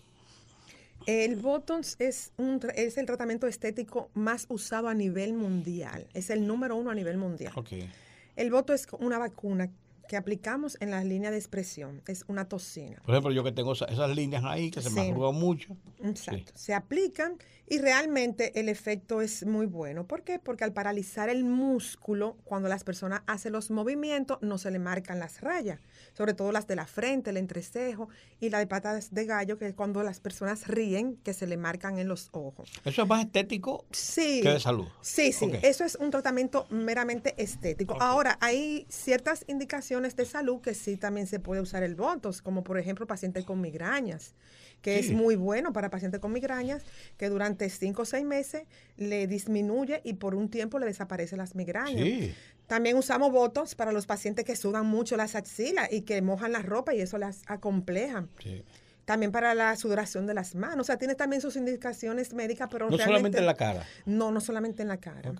El 1.05 1.35
Botox 1.35 1.95
es, 1.99 2.31
un, 2.37 2.59
es 2.75 2.97
el 2.97 3.05
tratamiento 3.05 3.47
estético 3.47 4.09
más 4.13 4.45
usado 4.49 4.87
a 4.87 4.93
nivel 4.93 5.33
mundial. 5.33 6.07
Es 6.13 6.29
el 6.29 6.47
número 6.47 6.75
uno 6.75 6.89
a 6.89 6.95
nivel 6.95 7.17
mundial. 7.17 7.53
Okay. 7.55 7.89
El 8.35 8.51
Botox 8.51 8.81
es 8.81 8.87
una 8.99 9.17
vacuna 9.17 9.69
que 10.07 10.17
aplicamos 10.17 10.77
en 10.79 10.91
las 10.91 11.05
líneas 11.05 11.31
de 11.31 11.37
expresión. 11.37 12.01
Es 12.07 12.25
una 12.27 12.47
toxina. 12.47 13.01
Por 13.05 13.15
ejemplo, 13.15 13.31
yo 13.31 13.43
que 13.43 13.51
tengo 13.51 13.73
esas, 13.73 14.15
líneas 14.15 14.43
ahí 14.45 14.71
que 14.71 14.81
se 14.81 14.89
me 14.89 15.09
arrugan 15.09 15.35
mucho. 15.35 15.75
Exacto. 16.03 16.51
Se 16.55 16.73
aplican 16.73 17.37
y 17.67 17.79
realmente 17.79 18.59
el 18.59 18.69
efecto 18.69 19.21
es 19.21 19.45
muy 19.45 19.65
bueno. 19.65 20.05
¿Por 20.05 20.23
qué? 20.23 20.37
Porque 20.37 20.63
al 20.63 20.73
paralizar 20.73 21.29
el 21.29 21.43
músculo, 21.43 22.37
cuando 22.43 22.69
las 22.69 22.83
personas 22.83 23.21
hacen 23.25 23.53
los 23.53 23.71
movimientos, 23.71 24.37
no 24.41 24.57
se 24.57 24.69
le 24.69 24.77
marcan 24.77 25.19
las 25.19 25.41
rayas. 25.41 25.79
Sobre 26.13 26.33
todo 26.33 26.51
las 26.51 26.67
de 26.67 26.75
la 26.75 26.85
frente, 26.85 27.31
el 27.31 27.37
entrecejo 27.37 28.09
y 28.39 28.49
la 28.49 28.59
de 28.59 28.67
patas 28.67 29.13
de 29.13 29.25
gallo, 29.25 29.57
que 29.57 29.67
es 29.67 29.73
cuando 29.73 30.03
las 30.03 30.19
personas 30.19 30.67
ríen, 30.67 31.17
que 31.23 31.33
se 31.33 31.47
le 31.47 31.57
marcan 31.57 31.97
en 31.97 32.07
los 32.07 32.29
ojos. 32.33 32.71
¿Eso 32.83 33.01
es 33.01 33.07
más 33.07 33.25
estético 33.25 33.85
sí. 33.91 34.41
que 34.41 34.49
de 34.49 34.59
salud? 34.59 34.87
Sí, 35.01 35.31
sí. 35.31 35.51
Eso 35.63 35.83
es 35.83 35.95
un 35.95 36.11
tratamiento 36.11 36.67
meramente 36.69 37.33
estético. 37.41 37.97
Ahora, 37.99 38.37
hay 38.41 38.85
ciertas 38.89 39.43
indicaciones 39.47 39.94
de 40.01 40.25
salud 40.25 40.61
que 40.61 40.73
sí 40.73 40.97
también 40.97 41.27
se 41.27 41.39
puede 41.39 41.61
usar 41.61 41.83
el 41.83 41.95
Botox, 41.95 42.41
como 42.41 42.63
por 42.63 42.77
ejemplo 42.77 43.07
pacientes 43.07 43.45
con 43.45 43.61
migrañas, 43.61 44.33
que 44.81 44.99
es 44.99 45.11
muy 45.11 45.35
bueno 45.35 45.73
para 45.73 45.89
pacientes 45.89 46.19
con 46.19 46.31
migrañas, 46.31 46.83
que 47.17 47.29
durante 47.29 47.69
cinco 47.69 48.03
o 48.03 48.05
seis 48.05 48.25
meses 48.25 48.63
le 48.97 49.27
disminuye 49.27 50.01
y 50.03 50.13
por 50.13 50.35
un 50.35 50.49
tiempo 50.49 50.79
le 50.79 50.85
desaparecen 50.85 51.39
las 51.39 51.55
migrañas. 51.55 52.35
También 52.67 52.97
usamos 52.97 53.31
Botox 53.31 53.75
para 53.75 53.91
los 53.91 54.05
pacientes 54.05 54.43
que 54.43 54.55
sudan 54.55 54.85
mucho 54.85 55.17
las 55.17 55.35
axilas 55.35 55.91
y 55.91 56.01
que 56.01 56.21
mojan 56.21 56.51
la 56.51 56.61
ropa 56.61 56.93
y 56.93 57.01
eso 57.01 57.17
las 57.17 57.43
acompleja. 57.47 58.27
Sí 58.41 58.63
también 59.05 59.31
para 59.31 59.53
la 59.53 59.75
sudoración 59.75 60.25
de 60.25 60.33
las 60.33 60.55
manos. 60.55 60.81
O 60.81 60.83
sea, 60.83 60.97
tiene 60.97 61.15
también 61.15 61.41
sus 61.41 61.55
indicaciones 61.55 62.33
médicas, 62.33 62.67
pero 62.71 62.89
no 62.89 62.97
solamente 62.97 63.37
en 63.37 63.45
la 63.45 63.53
cara. 63.53 63.85
No, 64.05 64.31
no 64.31 64.41
solamente 64.41 64.81
en 64.81 64.89
la 64.89 64.97
cara. 64.97 65.33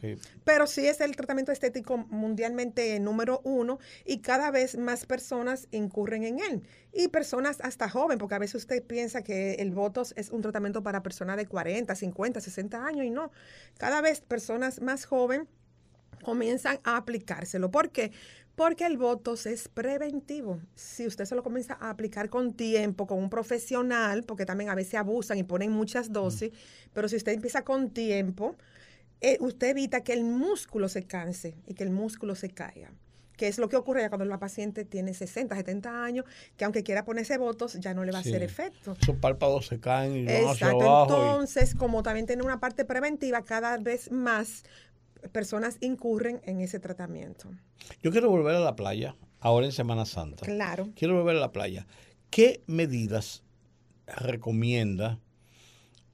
Pero 0.43 0.67
sí 0.67 0.87
es 0.87 1.01
el 1.01 1.15
tratamiento 1.15 1.51
estético 1.51 1.97
mundialmente 1.97 2.99
número 2.99 3.41
uno 3.43 3.79
y 4.05 4.19
cada 4.19 4.51
vez 4.51 4.77
más 4.77 5.05
personas 5.05 5.67
incurren 5.71 6.23
en 6.23 6.39
él. 6.39 6.63
Y 6.93 7.09
personas 7.09 7.57
hasta 7.61 7.89
joven, 7.89 8.17
porque 8.17 8.35
a 8.35 8.39
veces 8.39 8.55
usted 8.55 8.81
piensa 8.81 9.21
que 9.21 9.55
el 9.55 9.71
Botox 9.71 10.13
es 10.15 10.29
un 10.29 10.41
tratamiento 10.41 10.81
para 10.81 11.03
personas 11.03 11.35
de 11.35 11.45
40, 11.45 11.93
50, 11.93 12.39
60 12.39 12.85
años 12.85 13.05
y 13.05 13.09
no. 13.09 13.31
Cada 13.77 13.99
vez 14.01 14.21
personas 14.21 14.81
más 14.81 15.05
jóvenes 15.05 15.47
comienzan 16.23 16.79
a 16.83 16.97
aplicárselo. 16.97 17.71
¿Por 17.71 17.91
qué? 17.91 18.11
Porque 18.55 18.85
el 18.85 18.97
Botox 18.97 19.45
es 19.47 19.67
preventivo. 19.67 20.61
Si 20.75 21.05
usted 21.05 21.25
se 21.25 21.35
lo 21.35 21.43
comienza 21.43 21.77
a 21.79 21.89
aplicar 21.89 22.29
con 22.29 22.53
tiempo, 22.53 23.05
con 23.05 23.19
un 23.19 23.29
profesional, 23.29 24.23
porque 24.23 24.45
también 24.45 24.69
a 24.69 24.75
veces 24.75 24.95
abusan 24.95 25.37
y 25.37 25.43
ponen 25.43 25.71
muchas 25.71 26.13
dosis, 26.13 26.51
pero 26.93 27.09
si 27.09 27.17
usted 27.17 27.33
empieza 27.33 27.63
con 27.63 27.89
tiempo, 27.89 28.55
eh, 29.19 29.37
usted 29.41 29.69
evita 29.69 30.01
que 30.01 30.13
el 30.13 30.23
músculo 30.23 30.87
se 30.87 31.03
canse 31.03 31.55
y 31.67 31.73
que 31.73 31.83
el 31.83 31.89
músculo 31.89 32.35
se 32.35 32.49
caiga. 32.49 32.91
Que 33.35 33.49
es 33.49 33.57
lo 33.57 33.67
que 33.67 33.75
ocurre 33.75 34.07
cuando 34.07 34.23
la 34.23 34.39
paciente 34.39 34.85
tiene 34.85 35.13
60, 35.13 35.53
70 35.53 36.03
años, 36.05 36.25
que 36.55 36.63
aunque 36.63 36.83
quiera 36.83 37.03
ponerse 37.03 37.37
Botox, 37.37 37.77
ya 37.81 37.93
no 37.93 38.05
le 38.05 38.13
va 38.13 38.19
a 38.19 38.21
hacer 38.21 38.41
efecto. 38.41 38.95
Sus 39.01 39.17
párpados 39.17 39.67
se 39.67 39.81
caen 39.81 40.15
y 40.15 40.25
van 40.25 40.45
hacia 40.45 40.67
abajo 40.67 41.03
Entonces, 41.03 41.75
como 41.75 42.01
también 42.01 42.27
tiene 42.27 42.43
una 42.43 42.61
parte 42.61 42.85
preventiva, 42.85 43.43
cada 43.43 43.77
vez 43.77 44.09
más 44.09 44.63
personas 45.31 45.77
incurren 45.81 46.41
en 46.45 46.61
ese 46.61 46.79
tratamiento. 46.79 47.49
Yo 48.01 48.11
quiero 48.11 48.29
volver 48.29 48.55
a 48.55 48.59
la 48.59 48.75
playa, 48.75 49.15
ahora 49.39 49.65
en 49.65 49.71
Semana 49.71 50.05
Santa. 50.05 50.45
Claro. 50.45 50.89
Quiero 50.95 51.15
volver 51.15 51.37
a 51.37 51.39
la 51.39 51.51
playa. 51.51 51.87
¿Qué 52.29 52.63
medidas 52.67 53.43
recomienda 54.07 55.19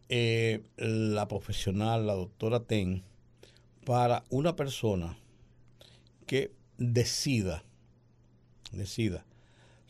eh, 0.09 0.61
la 0.77 1.27
profesional, 1.27 2.05
la 2.07 2.13
doctora 2.13 2.61
Ten, 2.61 3.03
para 3.85 4.23
una 4.29 4.55
persona 4.55 5.17
que 6.25 6.53
decida, 6.77 7.63
decida 8.71 9.25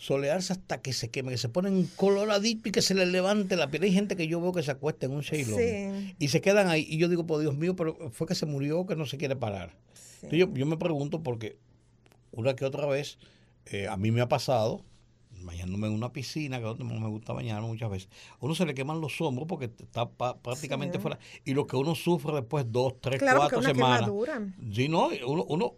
solearse 0.01 0.53
hasta 0.53 0.81
que 0.81 0.93
se 0.93 1.11
queme, 1.11 1.29
que 1.29 1.37
se 1.37 1.47
ponen 1.47 1.87
coloradito 1.95 2.67
y 2.67 2.71
que 2.71 2.81
se 2.81 2.95
le 2.95 3.05
levante 3.05 3.55
la 3.55 3.69
piel. 3.69 3.83
Hay 3.83 3.93
gente 3.93 4.15
que 4.15 4.27
yo 4.27 4.41
veo 4.41 4.51
que 4.51 4.63
se 4.63 4.71
acuesta 4.71 5.05
en 5.05 5.11
un 5.11 5.21
ceilón 5.21 6.15
y 6.17 6.27
se 6.29 6.41
quedan 6.41 6.69
ahí. 6.69 6.87
Y 6.89 6.97
yo 6.97 7.07
digo, 7.07 7.27
por 7.27 7.39
Dios 7.39 7.55
mío, 7.55 7.75
pero 7.75 8.09
fue 8.09 8.25
que 8.25 8.33
se 8.33 8.47
murió 8.47 8.87
que 8.87 8.95
no 8.95 9.05
se 9.05 9.19
quiere 9.19 9.35
parar. 9.35 9.77
yo, 10.31 10.47
me 10.47 10.77
pregunto 10.77 11.21
porque 11.21 11.59
una 12.31 12.55
que 12.55 12.65
otra 12.65 12.87
vez 12.87 13.19
eh, 13.67 13.87
a 13.87 13.95
mí 13.95 14.09
me 14.09 14.21
ha 14.21 14.27
pasado, 14.27 14.83
bañándome 15.43 15.85
en 15.85 15.93
una 15.93 16.11
piscina, 16.11 16.57
que 16.57 16.63
donde 16.63 16.83
me 16.83 17.07
gusta 17.07 17.33
bañarme 17.33 17.67
muchas 17.67 17.91
veces, 17.91 18.09
uno 18.39 18.55
se 18.55 18.65
le 18.65 18.73
queman 18.73 19.01
los 19.01 19.21
hombros 19.21 19.47
porque 19.47 19.65
está 19.65 20.09
prácticamente 20.09 20.97
fuera. 20.97 21.19
Y 21.45 21.53
lo 21.53 21.67
que 21.67 21.75
uno 21.75 21.93
sufre 21.93 22.33
después, 22.33 22.65
dos, 22.71 22.99
tres, 22.99 23.21
cuatro 23.21 23.61
semanas. 23.61 24.09
Sí, 24.73 24.89
no, 24.89 25.09
uno, 25.27 25.43
uno 25.43 25.75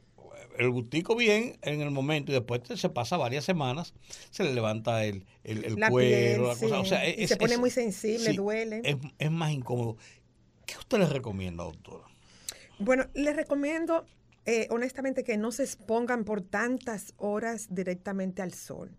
el 0.57 0.69
gustico 0.69 1.15
bien 1.15 1.57
en 1.61 1.81
el 1.81 1.91
momento 1.91 2.31
y 2.31 2.35
después 2.35 2.61
se 2.75 2.89
pasa 2.89 3.17
varias 3.17 3.45
semanas, 3.45 3.93
se 4.31 4.43
le 4.43 4.53
levanta 4.53 5.05
el, 5.05 5.25
el, 5.43 5.75
cuero, 5.89 6.47
la 6.47 6.55
cosa. 6.55 6.79
O 6.79 6.85
sea, 6.85 7.01
se 7.27 7.37
pone 7.37 7.57
muy 7.57 7.69
sensible, 7.69 8.33
duele. 8.33 8.81
Es, 9.17 9.31
más 9.31 9.51
incómodo. 9.51 9.97
¿Qué 10.65 10.75
usted 10.77 10.99
le 10.99 11.07
recomienda, 11.07 11.63
doctora? 11.63 12.05
Bueno, 12.79 13.05
le 13.13 13.33
recomiendo 13.33 14.05
eh, 14.45 14.67
honestamente 14.69 15.23
que 15.23 15.37
no 15.37 15.51
se 15.51 15.63
expongan 15.63 16.25
por 16.25 16.41
tantas 16.41 17.13
horas 17.17 17.67
directamente 17.69 18.41
al 18.41 18.53
sol. 18.53 18.97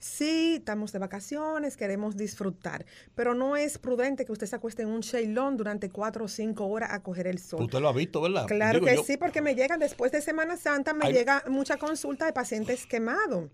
Sí, 0.00 0.56
estamos 0.56 0.92
de 0.92 0.98
vacaciones, 0.98 1.76
queremos 1.76 2.16
disfrutar, 2.16 2.86
pero 3.14 3.34
no 3.34 3.54
es 3.54 3.76
prudente 3.76 4.24
que 4.24 4.32
usted 4.32 4.46
se 4.46 4.56
acueste 4.56 4.80
en 4.80 4.88
un 4.88 5.00
shailón 5.00 5.58
durante 5.58 5.90
cuatro 5.90 6.24
o 6.24 6.28
cinco 6.28 6.66
horas 6.68 6.90
a 6.92 7.02
coger 7.02 7.26
el 7.26 7.38
sol. 7.38 7.60
Usted 7.62 7.80
lo 7.80 7.88
ha 7.90 7.92
visto, 7.92 8.22
¿verdad? 8.22 8.46
Claro 8.46 8.80
que 8.80 8.96
sí, 9.04 9.18
porque 9.18 9.42
me 9.42 9.54
llegan 9.54 9.78
después 9.78 10.10
de 10.10 10.22
Semana 10.22 10.56
Santa, 10.56 10.94
me 10.94 11.12
llega 11.12 11.44
mucha 11.48 11.76
consulta 11.76 12.24
de 12.24 12.32
pacientes 12.32 12.86
quemados. 12.86 13.50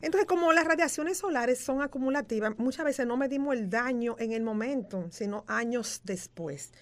Entonces, 0.00 0.26
como 0.26 0.52
las 0.54 0.64
radiaciones 0.64 1.18
solares 1.18 1.58
son 1.58 1.82
acumulativas, 1.82 2.58
muchas 2.58 2.86
veces 2.86 3.06
no 3.06 3.18
medimos 3.18 3.54
el 3.54 3.68
daño 3.68 4.16
en 4.18 4.32
el 4.32 4.42
momento, 4.42 5.08
sino 5.10 5.44
años 5.46 6.00
después. 6.04 6.72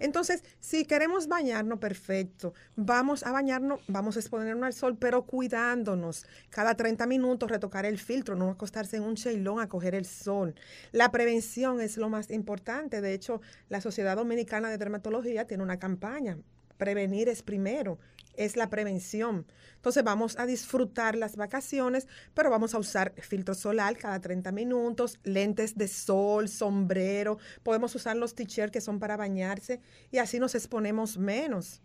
Entonces, 0.00 0.42
si 0.58 0.84
queremos 0.84 1.28
bañarnos, 1.28 1.78
perfecto. 1.78 2.54
Vamos 2.74 3.24
a 3.24 3.30
bañarnos, 3.30 3.80
vamos 3.86 4.16
a 4.16 4.20
exponernos 4.20 4.64
al 4.64 4.72
sol, 4.72 4.96
pero 4.98 5.22
cuidándonos. 5.22 6.26
Cada 6.48 6.74
30 6.74 7.06
minutos 7.06 7.50
retocar 7.50 7.86
el 7.86 7.98
filtro, 7.98 8.34
no 8.34 8.50
acostarse 8.50 8.96
en 8.96 9.04
un 9.04 9.14
cheilón 9.14 9.60
a 9.60 9.68
coger 9.68 9.94
el 9.94 10.06
sol. 10.06 10.54
La 10.90 11.12
prevención 11.12 11.80
es 11.80 11.96
lo 11.98 12.08
más 12.08 12.30
importante. 12.30 13.00
De 13.00 13.14
hecho, 13.14 13.40
la 13.68 13.80
Sociedad 13.80 14.16
Dominicana 14.16 14.70
de 14.70 14.78
Dermatología 14.78 15.46
tiene 15.46 15.62
una 15.62 15.78
campaña. 15.78 16.38
Prevenir 16.80 17.28
es 17.28 17.42
primero 17.42 17.98
es 18.36 18.56
la 18.56 18.70
prevención. 18.70 19.46
Entonces 19.76 20.02
vamos 20.02 20.38
a 20.38 20.46
disfrutar 20.46 21.14
las 21.14 21.36
vacaciones, 21.36 22.08
pero 22.32 22.48
vamos 22.48 22.74
a 22.74 22.78
usar 22.78 23.12
filtro 23.20 23.54
solar 23.54 23.96
cada 23.98 24.18
30 24.18 24.50
minutos, 24.52 25.18
lentes 25.24 25.76
de 25.76 25.88
sol, 25.88 26.48
sombrero, 26.48 27.38
podemos 27.62 27.94
usar 27.94 28.16
los 28.16 28.34
t-shirts 28.34 28.72
que 28.72 28.80
son 28.80 28.98
para 28.98 29.16
bañarse 29.16 29.80
y 30.10 30.18
así 30.18 30.38
nos 30.38 30.54
exponemos 30.54 31.18
menos. 31.18 31.82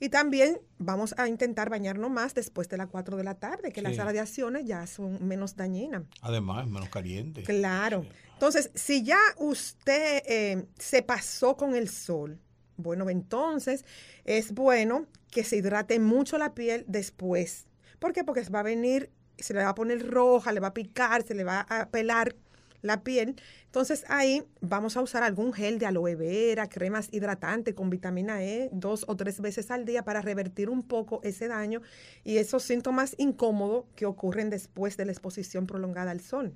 Y 0.00 0.08
también 0.08 0.60
vamos 0.78 1.14
a 1.16 1.28
intentar 1.28 1.70
bañarnos 1.70 2.10
más 2.10 2.34
después 2.34 2.68
de 2.68 2.76
las 2.76 2.88
4 2.88 3.16
de 3.16 3.24
la 3.24 3.36
tarde, 3.36 3.72
que 3.72 3.80
las 3.80 3.96
radiaciones 3.96 4.64
ya 4.66 4.86
son 4.88 5.24
menos 5.26 5.56
dañinas. 5.56 6.02
Además, 6.20 6.66
menos 6.66 6.88
caliente. 6.88 7.44
Claro. 7.44 8.04
Entonces, 8.32 8.70
si 8.74 9.04
ya 9.04 9.20
usted 9.38 10.22
eh, 10.26 10.66
se 10.78 11.02
pasó 11.02 11.56
con 11.56 11.76
el 11.76 11.88
sol, 11.88 12.40
Bueno, 12.76 13.10
entonces 13.10 13.84
es 14.24 14.52
bueno 14.52 15.06
que 15.30 15.44
se 15.44 15.56
hidrate 15.56 15.98
mucho 15.98 16.38
la 16.38 16.54
piel 16.54 16.84
después. 16.88 17.66
¿Por 17.98 18.12
qué? 18.12 18.24
Porque 18.24 18.42
va 18.50 18.60
a 18.60 18.64
venir, 18.64 19.10
se 19.38 19.54
le 19.54 19.62
va 19.62 19.70
a 19.70 19.74
poner 19.74 20.08
roja, 20.08 20.52
le 20.52 20.60
va 20.60 20.68
a 20.68 20.74
picar, 20.74 21.22
se 21.22 21.34
le 21.34 21.44
va 21.44 21.60
a 21.60 21.88
pelar 21.88 22.34
la 22.82 23.02
piel. 23.02 23.34
Entonces 23.64 24.04
ahí 24.08 24.44
vamos 24.60 24.96
a 24.96 25.02
usar 25.02 25.22
algún 25.22 25.52
gel 25.52 25.78
de 25.78 25.86
aloe 25.86 26.14
vera, 26.14 26.68
cremas 26.68 27.08
hidratantes 27.12 27.74
con 27.74 27.90
vitamina 27.90 28.44
E 28.44 28.68
dos 28.72 29.04
o 29.08 29.16
tres 29.16 29.40
veces 29.40 29.70
al 29.70 29.84
día 29.84 30.04
para 30.04 30.20
revertir 30.20 30.68
un 30.68 30.82
poco 30.82 31.20
ese 31.24 31.48
daño 31.48 31.80
y 32.24 32.36
esos 32.36 32.62
síntomas 32.62 33.14
incómodos 33.18 33.86
que 33.96 34.06
ocurren 34.06 34.50
después 34.50 34.96
de 34.96 35.06
la 35.06 35.12
exposición 35.12 35.66
prolongada 35.66 36.10
al 36.10 36.20
sol. 36.20 36.54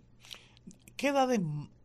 ¿Qué 0.96 1.08
edades 1.08 1.40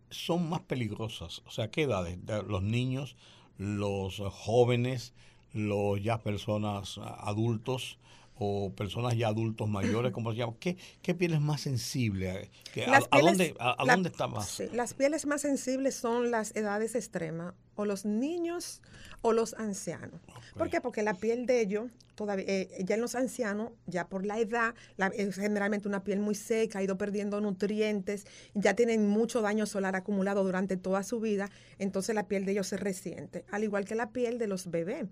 son 0.09 0.49
más 0.49 0.61
peligrosas? 0.61 1.41
O 1.45 1.51
sea, 1.51 1.71
¿qué 1.71 1.83
edades? 1.83 2.17
Los 2.47 2.61
niños, 2.61 3.15
los 3.57 4.21
jóvenes, 4.31 5.13
los 5.53 6.01
ya 6.01 6.19
personas 6.19 6.97
adultos 6.97 7.97
o 8.35 8.71
personas 8.73 9.15
ya 9.15 9.27
adultos 9.27 9.69
mayores, 9.69 10.11
como 10.11 10.31
se 10.31 10.37
llama, 10.37 10.53
¿qué, 10.59 10.77
qué 11.01 11.13
piel 11.13 11.33
es 11.33 11.41
más 11.41 11.61
sensible? 11.61 12.49
a, 12.87 13.19
dónde, 13.19 13.55
a, 13.59 13.83
dónde 13.85 14.09
está 14.09 14.27
más? 14.27 14.61
las 14.73 14.93
pieles 14.93 15.25
más 15.25 15.41
sensibles 15.41 15.95
son 15.95 16.31
las 16.31 16.55
edades 16.55 16.95
extremas, 16.95 17.53
o 17.75 17.85
los 17.85 18.05
niños 18.05 18.81
o 19.21 19.33
los 19.33 19.53
ancianos. 19.55 20.19
¿Por 20.57 20.69
qué? 20.69 20.81
Porque 20.81 21.01
la 21.01 21.13
piel 21.13 21.45
de 21.45 21.61
ellos, 21.61 21.89
todavía, 22.15 22.45
eh, 22.47 22.69
ya 22.83 22.95
en 22.95 23.01
los 23.01 23.15
ancianos, 23.15 23.71
ya 23.87 24.07
por 24.07 24.25
la 24.25 24.39
edad, 24.39 24.75
es 25.15 25.35
generalmente 25.35 25.87
una 25.87 26.03
piel 26.03 26.19
muy 26.19 26.35
seca, 26.35 26.79
ha 26.79 26.83
ido 26.83 26.97
perdiendo 26.97 27.39
nutrientes, 27.41 28.25
ya 28.53 28.75
tienen 28.75 29.07
mucho 29.07 29.41
daño 29.41 29.65
solar 29.65 29.95
acumulado 29.95 30.43
durante 30.43 30.77
toda 30.77 31.03
su 31.03 31.19
vida, 31.19 31.49
entonces 31.79 32.13
la 32.13 32.27
piel 32.27 32.45
de 32.45 32.51
ellos 32.53 32.67
se 32.67 32.77
resiente, 32.77 33.45
al 33.49 33.63
igual 33.63 33.85
que 33.85 33.95
la 33.95 34.11
piel 34.11 34.37
de 34.37 34.47
los 34.47 34.69
bebés. 34.69 35.07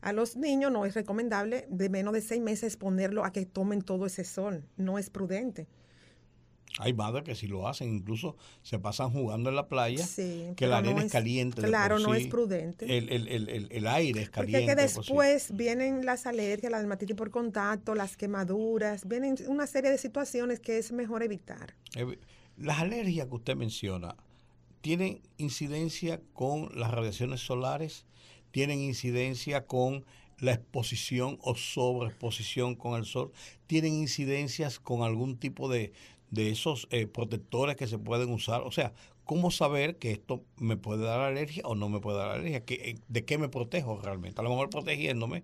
A 0.00 0.12
los 0.12 0.36
niños 0.36 0.70
no 0.72 0.84
es 0.84 0.94
recomendable 0.94 1.66
de 1.68 1.88
menos 1.88 2.14
de 2.14 2.20
seis 2.20 2.40
meses 2.40 2.76
ponerlo 2.76 3.24
a 3.24 3.32
que 3.32 3.46
tomen 3.46 3.82
todo 3.82 4.06
ese 4.06 4.24
sol. 4.24 4.64
No 4.76 4.98
es 4.98 5.10
prudente. 5.10 5.66
Hay 6.78 6.92
madres 6.92 7.24
que 7.24 7.34
si 7.34 7.46
lo 7.46 7.68
hacen, 7.68 7.94
incluso 7.94 8.36
se 8.62 8.78
pasan 8.78 9.10
jugando 9.10 9.48
en 9.48 9.56
la 9.56 9.66
playa, 9.66 10.04
que 10.56 10.66
la 10.66 10.78
arena 10.78 11.02
es 11.02 11.12
caliente. 11.12 11.62
Claro, 11.62 11.98
no 11.98 12.14
es 12.14 12.26
prudente. 12.26 12.98
El, 12.98 13.08
el, 13.70 13.86
aire 13.86 14.22
es 14.22 14.30
caliente. 14.30 14.60
Porque 14.60 14.66
que 14.66 14.82
después 14.82 15.56
vienen 15.56 16.04
las 16.04 16.26
alergias, 16.26 16.70
la 16.70 16.78
dermatitis 16.78 17.16
por 17.16 17.30
contacto, 17.30 17.94
las 17.94 18.16
quemaduras, 18.16 19.08
vienen 19.08 19.36
una 19.48 19.66
serie 19.66 19.90
de 19.90 19.96
situaciones 19.96 20.60
que 20.60 20.76
es 20.76 20.92
mejor 20.92 21.22
evitar. 21.22 21.74
Las 22.58 22.80
alergias 22.80 23.26
que 23.28 23.34
usted 23.34 23.56
menciona, 23.56 24.14
¿tienen 24.82 25.22
incidencia 25.38 26.20
con 26.34 26.68
las 26.78 26.90
radiaciones 26.90 27.40
solares? 27.40 28.04
Tienen 28.56 28.80
incidencia 28.80 29.66
con 29.66 30.06
la 30.38 30.52
exposición 30.54 31.38
o 31.42 31.56
sobreexposición 31.56 32.74
con 32.74 32.98
el 32.98 33.04
sol, 33.04 33.30
tienen 33.66 33.92
incidencias 33.92 34.80
con 34.80 35.02
algún 35.02 35.36
tipo 35.36 35.68
de, 35.68 35.92
de 36.30 36.52
esos 36.52 36.88
eh, 36.90 37.06
protectores 37.06 37.76
que 37.76 37.86
se 37.86 37.98
pueden 37.98 38.30
usar. 38.32 38.62
O 38.62 38.72
sea, 38.72 38.94
¿cómo 39.26 39.50
saber 39.50 39.96
que 39.98 40.10
esto 40.10 40.42
me 40.56 40.78
puede 40.78 41.04
dar 41.04 41.20
alergia 41.20 41.64
o 41.66 41.74
no 41.74 41.90
me 41.90 42.00
puede 42.00 42.16
dar 42.16 42.30
alergia? 42.30 42.62
Eh, 42.66 42.98
¿De 43.08 43.26
qué 43.26 43.36
me 43.36 43.50
protejo 43.50 44.00
realmente? 44.00 44.40
A 44.40 44.44
lo 44.44 44.48
mejor 44.48 44.70
protegiéndome. 44.70 45.42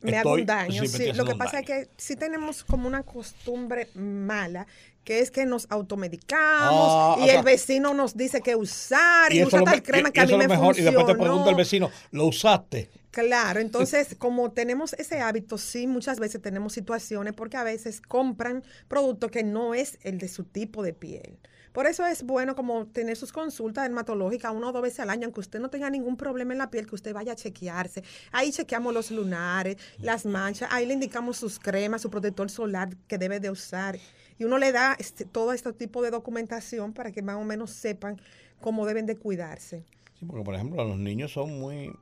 Me 0.00 0.16
hago 0.16 0.34
un 0.34 0.46
daño, 0.46 0.86
sí. 0.86 1.12
Lo 1.14 1.24
que 1.24 1.34
pasa 1.34 1.58
es 1.58 1.66
que 1.66 1.88
sí 1.96 2.14
tenemos 2.14 2.62
como 2.62 2.86
una 2.86 3.02
costumbre 3.02 3.88
mala 3.96 4.68
que 5.04 5.20
es 5.20 5.30
que 5.30 5.46
nos 5.46 5.66
automedicamos 5.70 6.86
ah, 6.88 7.16
y 7.24 7.30
el 7.30 7.42
vecino 7.42 7.94
nos 7.94 8.16
dice 8.16 8.40
que 8.40 8.54
usar 8.54 9.32
y, 9.32 9.44
usa 9.44 9.62
tal 9.62 9.82
crema 9.82 10.10
que 10.10 10.20
a 10.20 10.26
mí 10.26 10.36
me 10.36 10.48
mejor, 10.48 10.78
Y 10.78 10.82
después 10.82 11.06
te 11.06 11.14
pregunta 11.14 11.50
el 11.50 11.56
vecino, 11.56 11.90
¿lo 12.10 12.26
usaste? 12.26 12.90
Claro, 13.10 13.60
entonces 13.60 14.14
como 14.16 14.52
tenemos 14.52 14.94
ese 14.94 15.20
hábito, 15.20 15.58
sí, 15.58 15.86
muchas 15.86 16.18
veces 16.18 16.40
tenemos 16.40 16.72
situaciones 16.72 17.34
porque 17.34 17.56
a 17.56 17.62
veces 17.62 18.00
compran 18.00 18.64
producto 18.88 19.28
que 19.28 19.42
no 19.42 19.74
es 19.74 19.98
el 20.02 20.18
de 20.18 20.28
su 20.28 20.44
tipo 20.44 20.82
de 20.82 20.94
piel. 20.94 21.38
Por 21.72 21.86
eso 21.86 22.06
es 22.06 22.22
bueno 22.22 22.54
como 22.54 22.86
tener 22.86 23.16
sus 23.16 23.32
consultas 23.32 23.84
dermatológicas 23.84 24.52
una 24.54 24.68
o 24.68 24.72
dos 24.72 24.82
veces 24.82 25.00
al 25.00 25.10
año, 25.10 25.24
aunque 25.24 25.40
usted 25.40 25.58
no 25.58 25.70
tenga 25.70 25.88
ningún 25.88 26.16
problema 26.16 26.52
en 26.52 26.58
la 26.58 26.70
piel, 26.70 26.86
que 26.86 26.94
usted 26.94 27.14
vaya 27.14 27.32
a 27.32 27.36
chequearse. 27.36 28.04
Ahí 28.30 28.52
chequeamos 28.52 28.92
los 28.92 29.10
lunares, 29.10 29.76
las 29.98 30.26
manchas, 30.26 30.68
ahí 30.70 30.84
le 30.84 30.94
indicamos 30.94 31.38
sus 31.38 31.58
cremas, 31.58 32.02
su 32.02 32.10
protector 32.10 32.50
solar 32.50 32.94
que 33.08 33.16
debe 33.16 33.40
de 33.40 33.50
usar 33.50 33.98
y 34.42 34.44
uno 34.44 34.58
le 34.58 34.72
da 34.72 34.96
este, 34.98 35.24
todo 35.24 35.52
este 35.52 35.72
tipo 35.72 36.02
de 36.02 36.10
documentación 36.10 36.92
para 36.92 37.12
que 37.12 37.22
más 37.22 37.36
o 37.36 37.44
menos 37.44 37.70
sepan 37.70 38.20
cómo 38.60 38.86
deben 38.86 39.06
de 39.06 39.16
cuidarse. 39.16 39.84
Sí, 40.18 40.24
porque 40.26 40.44
por 40.44 40.56
ejemplo 40.56 40.84
los 40.84 40.98
niños 40.98 41.32
son 41.32 41.60
muy, 41.60 41.92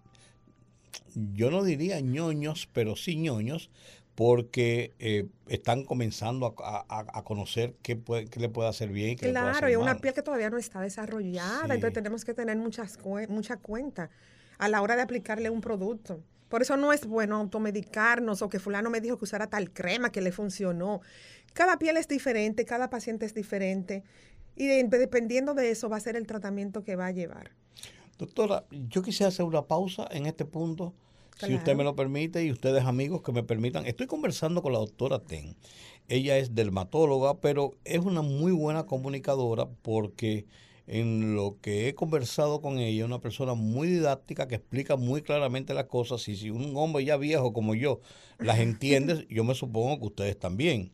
yo 1.34 1.50
no 1.50 1.62
diría 1.62 2.00
ñoños, 2.00 2.66
pero 2.72 2.96
sí 2.96 3.16
ñoños, 3.16 3.70
porque 4.14 4.94
eh, 4.98 5.26
están 5.48 5.84
comenzando 5.84 6.54
a, 6.64 7.22
conocer 7.24 7.74
qué, 7.82 7.96
puede, 7.96 8.24
qué 8.24 8.40
le 8.40 8.48
puede 8.48 8.70
hacer 8.70 8.88
bien 8.88 9.10
y 9.10 9.16
qué 9.16 9.30
claro, 9.30 9.52
le 9.52 9.60
puede 9.60 9.72
y 9.72 9.76
una 9.76 9.98
piel 9.98 10.14
que 10.14 10.22
todavía 10.22 10.48
no 10.48 10.56
está 10.56 10.80
desarrollada, 10.80 11.74
entonces 11.74 11.92
tenemos 11.92 12.24
que 12.24 12.32
tener 12.32 12.56
muchas, 12.56 12.98
mucha 13.28 13.58
cuenta 13.58 14.08
a 14.56 14.68
la 14.68 14.80
hora 14.80 14.96
de 14.96 15.02
aplicarle 15.02 15.50
un 15.50 15.60
producto. 15.60 16.22
Por 16.50 16.62
eso 16.62 16.76
no 16.76 16.92
es 16.92 17.06
bueno 17.06 17.36
automedicarnos 17.36 18.42
o 18.42 18.48
que 18.48 18.58
fulano 18.58 18.90
me 18.90 19.00
dijo 19.00 19.16
que 19.16 19.24
usara 19.24 19.46
tal 19.46 19.70
crema 19.70 20.10
que 20.10 20.20
le 20.20 20.32
funcionó. 20.32 21.00
Cada 21.52 21.78
piel 21.78 21.96
es 21.96 22.08
diferente, 22.08 22.64
cada 22.64 22.90
paciente 22.90 23.26
es 23.26 23.34
diferente 23.34 24.02
y 24.56 24.66
dependiendo 24.66 25.54
de 25.54 25.70
eso 25.70 25.88
va 25.88 25.96
a 25.96 26.00
ser 26.00 26.16
el 26.16 26.26
tratamiento 26.26 26.84
que 26.84 26.96
va 26.96 27.06
a 27.06 27.10
llevar. 27.12 27.50
Doctora, 28.18 28.64
yo 28.70 29.02
quisiera 29.02 29.28
hacer 29.28 29.46
una 29.46 29.62
pausa 29.62 30.06
en 30.10 30.26
este 30.26 30.44
punto, 30.44 30.92
si 31.38 31.54
usted 31.54 31.74
me 31.74 31.84
lo 31.84 31.96
permite 31.96 32.44
y 32.44 32.52
ustedes 32.52 32.84
amigos 32.84 33.22
que 33.22 33.32
me 33.32 33.42
permitan. 33.42 33.86
Estoy 33.86 34.06
conversando 34.06 34.60
con 34.60 34.74
la 34.74 34.78
doctora 34.78 35.20
Ten. 35.20 35.56
Ella 36.08 36.36
es 36.36 36.54
dermatóloga, 36.54 37.40
pero 37.40 37.72
es 37.84 38.00
una 38.00 38.20
muy 38.20 38.52
buena 38.52 38.84
comunicadora 38.84 39.66
porque 39.80 40.44
en 40.86 41.36
lo 41.36 41.56
que 41.62 41.88
he 41.88 41.94
conversado 41.94 42.60
con 42.60 42.78
ella, 42.78 43.04
una 43.04 43.20
persona 43.20 43.54
muy 43.54 43.88
didáctica 43.88 44.48
que 44.48 44.56
explica 44.56 44.96
muy 44.96 45.22
claramente 45.22 45.72
las 45.72 45.84
cosas 45.84 46.28
y 46.28 46.36
si 46.36 46.50
un 46.50 46.76
hombre 46.76 47.04
ya 47.04 47.16
viejo 47.16 47.52
como 47.52 47.74
yo 47.74 48.00
las 48.38 48.58
entiende, 48.60 49.26
yo 49.30 49.44
me 49.44 49.54
supongo 49.54 50.00
que 50.00 50.06
ustedes 50.06 50.38
también. 50.38 50.90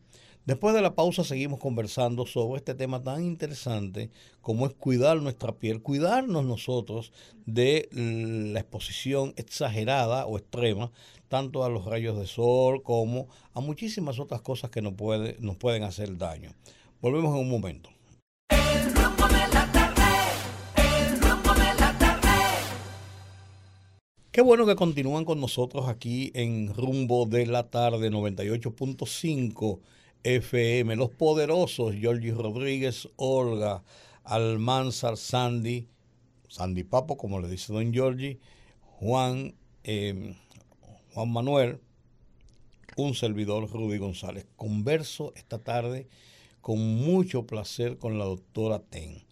Después 0.47 0.73
de 0.73 0.81
la 0.81 0.95
pausa 0.95 1.25
seguimos 1.25 1.59
conversando 1.59 2.25
sobre 2.25 2.59
este 2.59 2.73
tema 2.73 3.03
tan 3.03 3.21
interesante 3.21 4.09
como 4.39 4.65
es 4.65 4.73
cuidar 4.73 5.21
nuestra 5.21 5.51
piel, 5.51 5.81
cuidarnos 5.81 6.45
nosotros 6.45 7.11
de 7.45 7.89
la 7.91 8.61
exposición 8.61 9.33
exagerada 9.35 10.25
o 10.25 10.37
extrema, 10.37 10.89
tanto 11.27 11.65
a 11.65 11.69
los 11.69 11.83
rayos 11.83 12.17
de 12.17 12.27
sol 12.27 12.81
como 12.81 13.27
a 13.53 13.59
muchísimas 13.59 14.19
otras 14.19 14.39
cosas 14.39 14.69
que 14.69 14.81
nos, 14.81 14.93
puede, 14.93 15.35
nos 15.41 15.57
pueden 15.57 15.83
hacer 15.83 16.17
daño. 16.17 16.53
Volvemos 17.01 17.35
en 17.35 17.41
un 17.41 17.49
momento. 17.49 17.89
Qué 24.31 24.41
bueno 24.41 24.65
que 24.65 24.77
continúan 24.77 25.25
con 25.25 25.41
nosotros 25.41 25.89
aquí 25.89 26.31
en 26.33 26.73
Rumbo 26.73 27.25
de 27.25 27.47
la 27.47 27.63
Tarde 27.69 28.09
98.5 28.09 29.79
FM, 30.23 30.95
los 30.95 31.09
poderosos 31.09 31.95
Georgie 31.95 32.31
Rodríguez, 32.31 33.09
Olga, 33.15 33.83
Almanzar, 34.23 35.17
Sandy, 35.17 35.87
Sandy 36.49 36.83
Papo, 36.83 37.17
como 37.17 37.39
le 37.39 37.47
dice 37.47 37.73
don 37.73 37.93
Georgie, 37.93 38.39
Juan, 38.99 39.55
em, 39.83 40.35
Juan 41.13 41.31
Manuel, 41.31 41.79
un 42.97 43.13
servidor 43.13 43.69
Rudy 43.71 43.97
González. 43.97 44.45
Converso 44.55 45.33
esta 45.35 45.59
tarde 45.59 46.07
con 46.61 46.79
mucho 46.79 47.45
placer 47.45 47.97
con 47.97 48.17
la 48.17 48.25
doctora 48.25 48.79
Ten. 48.79 49.23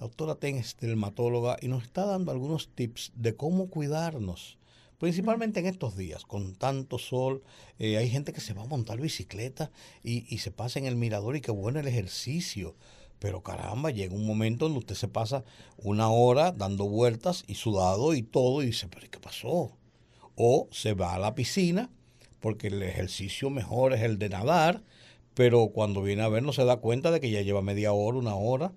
La 0.00 0.06
doctora 0.06 0.34
Ten 0.34 0.56
es 0.56 0.76
dermatóloga 0.78 1.56
y 1.60 1.68
nos 1.68 1.84
está 1.84 2.06
dando 2.06 2.32
algunos 2.32 2.68
tips 2.68 3.12
de 3.14 3.36
cómo 3.36 3.68
cuidarnos 3.68 4.58
principalmente 5.02 5.58
en 5.58 5.66
estos 5.66 5.96
días, 5.96 6.24
con 6.24 6.54
tanto 6.54 6.96
sol, 6.96 7.42
eh, 7.80 7.96
hay 7.96 8.08
gente 8.08 8.32
que 8.32 8.40
se 8.40 8.54
va 8.54 8.62
a 8.62 8.66
montar 8.66 9.00
bicicleta 9.00 9.72
y, 10.04 10.38
se 10.38 10.52
pasa 10.52 10.78
en 10.78 10.86
el 10.86 10.94
mirador 10.94 11.34
y 11.34 11.40
qué 11.40 11.50
bueno 11.50 11.80
el 11.80 11.88
ejercicio. 11.88 12.76
Pero 13.18 13.42
caramba, 13.42 13.90
llega 13.90 14.14
un 14.14 14.24
momento 14.24 14.66
donde 14.66 14.78
usted 14.78 14.94
se 14.94 15.08
pasa 15.08 15.42
una 15.76 16.08
hora 16.08 16.52
dando 16.52 16.88
vueltas 16.88 17.42
y 17.48 17.56
sudado 17.56 18.14
y 18.14 18.22
todo 18.22 18.62
y 18.62 18.66
dice, 18.66 18.86
pero 18.86 19.10
¿qué 19.10 19.18
pasó? 19.18 19.76
O 20.36 20.68
se 20.70 20.94
va 20.94 21.14
a 21.14 21.18
la 21.18 21.34
piscina 21.34 21.90
porque 22.38 22.68
el 22.68 22.80
ejercicio 22.80 23.50
mejor 23.50 23.94
es 23.94 24.02
el 24.02 24.20
de 24.20 24.28
nadar, 24.28 24.84
pero 25.34 25.70
cuando 25.70 26.02
viene 26.02 26.22
a 26.22 26.28
ver 26.28 26.44
no 26.44 26.52
se 26.52 26.64
da 26.64 26.76
cuenta 26.76 27.10
de 27.10 27.18
que 27.18 27.32
ya 27.32 27.42
lleva 27.42 27.60
media 27.60 27.92
hora, 27.92 28.18
una 28.18 28.36
hora 28.36 28.72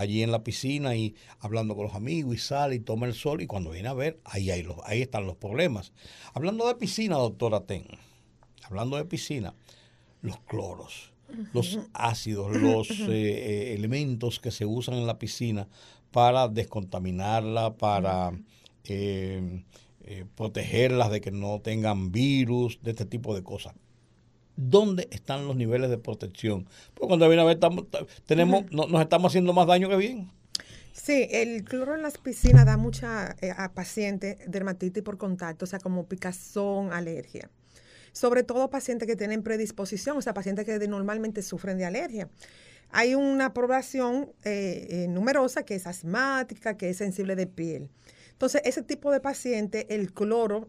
allí 0.00 0.22
en 0.22 0.32
la 0.32 0.42
piscina 0.42 0.96
y 0.96 1.14
hablando 1.40 1.76
con 1.76 1.84
los 1.84 1.94
amigos 1.94 2.34
y 2.34 2.38
sale 2.38 2.74
y 2.76 2.80
toma 2.80 3.06
el 3.06 3.14
sol 3.14 3.42
y 3.42 3.46
cuando 3.46 3.70
viene 3.70 3.88
a 3.88 3.94
ver, 3.94 4.20
ahí, 4.24 4.50
hay 4.50 4.62
los, 4.62 4.76
ahí 4.84 5.02
están 5.02 5.26
los 5.26 5.36
problemas. 5.36 5.92
Hablando 6.32 6.66
de 6.66 6.74
piscina, 6.74 7.16
doctora 7.16 7.60
Ten, 7.66 7.84
hablando 8.62 8.96
de 8.96 9.04
piscina, 9.04 9.54
los 10.22 10.38
cloros, 10.40 11.12
los 11.52 11.78
ácidos, 11.92 12.56
los 12.56 12.90
eh, 12.90 13.06
eh, 13.08 13.74
elementos 13.74 14.40
que 14.40 14.50
se 14.50 14.64
usan 14.64 14.94
en 14.94 15.06
la 15.06 15.18
piscina 15.18 15.68
para 16.10 16.48
descontaminarla, 16.48 17.74
para 17.74 18.32
eh, 18.84 19.62
eh, 20.04 20.24
protegerlas 20.34 21.10
de 21.10 21.20
que 21.20 21.30
no 21.30 21.60
tengan 21.60 22.10
virus, 22.10 22.80
de 22.82 22.92
este 22.92 23.04
tipo 23.04 23.34
de 23.34 23.42
cosas. 23.42 23.74
¿Dónde 24.62 25.08
están 25.10 25.46
los 25.46 25.56
niveles 25.56 25.88
de 25.88 25.96
protección? 25.96 26.68
Porque 26.92 27.08
cuando 27.08 27.26
viene 27.28 27.40
a 27.40 27.46
ver, 27.46 27.54
estamos, 27.54 27.86
tenemos, 28.26 28.70
nos 28.70 29.00
estamos 29.00 29.30
haciendo 29.30 29.54
más 29.54 29.66
daño 29.66 29.88
que 29.88 29.96
bien. 29.96 30.30
Sí, 30.92 31.28
el 31.30 31.64
cloro 31.64 31.94
en 31.94 32.02
las 32.02 32.18
piscinas 32.18 32.66
da 32.66 32.76
mucha 32.76 33.36
eh, 33.40 33.54
a 33.56 33.72
pacientes 33.72 34.36
dermatitis 34.46 35.02
por 35.02 35.16
contacto, 35.16 35.64
o 35.64 35.66
sea, 35.66 35.78
como 35.78 36.04
picazón, 36.06 36.92
alergia. 36.92 37.48
Sobre 38.12 38.42
todo 38.42 38.68
pacientes 38.68 39.08
que 39.08 39.16
tienen 39.16 39.42
predisposición, 39.42 40.18
o 40.18 40.20
sea, 40.20 40.34
pacientes 40.34 40.66
que 40.66 40.78
normalmente 40.86 41.40
sufren 41.40 41.78
de 41.78 41.86
alergia. 41.86 42.28
Hay 42.90 43.14
una 43.14 43.54
población 43.54 44.30
eh, 44.44 44.88
eh, 44.90 45.06
numerosa 45.08 45.62
que 45.62 45.74
es 45.74 45.86
asmática, 45.86 46.76
que 46.76 46.90
es 46.90 46.98
sensible 46.98 47.34
de 47.34 47.46
piel. 47.46 47.88
Entonces, 48.32 48.60
ese 48.66 48.82
tipo 48.82 49.10
de 49.10 49.20
paciente, 49.20 49.86
el 49.94 50.12
cloro, 50.12 50.68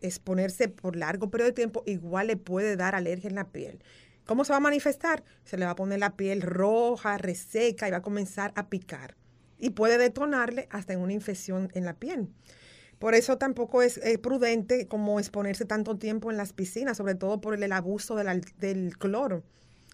exponerse 0.00 0.68
por 0.68 0.96
largo 0.96 1.30
periodo 1.30 1.50
de 1.50 1.54
tiempo, 1.54 1.82
igual 1.86 2.28
le 2.28 2.36
puede 2.36 2.76
dar 2.76 2.94
alergia 2.94 3.28
en 3.28 3.34
la 3.34 3.50
piel. 3.50 3.82
¿Cómo 4.26 4.44
se 4.44 4.52
va 4.52 4.58
a 4.58 4.60
manifestar? 4.60 5.24
Se 5.44 5.56
le 5.56 5.64
va 5.64 5.72
a 5.72 5.76
poner 5.76 5.98
la 5.98 6.16
piel 6.16 6.42
roja, 6.42 7.18
reseca 7.18 7.88
y 7.88 7.90
va 7.90 7.98
a 7.98 8.02
comenzar 8.02 8.52
a 8.56 8.68
picar 8.68 9.16
y 9.62 9.70
puede 9.70 9.96
detonarle 9.96 10.66
hasta 10.70 10.92
en 10.92 10.98
una 10.98 11.12
infección 11.12 11.70
en 11.74 11.84
la 11.84 11.94
piel. 11.94 12.28
Por 12.98 13.14
eso 13.14 13.38
tampoco 13.38 13.80
es 13.80 14.00
prudente 14.20 14.88
como 14.88 15.20
exponerse 15.20 15.64
tanto 15.64 15.96
tiempo 15.98 16.32
en 16.32 16.36
las 16.36 16.52
piscinas, 16.52 16.96
sobre 16.96 17.14
todo 17.14 17.40
por 17.40 17.54
el, 17.54 17.72
abuso 17.72 18.16
del 18.16 18.98
cloro. 18.98 19.44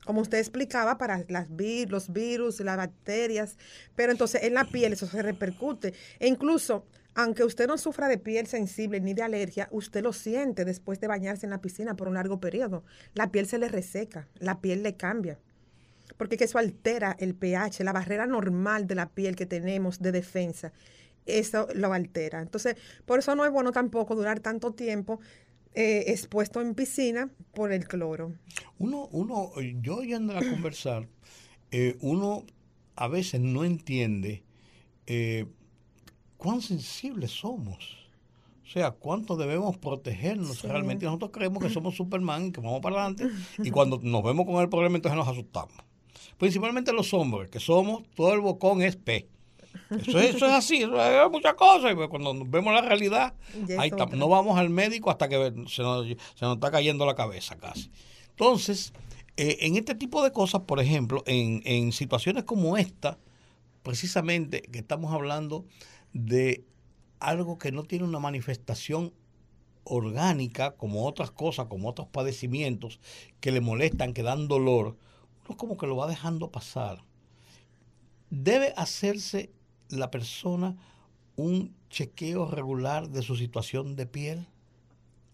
Como 0.07 0.23
usted 0.23 0.39
explicaba, 0.39 0.97
para 0.97 1.23
las 1.29 1.49
los 1.51 2.13
virus, 2.13 2.61
las 2.61 2.79
bacterias, 2.79 3.59
pero 3.95 4.11
entonces 4.11 4.43
en 4.45 4.55
la 4.55 4.65
piel 4.65 4.95
eso 4.95 5.07
se 5.07 5.21
repercute. 5.21 5.93
E 6.19 6.29
incluso, 6.29 6.87
aunque 7.21 7.43
usted 7.43 7.67
no 7.67 7.79
sufra 7.79 8.07
de 8.07 8.17
piel 8.17 8.47
sensible 8.47 9.01
ni 9.01 9.13
de 9.13 9.23
alergia, 9.23 9.69
usted 9.73 10.05
lo 10.05 10.13
siente 10.13 10.65
después 10.65 11.01
de 11.01 11.09
bañarse 11.09 11.47
en 11.47 11.51
la 11.51 11.61
piscina 11.61 11.97
por 11.97 12.07
un 12.07 12.15
largo 12.15 12.39
periodo. 12.39 12.85
La 13.13 13.33
piel 13.33 13.49
se 13.49 13.59
le 13.59 13.69
reseca, 13.69 14.29
la 14.39 14.61
piel 14.61 14.85
le 14.85 14.97
cambia 14.97 15.37
porque 16.17 16.37
eso 16.43 16.59
altera 16.59 17.17
el 17.19 17.35
pH, 17.35 17.83
la 17.85 17.93
barrera 17.93 18.27
normal 18.27 18.87
de 18.87 18.95
la 18.95 19.09
piel 19.09 19.37
que 19.37 19.47
tenemos 19.47 20.01
de 20.01 20.13
defensa. 20.13 20.73
Eso 21.27 21.69
lo 21.75 21.93
altera. 21.93 22.41
Entonces, 22.41 22.77
por 23.05 23.19
eso 23.19 23.35
no 23.35 23.45
es 23.45 23.51
bueno 23.51 23.73
tampoco 23.73 24.15
durar 24.15 24.41
tanto 24.41 24.73
tiempo 24.73 25.21
eh, 25.75 26.05
expuesto 26.09 26.61
en 26.61 26.75
piscina 26.75 27.31
por 27.53 27.73
el 27.73 27.87
cloro. 27.87 28.33
Uno, 28.79 29.09
uno 29.13 29.53
yo 29.81 30.03
yendo 30.03 30.37
a 30.37 30.41
conversar, 30.41 31.09
eh, 31.71 31.97
uno 32.01 32.47
a 32.97 33.09
veces 33.09 33.41
no 33.41 33.65
entiende 33.65 34.43
eh, 35.07 35.47
cuán 36.39 36.63
sensibles 36.63 37.33
somos. 37.33 37.99
O 38.65 38.71
sea, 38.71 38.93
cuánto 38.93 39.37
debemos 39.37 39.77
protegernos 39.77 40.63
realmente. 40.63 41.05
Nosotros 41.05 41.31
creemos 41.33 41.63
que 41.63 41.71
somos 41.71 41.95
Superman 41.95 42.47
y 42.47 42.53
que 42.53 42.61
vamos 42.61 42.81
para 42.81 43.05
adelante. 43.05 43.29
Y 43.63 43.71
cuando 43.71 43.99
nos 44.03 44.23
vemos 44.23 44.47
con 44.47 44.63
el 44.63 44.71
problema, 44.71 44.97
entonces 44.97 45.17
nos 45.17 45.29
asustamos 45.29 45.75
principalmente 46.39 46.93
los 46.93 47.13
hombres, 47.13 47.51
que 47.51 47.61
somos, 47.61 48.05
todo 48.15 48.33
el 48.33 48.41
bocón 48.41 48.81
es 48.81 48.97
P. 48.97 49.29
Eso, 49.91 50.19
es 50.19 50.43
así, 50.43 50.79
eso 50.79 51.01
es 51.01 51.31
muchas 51.31 51.55
cosas. 51.55 51.93
Y 51.93 52.09
cuando 52.09 52.35
vemos 52.47 52.73
la 52.73 52.81
realidad, 52.81 53.35
ahí 53.79 53.91
no 54.13 54.29
vamos 54.29 54.59
al 54.59 54.71
médico 54.71 55.11
hasta 55.11 55.29
que 55.29 55.53
se 55.69 55.83
nos, 55.83 56.07
está 56.07 56.71
cayendo 56.71 57.05
la 57.05 57.15
cabeza 57.15 57.57
casi. 57.57 57.91
Entonces, 58.31 58.93
eh, 59.37 59.59
en 59.61 59.77
este 59.77 59.95
tipo 59.95 60.23
de 60.23 60.33
cosas, 60.33 60.63
por 60.63 60.81
ejemplo, 60.81 61.23
en, 61.27 61.63
en 61.65 61.93
situaciones 61.93 62.45
como 62.45 62.77
esta, 62.77 63.19
precisamente 63.83 64.63
que 64.63 64.79
estamos 64.79 65.13
hablando 65.13 65.65
de 66.13 66.65
algo 67.21 67.59
que 67.59 67.73
no 67.73 67.85
tiene 67.85 68.05
una 68.05 68.19
manifestación 68.19 69.13
orgánica 69.85 70.77
como 70.77 71.07
otras 71.07 71.31
cosas, 71.31 71.67
como 71.67 71.89
otros 71.89 72.09
padecimientos 72.09 73.01
que 73.41 73.53
le 73.53 73.61
molestan, 73.61 74.13
que 74.13 74.23
dan 74.23 74.49
dolor, 74.49 74.97
como 75.57 75.77
que 75.77 75.87
lo 75.87 75.97
va 75.97 76.07
dejando 76.07 76.51
pasar. 76.51 77.03
Debe 78.31 78.75
hacerse 78.77 79.51
la 79.89 80.11
persona 80.11 80.77
un 81.37 81.75
chequeo 81.89 82.51
regular 82.51 83.09
de 83.09 83.23
su 83.23 83.37
situación 83.37 83.97
de 83.97 84.07
piel. 84.07 84.47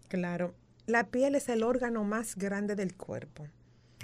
Claro, 0.07 0.55
la 0.85 1.07
piel 1.07 1.35
es 1.35 1.49
el 1.49 1.63
órgano 1.63 2.03
más 2.03 2.35
grande 2.35 2.75
del 2.75 2.95
cuerpo. 2.95 3.47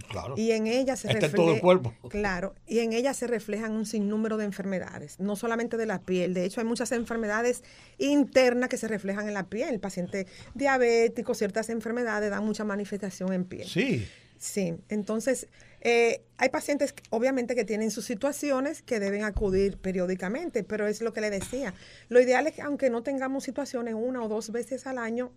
Claro. 0.07 0.35
Y 0.37 0.51
en 0.51 0.67
ella 0.67 0.95
se 0.95 1.07
refleja. 1.07 1.35
todo 1.35 1.53
el 1.53 1.61
cuerpo. 1.61 1.93
Claro. 2.09 2.55
Y 2.65 2.79
en 2.79 2.93
ella 2.93 3.13
se 3.13 3.27
reflejan 3.27 3.73
un 3.73 3.85
sinnúmero 3.85 4.37
de 4.37 4.45
enfermedades, 4.45 5.19
no 5.19 5.35
solamente 5.35 5.77
de 5.77 5.85
la 5.85 5.99
piel. 6.01 6.33
De 6.33 6.45
hecho, 6.45 6.61
hay 6.61 6.67
muchas 6.67 6.91
enfermedades 6.91 7.63
internas 7.97 8.69
que 8.69 8.77
se 8.77 8.87
reflejan 8.87 9.27
en 9.27 9.33
la 9.33 9.47
piel. 9.47 9.69
El 9.69 9.79
paciente 9.79 10.27
diabético, 10.53 11.33
ciertas 11.33 11.69
enfermedades 11.69 12.29
dan 12.29 12.45
mucha 12.45 12.63
manifestación 12.63 13.33
en 13.33 13.45
piel. 13.45 13.67
Sí. 13.67 14.07
Sí. 14.37 14.75
Entonces, 14.89 15.47
eh, 15.81 16.23
hay 16.37 16.49
pacientes, 16.49 16.95
obviamente, 17.09 17.55
que 17.55 17.63
tienen 17.63 17.91
sus 17.91 18.05
situaciones 18.05 18.81
que 18.81 18.99
deben 18.99 19.23
acudir 19.23 19.77
periódicamente, 19.77 20.63
pero 20.63 20.87
es 20.87 21.01
lo 21.01 21.13
que 21.13 21.21
le 21.21 21.29
decía. 21.29 21.73
Lo 22.09 22.19
ideal 22.19 22.47
es 22.47 22.55
que, 22.55 22.61
aunque 22.61 22.89
no 22.89 23.03
tengamos 23.03 23.43
situaciones 23.43 23.93
una 23.95 24.23
o 24.23 24.27
dos 24.27 24.51
veces 24.51 24.87
al 24.87 24.97
año, 24.97 25.31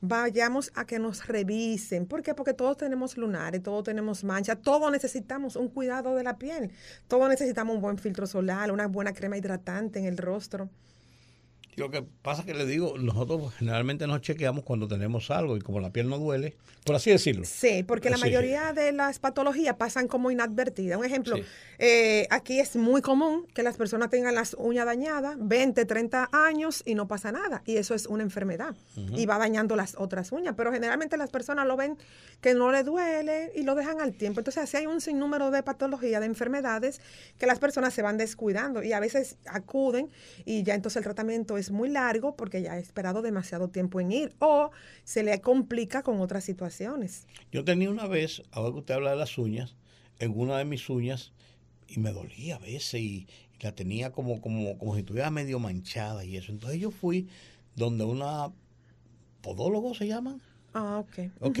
vayamos 0.00 0.70
a 0.74 0.84
que 0.84 0.98
nos 0.98 1.26
revisen. 1.26 2.06
¿Por 2.06 2.22
qué? 2.22 2.34
Porque 2.34 2.54
todos 2.54 2.76
tenemos 2.76 3.16
lunares, 3.16 3.62
todos 3.62 3.84
tenemos 3.84 4.24
manchas, 4.24 4.58
todos 4.62 4.90
necesitamos 4.92 5.56
un 5.56 5.68
cuidado 5.68 6.14
de 6.14 6.22
la 6.22 6.38
piel, 6.38 6.70
todos 7.08 7.28
necesitamos 7.28 7.76
un 7.76 7.82
buen 7.82 7.98
filtro 7.98 8.26
solar, 8.26 8.70
una 8.72 8.86
buena 8.86 9.12
crema 9.12 9.36
hidratante 9.36 9.98
en 9.98 10.06
el 10.06 10.16
rostro. 10.16 10.70
Lo 11.78 11.90
que 11.90 12.02
pasa 12.02 12.40
es 12.42 12.46
que 12.46 12.54
le 12.54 12.66
digo, 12.66 12.98
nosotros 12.98 13.54
generalmente 13.54 14.06
nos 14.06 14.20
chequeamos 14.20 14.64
cuando 14.64 14.88
tenemos 14.88 15.30
algo 15.30 15.56
y 15.56 15.60
como 15.60 15.80
la 15.80 15.90
piel 15.92 16.08
no 16.08 16.18
duele, 16.18 16.56
por 16.84 16.96
así 16.96 17.10
decirlo. 17.10 17.44
Sí, 17.44 17.84
porque 17.84 18.10
la 18.10 18.18
mayoría 18.18 18.72
de 18.72 18.92
las 18.92 19.18
patologías 19.18 19.76
pasan 19.76 20.08
como 20.08 20.30
inadvertidas. 20.30 20.98
Un 20.98 21.04
ejemplo, 21.04 21.36
eh, 21.78 22.26
aquí 22.30 22.58
es 22.58 22.74
muy 22.76 23.00
común 23.00 23.46
que 23.54 23.62
las 23.62 23.76
personas 23.76 24.10
tengan 24.10 24.34
las 24.34 24.54
uñas 24.58 24.86
dañadas 24.86 25.36
20, 25.38 25.84
30 25.84 26.30
años 26.32 26.82
y 26.84 26.94
no 26.94 27.06
pasa 27.06 27.30
nada. 27.30 27.62
Y 27.64 27.76
eso 27.76 27.94
es 27.94 28.06
una 28.06 28.22
enfermedad. 28.22 28.74
Y 29.16 29.26
va 29.26 29.38
dañando 29.38 29.76
las 29.76 29.94
otras 29.96 30.32
uñas. 30.32 30.54
Pero 30.56 30.72
generalmente 30.72 31.16
las 31.16 31.30
personas 31.30 31.66
lo 31.66 31.76
ven 31.76 31.96
que 32.40 32.54
no 32.54 32.72
le 32.72 32.82
duele 32.82 33.52
y 33.54 33.62
lo 33.62 33.74
dejan 33.74 34.00
al 34.00 34.14
tiempo. 34.14 34.40
Entonces 34.40 34.64
así 34.64 34.76
hay 34.76 34.86
un 34.86 35.00
sinnúmero 35.00 35.50
de 35.50 35.62
patologías, 35.62 36.20
de 36.20 36.26
enfermedades 36.26 37.00
que 37.38 37.46
las 37.46 37.58
personas 37.58 37.94
se 37.94 38.02
van 38.02 38.16
descuidando 38.16 38.82
y 38.82 38.92
a 38.92 39.00
veces 39.00 39.36
acuden 39.46 40.10
y 40.44 40.62
ya 40.62 40.74
entonces 40.74 40.96
el 40.96 41.04
tratamiento 41.04 41.56
es 41.56 41.67
muy 41.70 41.88
largo 41.88 42.36
porque 42.36 42.62
ya 42.62 42.72
ha 42.72 42.78
esperado 42.78 43.22
demasiado 43.22 43.68
tiempo 43.68 44.00
en 44.00 44.12
ir 44.12 44.34
o 44.38 44.70
se 45.04 45.22
le 45.22 45.40
complica 45.40 46.02
con 46.02 46.20
otras 46.20 46.44
situaciones. 46.44 47.26
Yo 47.52 47.64
tenía 47.64 47.90
una 47.90 48.06
vez, 48.06 48.42
ahora 48.52 48.72
que 48.72 48.78
usted 48.78 48.94
habla 48.94 49.10
de 49.10 49.16
las 49.16 49.38
uñas, 49.38 49.76
en 50.18 50.38
una 50.38 50.58
de 50.58 50.64
mis 50.64 50.88
uñas 50.88 51.32
y 51.86 52.00
me 52.00 52.12
dolía 52.12 52.56
a 52.56 52.58
veces 52.58 53.00
y, 53.00 53.26
la 53.60 53.74
tenía 53.74 54.12
como, 54.12 54.40
como, 54.40 54.78
como 54.78 54.94
si 54.94 55.00
estuviera 55.00 55.32
medio 55.32 55.58
manchada 55.58 56.24
y 56.24 56.36
eso. 56.36 56.52
Entonces 56.52 56.78
yo 56.78 56.92
fui 56.92 57.26
donde 57.74 58.04
una 58.04 58.52
podólogo 59.40 59.94
se 59.94 60.06
llama. 60.06 60.38
Ah, 60.74 60.98
ok. 60.98 61.30
Ok, 61.40 61.58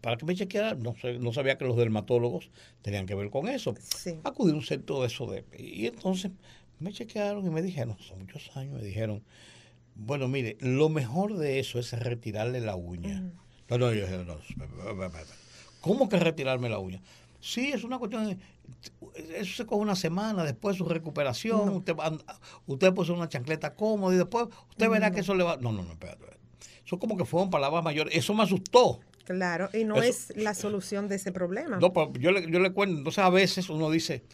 para, 0.00 0.16
que 0.16 0.26
me 0.26 0.34
chequeara, 0.34 0.74
no, 0.74 0.94
no 1.20 1.32
sabía 1.32 1.56
que 1.56 1.64
los 1.64 1.76
dermatólogos 1.76 2.50
tenían 2.82 3.06
que 3.06 3.14
ver 3.14 3.30
con 3.30 3.48
eso. 3.48 3.74
Sí. 3.78 4.18
Acudí 4.24 4.52
a 4.52 4.54
un 4.54 4.62
centro 4.62 5.00
de 5.00 5.06
eso 5.06 5.26
de... 5.30 5.44
Y 5.56 5.86
entonces 5.86 6.32
me 6.80 6.92
chequearon 6.92 7.46
y 7.46 7.50
me 7.50 7.62
dijeron, 7.62 7.96
son 7.98 8.20
muchos 8.20 8.56
años, 8.56 8.80
me 8.80 8.86
dijeron, 8.86 9.22
bueno, 9.94 10.28
mire, 10.28 10.56
lo 10.60 10.88
mejor 10.88 11.36
de 11.36 11.58
eso 11.58 11.78
es 11.78 11.92
retirarle 11.92 12.60
la 12.60 12.76
uña. 12.76 13.32
No, 13.68 13.78
no, 13.78 13.92
yo 13.92 14.06
dije, 14.06 14.24
no, 14.24 14.38
¿cómo 15.80 16.08
que 16.08 16.18
retirarme 16.18 16.68
la 16.68 16.78
uña? 16.78 17.02
Sí, 17.40 17.70
es 17.72 17.84
una 17.84 17.98
cuestión 17.98 18.26
de, 18.26 18.38
eso 19.36 19.56
se 19.56 19.66
coge 19.66 19.80
una 19.80 19.96
semana 19.96 20.44
después 20.44 20.74
de 20.74 20.78
su 20.78 20.88
recuperación, 20.88 21.68
usted, 21.70 21.94
usted 22.66 22.94
puso 22.94 23.14
una 23.14 23.28
chancleta 23.28 23.74
cómoda 23.74 24.14
y 24.14 24.18
después 24.18 24.46
usted 24.70 24.88
verá 24.88 25.10
que 25.10 25.20
eso 25.20 25.34
le 25.34 25.44
va... 25.44 25.56
No, 25.56 25.72
no, 25.72 25.82
no, 25.82 25.92
espérate. 25.92 26.24
Eso 26.84 26.98
como 26.98 27.16
que 27.16 27.24
fueron 27.24 27.50
palabras 27.50 27.84
mayores. 27.84 28.16
Eso 28.16 28.34
me 28.34 28.42
asustó. 28.42 29.00
Claro, 29.24 29.68
y 29.74 29.84
no 29.84 30.02
es 30.02 30.32
la 30.36 30.54
solución 30.54 31.06
de 31.06 31.16
ese 31.16 31.32
problema. 31.32 31.78
No, 31.78 31.92
pero 31.92 32.12
yo 32.14 32.32
le, 32.32 32.50
yo 32.50 32.60
le 32.60 32.72
cuento, 32.72 32.96
entonces 32.96 33.22
a 33.22 33.28
veces 33.28 33.68
uno 33.68 33.90
dice, 33.90 34.24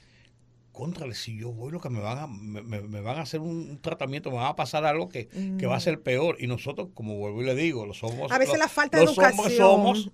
contrale, 0.74 1.14
si 1.14 1.38
yo 1.38 1.52
voy, 1.52 1.72
lo 1.72 1.80
que 1.80 1.88
me 1.88 2.00
van 2.00 2.18
a, 2.18 2.26
me, 2.26 3.00
van 3.00 3.16
a 3.16 3.22
hacer 3.22 3.40
un 3.40 3.80
tratamiento, 3.80 4.30
me 4.30 4.36
va 4.36 4.48
a 4.48 4.56
pasar 4.56 4.84
algo 4.84 5.08
que, 5.08 5.28
va 5.66 5.76
a 5.76 5.80
ser 5.80 6.02
peor. 6.02 6.36
Y 6.38 6.46
nosotros, 6.46 6.88
como 6.92 7.16
vuelvo 7.16 7.40
y 7.40 7.46
le 7.46 7.54
digo, 7.54 7.86
los 7.86 7.98
somos. 7.98 8.30
A 8.30 8.38
veces 8.38 8.58
la 8.58 8.68
falta 8.68 8.98
de 8.98 9.04
educación. 9.04 9.56
somos. 9.56 10.10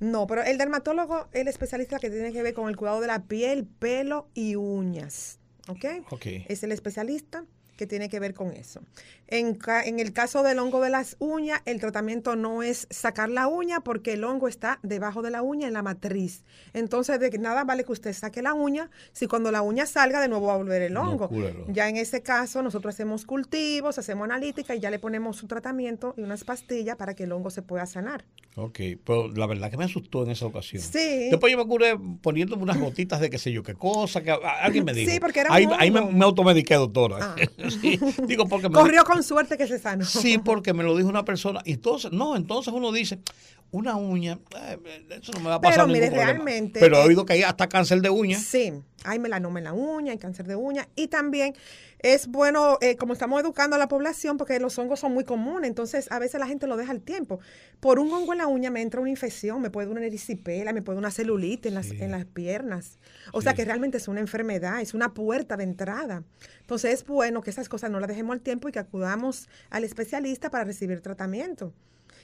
No, 0.00 0.26
pero 0.26 0.42
el 0.42 0.58
dermatólogo 0.58 1.28
es 1.32 1.42
el 1.42 1.48
especialista 1.48 2.00
que 2.00 2.10
tiene 2.10 2.32
que 2.32 2.42
ver 2.42 2.54
con 2.54 2.68
el 2.68 2.76
cuidado 2.76 3.00
de 3.00 3.06
la 3.06 3.22
piel, 3.22 3.66
pelo 3.66 4.26
y 4.34 4.56
uñas. 4.56 5.38
¿Ok? 5.68 5.84
Ok. 6.10 6.26
Es 6.48 6.64
el 6.64 6.72
especialista 6.72 7.44
que 7.82 7.88
tiene 7.88 8.08
que 8.08 8.20
ver 8.20 8.32
con 8.32 8.52
eso. 8.52 8.80
En, 9.26 9.58
en, 9.84 9.98
el 9.98 10.12
caso 10.12 10.44
del 10.44 10.60
hongo 10.60 10.80
de 10.80 10.88
las 10.88 11.16
uñas, 11.18 11.62
el 11.64 11.80
tratamiento 11.80 12.36
no 12.36 12.62
es 12.62 12.86
sacar 12.90 13.28
la 13.28 13.48
uña 13.48 13.80
porque 13.80 14.12
el 14.12 14.22
hongo 14.22 14.46
está 14.46 14.78
debajo 14.84 15.20
de 15.20 15.30
la 15.30 15.42
uña 15.42 15.66
en 15.66 15.72
la 15.72 15.82
matriz. 15.82 16.44
Entonces, 16.74 17.18
de 17.18 17.36
nada 17.38 17.64
vale 17.64 17.82
que 17.82 17.90
usted 17.90 18.12
saque 18.12 18.40
la 18.40 18.54
uña 18.54 18.88
si 19.12 19.26
cuando 19.26 19.50
la 19.50 19.62
uña 19.62 19.84
salga 19.84 20.20
de 20.20 20.28
nuevo 20.28 20.46
va 20.46 20.54
a 20.54 20.58
volver 20.58 20.82
el 20.82 20.96
hongo. 20.96 21.28
ya 21.66 21.88
en 21.88 21.96
ese 21.96 22.22
caso, 22.22 22.62
nosotros 22.62 22.94
hacemos 22.94 23.26
cultivos, 23.26 23.98
hacemos 23.98 24.26
analítica 24.26 24.76
y 24.76 24.80
ya 24.80 24.88
le 24.88 25.00
ponemos 25.00 25.42
un 25.42 25.48
tratamiento 25.48 26.14
y 26.16 26.22
unas 26.22 26.44
pastillas 26.44 26.94
para 26.94 27.14
que 27.14 27.24
el 27.24 27.32
hongo 27.32 27.50
se 27.50 27.62
pueda 27.62 27.84
sanar. 27.86 28.24
Ok, 28.54 28.78
pero 29.04 29.28
la 29.28 29.46
verdad 29.46 29.70
que 29.72 29.76
me 29.76 29.84
asustó 29.84 30.22
en 30.22 30.30
esa 30.30 30.46
ocasión. 30.46 30.82
Sí. 30.82 31.30
Después 31.30 31.50
yo 31.50 31.58
me 31.58 31.66
curé 31.66 31.98
poniéndome 32.20 32.62
unas 32.62 32.78
gotitas 32.78 33.18
de 33.18 33.28
qué 33.28 33.38
sé 33.38 33.50
yo 33.50 33.64
qué 33.64 33.74
cosa, 33.74 34.22
que 34.22 34.30
alguien 34.30 34.84
me 34.84 34.92
dijo. 34.92 35.10
Sí, 35.10 35.18
porque 35.18 35.40
era 35.40 35.52
Ahí, 35.52 35.66
ahí 35.78 35.90
me, 35.90 36.02
me, 36.02 36.24
automediqué, 36.24 36.74
doctora. 36.74 37.16
Ah. 37.20 37.36
digo 38.26 38.46
porque 38.46 38.70
Corrió 38.70 39.04
con 39.04 39.22
suerte 39.22 39.56
que 39.56 39.66
se 39.66 39.78
sanó. 39.78 40.04
Sí, 40.04 40.38
porque 40.38 40.72
me 40.72 40.82
lo 40.82 40.96
dijo 40.96 41.08
una 41.08 41.24
persona. 41.24 41.60
Y 41.64 41.72
entonces, 41.72 42.12
no, 42.12 42.36
entonces 42.36 42.72
uno 42.72 42.92
dice, 42.92 43.20
una 43.72 43.96
uña, 43.96 44.38
eh, 44.54 44.78
eso 45.10 45.32
no 45.32 45.40
me 45.40 45.48
va 45.48 45.54
a 45.54 45.60
pasar 45.60 45.86
Pero 45.86 45.88
mire, 45.88 46.10
realmente. 46.10 46.78
Pero 46.78 46.98
he 46.98 47.06
oído 47.06 47.24
que 47.24 47.32
hay 47.32 47.42
hasta 47.42 47.68
cáncer 47.70 48.02
de 48.02 48.10
uña. 48.10 48.38
Sí, 48.38 48.70
hay 49.02 49.18
melanoma 49.18 49.60
en 49.60 49.64
la 49.64 49.72
uña, 49.72 50.12
hay 50.12 50.18
cáncer 50.18 50.46
de 50.46 50.56
uña. 50.56 50.88
Y 50.94 51.08
también 51.08 51.54
es 51.98 52.26
bueno, 52.26 52.76
eh, 52.82 52.96
como 52.96 53.14
estamos 53.14 53.40
educando 53.40 53.76
a 53.76 53.78
la 53.78 53.88
población, 53.88 54.36
porque 54.36 54.60
los 54.60 54.78
hongos 54.78 55.00
son 55.00 55.14
muy 55.14 55.24
comunes, 55.24 55.68
entonces 55.68 56.12
a 56.12 56.18
veces 56.18 56.38
la 56.38 56.46
gente 56.46 56.66
lo 56.66 56.76
deja 56.76 56.92
al 56.92 57.00
tiempo. 57.00 57.40
Por 57.80 57.98
un 57.98 58.12
hongo 58.12 58.32
en 58.32 58.40
la 58.40 58.46
uña 58.46 58.70
me 58.70 58.82
entra 58.82 59.00
una 59.00 59.08
infección, 59.08 59.62
me 59.62 59.70
puede 59.70 59.88
una 59.88 60.04
erisipela, 60.04 60.74
me 60.74 60.82
puede 60.82 60.98
una 60.98 61.10
celulitis 61.10 61.66
en 61.66 61.74
las, 61.74 61.90
en 61.92 62.10
las 62.10 62.26
piernas. 62.26 62.98
O 63.32 63.40
sea 63.40 63.54
que 63.54 63.64
realmente 63.64 63.96
es 63.96 64.06
una 64.06 64.20
enfermedad, 64.20 64.82
es 64.82 64.92
una 64.92 65.14
puerta 65.14 65.56
de 65.56 65.64
entrada. 65.64 66.24
Entonces 66.60 66.92
es 66.92 67.06
bueno 67.06 67.40
que 67.40 67.48
esas 67.48 67.70
cosas 67.70 67.90
no 67.90 68.00
las 68.00 68.08
dejemos 68.08 68.34
al 68.34 68.42
tiempo 68.42 68.68
y 68.68 68.72
que 68.72 68.80
acudamos 68.80 69.48
al 69.70 69.84
especialista 69.84 70.50
para 70.50 70.64
recibir 70.64 71.00
tratamiento. 71.00 71.72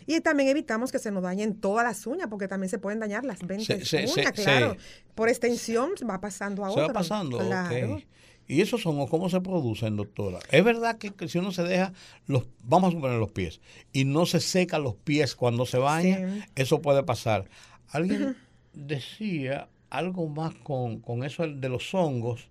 Y 0.09 0.22
también 0.22 0.48
evitamos 0.48 0.90
que 0.90 0.98
se 0.98 1.10
nos 1.10 1.22
dañen 1.22 1.60
todas 1.60 1.85
las 1.85 2.06
uñas, 2.06 2.28
porque 2.30 2.48
también 2.48 2.70
se 2.70 2.78
pueden 2.78 2.98
dañar 2.98 3.26
las 3.26 3.40
20 3.47 3.74
uñas, 3.74 4.32
claro. 4.32 4.74
Por 5.14 5.28
extensión 5.28 5.90
va 6.09 6.18
pasando 6.18 6.64
a 6.64 6.72
se 6.72 6.80
Va 6.80 6.89
pasando, 6.94 7.39
claro. 7.39 8.01
¿Y 8.47 8.62
esos 8.62 8.86
hongos 8.86 9.10
cómo 9.10 9.28
se 9.28 9.43
producen, 9.43 9.97
doctora? 9.97 10.39
Es 10.51 10.64
verdad 10.64 10.97
que, 10.97 11.12
si 11.28 11.36
uno 11.36 11.52
se 11.52 11.62
deja 11.62 11.93
los, 12.26 12.44
vamos 12.64 12.89
a 12.89 12.97
suponer 12.97 13.18
los 13.18 13.32
pies, 13.32 13.60
y 13.93 14.06
no 14.06 14.24
se 14.24 14.40
seca 14.40 14.78
los 14.78 14.94
pies 14.94 15.35
cuando 15.35 15.66
se 15.66 15.76
baña, 15.76 16.48
eso 16.55 16.80
puede 16.80 17.02
pasar. 17.02 17.44
Alguien 17.89 18.35
decía 18.72 19.68
algo 19.90 20.26
más 20.26 20.55
con, 20.55 21.01
con 21.01 21.22
eso 21.22 21.47
de 21.47 21.68
los 21.68 21.93
hongos, 21.93 22.48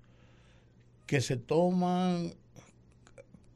que 1.08 1.22
se 1.22 1.38
toman 1.38 2.36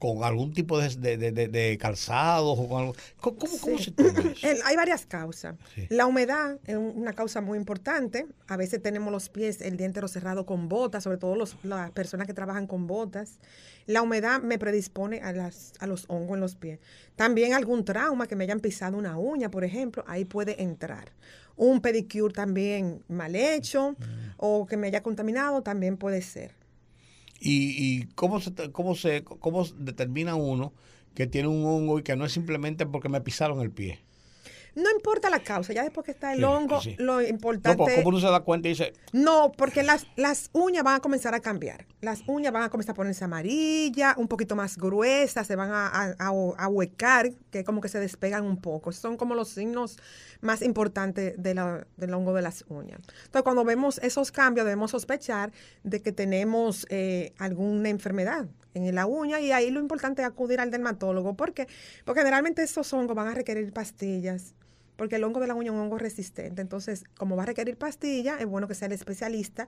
con 0.02 0.24
algún 0.24 0.52
tipo 0.52 0.80
de, 0.80 1.16
de, 1.16 1.32
de, 1.32 1.78
calzados 1.78 2.58
o 2.58 2.68
con 2.68 2.94
¿Cómo, 3.20 3.38
cómo 3.62 3.78
se 3.78 3.92
toma 3.92 4.10
eso? 4.42 4.64
Hay 4.66 4.76
varias 4.76 5.06
causas. 5.06 5.56
La 5.90 6.08
humedad 6.08 6.58
es 6.66 6.76
una 6.76 7.14
causa 7.14 7.40
muy 7.40 7.60
importante. 7.60 8.26
A 8.48 8.58
veces 8.58 8.82
tenemos 8.82 9.12
los 9.12 9.30
pies, 9.30 9.62
el 9.62 9.78
día 9.78 9.86
entero 9.86 10.08
cerrado 10.08 10.48
con 10.48 10.68
botas, 10.68 11.04
sobre 11.04 11.18
todo 11.18 11.36
los, 11.36 11.56
las 11.62 11.92
personas 11.92 12.26
que 12.26 12.34
trabajan 12.34 12.66
con 12.66 12.88
botas. 12.88 13.38
La 13.86 14.02
humedad 14.02 14.42
me 14.42 14.58
predispone 14.58 15.22
a, 15.22 15.34
las, 15.34 15.74
a 15.78 15.86
los 15.86 16.06
hongos 16.08 16.34
en 16.34 16.42
los 16.42 16.56
pies. 16.56 16.80
También 17.16 17.54
algún 17.54 17.86
trauma 17.86 18.26
que 18.26 18.36
me 18.36 18.46
hayan 18.46 18.60
pisado 18.60 18.98
una 18.98 19.20
uña, 19.20 19.52
por 19.52 19.64
ejemplo, 19.64 20.04
ahí 20.08 20.26
puede 20.26 20.64
entrar. 20.64 21.12
Un 21.56 21.80
pedicure 21.80 22.34
también 22.34 23.04
mal 23.08 23.36
hecho 23.36 23.92
mm. 23.92 23.96
o 24.38 24.66
que 24.66 24.78
me 24.78 24.88
haya 24.88 25.04
contaminado 25.04 25.62
también 25.62 25.96
puede 25.96 26.24
ser. 26.24 26.61
¿Y, 27.42 28.02
y 28.02 28.08
cómo, 28.16 28.40
se, 28.42 28.54
cómo, 28.72 28.96
se, 28.96 29.24
cómo 29.26 29.66
determina 29.78 30.36
uno 30.36 30.74
que 31.16 31.28
tiene 31.28 31.50
un 31.50 31.66
hongo 31.66 32.00
y 32.00 32.04
que 32.04 32.16
no 32.16 32.26
es 32.26 32.32
simplemente 32.34 32.86
porque 32.86 33.10
me 33.10 33.22
pisaron 33.22 33.62
el 33.62 33.72
pie? 33.72 34.06
No 34.74 34.90
importa 34.90 35.30
la 35.30 35.40
causa, 35.40 35.74
ya 35.74 35.84
después 35.84 36.06
que 36.06 36.12
está 36.12 36.32
el 36.34 36.44
hongo, 36.46 36.80
lo 36.98 37.22
importante... 37.22 37.84
No, 37.84 37.96
¿Cómo 37.96 38.10
uno 38.10 38.20
se 38.22 38.28
da 38.28 38.40
cuenta 38.40 38.70
y 38.70 38.72
dice...? 38.72 38.94
No, 39.12 39.52
porque 39.52 39.84
las, 39.84 40.08
las 40.16 40.50
uñas 40.54 40.84
van 40.84 40.96
a 40.96 41.00
comenzar 41.02 41.36
a 41.36 41.42
cambiar. 41.42 41.86
Las 42.00 42.24
uñas 42.26 42.54
van 42.54 42.64
a 42.64 42.70
comenzar 42.70 42.94
a 42.94 42.96
ponerse 42.96 43.26
amarillas, 43.26 44.16
un 44.16 44.30
poquito 44.30 44.56
más 44.56 44.78
gruesas, 44.78 45.46
se 45.46 45.58
van 45.58 45.72
a, 45.72 46.16
a, 46.18 46.28
a, 46.58 46.68
huecar, 46.70 47.32
que 47.52 47.66
como 47.66 47.82
que 47.82 47.90
se 47.90 48.00
despegan 48.00 48.46
un 48.46 48.62
poco. 48.62 48.94
Son 48.94 49.18
como 49.18 49.36
los 49.36 49.50
signos 49.50 49.98
más 50.40 50.62
importantes 50.62 51.34
de 51.38 51.54
la, 51.54 51.86
del 51.98 52.14
hongo 52.14 52.34
de 52.34 52.42
las 52.42 52.64
uñas. 52.70 53.02
Entonces, 53.26 53.44
cuando 53.44 53.66
vemos 53.66 54.00
esos 54.00 54.32
cambios, 54.32 54.66
debemos 54.66 54.92
sospechar 54.92 55.52
de 55.84 56.02
que 56.02 56.14
tenemos 56.14 56.88
eh, 56.90 57.34
alguna 57.40 57.90
enfermedad 57.90 58.48
en 58.74 58.96
la 58.96 59.06
uña 59.06 59.42
y 59.42 59.52
ahí 59.52 59.70
lo 59.70 59.82
importante 59.82 60.22
es 60.22 60.28
acudir 60.30 60.62
al 60.62 60.72
dermatólogo. 60.72 61.36
¿Por 61.36 61.54
qué? 61.54 61.68
Porque 62.06 62.22
generalmente 62.22 62.64
esos 62.64 62.94
hongos 62.94 63.18
van 63.18 63.28
a 63.28 63.34
requerir 63.34 63.74
pastillas 63.74 64.56
porque 64.96 65.16
el 65.16 65.24
hongo 65.24 65.40
de 65.40 65.48
la 65.48 65.56
uña 65.56 65.72
es 65.72 65.74
un 65.74 65.82
hongo 65.82 65.98
resistente. 65.98 66.62
Entonces, 66.62 67.04
como 67.18 67.36
va 67.36 67.44
a 67.44 67.46
requerir 67.48 67.78
pastilla, 67.78 68.38
es 68.40 68.46
bueno 68.46 68.68
que 68.68 68.76
sea 68.76 68.88
el 68.88 68.92
especialista 68.94 69.68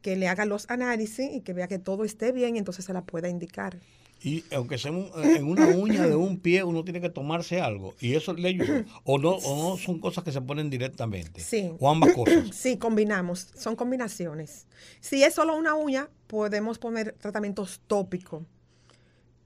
que 0.00 0.16
le 0.16 0.28
haga 0.28 0.44
los 0.44 0.68
análisis 0.68 1.30
y 1.32 1.40
que 1.40 1.52
vea 1.52 1.68
que 1.68 1.78
todo 1.78 2.04
esté 2.04 2.32
bien 2.32 2.56
y 2.56 2.58
entonces 2.58 2.84
se 2.84 2.92
la 2.92 3.02
pueda 3.02 3.28
indicar. 3.28 3.78
Y 4.24 4.44
aunque 4.52 4.78
sea 4.78 4.92
en 4.92 5.44
una 5.44 5.66
uña 5.68 6.06
de 6.06 6.14
un 6.14 6.38
pie, 6.38 6.62
uno 6.62 6.84
tiene 6.84 7.00
que 7.00 7.10
tomarse 7.10 7.60
algo. 7.60 7.94
Y 8.00 8.14
eso 8.14 8.32
le 8.34 8.48
ayuda. 8.48 8.84
O 9.04 9.18
no, 9.18 9.30
o 9.30 9.70
no 9.70 9.76
son 9.76 9.98
cosas 9.98 10.22
que 10.22 10.30
se 10.30 10.40
ponen 10.40 10.70
directamente. 10.70 11.40
Sí. 11.40 11.72
O 11.80 11.90
ambas 11.90 12.14
cosas. 12.14 12.54
Sí, 12.54 12.76
combinamos. 12.76 13.48
Son 13.56 13.74
combinaciones. 13.74 14.66
Si 15.00 15.24
es 15.24 15.34
solo 15.34 15.56
una 15.56 15.74
uña, 15.74 16.08
podemos 16.28 16.78
poner 16.78 17.12
tratamientos 17.18 17.80
tópicos 17.88 18.44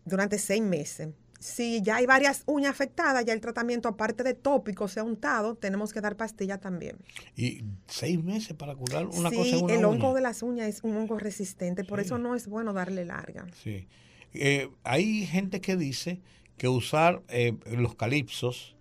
durante 0.05 0.39
seis 0.39 0.63
meses 0.63 1.09
si 1.47 1.81
ya 1.81 1.97
hay 1.97 2.07
varias 2.07 2.43
uñas 2.47 2.73
afectadas, 2.73 3.25
ya 3.25 3.33
el 3.33 3.41
tratamiento, 3.41 3.89
aparte 3.89 4.25
de 4.25 4.35
tópico, 4.35 4.89
sea 4.89 5.05
untado, 5.05 5.55
tenemos 5.55 5.93
que 5.93 6.01
dar 6.01 6.17
pastilla 6.17 6.59
también. 6.59 6.97
¿Y 7.37 7.63
seis 7.87 8.23
meses 8.23 8.57
para 8.57 8.75
curar 8.75 9.07
una 9.07 9.31
cosa 9.31 9.57
en 9.57 9.65
una 9.65 9.75
el 9.75 9.85
hongo 9.85 10.13
de 10.13 10.23
las 10.23 10.43
uñas 10.43 10.67
es 10.67 10.83
un 10.83 10.97
hongo 10.97 11.21
resistente, 11.21 11.85
por 11.85 12.01
eso 12.01 12.19
no 12.19 12.35
es 12.35 12.49
bueno 12.49 12.73
darle 12.73 13.05
larga. 13.05 13.47
Sí. 13.63 13.87
Eh, 14.35 14.69
hay 14.83 15.25
gente 15.25 15.61
que 15.61 15.77
dice 15.77 16.21
que 16.59 16.67
usar 16.67 17.23
eh, 17.29 17.57
los 17.67 17.95
calipsos 17.95 18.75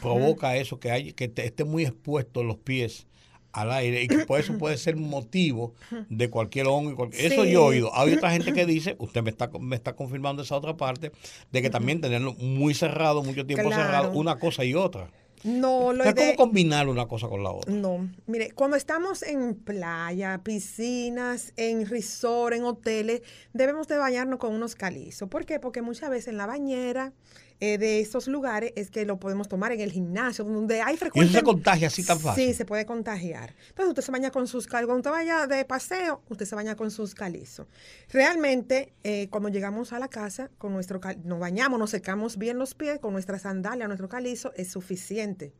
provoca 0.00 0.56
eso, 0.56 0.78
que, 0.78 0.92
hay, 0.92 1.12
que 1.14 1.26
te, 1.26 1.46
esté 1.46 1.64
muy 1.64 1.84
expuesto 1.84 2.44
los 2.44 2.58
pies 2.58 3.08
al 3.56 3.72
aire 3.72 4.02
y 4.02 4.08
que 4.08 4.18
por 4.26 4.38
eso 4.38 4.58
puede 4.58 4.76
ser 4.76 4.96
motivo 4.96 5.72
de 6.10 6.28
cualquier 6.28 6.66
hongo. 6.66 7.08
Eso 7.12 7.44
yo 7.46 7.62
he 7.62 7.76
oído. 7.76 7.90
Hay 7.94 8.12
otra 8.12 8.30
gente 8.30 8.52
que 8.52 8.66
dice, 8.66 8.96
usted 8.98 9.22
me 9.22 9.30
está, 9.30 9.50
me 9.58 9.74
está 9.74 9.94
confirmando 9.94 10.42
esa 10.42 10.56
otra 10.56 10.76
parte, 10.76 11.10
de 11.50 11.62
que 11.62 11.70
también 11.70 12.02
tenerlo 12.02 12.34
muy 12.34 12.74
cerrado, 12.74 13.22
mucho 13.22 13.46
tiempo 13.46 13.70
cerrado, 13.70 14.12
una 14.12 14.38
cosa 14.38 14.62
y 14.64 14.74
otra. 14.74 15.10
No, 15.42 15.92
lo 15.92 16.04
¿Cómo 16.04 16.36
combinar 16.36 16.88
una 16.88 17.06
cosa 17.06 17.28
con 17.28 17.42
la 17.42 17.50
otra? 17.50 17.72
No, 17.72 18.10
mire, 18.26 18.50
cuando 18.50 18.76
estamos 18.76 19.22
en 19.22 19.54
playa, 19.54 20.40
piscinas, 20.42 21.52
en 21.56 21.86
resort, 21.86 22.56
en 22.56 22.64
hoteles, 22.64 23.22
debemos 23.52 23.86
de 23.88 23.96
bañarnos 23.96 24.38
con 24.38 24.54
unos 24.54 24.74
calizos. 24.74 25.28
¿Por 25.28 25.46
qué? 25.46 25.60
Porque 25.60 25.82
muchas 25.82 26.10
veces 26.10 26.28
en 26.28 26.36
la 26.36 26.46
bañera 26.46 27.12
eh, 27.60 27.78
de 27.78 28.00
esos 28.00 28.28
lugares 28.28 28.72
es 28.76 28.90
que 28.90 29.04
lo 29.04 29.18
podemos 29.18 29.48
tomar 29.48 29.72
en 29.72 29.80
el 29.80 29.90
gimnasio, 29.90 30.44
donde 30.44 30.82
hay 30.82 30.96
frecuencia. 30.96 31.26
¿Y 31.26 31.30
eso 31.30 31.38
se 31.38 31.44
contagia 31.44 31.86
así 31.88 32.04
tan 32.04 32.20
fácil? 32.20 32.48
Sí, 32.48 32.54
se 32.54 32.64
puede 32.64 32.84
contagiar. 32.84 33.54
Entonces 33.68 33.88
usted 33.88 34.02
se 34.02 34.12
baña 34.12 34.30
con 34.30 34.46
sus 34.46 34.66
calizos. 34.66 34.88
Cuando 34.88 35.08
usted 35.08 35.10
vaya 35.10 35.46
de 35.46 35.64
paseo, 35.64 36.22
usted 36.28 36.44
se 36.44 36.54
baña 36.54 36.76
con 36.76 36.90
sus 36.90 37.14
calizos. 37.14 37.66
Realmente, 38.10 38.92
eh, 39.04 39.28
cuando 39.30 39.48
llegamos 39.48 39.92
a 39.92 39.98
la 39.98 40.08
casa, 40.08 40.50
con 40.58 40.72
nuestro 40.72 41.00
nos 41.24 41.38
bañamos, 41.38 41.78
nos 41.78 41.90
secamos 41.90 42.36
bien 42.36 42.58
los 42.58 42.74
pies, 42.74 42.98
con 42.98 43.12
nuestra 43.12 43.38
sandalia, 43.38 43.86
nuestro 43.86 44.08
calizo, 44.08 44.52
es 44.56 44.70
suficiente. 44.70 45.52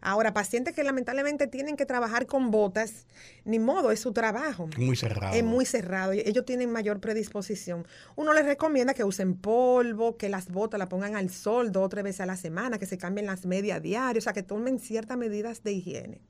Ahora, 0.00 0.32
pacientes 0.34 0.74
que 0.74 0.84
lamentablemente 0.84 1.46
tienen 1.46 1.76
que 1.76 1.86
trabajar 1.86 2.26
con 2.26 2.50
botas, 2.50 3.06
ni 3.44 3.58
modo, 3.58 3.90
es 3.90 4.00
su 4.00 4.12
trabajo. 4.12 4.68
Muy 4.76 4.96
cerrado. 4.96 5.34
Es 5.34 5.44
muy 5.44 5.66
cerrado. 5.66 6.12
Ellos 6.12 6.44
tienen 6.44 6.70
mayor 6.70 7.00
predisposición. 7.00 7.86
Uno 8.14 8.32
les 8.32 8.44
recomienda 8.44 8.94
que 8.94 9.04
usen 9.04 9.34
polvo, 9.36 10.16
que 10.16 10.28
las 10.28 10.50
botas 10.50 10.78
la 10.78 10.88
pongan 10.88 11.16
al 11.16 11.30
sol 11.30 11.72
dos 11.72 11.84
o 11.84 11.88
tres 11.88 12.04
veces 12.04 12.20
a 12.20 12.26
la 12.26 12.36
semana, 12.36 12.78
que 12.78 12.86
se 12.86 12.98
cambien 12.98 13.26
las 13.26 13.46
medias 13.46 13.82
diarias, 13.82 14.22
o 14.22 14.24
sea, 14.24 14.32
que 14.32 14.42
tomen 14.42 14.78
ciertas 14.78 15.16
medidas 15.16 15.62
de 15.62 15.72
higiene. 15.72 16.20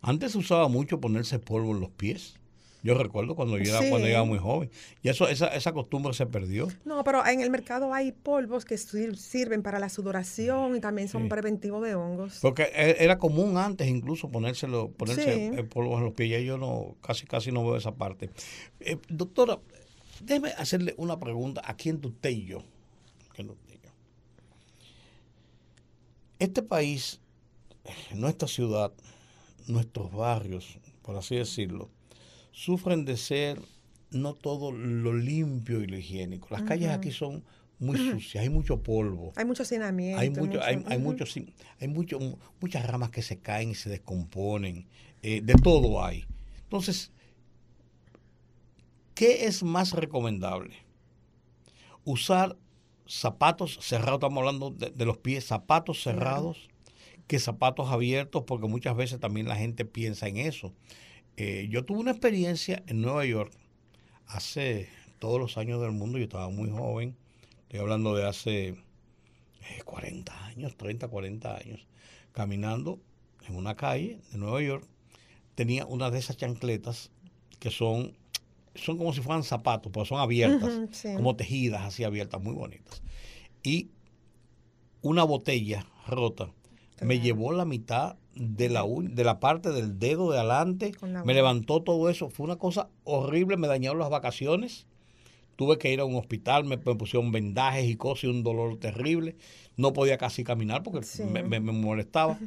Antes 0.00 0.32
se 0.32 0.38
usaba 0.38 0.68
mucho 0.68 1.00
ponerse 1.00 1.38
polvo 1.38 1.72
en 1.72 1.80
los 1.80 1.90
pies. 1.90 2.38
Yo 2.82 2.94
recuerdo 2.94 3.34
cuando 3.34 3.58
yo 3.58 3.76
era, 3.76 3.88
cuando 3.88 4.06
era 4.06 4.22
muy 4.24 4.38
joven. 4.38 4.70
Y 5.02 5.08
eso, 5.08 5.28
esa, 5.28 5.48
esa 5.48 5.72
costumbre 5.72 6.12
se 6.14 6.26
perdió. 6.26 6.68
No, 6.84 7.02
pero 7.04 7.26
en 7.26 7.40
el 7.40 7.50
mercado 7.50 7.92
hay 7.92 8.12
polvos 8.12 8.64
que 8.64 8.78
sirven 8.78 9.62
para 9.62 9.78
la 9.78 9.88
sudoración 9.88 10.76
y 10.76 10.80
también 10.80 11.08
son 11.08 11.28
preventivos 11.28 11.82
de 11.82 11.94
hongos. 11.94 12.38
Porque 12.40 12.64
e, 12.74 12.96
era 13.00 13.18
común 13.18 13.58
antes 13.58 13.88
incluso 13.88 14.30
ponérselo, 14.30 14.90
ponerse 14.90 15.64
polvos 15.64 15.98
en 15.98 16.04
los 16.04 16.14
pies. 16.14 16.30
Ya 16.30 16.40
yo 16.40 16.58
no, 16.58 16.96
casi 17.00 17.26
casi 17.26 17.50
no 17.50 17.64
veo 17.64 17.76
esa 17.76 17.94
parte. 17.94 18.30
Eh, 18.80 18.98
doctora, 19.08 19.58
déjeme 20.22 20.50
hacerle 20.50 20.94
una 20.96 21.18
pregunta 21.18 21.62
aquí 21.64 21.88
en 21.88 22.00
Tutello. 22.00 22.62
Este 26.38 26.62
país, 26.62 27.20
nuestra 28.14 28.46
ciudad, 28.46 28.92
nuestros 29.66 30.12
barrios, 30.12 30.78
por 31.02 31.16
así 31.16 31.36
decirlo, 31.36 31.90
sufren 32.56 33.04
de 33.04 33.18
ser 33.18 33.60
no 34.10 34.32
todo 34.32 34.72
lo 34.72 35.12
limpio 35.12 35.82
y 35.82 35.86
lo 35.86 35.98
higiénico. 35.98 36.48
Las 36.50 36.62
calles 36.62 36.88
aquí 36.88 37.12
son 37.12 37.44
muy 37.78 37.98
sucias, 37.98 38.42
hay 38.42 38.48
mucho 38.48 38.82
polvo. 38.82 39.34
Hay 39.36 39.44
mucho 39.44 39.62
hacinamiento. 39.62 40.18
Hay, 40.18 40.30
mucho, 40.30 40.62
hay, 40.62 40.76
hay, 40.86 40.98
hay 41.78 41.88
mucho, 41.88 42.18
muchas 42.58 42.86
ramas 42.86 43.10
que 43.10 43.20
se 43.20 43.38
caen 43.40 43.72
y 43.72 43.74
se 43.74 43.90
descomponen. 43.90 44.86
Eh, 45.22 45.42
de 45.42 45.54
todo 45.54 46.02
hay. 46.02 46.24
Entonces, 46.62 47.12
¿qué 49.14 49.44
es 49.44 49.62
más 49.62 49.92
recomendable? 49.92 50.76
Usar 52.04 52.56
zapatos 53.06 53.78
cerrados, 53.82 54.14
estamos 54.14 54.38
hablando 54.38 54.70
de, 54.70 55.04
los 55.04 55.18
pies, 55.18 55.44
zapatos 55.44 56.02
cerrados 56.02 56.70
que 57.26 57.38
zapatos 57.38 57.90
abiertos, 57.90 58.44
porque 58.46 58.66
muchas 58.66 58.96
veces 58.96 59.20
también 59.20 59.46
la 59.46 59.56
gente 59.56 59.84
piensa 59.84 60.26
en 60.26 60.38
eso. 60.38 60.72
Eh, 61.36 61.68
yo 61.70 61.84
tuve 61.84 61.98
una 61.98 62.12
experiencia 62.12 62.82
en 62.86 63.02
Nueva 63.02 63.26
York 63.26 63.52
hace 64.26 64.88
todos 65.18 65.38
los 65.38 65.58
años 65.58 65.82
del 65.82 65.92
mundo, 65.92 66.16
yo 66.16 66.24
estaba 66.24 66.48
muy 66.48 66.70
joven, 66.70 67.14
estoy 67.64 67.80
hablando 67.80 68.14
de 68.14 68.26
hace 68.26 68.74
40 69.84 70.32
eh, 70.32 70.36
años, 70.44 70.76
30, 70.76 71.08
40 71.08 71.56
años, 71.56 71.86
caminando 72.32 73.00
en 73.46 73.56
una 73.56 73.76
calle 73.76 74.20
de 74.32 74.38
Nueva 74.38 74.62
York, 74.62 74.86
tenía 75.54 75.84
una 75.84 76.10
de 76.10 76.18
esas 76.18 76.38
chancletas 76.38 77.10
que 77.58 77.70
son, 77.70 78.16
son 78.74 78.96
como 78.96 79.12
si 79.12 79.20
fueran 79.20 79.42
zapatos, 79.42 79.92
pero 79.92 80.06
son 80.06 80.20
abiertas, 80.20 80.80
como 81.16 81.36
tejidas 81.36 81.82
así 81.82 82.04
abiertas, 82.04 82.42
muy 82.42 82.54
bonitas. 82.54 83.02
Y 83.62 83.90
una 85.02 85.24
botella 85.24 85.86
rota 86.06 86.50
me 87.02 87.20
llevó 87.20 87.52
la 87.52 87.66
mitad 87.66 88.16
de 88.36 88.68
la, 88.68 88.84
de 88.86 89.24
la 89.24 89.40
parte 89.40 89.70
del 89.70 89.98
dedo 89.98 90.30
de 90.30 90.38
adelante, 90.38 90.92
me 91.24 91.34
levantó 91.34 91.82
todo 91.82 92.10
eso, 92.10 92.28
fue 92.28 92.44
una 92.44 92.56
cosa 92.56 92.88
horrible, 93.04 93.56
me 93.56 93.66
dañaron 93.66 93.98
las 93.98 94.10
vacaciones, 94.10 94.86
tuve 95.56 95.78
que 95.78 95.92
ir 95.92 96.00
a 96.00 96.04
un 96.04 96.16
hospital, 96.16 96.64
me, 96.64 96.76
pusieron 96.76 97.32
vendajes 97.32 97.86
y 97.86 97.96
cosas 97.96 98.24
y 98.24 98.26
un 98.28 98.42
dolor 98.42 98.78
terrible, 98.78 99.36
no 99.76 99.92
podía 99.92 100.18
casi 100.18 100.44
caminar 100.44 100.82
porque 100.82 101.00
me, 101.24 101.60
molestaba. 101.60 102.38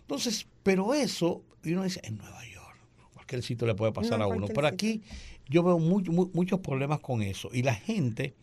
Entonces, 0.00 0.46
pero 0.62 0.92
eso, 0.94 1.42
y 1.64 1.72
uno 1.72 1.84
dice, 1.84 2.00
en 2.04 2.18
Nueva 2.18 2.46
York, 2.46 2.76
cualquier 3.14 3.42
sitio 3.42 3.66
le 3.66 3.74
puede 3.74 3.92
pasar 3.92 4.20
a 4.20 4.26
uno, 4.26 4.48
pero 4.48 4.66
aquí 4.66 5.02
yo 5.48 5.62
veo 5.62 5.78
muchos 5.78 6.60
problemas 6.60 7.00
con 7.00 7.22
eso. 7.22 7.48
Y 7.54 7.62
la 7.62 7.74
gente, 7.74 8.34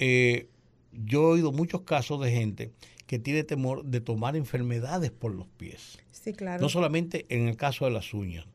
eh, 0.00 0.48
yo 0.92 1.22
he 1.22 1.32
oído 1.34 1.52
muchos 1.52 1.82
casos 1.82 2.20
de 2.20 2.32
gente 2.32 2.72
que 3.10 3.18
tiene 3.18 3.42
temor 3.42 3.84
de 3.84 4.00
tomar 4.00 4.36
enfermedades 4.36 5.10
por 5.10 5.34
los 5.34 5.48
pies. 5.48 5.98
Sí, 6.12 6.32
claro. 6.32 6.62
No 6.62 6.68
solamente 6.68 7.26
en 7.28 7.48
el 7.48 7.56
caso 7.56 7.84
de 7.84 7.90
las 7.90 8.14
uñas. 8.14 8.46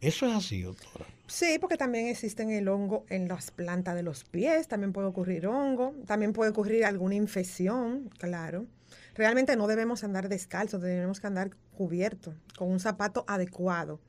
¿Eso 0.00 0.26
es 0.26 0.34
así, 0.34 0.62
doctora? 0.62 1.06
Sí, 1.28 1.58
porque 1.60 1.76
también 1.76 2.08
existen 2.08 2.50
el 2.50 2.66
hongo 2.66 3.06
en 3.08 3.28
las 3.28 3.52
plantas 3.52 3.94
de 3.94 4.02
los 4.02 4.24
pies, 4.24 4.66
también 4.66 4.92
puede 4.92 5.06
ocurrir 5.06 5.46
hongo, 5.46 5.94
también 6.08 6.32
puede 6.32 6.50
ocurrir 6.50 6.84
alguna 6.86 7.14
infección, 7.14 8.10
claro. 8.18 8.66
Realmente 9.14 9.54
no 9.54 9.68
debemos 9.68 10.02
andar 10.02 10.28
descalzos, 10.28 10.82
debemos 10.82 11.24
andar 11.24 11.52
cubiertos, 11.70 12.34
con 12.58 12.68
un 12.68 12.80
zapato 12.80 13.24
adecuado. 13.28 14.00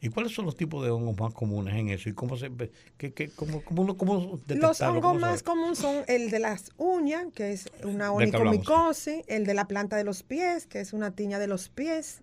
¿Y 0.00 0.08
cuáles 0.08 0.34
son 0.34 0.46
los 0.46 0.56
tipos 0.56 0.84
de 0.84 0.90
hongos 0.90 1.18
más 1.18 1.32
comunes 1.32 1.74
en 1.74 1.90
eso? 1.90 2.08
¿Y 2.08 2.12
cómo 2.12 2.36
se 2.36 2.50
qué, 2.96 3.12
qué, 3.12 3.28
cómo, 3.30 3.62
cómo, 3.62 3.96
cómo 3.96 4.40
Los 4.48 4.80
hongos 4.80 5.20
más 5.20 5.42
comunes 5.42 5.78
son 5.78 6.04
el 6.08 6.30
de 6.30 6.40
las 6.40 6.72
uñas, 6.76 7.26
que 7.34 7.52
es 7.52 7.70
una 7.84 8.10
onicomicosis, 8.10 9.22
el 9.28 9.46
de 9.46 9.54
la 9.54 9.66
planta 9.68 9.96
de 9.96 10.04
los 10.04 10.22
pies, 10.22 10.66
que 10.66 10.80
es 10.80 10.92
una 10.92 11.12
tiña 11.12 11.38
de 11.38 11.46
los 11.46 11.68
pies. 11.68 12.22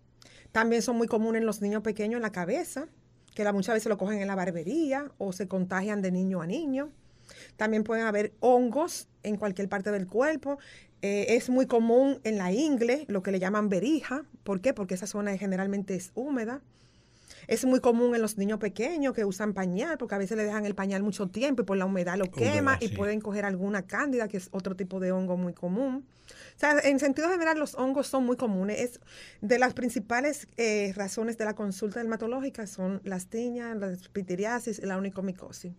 También 0.52 0.82
son 0.82 0.98
muy 0.98 1.08
comunes 1.08 1.42
en 1.42 1.46
los 1.46 1.62
niños 1.62 1.84
pequeños 1.84 2.18
en 2.18 2.24
la 2.24 2.32
cabeza, 2.32 2.88
que 3.36 3.44
la, 3.44 3.54
muchas 3.54 3.76
veces 3.76 3.88
lo 3.88 3.98
cogen 3.98 4.20
en 4.20 4.28
la 4.28 4.36
barbería 4.36 5.12
o 5.18 5.32
se 5.32 5.48
contagian 5.48 6.02
de 6.02 6.12
niño 6.12 6.42
a 6.42 6.48
niño. 6.48 6.90
También 7.56 7.84
pueden 7.84 8.06
haber 8.06 8.34
hongos 8.40 9.08
en 9.24 9.38
cualquier 9.38 9.70
parte 9.70 9.92
del 9.92 10.08
cuerpo. 10.08 10.58
Eh, 11.02 11.28
es 11.30 11.50
muy 11.50 11.66
común 11.66 12.20
en 12.24 12.38
la 12.38 12.52
ingle, 12.52 13.06
lo 13.08 13.24
que 13.24 13.32
le 13.32 13.40
llaman 13.40 13.70
berija. 13.70 14.26
¿Por 14.44 14.60
qué? 14.60 14.74
Porque 14.74 14.96
esa 14.96 15.08
zona 15.08 15.38
generalmente 15.38 15.96
es 15.96 16.12
húmeda. 16.16 16.62
Es 17.50 17.66
muy 17.66 17.80
común 17.80 18.14
en 18.14 18.22
los 18.22 18.38
niños 18.38 18.60
pequeños 18.60 19.16
que 19.16 19.26
usan 19.26 19.56
pañal, 19.56 19.98
porque 19.98 20.14
a 20.14 20.20
veces 20.20 20.38
le 20.38 20.44
dejan 20.44 20.68
el 20.68 20.76
pañal 20.76 21.02
mucho 21.02 21.30
tiempo 21.30 21.64
y 21.64 21.66
por 21.66 21.78
la 21.78 21.86
humedad 21.86 22.16
lo 22.16 22.30
quema 22.30 22.78
y 22.80 22.90
pueden 22.90 23.20
coger 23.22 23.44
alguna 23.44 23.88
cándida, 23.88 24.28
que 24.28 24.38
es 24.38 24.50
otro 24.52 24.76
tipo 24.76 25.00
de 25.00 25.12
hongo 25.12 25.36
muy 25.36 25.54
común. 25.54 26.06
O 26.30 26.60
sea, 26.60 26.78
en 26.84 27.00
sentido 27.00 27.28
general, 27.28 27.58
los 27.58 27.74
hongos 27.74 28.06
son 28.06 28.24
muy 28.24 28.38
comunes. 28.38 28.80
Es 28.80 29.00
de 29.42 29.58
las 29.58 29.74
principales 29.74 30.48
eh, 30.58 30.94
razones 30.96 31.40
de 31.40 31.46
la 31.46 31.56
consulta 31.56 32.00
dermatológica 32.00 32.68
son 32.68 33.02
las 33.04 33.26
tiñas, 33.26 33.76
la 33.78 33.98
pitiriasis 34.14 34.78
y 34.78 34.86
la 34.86 35.00
onicomicosis. 35.00 35.74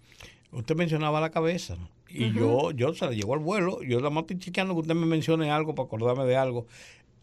Usted 0.51 0.75
mencionaba 0.75 1.21
la 1.21 1.31
cabeza, 1.31 1.77
y 2.09 2.33
yo, 2.33 2.73
yo 2.73 2.93
se 2.95 3.05
la 3.05 3.13
llevo 3.13 3.35
al 3.35 3.39
vuelo. 3.39 3.81
Yo 3.85 4.01
la 4.01 4.11
más 4.11 4.23
estoy 4.23 4.41
chequeando 4.41 4.75
que 4.75 4.81
usted 4.81 4.97
me 4.97 5.07
mencione 5.07 5.53
algo 5.53 5.77
para 5.77 5.87
acordarme 5.87 6.25
de 6.25 6.37
algo. 6.37 6.67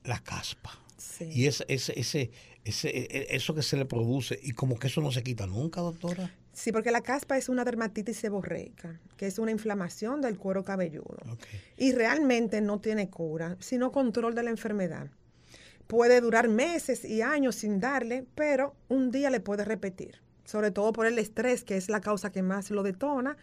La 0.06 0.20
caspa. 0.20 0.72
Y 1.20 1.48
ese, 1.48 1.66
ese, 1.68 2.00
ese, 2.00 2.32
ese, 2.70 2.90
e, 2.90 3.08
e, 3.10 3.36
eso 3.36 3.54
que 3.56 3.64
se 3.64 3.78
le 3.78 3.86
produce, 3.86 4.40
y 4.42 4.52
como 4.52 4.78
que 4.78 4.88
eso 4.88 5.02
no 5.02 5.12
se 5.12 5.24
quita 5.24 5.48
nunca, 5.48 5.82
doctora. 5.82 6.32
Sí, 6.54 6.72
porque 6.72 6.92
la 6.92 7.02
caspa 7.02 7.38
es 7.38 7.50
una 7.50 7.64
dermatitis 7.64 8.18
seborreica, 8.18 9.00
que 9.16 9.28
es 9.28 9.40
una 9.40 9.52
inflamación 9.52 10.22
del 10.22 10.38
cuero 10.38 10.64
cabelludo. 10.64 11.18
Y 11.78 11.92
realmente 11.92 12.62
no 12.62 12.80
tiene 12.80 13.10
cura, 13.10 13.58
sino 13.60 13.92
control 13.92 14.34
de 14.36 14.44
la 14.44 14.50
enfermedad. 14.50 15.10
Puede 15.86 16.20
durar 16.20 16.50
meses 16.50 17.06
y 17.06 17.22
años 17.22 17.56
sin 17.56 17.80
darle, 17.80 18.26
pero 18.36 18.76
un 18.90 19.12
día 19.12 19.30
le 19.30 19.40
puede 19.40 19.64
repetir, 19.64 20.22
sobre 20.46 20.72
todo 20.72 20.92
por 20.94 21.06
el 21.06 21.20
estrés, 21.20 21.64
que 21.64 21.78
es 21.78 21.90
la 21.90 22.02
causa 22.02 22.32
que 22.32 22.42
más 22.42 22.72
lo 22.72 22.84
detona, 22.84 23.38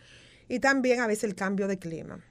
y 0.48 0.58
también 0.58 1.00
a 1.00 1.06
veces 1.06 1.24
el 1.24 1.34
cambio 1.34 1.68
de 1.68 1.78
clima. 1.78 2.22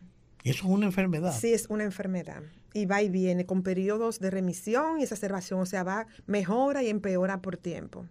¿Y 0.44 0.50
eso 0.50 0.66
es 0.66 0.72
una 0.72 0.86
enfermedad? 0.86 1.34
Sí, 1.40 1.54
es 1.54 1.68
una 1.70 1.86
enfermedad 1.86 2.44
y 2.74 2.86
va 2.86 3.02
y 3.02 3.10
viene 3.10 3.46
con 3.46 3.64
periodos 3.64 4.20
de 4.20 4.32
remisión 4.32 5.00
y 5.00 5.04
exacerbación, 5.04 5.62
o 5.62 5.66
sea, 5.66 5.84
va, 5.84 6.08
mejora 6.26 6.84
y 6.84 6.90
empeora 6.90 7.42
por 7.42 7.58
tiempo. 7.58 8.06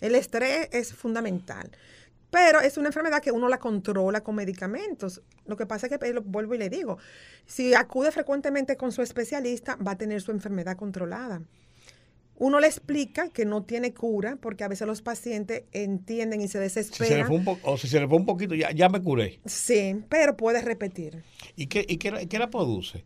El 0.00 0.14
estrés 0.14 0.68
es 0.72 0.92
fundamental. 0.92 1.70
Pero 2.30 2.60
es 2.60 2.76
una 2.76 2.88
enfermedad 2.88 3.22
que 3.22 3.32
uno 3.32 3.48
la 3.48 3.58
controla 3.58 4.22
con 4.22 4.34
medicamentos. 4.34 5.22
Lo 5.46 5.56
que 5.56 5.64
pasa 5.64 5.86
es 5.86 5.98
que, 5.98 6.12
lo 6.12 6.22
vuelvo 6.22 6.54
y 6.54 6.58
le 6.58 6.68
digo, 6.68 6.98
si 7.46 7.74
acude 7.74 8.12
frecuentemente 8.12 8.76
con 8.76 8.92
su 8.92 9.00
especialista, 9.00 9.76
va 9.76 9.92
a 9.92 9.98
tener 9.98 10.20
su 10.20 10.30
enfermedad 10.30 10.76
controlada. 10.76 11.40
Uno 12.40 12.60
le 12.60 12.68
explica 12.68 13.30
que 13.30 13.44
no 13.44 13.64
tiene 13.64 13.92
cura 13.92 14.38
porque 14.40 14.62
a 14.62 14.68
veces 14.68 14.86
los 14.86 15.02
pacientes 15.02 15.64
entienden 15.72 16.40
y 16.40 16.46
se 16.46 16.60
desesperan. 16.60 17.28
o 17.62 17.76
si 17.76 17.88
se 17.88 17.98
le 17.98 18.06
fue 18.06 18.16
un 18.16 18.26
poquito, 18.26 18.54
ya, 18.54 18.70
ya 18.70 18.88
me 18.88 19.02
curé. 19.02 19.40
Sí, 19.44 20.04
pero 20.08 20.36
puede 20.36 20.62
repetir. 20.62 21.24
¿Y 21.56 21.66
qué, 21.66 21.84
y 21.88 21.96
qué, 21.96 22.38
la 22.38 22.48
produce? 22.48 23.04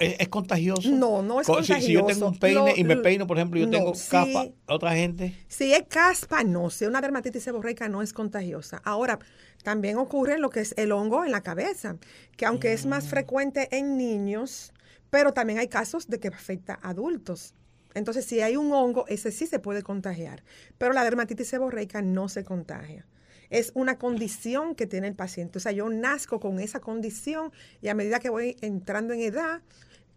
¿Es, 0.00 0.28
contagioso? 0.28 0.90
No, 0.90 1.22
no 1.22 1.40
es 1.40 1.46
contagioso. 1.46 1.80
Si, 1.80 1.92
yo 1.92 2.04
tengo 2.06 2.26
un 2.26 2.38
peine 2.38 2.74
y 2.76 2.82
me 2.82 2.96
peino, 2.96 3.26
por 3.28 3.36
ejemplo, 3.36 3.60
yo 3.60 3.70
tengo 3.70 3.92
caspa, 3.92 4.48
¿otra 4.66 4.94
gente? 4.96 5.36
Si 5.46 5.72
es 5.72 5.84
caspa, 5.88 6.42
no. 6.42 6.68
Si 6.68 6.84
una 6.84 7.00
dermatitis 7.00 7.44
seborreica 7.44 7.88
no 7.88 8.02
es 8.02 8.12
contagiosa. 8.12 8.82
Ahora, 8.84 9.20
también 9.62 9.96
ocurre 9.96 10.38
lo 10.38 10.50
que 10.50 10.58
es 10.58 10.74
el 10.76 10.90
hongo 10.90 11.24
en 11.24 11.30
la 11.30 11.42
cabeza, 11.42 11.98
que 12.36 12.46
aunque 12.46 12.72
es 12.72 12.86
más 12.86 13.04
mm. 13.04 13.08
frecuente 13.08 13.68
en 13.70 13.96
niños, 13.96 14.72
pero 15.08 15.32
también 15.32 15.60
hay 15.60 15.68
casos 15.68 16.08
de 16.08 16.18
que 16.18 16.28
afecta 16.28 16.80
a 16.82 16.90
adultos. 16.90 17.54
Entonces, 17.94 18.24
si 18.24 18.40
hay 18.40 18.56
un 18.56 18.72
hongo, 18.72 19.06
ese 19.08 19.30
sí 19.32 19.46
se 19.46 19.58
puede 19.58 19.82
contagiar, 19.82 20.42
pero 20.78 20.92
la 20.92 21.04
dermatitis 21.04 21.48
seborreica 21.48 22.02
no 22.02 22.28
se 22.28 22.44
contagia. 22.44 23.06
Es 23.50 23.72
una 23.74 23.98
condición 23.98 24.74
que 24.74 24.86
tiene 24.86 25.08
el 25.08 25.14
paciente. 25.14 25.58
O 25.58 25.60
sea, 25.60 25.72
yo 25.72 25.88
nazco 25.90 26.40
con 26.40 26.58
esa 26.58 26.80
condición 26.80 27.52
y 27.82 27.88
a 27.88 27.94
medida 27.94 28.18
que 28.18 28.30
voy 28.30 28.56
entrando 28.62 29.12
en 29.12 29.20
edad, 29.20 29.60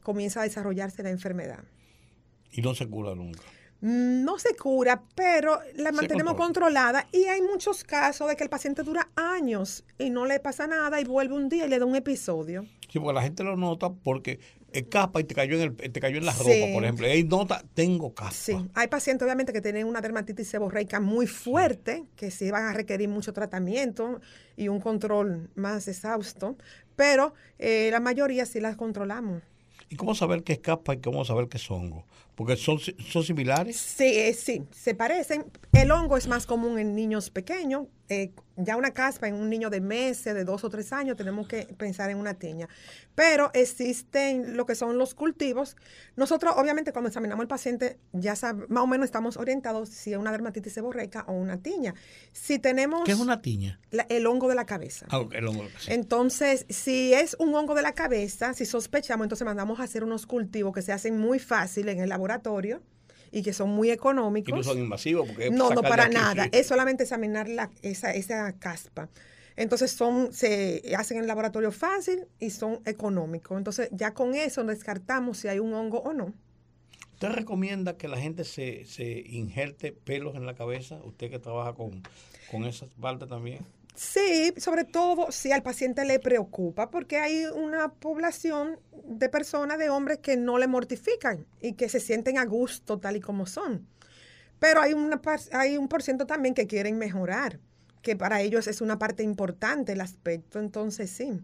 comienza 0.04 0.40
a 0.40 0.44
desarrollarse 0.44 1.04
la 1.04 1.10
enfermedad. 1.10 1.66
Y 2.52 2.62
no 2.62 2.74
se 2.74 2.88
cura 2.88 3.14
nunca. 3.14 3.42
No 3.82 4.40
se 4.40 4.56
cura, 4.56 5.04
pero 5.16 5.60
la 5.76 5.92
mantenemos 5.92 6.36
controlada 6.36 7.08
y 7.12 7.26
hay 7.26 7.42
muchos 7.42 7.84
casos 7.84 8.30
de 8.30 8.38
que 8.38 8.44
el 8.44 8.50
paciente 8.50 8.84
dura 8.84 9.10
años 9.16 9.84
y 10.00 10.10
no 10.10 10.26
le 10.26 10.40
pasa 10.40 10.66
nada 10.66 11.02
y 11.02 11.04
vuelve 11.04 11.36
un 11.36 11.50
día 11.50 11.66
y 11.66 11.70
le 11.70 11.78
da 11.78 11.86
un 11.86 11.96
episodio. 11.96 12.66
Sí, 12.90 13.00
porque 13.00 13.14
la 13.14 13.22
gente 13.22 13.44
lo 13.44 13.58
nota 13.58 13.92
porque 13.92 14.40
capa 14.84 15.22
y 15.22 15.24
te 15.24 15.34
cayó 15.34 15.56
en, 15.56 15.62
el, 15.62 15.92
te 15.92 16.00
cayó 16.00 16.18
en 16.18 16.26
la 16.26 16.34
ropa, 16.34 16.74
por 16.74 16.84
ejemplo. 16.84 17.08
Ahí 17.08 17.24
nota, 17.24 17.64
tengo 17.74 18.14
capa. 18.14 18.32
Sí, 18.32 18.56
hay 18.74 18.88
pacientes 18.88 19.26
obviamente 19.26 19.54
que 19.54 19.62
tienen 19.62 19.88
una 19.88 20.02
dermatitis 20.02 20.48
seborreica 20.48 21.00
muy 21.00 21.28
fuerte, 21.28 22.04
que 22.16 22.32
sí 22.32 22.52
van 22.52 22.66
a 22.66 22.74
requerir 22.74 23.10
mucho 23.10 23.34
tratamiento 23.34 24.20
y 24.56 24.68
un 24.68 24.80
control 24.80 25.50
más 25.56 25.88
exhausto, 25.88 26.58
pero 26.96 27.34
eh, 27.58 27.90
la 27.92 28.00
mayoría 28.00 28.46
sí 28.46 28.60
las 28.60 28.76
controlamos. 28.76 29.42
¿Y 29.90 29.96
cómo 29.96 30.16
saber 30.16 30.44
qué 30.44 30.54
es 30.54 30.60
capa 30.60 30.96
y 30.96 30.98
cómo 30.98 31.24
saber 31.26 31.48
qué 31.48 31.58
es 31.58 31.72
hongo? 31.72 32.06
Porque 32.36 32.58
son, 32.58 32.80
son 32.80 33.24
similares. 33.24 33.78
Sí, 33.78 34.34
sí, 34.34 34.64
se 34.72 34.94
parecen. 34.94 35.46
El 35.72 35.92
hongo 35.92 36.18
es 36.18 36.28
más 36.28 36.46
común 36.46 36.78
en 36.78 36.96
niños 36.96 37.30
pequeños. 37.30 37.88
Eh, 38.08 38.34
ya 38.56 38.78
una 38.78 38.92
caspa 38.92 39.28
en 39.28 39.34
un 39.34 39.50
niño 39.50 39.72
de 39.72 39.82
meses, 39.82 40.36
de 40.36 40.46
dos 40.46 40.64
o 40.64 40.70
tres 40.70 40.94
años, 40.94 41.18
tenemos 41.18 41.48
que 41.48 41.64
pensar 41.78 42.12
en 42.12 42.18
una 42.18 42.36
tiña. 42.36 42.70
Pero 43.16 43.50
existen 43.54 44.56
lo 44.56 44.66
que 44.66 44.76
son 44.76 44.98
los 45.00 45.16
cultivos. 45.16 45.76
Nosotros, 46.16 46.54
obviamente, 46.56 46.92
cuando 46.92 47.08
examinamos 47.08 47.42
al 47.42 47.48
paciente, 47.48 47.98
ya 48.14 48.34
más 48.70 48.84
o 48.84 48.88
menos 48.88 49.06
estamos 49.06 49.38
orientados 49.38 49.90
si 49.90 50.14
es 50.14 50.18
una 50.18 50.32
dermatitis 50.32 50.74
seborreica 50.74 51.26
o 51.28 51.34
una 51.34 51.58
tiña. 51.58 51.96
Si 52.32 52.60
tenemos... 52.60 53.04
¿Qué 53.06 53.14
es 53.14 53.20
una 53.20 53.42
tiña? 53.42 53.80
el 54.10 54.28
hongo 54.28 54.50
de 54.50 54.56
la 54.56 54.66
cabeza. 54.66 55.08
Ah, 55.10 55.24
el 55.32 55.48
hongo 55.48 55.64
de 55.64 55.70
la 55.70 55.74
cabeza. 55.74 55.94
Entonces, 55.94 56.66
si 56.70 57.14
es 57.14 57.36
un 57.40 57.56
hongo 57.56 57.74
de 57.76 57.82
la 57.82 57.94
cabeza, 57.94 58.54
si 58.54 58.66
sospechamos, 58.66 59.26
entonces 59.26 59.46
mandamos 59.46 59.80
a 59.80 59.84
hacer 59.84 60.04
unos 60.04 60.28
cultivos 60.28 60.74
que 60.74 60.82
se 60.82 60.92
hacen 60.92 61.18
muy 61.18 61.40
fácil 61.40 61.90
en 61.90 62.02
el 62.02 62.10
laboratorio 62.10 62.25
y 63.32 63.44
que 63.44 63.54
son 63.54 63.70
muy 63.70 63.92
económicos. 63.92 64.50
Y 64.50 64.54
no 64.54 64.64
son 64.64 64.80
invasivos 64.80 65.28
porque 65.28 65.52
no, 65.52 65.70
no 65.72 65.82
para 65.82 66.08
nada. 66.08 66.48
Es 66.52 66.68
solamente 66.68 67.04
examinar 67.04 67.50
la, 67.50 67.70
esa, 67.82 68.12
esa 68.12 68.54
caspa. 68.54 69.10
Entonces 69.58 69.92
son, 69.92 70.34
se 70.34 70.82
hacen 70.98 71.18
en 71.18 71.24
el 71.24 71.28
laboratorio 71.28 71.72
fácil 71.72 72.28
y 72.40 72.50
son 72.50 72.82
económicos. 72.86 73.58
Entonces 73.58 73.90
ya 73.92 74.14
con 74.14 74.36
eso 74.36 74.64
descartamos 74.64 75.38
si 75.38 75.48
hay 75.48 75.60
un 75.60 75.74
hongo 75.74 76.00
o 76.00 76.14
no. 76.14 76.34
¿Usted 77.14 77.30
recomienda 77.30 77.96
que 77.96 78.08
la 78.10 78.18
gente 78.18 78.44
se, 78.44 78.86
se 78.86 79.24
injerte 79.28 79.94
pelos 79.94 80.36
en 80.36 80.46
la 80.46 80.56
cabeza? 80.56 81.00
Usted 81.04 81.30
que 81.30 81.40
trabaja 81.40 81.74
con, 81.74 82.04
con 82.52 82.66
esa 82.66 82.88
parte 83.00 83.26
también. 83.26 83.66
Sí, 83.96 84.54
sobre 84.58 84.84
todo 84.84 85.32
si 85.32 85.54
al 85.54 85.64
paciente 85.64 86.04
le 86.04 86.20
preocupa, 86.20 86.92
porque 86.92 87.18
hay 87.18 87.46
una 87.46 87.94
población 87.94 88.78
de 89.06 89.30
personas, 89.30 89.80
de 89.80 89.90
hombres 89.90 90.20
que 90.20 90.36
no 90.36 90.58
le 90.58 90.68
mortifican 90.68 91.46
y 91.62 91.74
que 91.74 91.88
se 91.88 92.02
sienten 92.02 92.38
a 92.38 92.46
gusto 92.46 93.00
tal 93.00 93.16
y 93.16 93.22
como 93.22 93.46
son. 93.46 93.88
Pero 94.60 94.82
hay, 94.82 94.94
una, 94.94 95.22
hay 95.54 95.78
un 95.78 95.88
por 95.88 96.04
ciento 96.04 96.26
también 96.26 96.54
que 96.54 96.68
quieren 96.68 96.98
mejorar, 96.98 97.60
que 98.02 98.18
para 98.18 98.42
ellos 98.42 98.68
es 98.68 98.82
una 98.82 99.00
parte 99.00 99.24
importante 99.24 99.94
el 99.94 100.02
aspecto, 100.02 100.60
entonces 100.60 101.10
sí. 101.10 101.40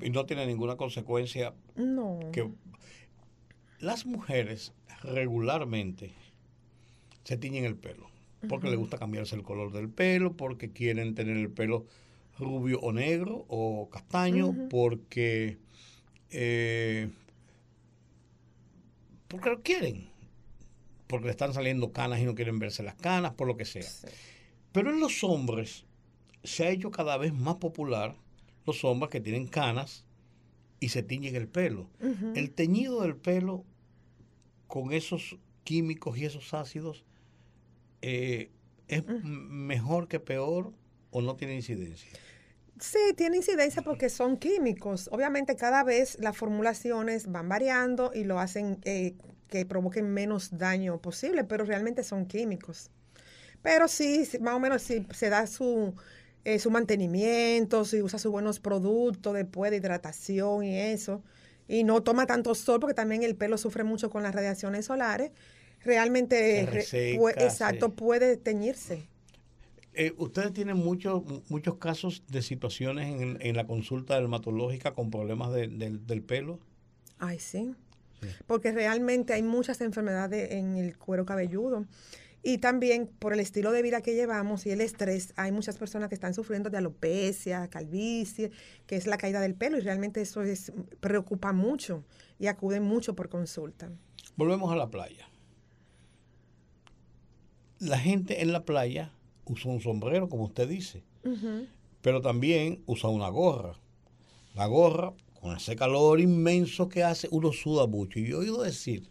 Y 0.00 0.10
no 0.10 0.26
tiene 0.26 0.46
ninguna 0.46 0.76
consecuencia. 0.76 1.54
No. 1.76 2.18
Que 2.32 2.50
las 3.78 4.06
mujeres 4.06 4.72
regularmente 5.02 6.14
se 7.22 7.36
tiñen 7.36 7.64
el 7.64 7.76
pelo 7.76 8.09
porque 8.48 8.70
le 8.70 8.76
gusta 8.76 8.98
cambiarse 8.98 9.34
el 9.34 9.42
color 9.42 9.72
del 9.72 9.88
pelo, 9.88 10.36
porque 10.36 10.70
quieren 10.70 11.14
tener 11.14 11.36
el 11.36 11.50
pelo 11.50 11.86
rubio 12.38 12.80
o 12.80 12.92
negro 12.92 13.44
o 13.48 13.88
castaño, 13.90 14.54
porque, 14.70 15.58
eh, 16.30 17.10
porque 19.28 19.50
lo 19.50 19.62
quieren, 19.62 20.08
porque 21.06 21.26
le 21.26 21.32
están 21.32 21.52
saliendo 21.52 21.92
canas 21.92 22.20
y 22.20 22.24
no 22.24 22.34
quieren 22.34 22.58
verse 22.58 22.82
las 22.82 22.94
canas, 22.94 23.34
por 23.34 23.46
lo 23.46 23.56
que 23.56 23.64
sea. 23.64 23.86
Pero 24.72 24.90
en 24.90 25.00
los 25.00 25.22
hombres 25.24 25.84
se 26.42 26.64
ha 26.64 26.70
hecho 26.70 26.90
cada 26.90 27.16
vez 27.16 27.34
más 27.34 27.56
popular 27.56 28.16
los 28.66 28.84
hombres 28.84 29.10
que 29.10 29.20
tienen 29.20 29.46
canas 29.46 30.04
y 30.78 30.88
se 30.88 31.02
tiñen 31.02 31.36
el 31.36 31.48
pelo. 31.48 31.90
El 32.34 32.50
teñido 32.52 33.02
del 33.02 33.16
pelo 33.16 33.64
con 34.66 34.92
esos 34.92 35.36
químicos 35.64 36.16
y 36.16 36.24
esos 36.24 36.54
ácidos 36.54 37.04
eh, 38.02 38.50
¿es 38.88 39.04
mejor 39.06 40.08
que 40.08 40.20
peor 40.20 40.72
o 41.10 41.22
no 41.22 41.36
tiene 41.36 41.54
incidencia? 41.54 42.10
Sí, 42.80 42.98
tiene 43.16 43.36
incidencia 43.36 43.82
porque 43.82 44.08
son 44.08 44.38
químicos. 44.38 45.08
Obviamente 45.12 45.54
cada 45.54 45.84
vez 45.84 46.18
las 46.18 46.36
formulaciones 46.36 47.30
van 47.30 47.48
variando 47.48 48.10
y 48.14 48.24
lo 48.24 48.40
hacen 48.40 48.78
eh, 48.84 49.16
que 49.48 49.66
provoquen 49.66 50.08
menos 50.12 50.56
daño 50.56 51.00
posible, 51.00 51.44
pero 51.44 51.64
realmente 51.64 52.02
son 52.02 52.26
químicos. 52.26 52.90
Pero 53.62 53.88
sí, 53.88 54.26
más 54.40 54.54
o 54.54 54.60
menos 54.60 54.82
si 54.82 55.06
se 55.12 55.28
da 55.28 55.46
su, 55.46 55.94
eh, 56.44 56.58
su 56.58 56.70
mantenimiento, 56.70 57.84
si 57.84 58.00
usa 58.00 58.18
sus 58.18 58.32
buenos 58.32 58.60
productos 58.60 59.34
después 59.34 59.70
de 59.70 59.76
hidratación 59.76 60.64
y 60.64 60.78
eso, 60.78 61.22
y 61.68 61.84
no 61.84 62.02
toma 62.02 62.26
tanto 62.26 62.54
sol 62.54 62.80
porque 62.80 62.94
también 62.94 63.22
el 63.22 63.36
pelo 63.36 63.58
sufre 63.58 63.84
mucho 63.84 64.08
con 64.08 64.22
las 64.22 64.34
radiaciones 64.34 64.86
solares, 64.86 65.32
realmente 65.84 66.60
exacto 67.36 67.94
puede 67.94 68.36
teñirse. 68.36 69.02
Eh, 69.92 70.14
ustedes 70.18 70.52
tienen 70.52 70.76
muchos 70.76 71.22
muchos 71.48 71.76
casos 71.76 72.22
de 72.28 72.42
situaciones 72.42 73.20
en, 73.20 73.38
en 73.40 73.56
la 73.56 73.66
consulta 73.66 74.14
dermatológica 74.14 74.94
con 74.94 75.10
problemas 75.10 75.52
del 75.52 76.22
pelo. 76.22 76.60
Ay, 77.18 77.38
sí. 77.38 77.74
Porque 78.46 78.72
realmente 78.72 79.32
hay 79.32 79.42
muchas 79.42 79.80
enfermedades 79.80 80.52
en 80.52 80.76
el 80.76 80.96
cuero 80.96 81.24
cabelludo. 81.24 81.86
Y 82.42 82.58
también 82.58 83.06
por 83.06 83.34
el 83.34 83.40
estilo 83.40 83.70
de 83.70 83.82
vida 83.82 84.00
que 84.00 84.14
llevamos 84.14 84.64
y 84.64 84.70
el 84.70 84.80
estrés, 84.80 85.34
hay 85.36 85.52
muchas 85.52 85.76
personas 85.76 86.08
que 86.08 86.14
están 86.14 86.32
sufriendo 86.32 86.70
de 86.70 86.78
alopecia, 86.78 87.68
calvicie, 87.68 88.50
que 88.86 88.96
es 88.96 89.06
la 89.06 89.18
caída 89.18 89.40
del 89.40 89.54
pelo 89.54 89.76
y 89.76 89.80
realmente 89.80 90.22
eso 90.22 90.42
es, 90.42 90.72
preocupa 91.00 91.52
mucho 91.52 92.02
y 92.38 92.46
acuden 92.46 92.82
mucho 92.82 93.14
por 93.14 93.28
consulta. 93.28 93.90
Volvemos 94.36 94.72
a 94.72 94.76
la 94.76 94.88
playa 94.88 95.29
la 97.80 97.98
gente 97.98 98.42
en 98.42 98.52
la 98.52 98.64
playa 98.64 99.12
usa 99.44 99.72
un 99.72 99.80
sombrero, 99.80 100.28
como 100.28 100.44
usted 100.44 100.68
dice, 100.68 101.02
pero 102.02 102.20
también 102.20 102.82
usa 102.86 103.10
una 103.10 103.28
gorra. 103.28 103.80
La 104.54 104.66
gorra, 104.66 105.12
con 105.40 105.56
ese 105.56 105.74
calor 105.74 106.20
inmenso 106.20 106.88
que 106.88 107.02
hace, 107.02 107.28
uno 107.30 107.52
suda 107.52 107.86
mucho. 107.86 108.18
Y 108.18 108.28
yo 108.28 108.36
he 108.36 108.40
oído 108.40 108.62
decir 108.62 109.10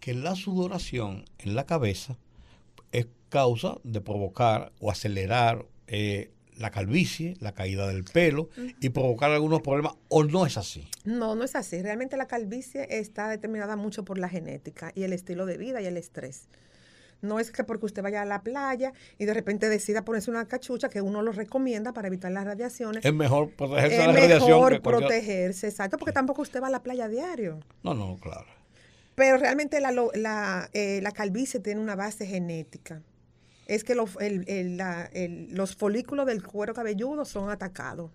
que 0.00 0.14
la 0.14 0.34
sudoración 0.34 1.24
en 1.38 1.54
la 1.54 1.64
cabeza 1.64 2.18
es 2.92 3.06
causa 3.28 3.78
de 3.84 4.00
provocar 4.00 4.72
o 4.80 4.90
acelerar 4.90 5.66
eh, 5.86 6.32
la 6.56 6.70
calvicie, 6.70 7.36
la 7.40 7.52
caída 7.52 7.86
del 7.86 8.04
pelo 8.04 8.50
y 8.80 8.90
provocar 8.90 9.30
algunos 9.30 9.62
problemas, 9.62 9.94
o 10.08 10.24
no 10.24 10.44
es 10.44 10.58
así. 10.58 10.86
No, 11.04 11.34
no 11.34 11.44
es 11.44 11.54
así. 11.54 11.80
Realmente 11.80 12.16
la 12.16 12.26
calvicie 12.26 12.86
está 12.98 13.28
determinada 13.28 13.76
mucho 13.76 14.04
por 14.04 14.18
la 14.18 14.28
genética 14.28 14.92
y 14.94 15.04
el 15.04 15.12
estilo 15.12 15.46
de 15.46 15.56
vida 15.56 15.80
y 15.80 15.86
el 15.86 15.96
estrés. 15.96 16.48
No 17.22 17.38
es 17.38 17.50
que 17.50 17.64
porque 17.64 17.86
usted 17.86 18.02
vaya 18.02 18.22
a 18.22 18.24
la 18.24 18.42
playa 18.42 18.92
y 19.18 19.26
de 19.26 19.34
repente 19.34 19.68
decida 19.68 20.04
ponerse 20.04 20.30
una 20.30 20.46
cachucha 20.46 20.88
que 20.88 21.02
uno 21.02 21.22
lo 21.22 21.32
recomienda 21.32 21.92
para 21.92 22.08
evitar 22.08 22.32
las 22.32 22.44
radiaciones. 22.44 23.04
Es 23.04 23.12
mejor 23.12 23.50
protegerse 23.50 23.98
de 23.98 24.06
la 24.06 24.12
radiación. 24.12 24.40
Es 24.40 24.46
mejor 24.46 24.82
protegerse, 24.82 25.68
exacto, 25.68 25.98
porque 25.98 26.12
tampoco 26.12 26.42
usted 26.42 26.62
va 26.62 26.68
a 26.68 26.70
la 26.70 26.82
playa 26.82 27.04
a 27.04 27.08
diario. 27.08 27.60
No, 27.82 27.94
no, 27.94 28.16
claro. 28.16 28.46
Pero 29.14 29.36
realmente 29.36 29.80
la, 29.80 29.92
la, 30.14 30.70
eh, 30.72 31.00
la 31.02 31.12
calvicie 31.12 31.60
tiene 31.60 31.80
una 31.80 31.94
base 31.94 32.26
genética. 32.26 33.02
Es 33.66 33.84
que 33.84 33.94
los, 33.94 34.16
los 34.16 35.76
folículos 35.76 36.26
del 36.26 36.42
cuero 36.42 36.74
cabelludo 36.74 37.24
son 37.24 37.50
atacados 37.50 38.10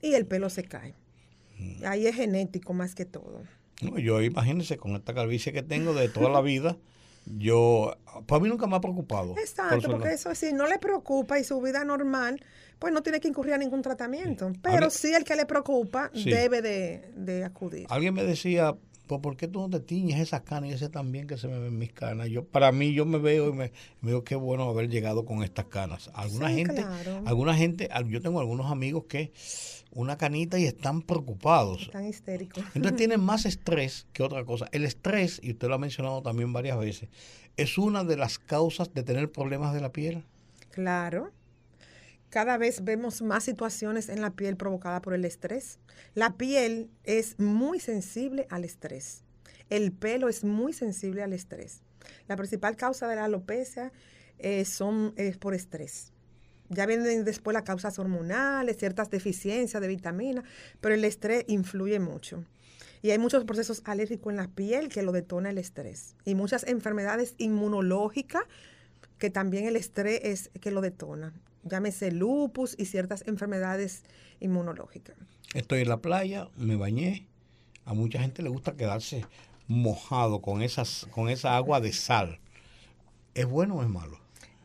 y 0.00 0.14
el 0.14 0.26
pelo 0.26 0.48
se 0.48 0.64
cae. 0.64 0.94
Mm. 1.58 1.84
Ahí 1.84 2.06
es 2.06 2.16
genético 2.16 2.72
más 2.72 2.94
que 2.94 3.04
todo. 3.04 3.42
No, 3.82 3.98
yo 3.98 4.22
imagínense 4.22 4.76
con 4.78 4.94
esta 4.96 5.12
calvicie 5.12 5.52
que 5.52 5.62
tengo 5.62 5.92
de 5.92 6.08
toda 6.08 6.30
la 6.30 6.40
vida. 6.42 6.76
Yo, 7.26 7.96
para 8.26 8.40
mí 8.40 8.48
nunca 8.48 8.66
me 8.66 8.76
ha 8.76 8.80
preocupado. 8.80 9.34
Exacto, 9.38 9.90
porque 9.90 10.12
eso 10.12 10.34
si 10.34 10.52
no 10.52 10.66
le 10.66 10.78
preocupa 10.78 11.38
y 11.38 11.44
su 11.44 11.60
vida 11.60 11.84
normal, 11.84 12.42
pues 12.78 12.92
no 12.92 13.02
tiene 13.02 13.20
que 13.20 13.28
incurrir 13.28 13.54
a 13.54 13.58
ningún 13.58 13.82
tratamiento. 13.82 14.52
Pero 14.62 14.90
sí 14.90 15.14
el 15.14 15.24
que 15.24 15.36
le 15.36 15.46
preocupa 15.46 16.10
debe 16.12 16.62
de, 16.62 17.44
acudir. 17.44 17.86
Alguien 17.90 18.14
me 18.14 18.24
decía, 18.24 18.74
pues 19.20 19.32
¿por 19.32 19.36
qué 19.36 19.48
tú 19.48 19.60
no 19.60 19.70
te 19.70 19.80
tiñes 19.80 20.20
esas 20.20 20.42
canas 20.42 20.70
y 20.70 20.72
ese 20.74 20.88
también 20.88 21.26
que 21.26 21.36
se 21.36 21.48
me 21.48 21.58
ven 21.58 21.76
mis 21.76 21.92
canas? 21.92 22.28
Yo, 22.28 22.44
para 22.44 22.72
mí 22.72 22.94
yo 22.94 23.04
me 23.04 23.18
veo 23.18 23.50
y 23.50 23.52
me, 23.52 23.72
me 24.00 24.10
digo 24.10 24.24
qué 24.24 24.34
bueno 24.34 24.68
haber 24.68 24.88
llegado 24.88 25.24
con 25.24 25.42
estas 25.42 25.66
canas. 25.66 26.10
Alguna 26.14 26.50
gente, 26.50 26.84
alguna 27.24 27.54
gente, 27.54 27.88
yo 28.08 28.22
tengo 28.22 28.40
algunos 28.40 28.70
amigos 28.70 29.04
que 29.08 29.32
una 29.90 30.16
canita 30.16 30.58
y 30.58 30.64
están 30.64 31.02
preocupados. 31.02 31.82
Están 31.82 32.06
histéricos. 32.06 32.64
Entonces 32.74 32.96
tienen 32.96 33.20
más 33.20 33.44
estrés 33.44 34.06
que 34.12 34.22
otra 34.22 34.44
cosa. 34.44 34.68
El 34.72 34.84
estrés, 34.84 35.40
y 35.42 35.52
usted 35.52 35.68
lo 35.68 35.74
ha 35.74 35.78
mencionado 35.78 36.22
también 36.22 36.52
varias 36.52 36.78
veces, 36.78 37.08
es 37.56 37.78
una 37.78 38.04
de 38.04 38.16
las 38.16 38.38
causas 38.38 38.94
de 38.94 39.02
tener 39.02 39.30
problemas 39.30 39.74
de 39.74 39.80
la 39.80 39.92
piel. 39.92 40.24
Claro. 40.70 41.32
Cada 42.32 42.56
vez 42.56 42.82
vemos 42.82 43.20
más 43.20 43.44
situaciones 43.44 44.08
en 44.08 44.22
la 44.22 44.30
piel 44.30 44.56
provocadas 44.56 45.02
por 45.02 45.12
el 45.12 45.26
estrés. 45.26 45.78
La 46.14 46.38
piel 46.38 46.88
es 47.04 47.38
muy 47.38 47.78
sensible 47.78 48.46
al 48.48 48.64
estrés. 48.64 49.22
El 49.68 49.92
pelo 49.92 50.30
es 50.30 50.42
muy 50.42 50.72
sensible 50.72 51.22
al 51.22 51.34
estrés. 51.34 51.82
La 52.28 52.36
principal 52.36 52.74
causa 52.74 53.06
de 53.06 53.16
la 53.16 53.26
alopecia 53.26 53.92
eh, 54.38 54.64
son, 54.64 55.12
es 55.16 55.36
por 55.36 55.52
estrés. 55.52 56.10
Ya 56.70 56.86
vienen 56.86 57.26
después 57.26 57.52
las 57.52 57.64
causas 57.64 57.98
hormonales, 57.98 58.78
ciertas 58.78 59.10
deficiencias 59.10 59.82
de 59.82 59.88
vitaminas, 59.88 60.46
pero 60.80 60.94
el 60.94 61.04
estrés 61.04 61.44
influye 61.48 62.00
mucho. 62.00 62.46
Y 63.02 63.10
hay 63.10 63.18
muchos 63.18 63.44
procesos 63.44 63.82
alérgicos 63.84 64.30
en 64.30 64.38
la 64.38 64.48
piel 64.48 64.88
que 64.88 65.02
lo 65.02 65.12
detona 65.12 65.50
el 65.50 65.58
estrés. 65.58 66.16
Y 66.24 66.34
muchas 66.34 66.64
enfermedades 66.64 67.34
inmunológicas 67.36 68.44
que 69.18 69.28
también 69.28 69.66
el 69.66 69.76
estrés 69.76 70.20
es 70.22 70.50
que 70.62 70.70
lo 70.70 70.80
detona. 70.80 71.34
Llámese 71.64 72.10
lupus 72.10 72.74
y 72.78 72.86
ciertas 72.86 73.24
enfermedades 73.26 74.02
inmunológicas. 74.40 75.16
Estoy 75.54 75.82
en 75.82 75.88
la 75.88 75.98
playa, 75.98 76.48
me 76.56 76.76
bañé. 76.76 77.26
A 77.84 77.94
mucha 77.94 78.20
gente 78.20 78.42
le 78.42 78.48
gusta 78.48 78.76
quedarse 78.76 79.24
mojado 79.68 80.40
con, 80.40 80.62
esas, 80.62 81.06
con 81.10 81.28
esa 81.28 81.56
agua 81.56 81.80
de 81.80 81.92
sal, 81.92 82.38
¿es 83.34 83.46
bueno 83.46 83.76
o 83.76 83.82
es 83.82 83.88
malo? 83.88 84.21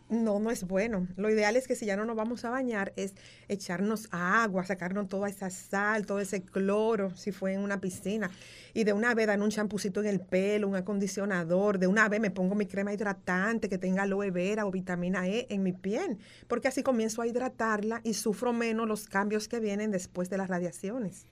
No, 0.10 0.40
no 0.40 0.52
es 0.52 0.64
bueno. 0.64 1.06
Lo 1.18 1.30
ideal 1.30 1.58
es 1.58 1.68
que 1.68 1.76
si 1.76 1.86
ya 1.86 1.98
no 1.98 2.06
nos 2.06 2.16
vamos 2.16 2.46
a 2.46 2.50
bañar 2.50 2.94
es 2.96 3.14
echarnos 3.50 4.08
agua, 4.12 4.64
sacarnos 4.64 5.10
toda 5.10 5.28
esa 5.28 5.50
sal, 5.50 6.06
todo 6.06 6.22
ese 6.22 6.44
cloro, 6.44 7.14
si 7.18 7.34
fue 7.34 7.54
en 7.54 7.60
una 7.60 7.82
piscina. 7.82 8.32
Y 8.74 8.86
de 8.86 8.94
una 8.94 9.14
vez 9.14 9.28
dan 9.28 9.42
un 9.42 9.50
champucito 9.50 10.00
en 10.00 10.08
el 10.08 10.22
pelo, 10.22 10.70
un 10.70 10.78
acondicionador. 10.78 11.78
De 11.78 11.88
una 11.88 12.08
vez 12.08 12.22
me 12.22 12.32
pongo 12.32 12.56
mi 12.56 12.68
crema 12.68 12.94
hidratante 12.94 13.68
que 13.68 13.78
tenga 13.78 14.04
aloe 14.04 14.32
vera 14.32 14.66
o 14.66 14.72
vitamina 14.72 15.28
E 15.28 15.46
en 15.50 15.62
mi 15.62 15.74
piel. 15.74 16.18
Porque 16.48 16.70
así 16.70 16.84
comienzo 16.84 17.22
a 17.22 17.28
hidratarla 17.28 18.00
y 18.06 18.14
sufro 18.14 18.54
menos 18.54 18.88
los 18.88 19.10
cambios 19.10 19.50
que 19.50 19.60
vienen 19.60 19.92
después 19.92 20.30
de 20.30 20.38
las 20.38 20.48
radiaciones. 20.48 21.26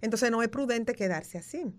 Entonces 0.00 0.30
no 0.30 0.42
es 0.42 0.48
prudente 0.48 0.94
quedarse 0.94 1.36
así. 1.36 1.74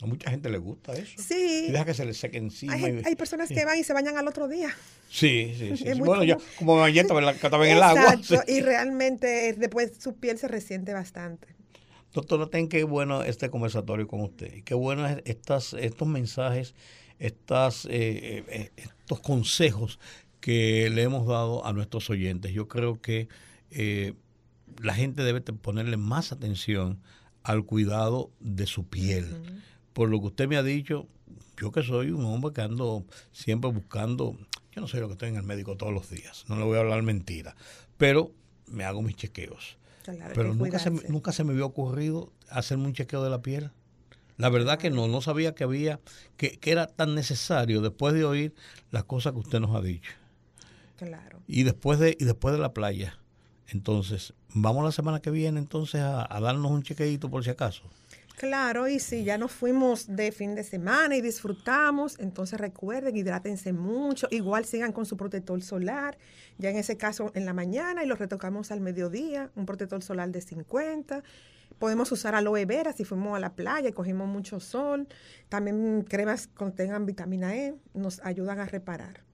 A 0.00 0.06
mucha 0.06 0.30
gente 0.30 0.48
le 0.48 0.58
gusta 0.58 0.92
eso. 0.92 1.20
Sí. 1.20 1.66
Y 1.68 1.72
deja 1.72 1.84
que 1.84 1.94
se 1.94 2.04
le 2.04 2.14
seque 2.14 2.38
encima. 2.38 2.74
Hay, 2.74 3.02
hay 3.04 3.16
personas 3.16 3.48
que 3.48 3.64
van 3.64 3.78
y 3.78 3.84
se 3.84 3.92
bañan 3.92 4.16
al 4.16 4.28
otro 4.28 4.46
día. 4.46 4.70
Sí, 5.10 5.54
sí, 5.58 5.76
sí. 5.76 6.00
Bueno, 6.00 6.22
yo 6.22 6.36
como 6.58 6.76
galleta 6.76 7.14
que 7.32 7.46
estaba 7.46 7.66
en 7.66 7.76
el 7.76 7.82
agua. 7.82 8.14
Exacto, 8.14 8.44
y 8.46 8.60
realmente 8.60 9.54
después 9.54 9.92
su 9.98 10.14
piel 10.14 10.38
se 10.38 10.46
resiente 10.46 10.92
bastante. 10.92 11.48
Doctora, 12.12 12.46
ten 12.46 12.68
qué 12.68 12.84
bueno 12.84 13.22
este 13.22 13.50
conversatorio 13.50 14.06
con 14.06 14.20
usted. 14.20 14.62
Qué 14.64 14.74
bueno 14.74 15.06
estas, 15.24 15.74
estos 15.74 16.06
mensajes, 16.06 16.74
estas, 17.18 17.84
eh, 17.86 18.44
eh, 18.48 18.70
estos 18.76 19.20
consejos 19.20 19.98
que 20.40 20.90
le 20.90 21.02
hemos 21.02 21.26
dado 21.26 21.66
a 21.66 21.72
nuestros 21.72 22.08
oyentes. 22.08 22.52
Yo 22.52 22.68
creo 22.68 23.00
que 23.00 23.28
eh, 23.70 24.14
la 24.80 24.94
gente 24.94 25.22
debe 25.22 25.40
ponerle 25.40 25.96
más 25.96 26.32
atención 26.32 27.00
al 27.42 27.64
cuidado 27.64 28.30
de 28.40 28.66
su 28.66 28.86
piel 28.86 29.26
por 29.98 30.10
lo 30.10 30.20
que 30.20 30.26
usted 30.28 30.46
me 30.46 30.56
ha 30.56 30.62
dicho, 30.62 31.08
yo 31.60 31.72
que 31.72 31.82
soy 31.82 32.12
un 32.12 32.24
hombre 32.24 32.52
que 32.54 32.60
ando 32.60 33.04
siempre 33.32 33.68
buscando, 33.68 34.38
yo 34.70 34.80
no 34.80 34.86
sé 34.86 35.00
lo 35.00 35.08
que 35.08 35.14
estoy 35.14 35.30
en 35.30 35.34
el 35.34 35.42
médico 35.42 35.76
todos 35.76 35.92
los 35.92 36.08
días, 36.08 36.44
no 36.46 36.54
le 36.54 36.62
voy 36.62 36.76
a 36.76 36.82
hablar 36.82 37.02
mentira, 37.02 37.56
pero 37.96 38.30
me 38.68 38.84
hago 38.84 39.02
mis 39.02 39.16
chequeos. 39.16 39.76
pero 40.36 40.54
nunca 40.54 40.78
se, 40.78 40.92
nunca 40.92 41.32
se 41.32 41.42
me 41.42 41.50
había 41.50 41.64
ocurrido 41.64 42.32
hacerme 42.48 42.84
un 42.84 42.92
chequeo 42.92 43.24
de 43.24 43.30
la 43.30 43.42
piel. 43.42 43.72
La 44.36 44.50
verdad 44.50 44.78
que 44.78 44.88
no, 44.88 45.08
no 45.08 45.20
sabía 45.20 45.56
que 45.56 45.64
había, 45.64 45.98
que, 46.36 46.60
que, 46.60 46.70
era 46.70 46.86
tan 46.86 47.16
necesario 47.16 47.80
después 47.80 48.14
de 48.14 48.24
oír 48.24 48.54
las 48.92 49.02
cosas 49.02 49.32
que 49.32 49.40
usted 49.40 49.58
nos 49.58 49.74
ha 49.74 49.80
dicho. 49.80 50.12
Claro. 50.96 51.40
Y 51.48 51.64
después 51.64 51.98
de, 51.98 52.16
y 52.20 52.24
después 52.24 52.54
de 52.54 52.60
la 52.60 52.72
playa. 52.72 53.18
Entonces, 53.66 54.32
vamos 54.54 54.84
la 54.84 54.92
semana 54.92 55.18
que 55.18 55.32
viene 55.32 55.58
entonces 55.58 56.02
a, 56.02 56.24
a 56.32 56.40
darnos 56.40 56.70
un 56.70 56.84
chequeito 56.84 57.28
por 57.28 57.42
si 57.42 57.50
acaso. 57.50 57.82
Claro, 58.38 58.86
y 58.86 59.00
si 59.00 59.24
ya 59.24 59.36
nos 59.36 59.50
fuimos 59.50 60.14
de 60.14 60.30
fin 60.30 60.54
de 60.54 60.62
semana 60.62 61.16
y 61.16 61.20
disfrutamos, 61.20 62.20
entonces 62.20 62.60
recuerden, 62.60 63.16
hidrátense 63.16 63.72
mucho, 63.72 64.28
igual 64.30 64.64
sigan 64.64 64.92
con 64.92 65.06
su 65.06 65.16
protector 65.16 65.60
solar, 65.60 66.16
ya 66.56 66.70
en 66.70 66.76
ese 66.76 66.96
caso 66.96 67.32
en 67.34 67.46
la 67.46 67.52
mañana 67.52 68.04
y 68.04 68.06
lo 68.06 68.14
retocamos 68.14 68.70
al 68.70 68.80
mediodía, 68.80 69.50
un 69.56 69.66
protector 69.66 70.04
solar 70.04 70.30
de 70.30 70.40
50. 70.40 71.24
Podemos 71.80 72.12
usar 72.12 72.36
aloe 72.36 72.64
vera 72.64 72.92
si 72.92 73.04
fuimos 73.04 73.36
a 73.36 73.40
la 73.40 73.56
playa 73.56 73.88
y 73.88 73.92
cogimos 73.92 74.28
mucho 74.28 74.60
sol. 74.60 75.08
También 75.48 76.02
cremas 76.08 76.46
que 76.46 76.54
contengan 76.54 77.06
vitamina 77.06 77.56
E 77.56 77.74
nos 77.92 78.20
ayudan 78.24 78.60
a 78.60 78.66
reparar. 78.66 79.27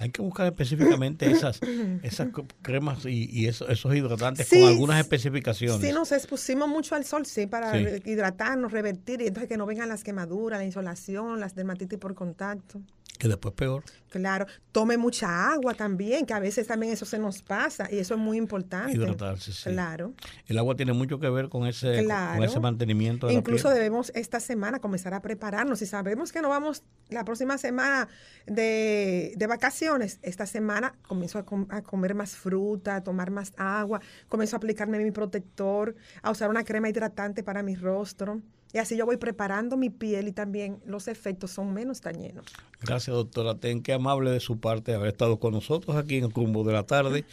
Hay 0.00 0.08
que 0.08 0.22
buscar 0.22 0.46
específicamente 0.46 1.30
esas, 1.30 1.60
esas 2.02 2.28
cremas 2.62 3.04
y, 3.04 3.46
esos, 3.46 3.68
hidratantes 3.94 4.48
con 4.48 4.62
algunas 4.62 4.98
especificaciones. 4.98 5.86
Sí, 5.86 5.92
nos 5.92 6.10
expusimos 6.10 6.70
mucho 6.70 6.94
al 6.94 7.04
sol, 7.04 7.26
sí, 7.26 7.46
para 7.46 7.78
hidratarnos, 7.78 8.72
revertir 8.72 9.20
y 9.20 9.26
entonces 9.26 9.46
que 9.46 9.58
no 9.58 9.66
vengan 9.66 9.90
las 9.90 10.02
quemaduras, 10.02 10.58
la 10.58 10.64
insolación, 10.64 11.38
las 11.38 11.54
dermatitis 11.54 11.98
por 11.98 12.14
contacto. 12.14 12.80
Que 13.20 13.28
después 13.28 13.52
peor. 13.54 13.84
Claro. 14.08 14.46
Tome 14.72 14.96
mucha 14.96 15.52
agua 15.52 15.74
también, 15.74 16.24
que 16.24 16.32
a 16.32 16.40
veces 16.40 16.66
también 16.66 16.94
eso 16.94 17.04
se 17.04 17.18
nos 17.18 17.42
pasa 17.42 17.86
y 17.92 17.98
eso 17.98 18.14
es 18.14 18.20
muy 18.20 18.38
importante. 18.38 18.92
Hidratarse, 18.92 19.52
sí. 19.52 19.68
Claro. 19.68 20.14
El 20.46 20.56
agua 20.56 20.74
tiene 20.74 20.94
mucho 20.94 21.20
que 21.20 21.28
ver 21.28 21.50
con 21.50 21.66
ese, 21.66 22.02
con 22.06 22.42
ese 22.42 22.60
mantenimiento 22.60 23.26
de 23.26 23.34
Incluso 23.34 23.68
debemos 23.68 24.10
esta 24.14 24.40
semana 24.40 24.78
comenzar 24.78 25.12
a 25.12 25.20
prepararnos. 25.20 25.80
Si 25.80 25.86
sabemos 25.86 26.32
que 26.32 26.40
no 26.40 26.48
vamos 26.48 26.82
la 27.10 27.26
próxima 27.26 27.58
semana 27.58 28.08
de, 28.46 29.36
vacaciones, 29.46 30.18
esta 30.22 30.46
semana 30.46 30.94
comienzo 31.06 31.38
a, 31.38 31.44
a, 31.76 31.82
comer 31.82 32.14
más 32.14 32.36
fruta, 32.36 32.96
a 32.96 33.02
tomar 33.02 33.30
más 33.30 33.52
agua, 33.58 34.00
comienzo 34.28 34.56
a 34.56 34.58
aplicarme 34.58 34.98
mi 34.98 35.10
protector, 35.10 35.94
a 36.22 36.30
usar 36.30 36.48
una 36.48 36.64
crema 36.64 36.88
hidratante 36.88 37.42
para 37.42 37.62
mi 37.62 37.76
rostro. 37.76 38.40
Y 38.72 38.78
así 38.78 38.96
yo 38.96 39.04
voy 39.04 39.16
preparando 39.16 39.76
mi 39.76 39.90
piel 39.90 40.28
y 40.28 40.32
también 40.32 40.80
los 40.86 41.08
efectos 41.08 41.50
son 41.50 41.74
menos 41.74 42.00
dañinos. 42.00 42.46
Gracias, 42.80 43.14
doctora 43.14 43.56
Ten. 43.56 43.82
Qué 43.82 43.92
amable 43.92 44.30
de 44.30 44.40
su 44.40 44.58
parte 44.60 44.94
haber 44.94 45.08
estado 45.08 45.40
con 45.40 45.52
nosotros 45.52 45.96
aquí 45.96 46.18
en 46.18 46.24
el 46.24 46.30
Rumbo 46.30 46.62
de 46.64 46.72
la 46.72 46.84
Tarde 46.84 47.24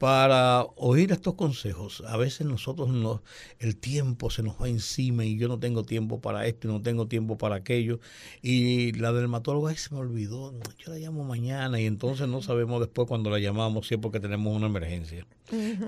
para 0.00 0.62
oír 0.76 1.12
estos 1.12 1.34
consejos. 1.34 2.02
A 2.06 2.16
veces 2.16 2.46
nosotros 2.46 2.88
no, 2.88 3.22
el 3.58 3.76
tiempo 3.76 4.30
se 4.30 4.42
nos 4.42 4.58
va 4.58 4.66
encima 4.66 5.26
y 5.26 5.36
yo 5.36 5.46
no 5.46 5.58
tengo 5.58 5.82
tiempo 5.82 6.22
para 6.22 6.46
esto 6.46 6.68
y 6.68 6.70
no 6.70 6.80
tengo 6.80 7.06
tiempo 7.06 7.36
para 7.36 7.56
aquello. 7.56 8.00
Y 8.40 8.92
la 8.92 9.12
dermatóloga 9.12 9.74
se 9.74 9.94
me 9.94 10.00
olvidó, 10.00 10.54
yo 10.78 10.92
la 10.94 10.98
llamo 10.98 11.22
mañana 11.24 11.78
y 11.78 11.84
entonces 11.84 12.28
no 12.28 12.40
sabemos 12.40 12.80
después 12.80 13.06
cuando 13.08 13.28
la 13.28 13.40
llamamos 13.40 13.88
si 13.88 13.94
es 13.96 14.00
porque 14.00 14.20
tenemos 14.20 14.56
una 14.56 14.68
emergencia. 14.68 15.26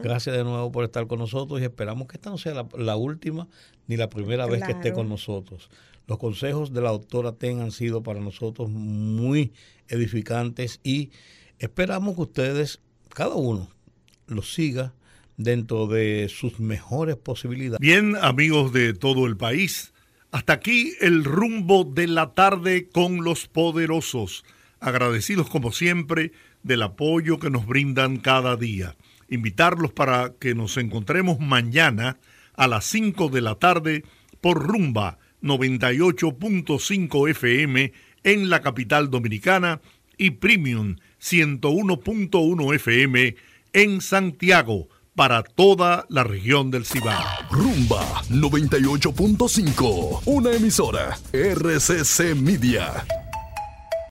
Gracias 0.03 0.37
de 0.37 0.45
nuevo 0.45 0.71
por 0.71 0.85
estar 0.85 1.07
con 1.07 1.19
nosotros 1.19 1.63
y 1.63 1.65
esperamos 1.65 2.07
que 2.07 2.19
esta 2.19 2.29
no 2.29 2.37
sea 2.37 2.67
la, 2.77 2.97
última 2.97 3.49
ni 3.87 3.97
la 3.97 4.11
primera 4.11 4.45
vez 4.45 4.63
que 4.63 4.73
esté 4.73 4.93
con 4.93 5.09
nosotros. 5.09 5.71
Los 6.07 6.19
consejos 6.19 6.75
de 6.75 6.83
la 6.83 6.91
doctora 6.91 7.33
Ten 7.33 7.61
han 7.61 7.71
sido 7.71 8.03
para 8.03 8.21
nosotros 8.21 8.69
muy 8.69 9.55
edificantes 9.89 10.81
y 10.85 11.13
esperamos 11.59 12.15
que 12.17 12.21
ustedes, 12.21 12.83
cada 13.09 13.37
uno, 13.37 13.71
lo 14.33 14.43
siga 14.43 14.95
dentro 15.37 15.87
de 15.87 16.29
sus 16.29 16.61
mejores 16.61 17.17
posibilidades. 17.17 17.81
Bien, 17.81 18.17
amigos 18.21 18.73
de 18.73 18.95
todo 18.95 19.27
el 19.27 19.37
país, 19.37 19.93
hasta 20.31 20.55
aquí 20.55 20.93
el 21.01 21.25
rumbo 21.25 21.85
de 21.85 22.07
la 22.07 22.35
tarde 22.35 22.89
con 22.89 23.25
los 23.25 23.49
poderosos, 23.49 24.45
agradecidos 24.81 25.49
como 25.49 25.73
siempre 25.73 26.33
del 26.63 26.83
apoyo 26.83 27.39
que 27.39 27.51
nos 27.51 27.67
brindan 27.67 28.19
cada 28.19 28.57
día. 28.57 28.97
Invitarlos 29.29 29.93
para 29.93 30.35
que 30.39 30.55
nos 30.55 30.77
encontremos 30.77 31.39
mañana 31.41 32.19
a 32.55 32.69
las 32.69 32.85
5 32.87 33.29
de 33.29 33.41
la 33.41 33.57
tarde 33.57 34.05
por 34.41 34.63
rumba 34.63 35.19
98.5 35.43 37.31
FM 37.31 37.93
en 38.25 38.51
la 38.51 38.61
capital 38.61 39.11
dominicana 39.11 39.81
y 40.17 40.31
Premium 40.31 40.97
101.1 41.21 42.75
FM 42.75 43.37
en 43.73 44.01
Santiago 44.01 44.89
para 45.15 45.43
toda 45.43 46.07
la 46.09 46.24
región 46.24 46.70
del 46.70 46.85
Cibao. 46.86 47.23
Rumba 47.51 48.23
98.5, 48.31 50.23
una 50.27 50.53
emisora 50.53 51.19
RCC 51.32 52.35
Media. 52.35 53.22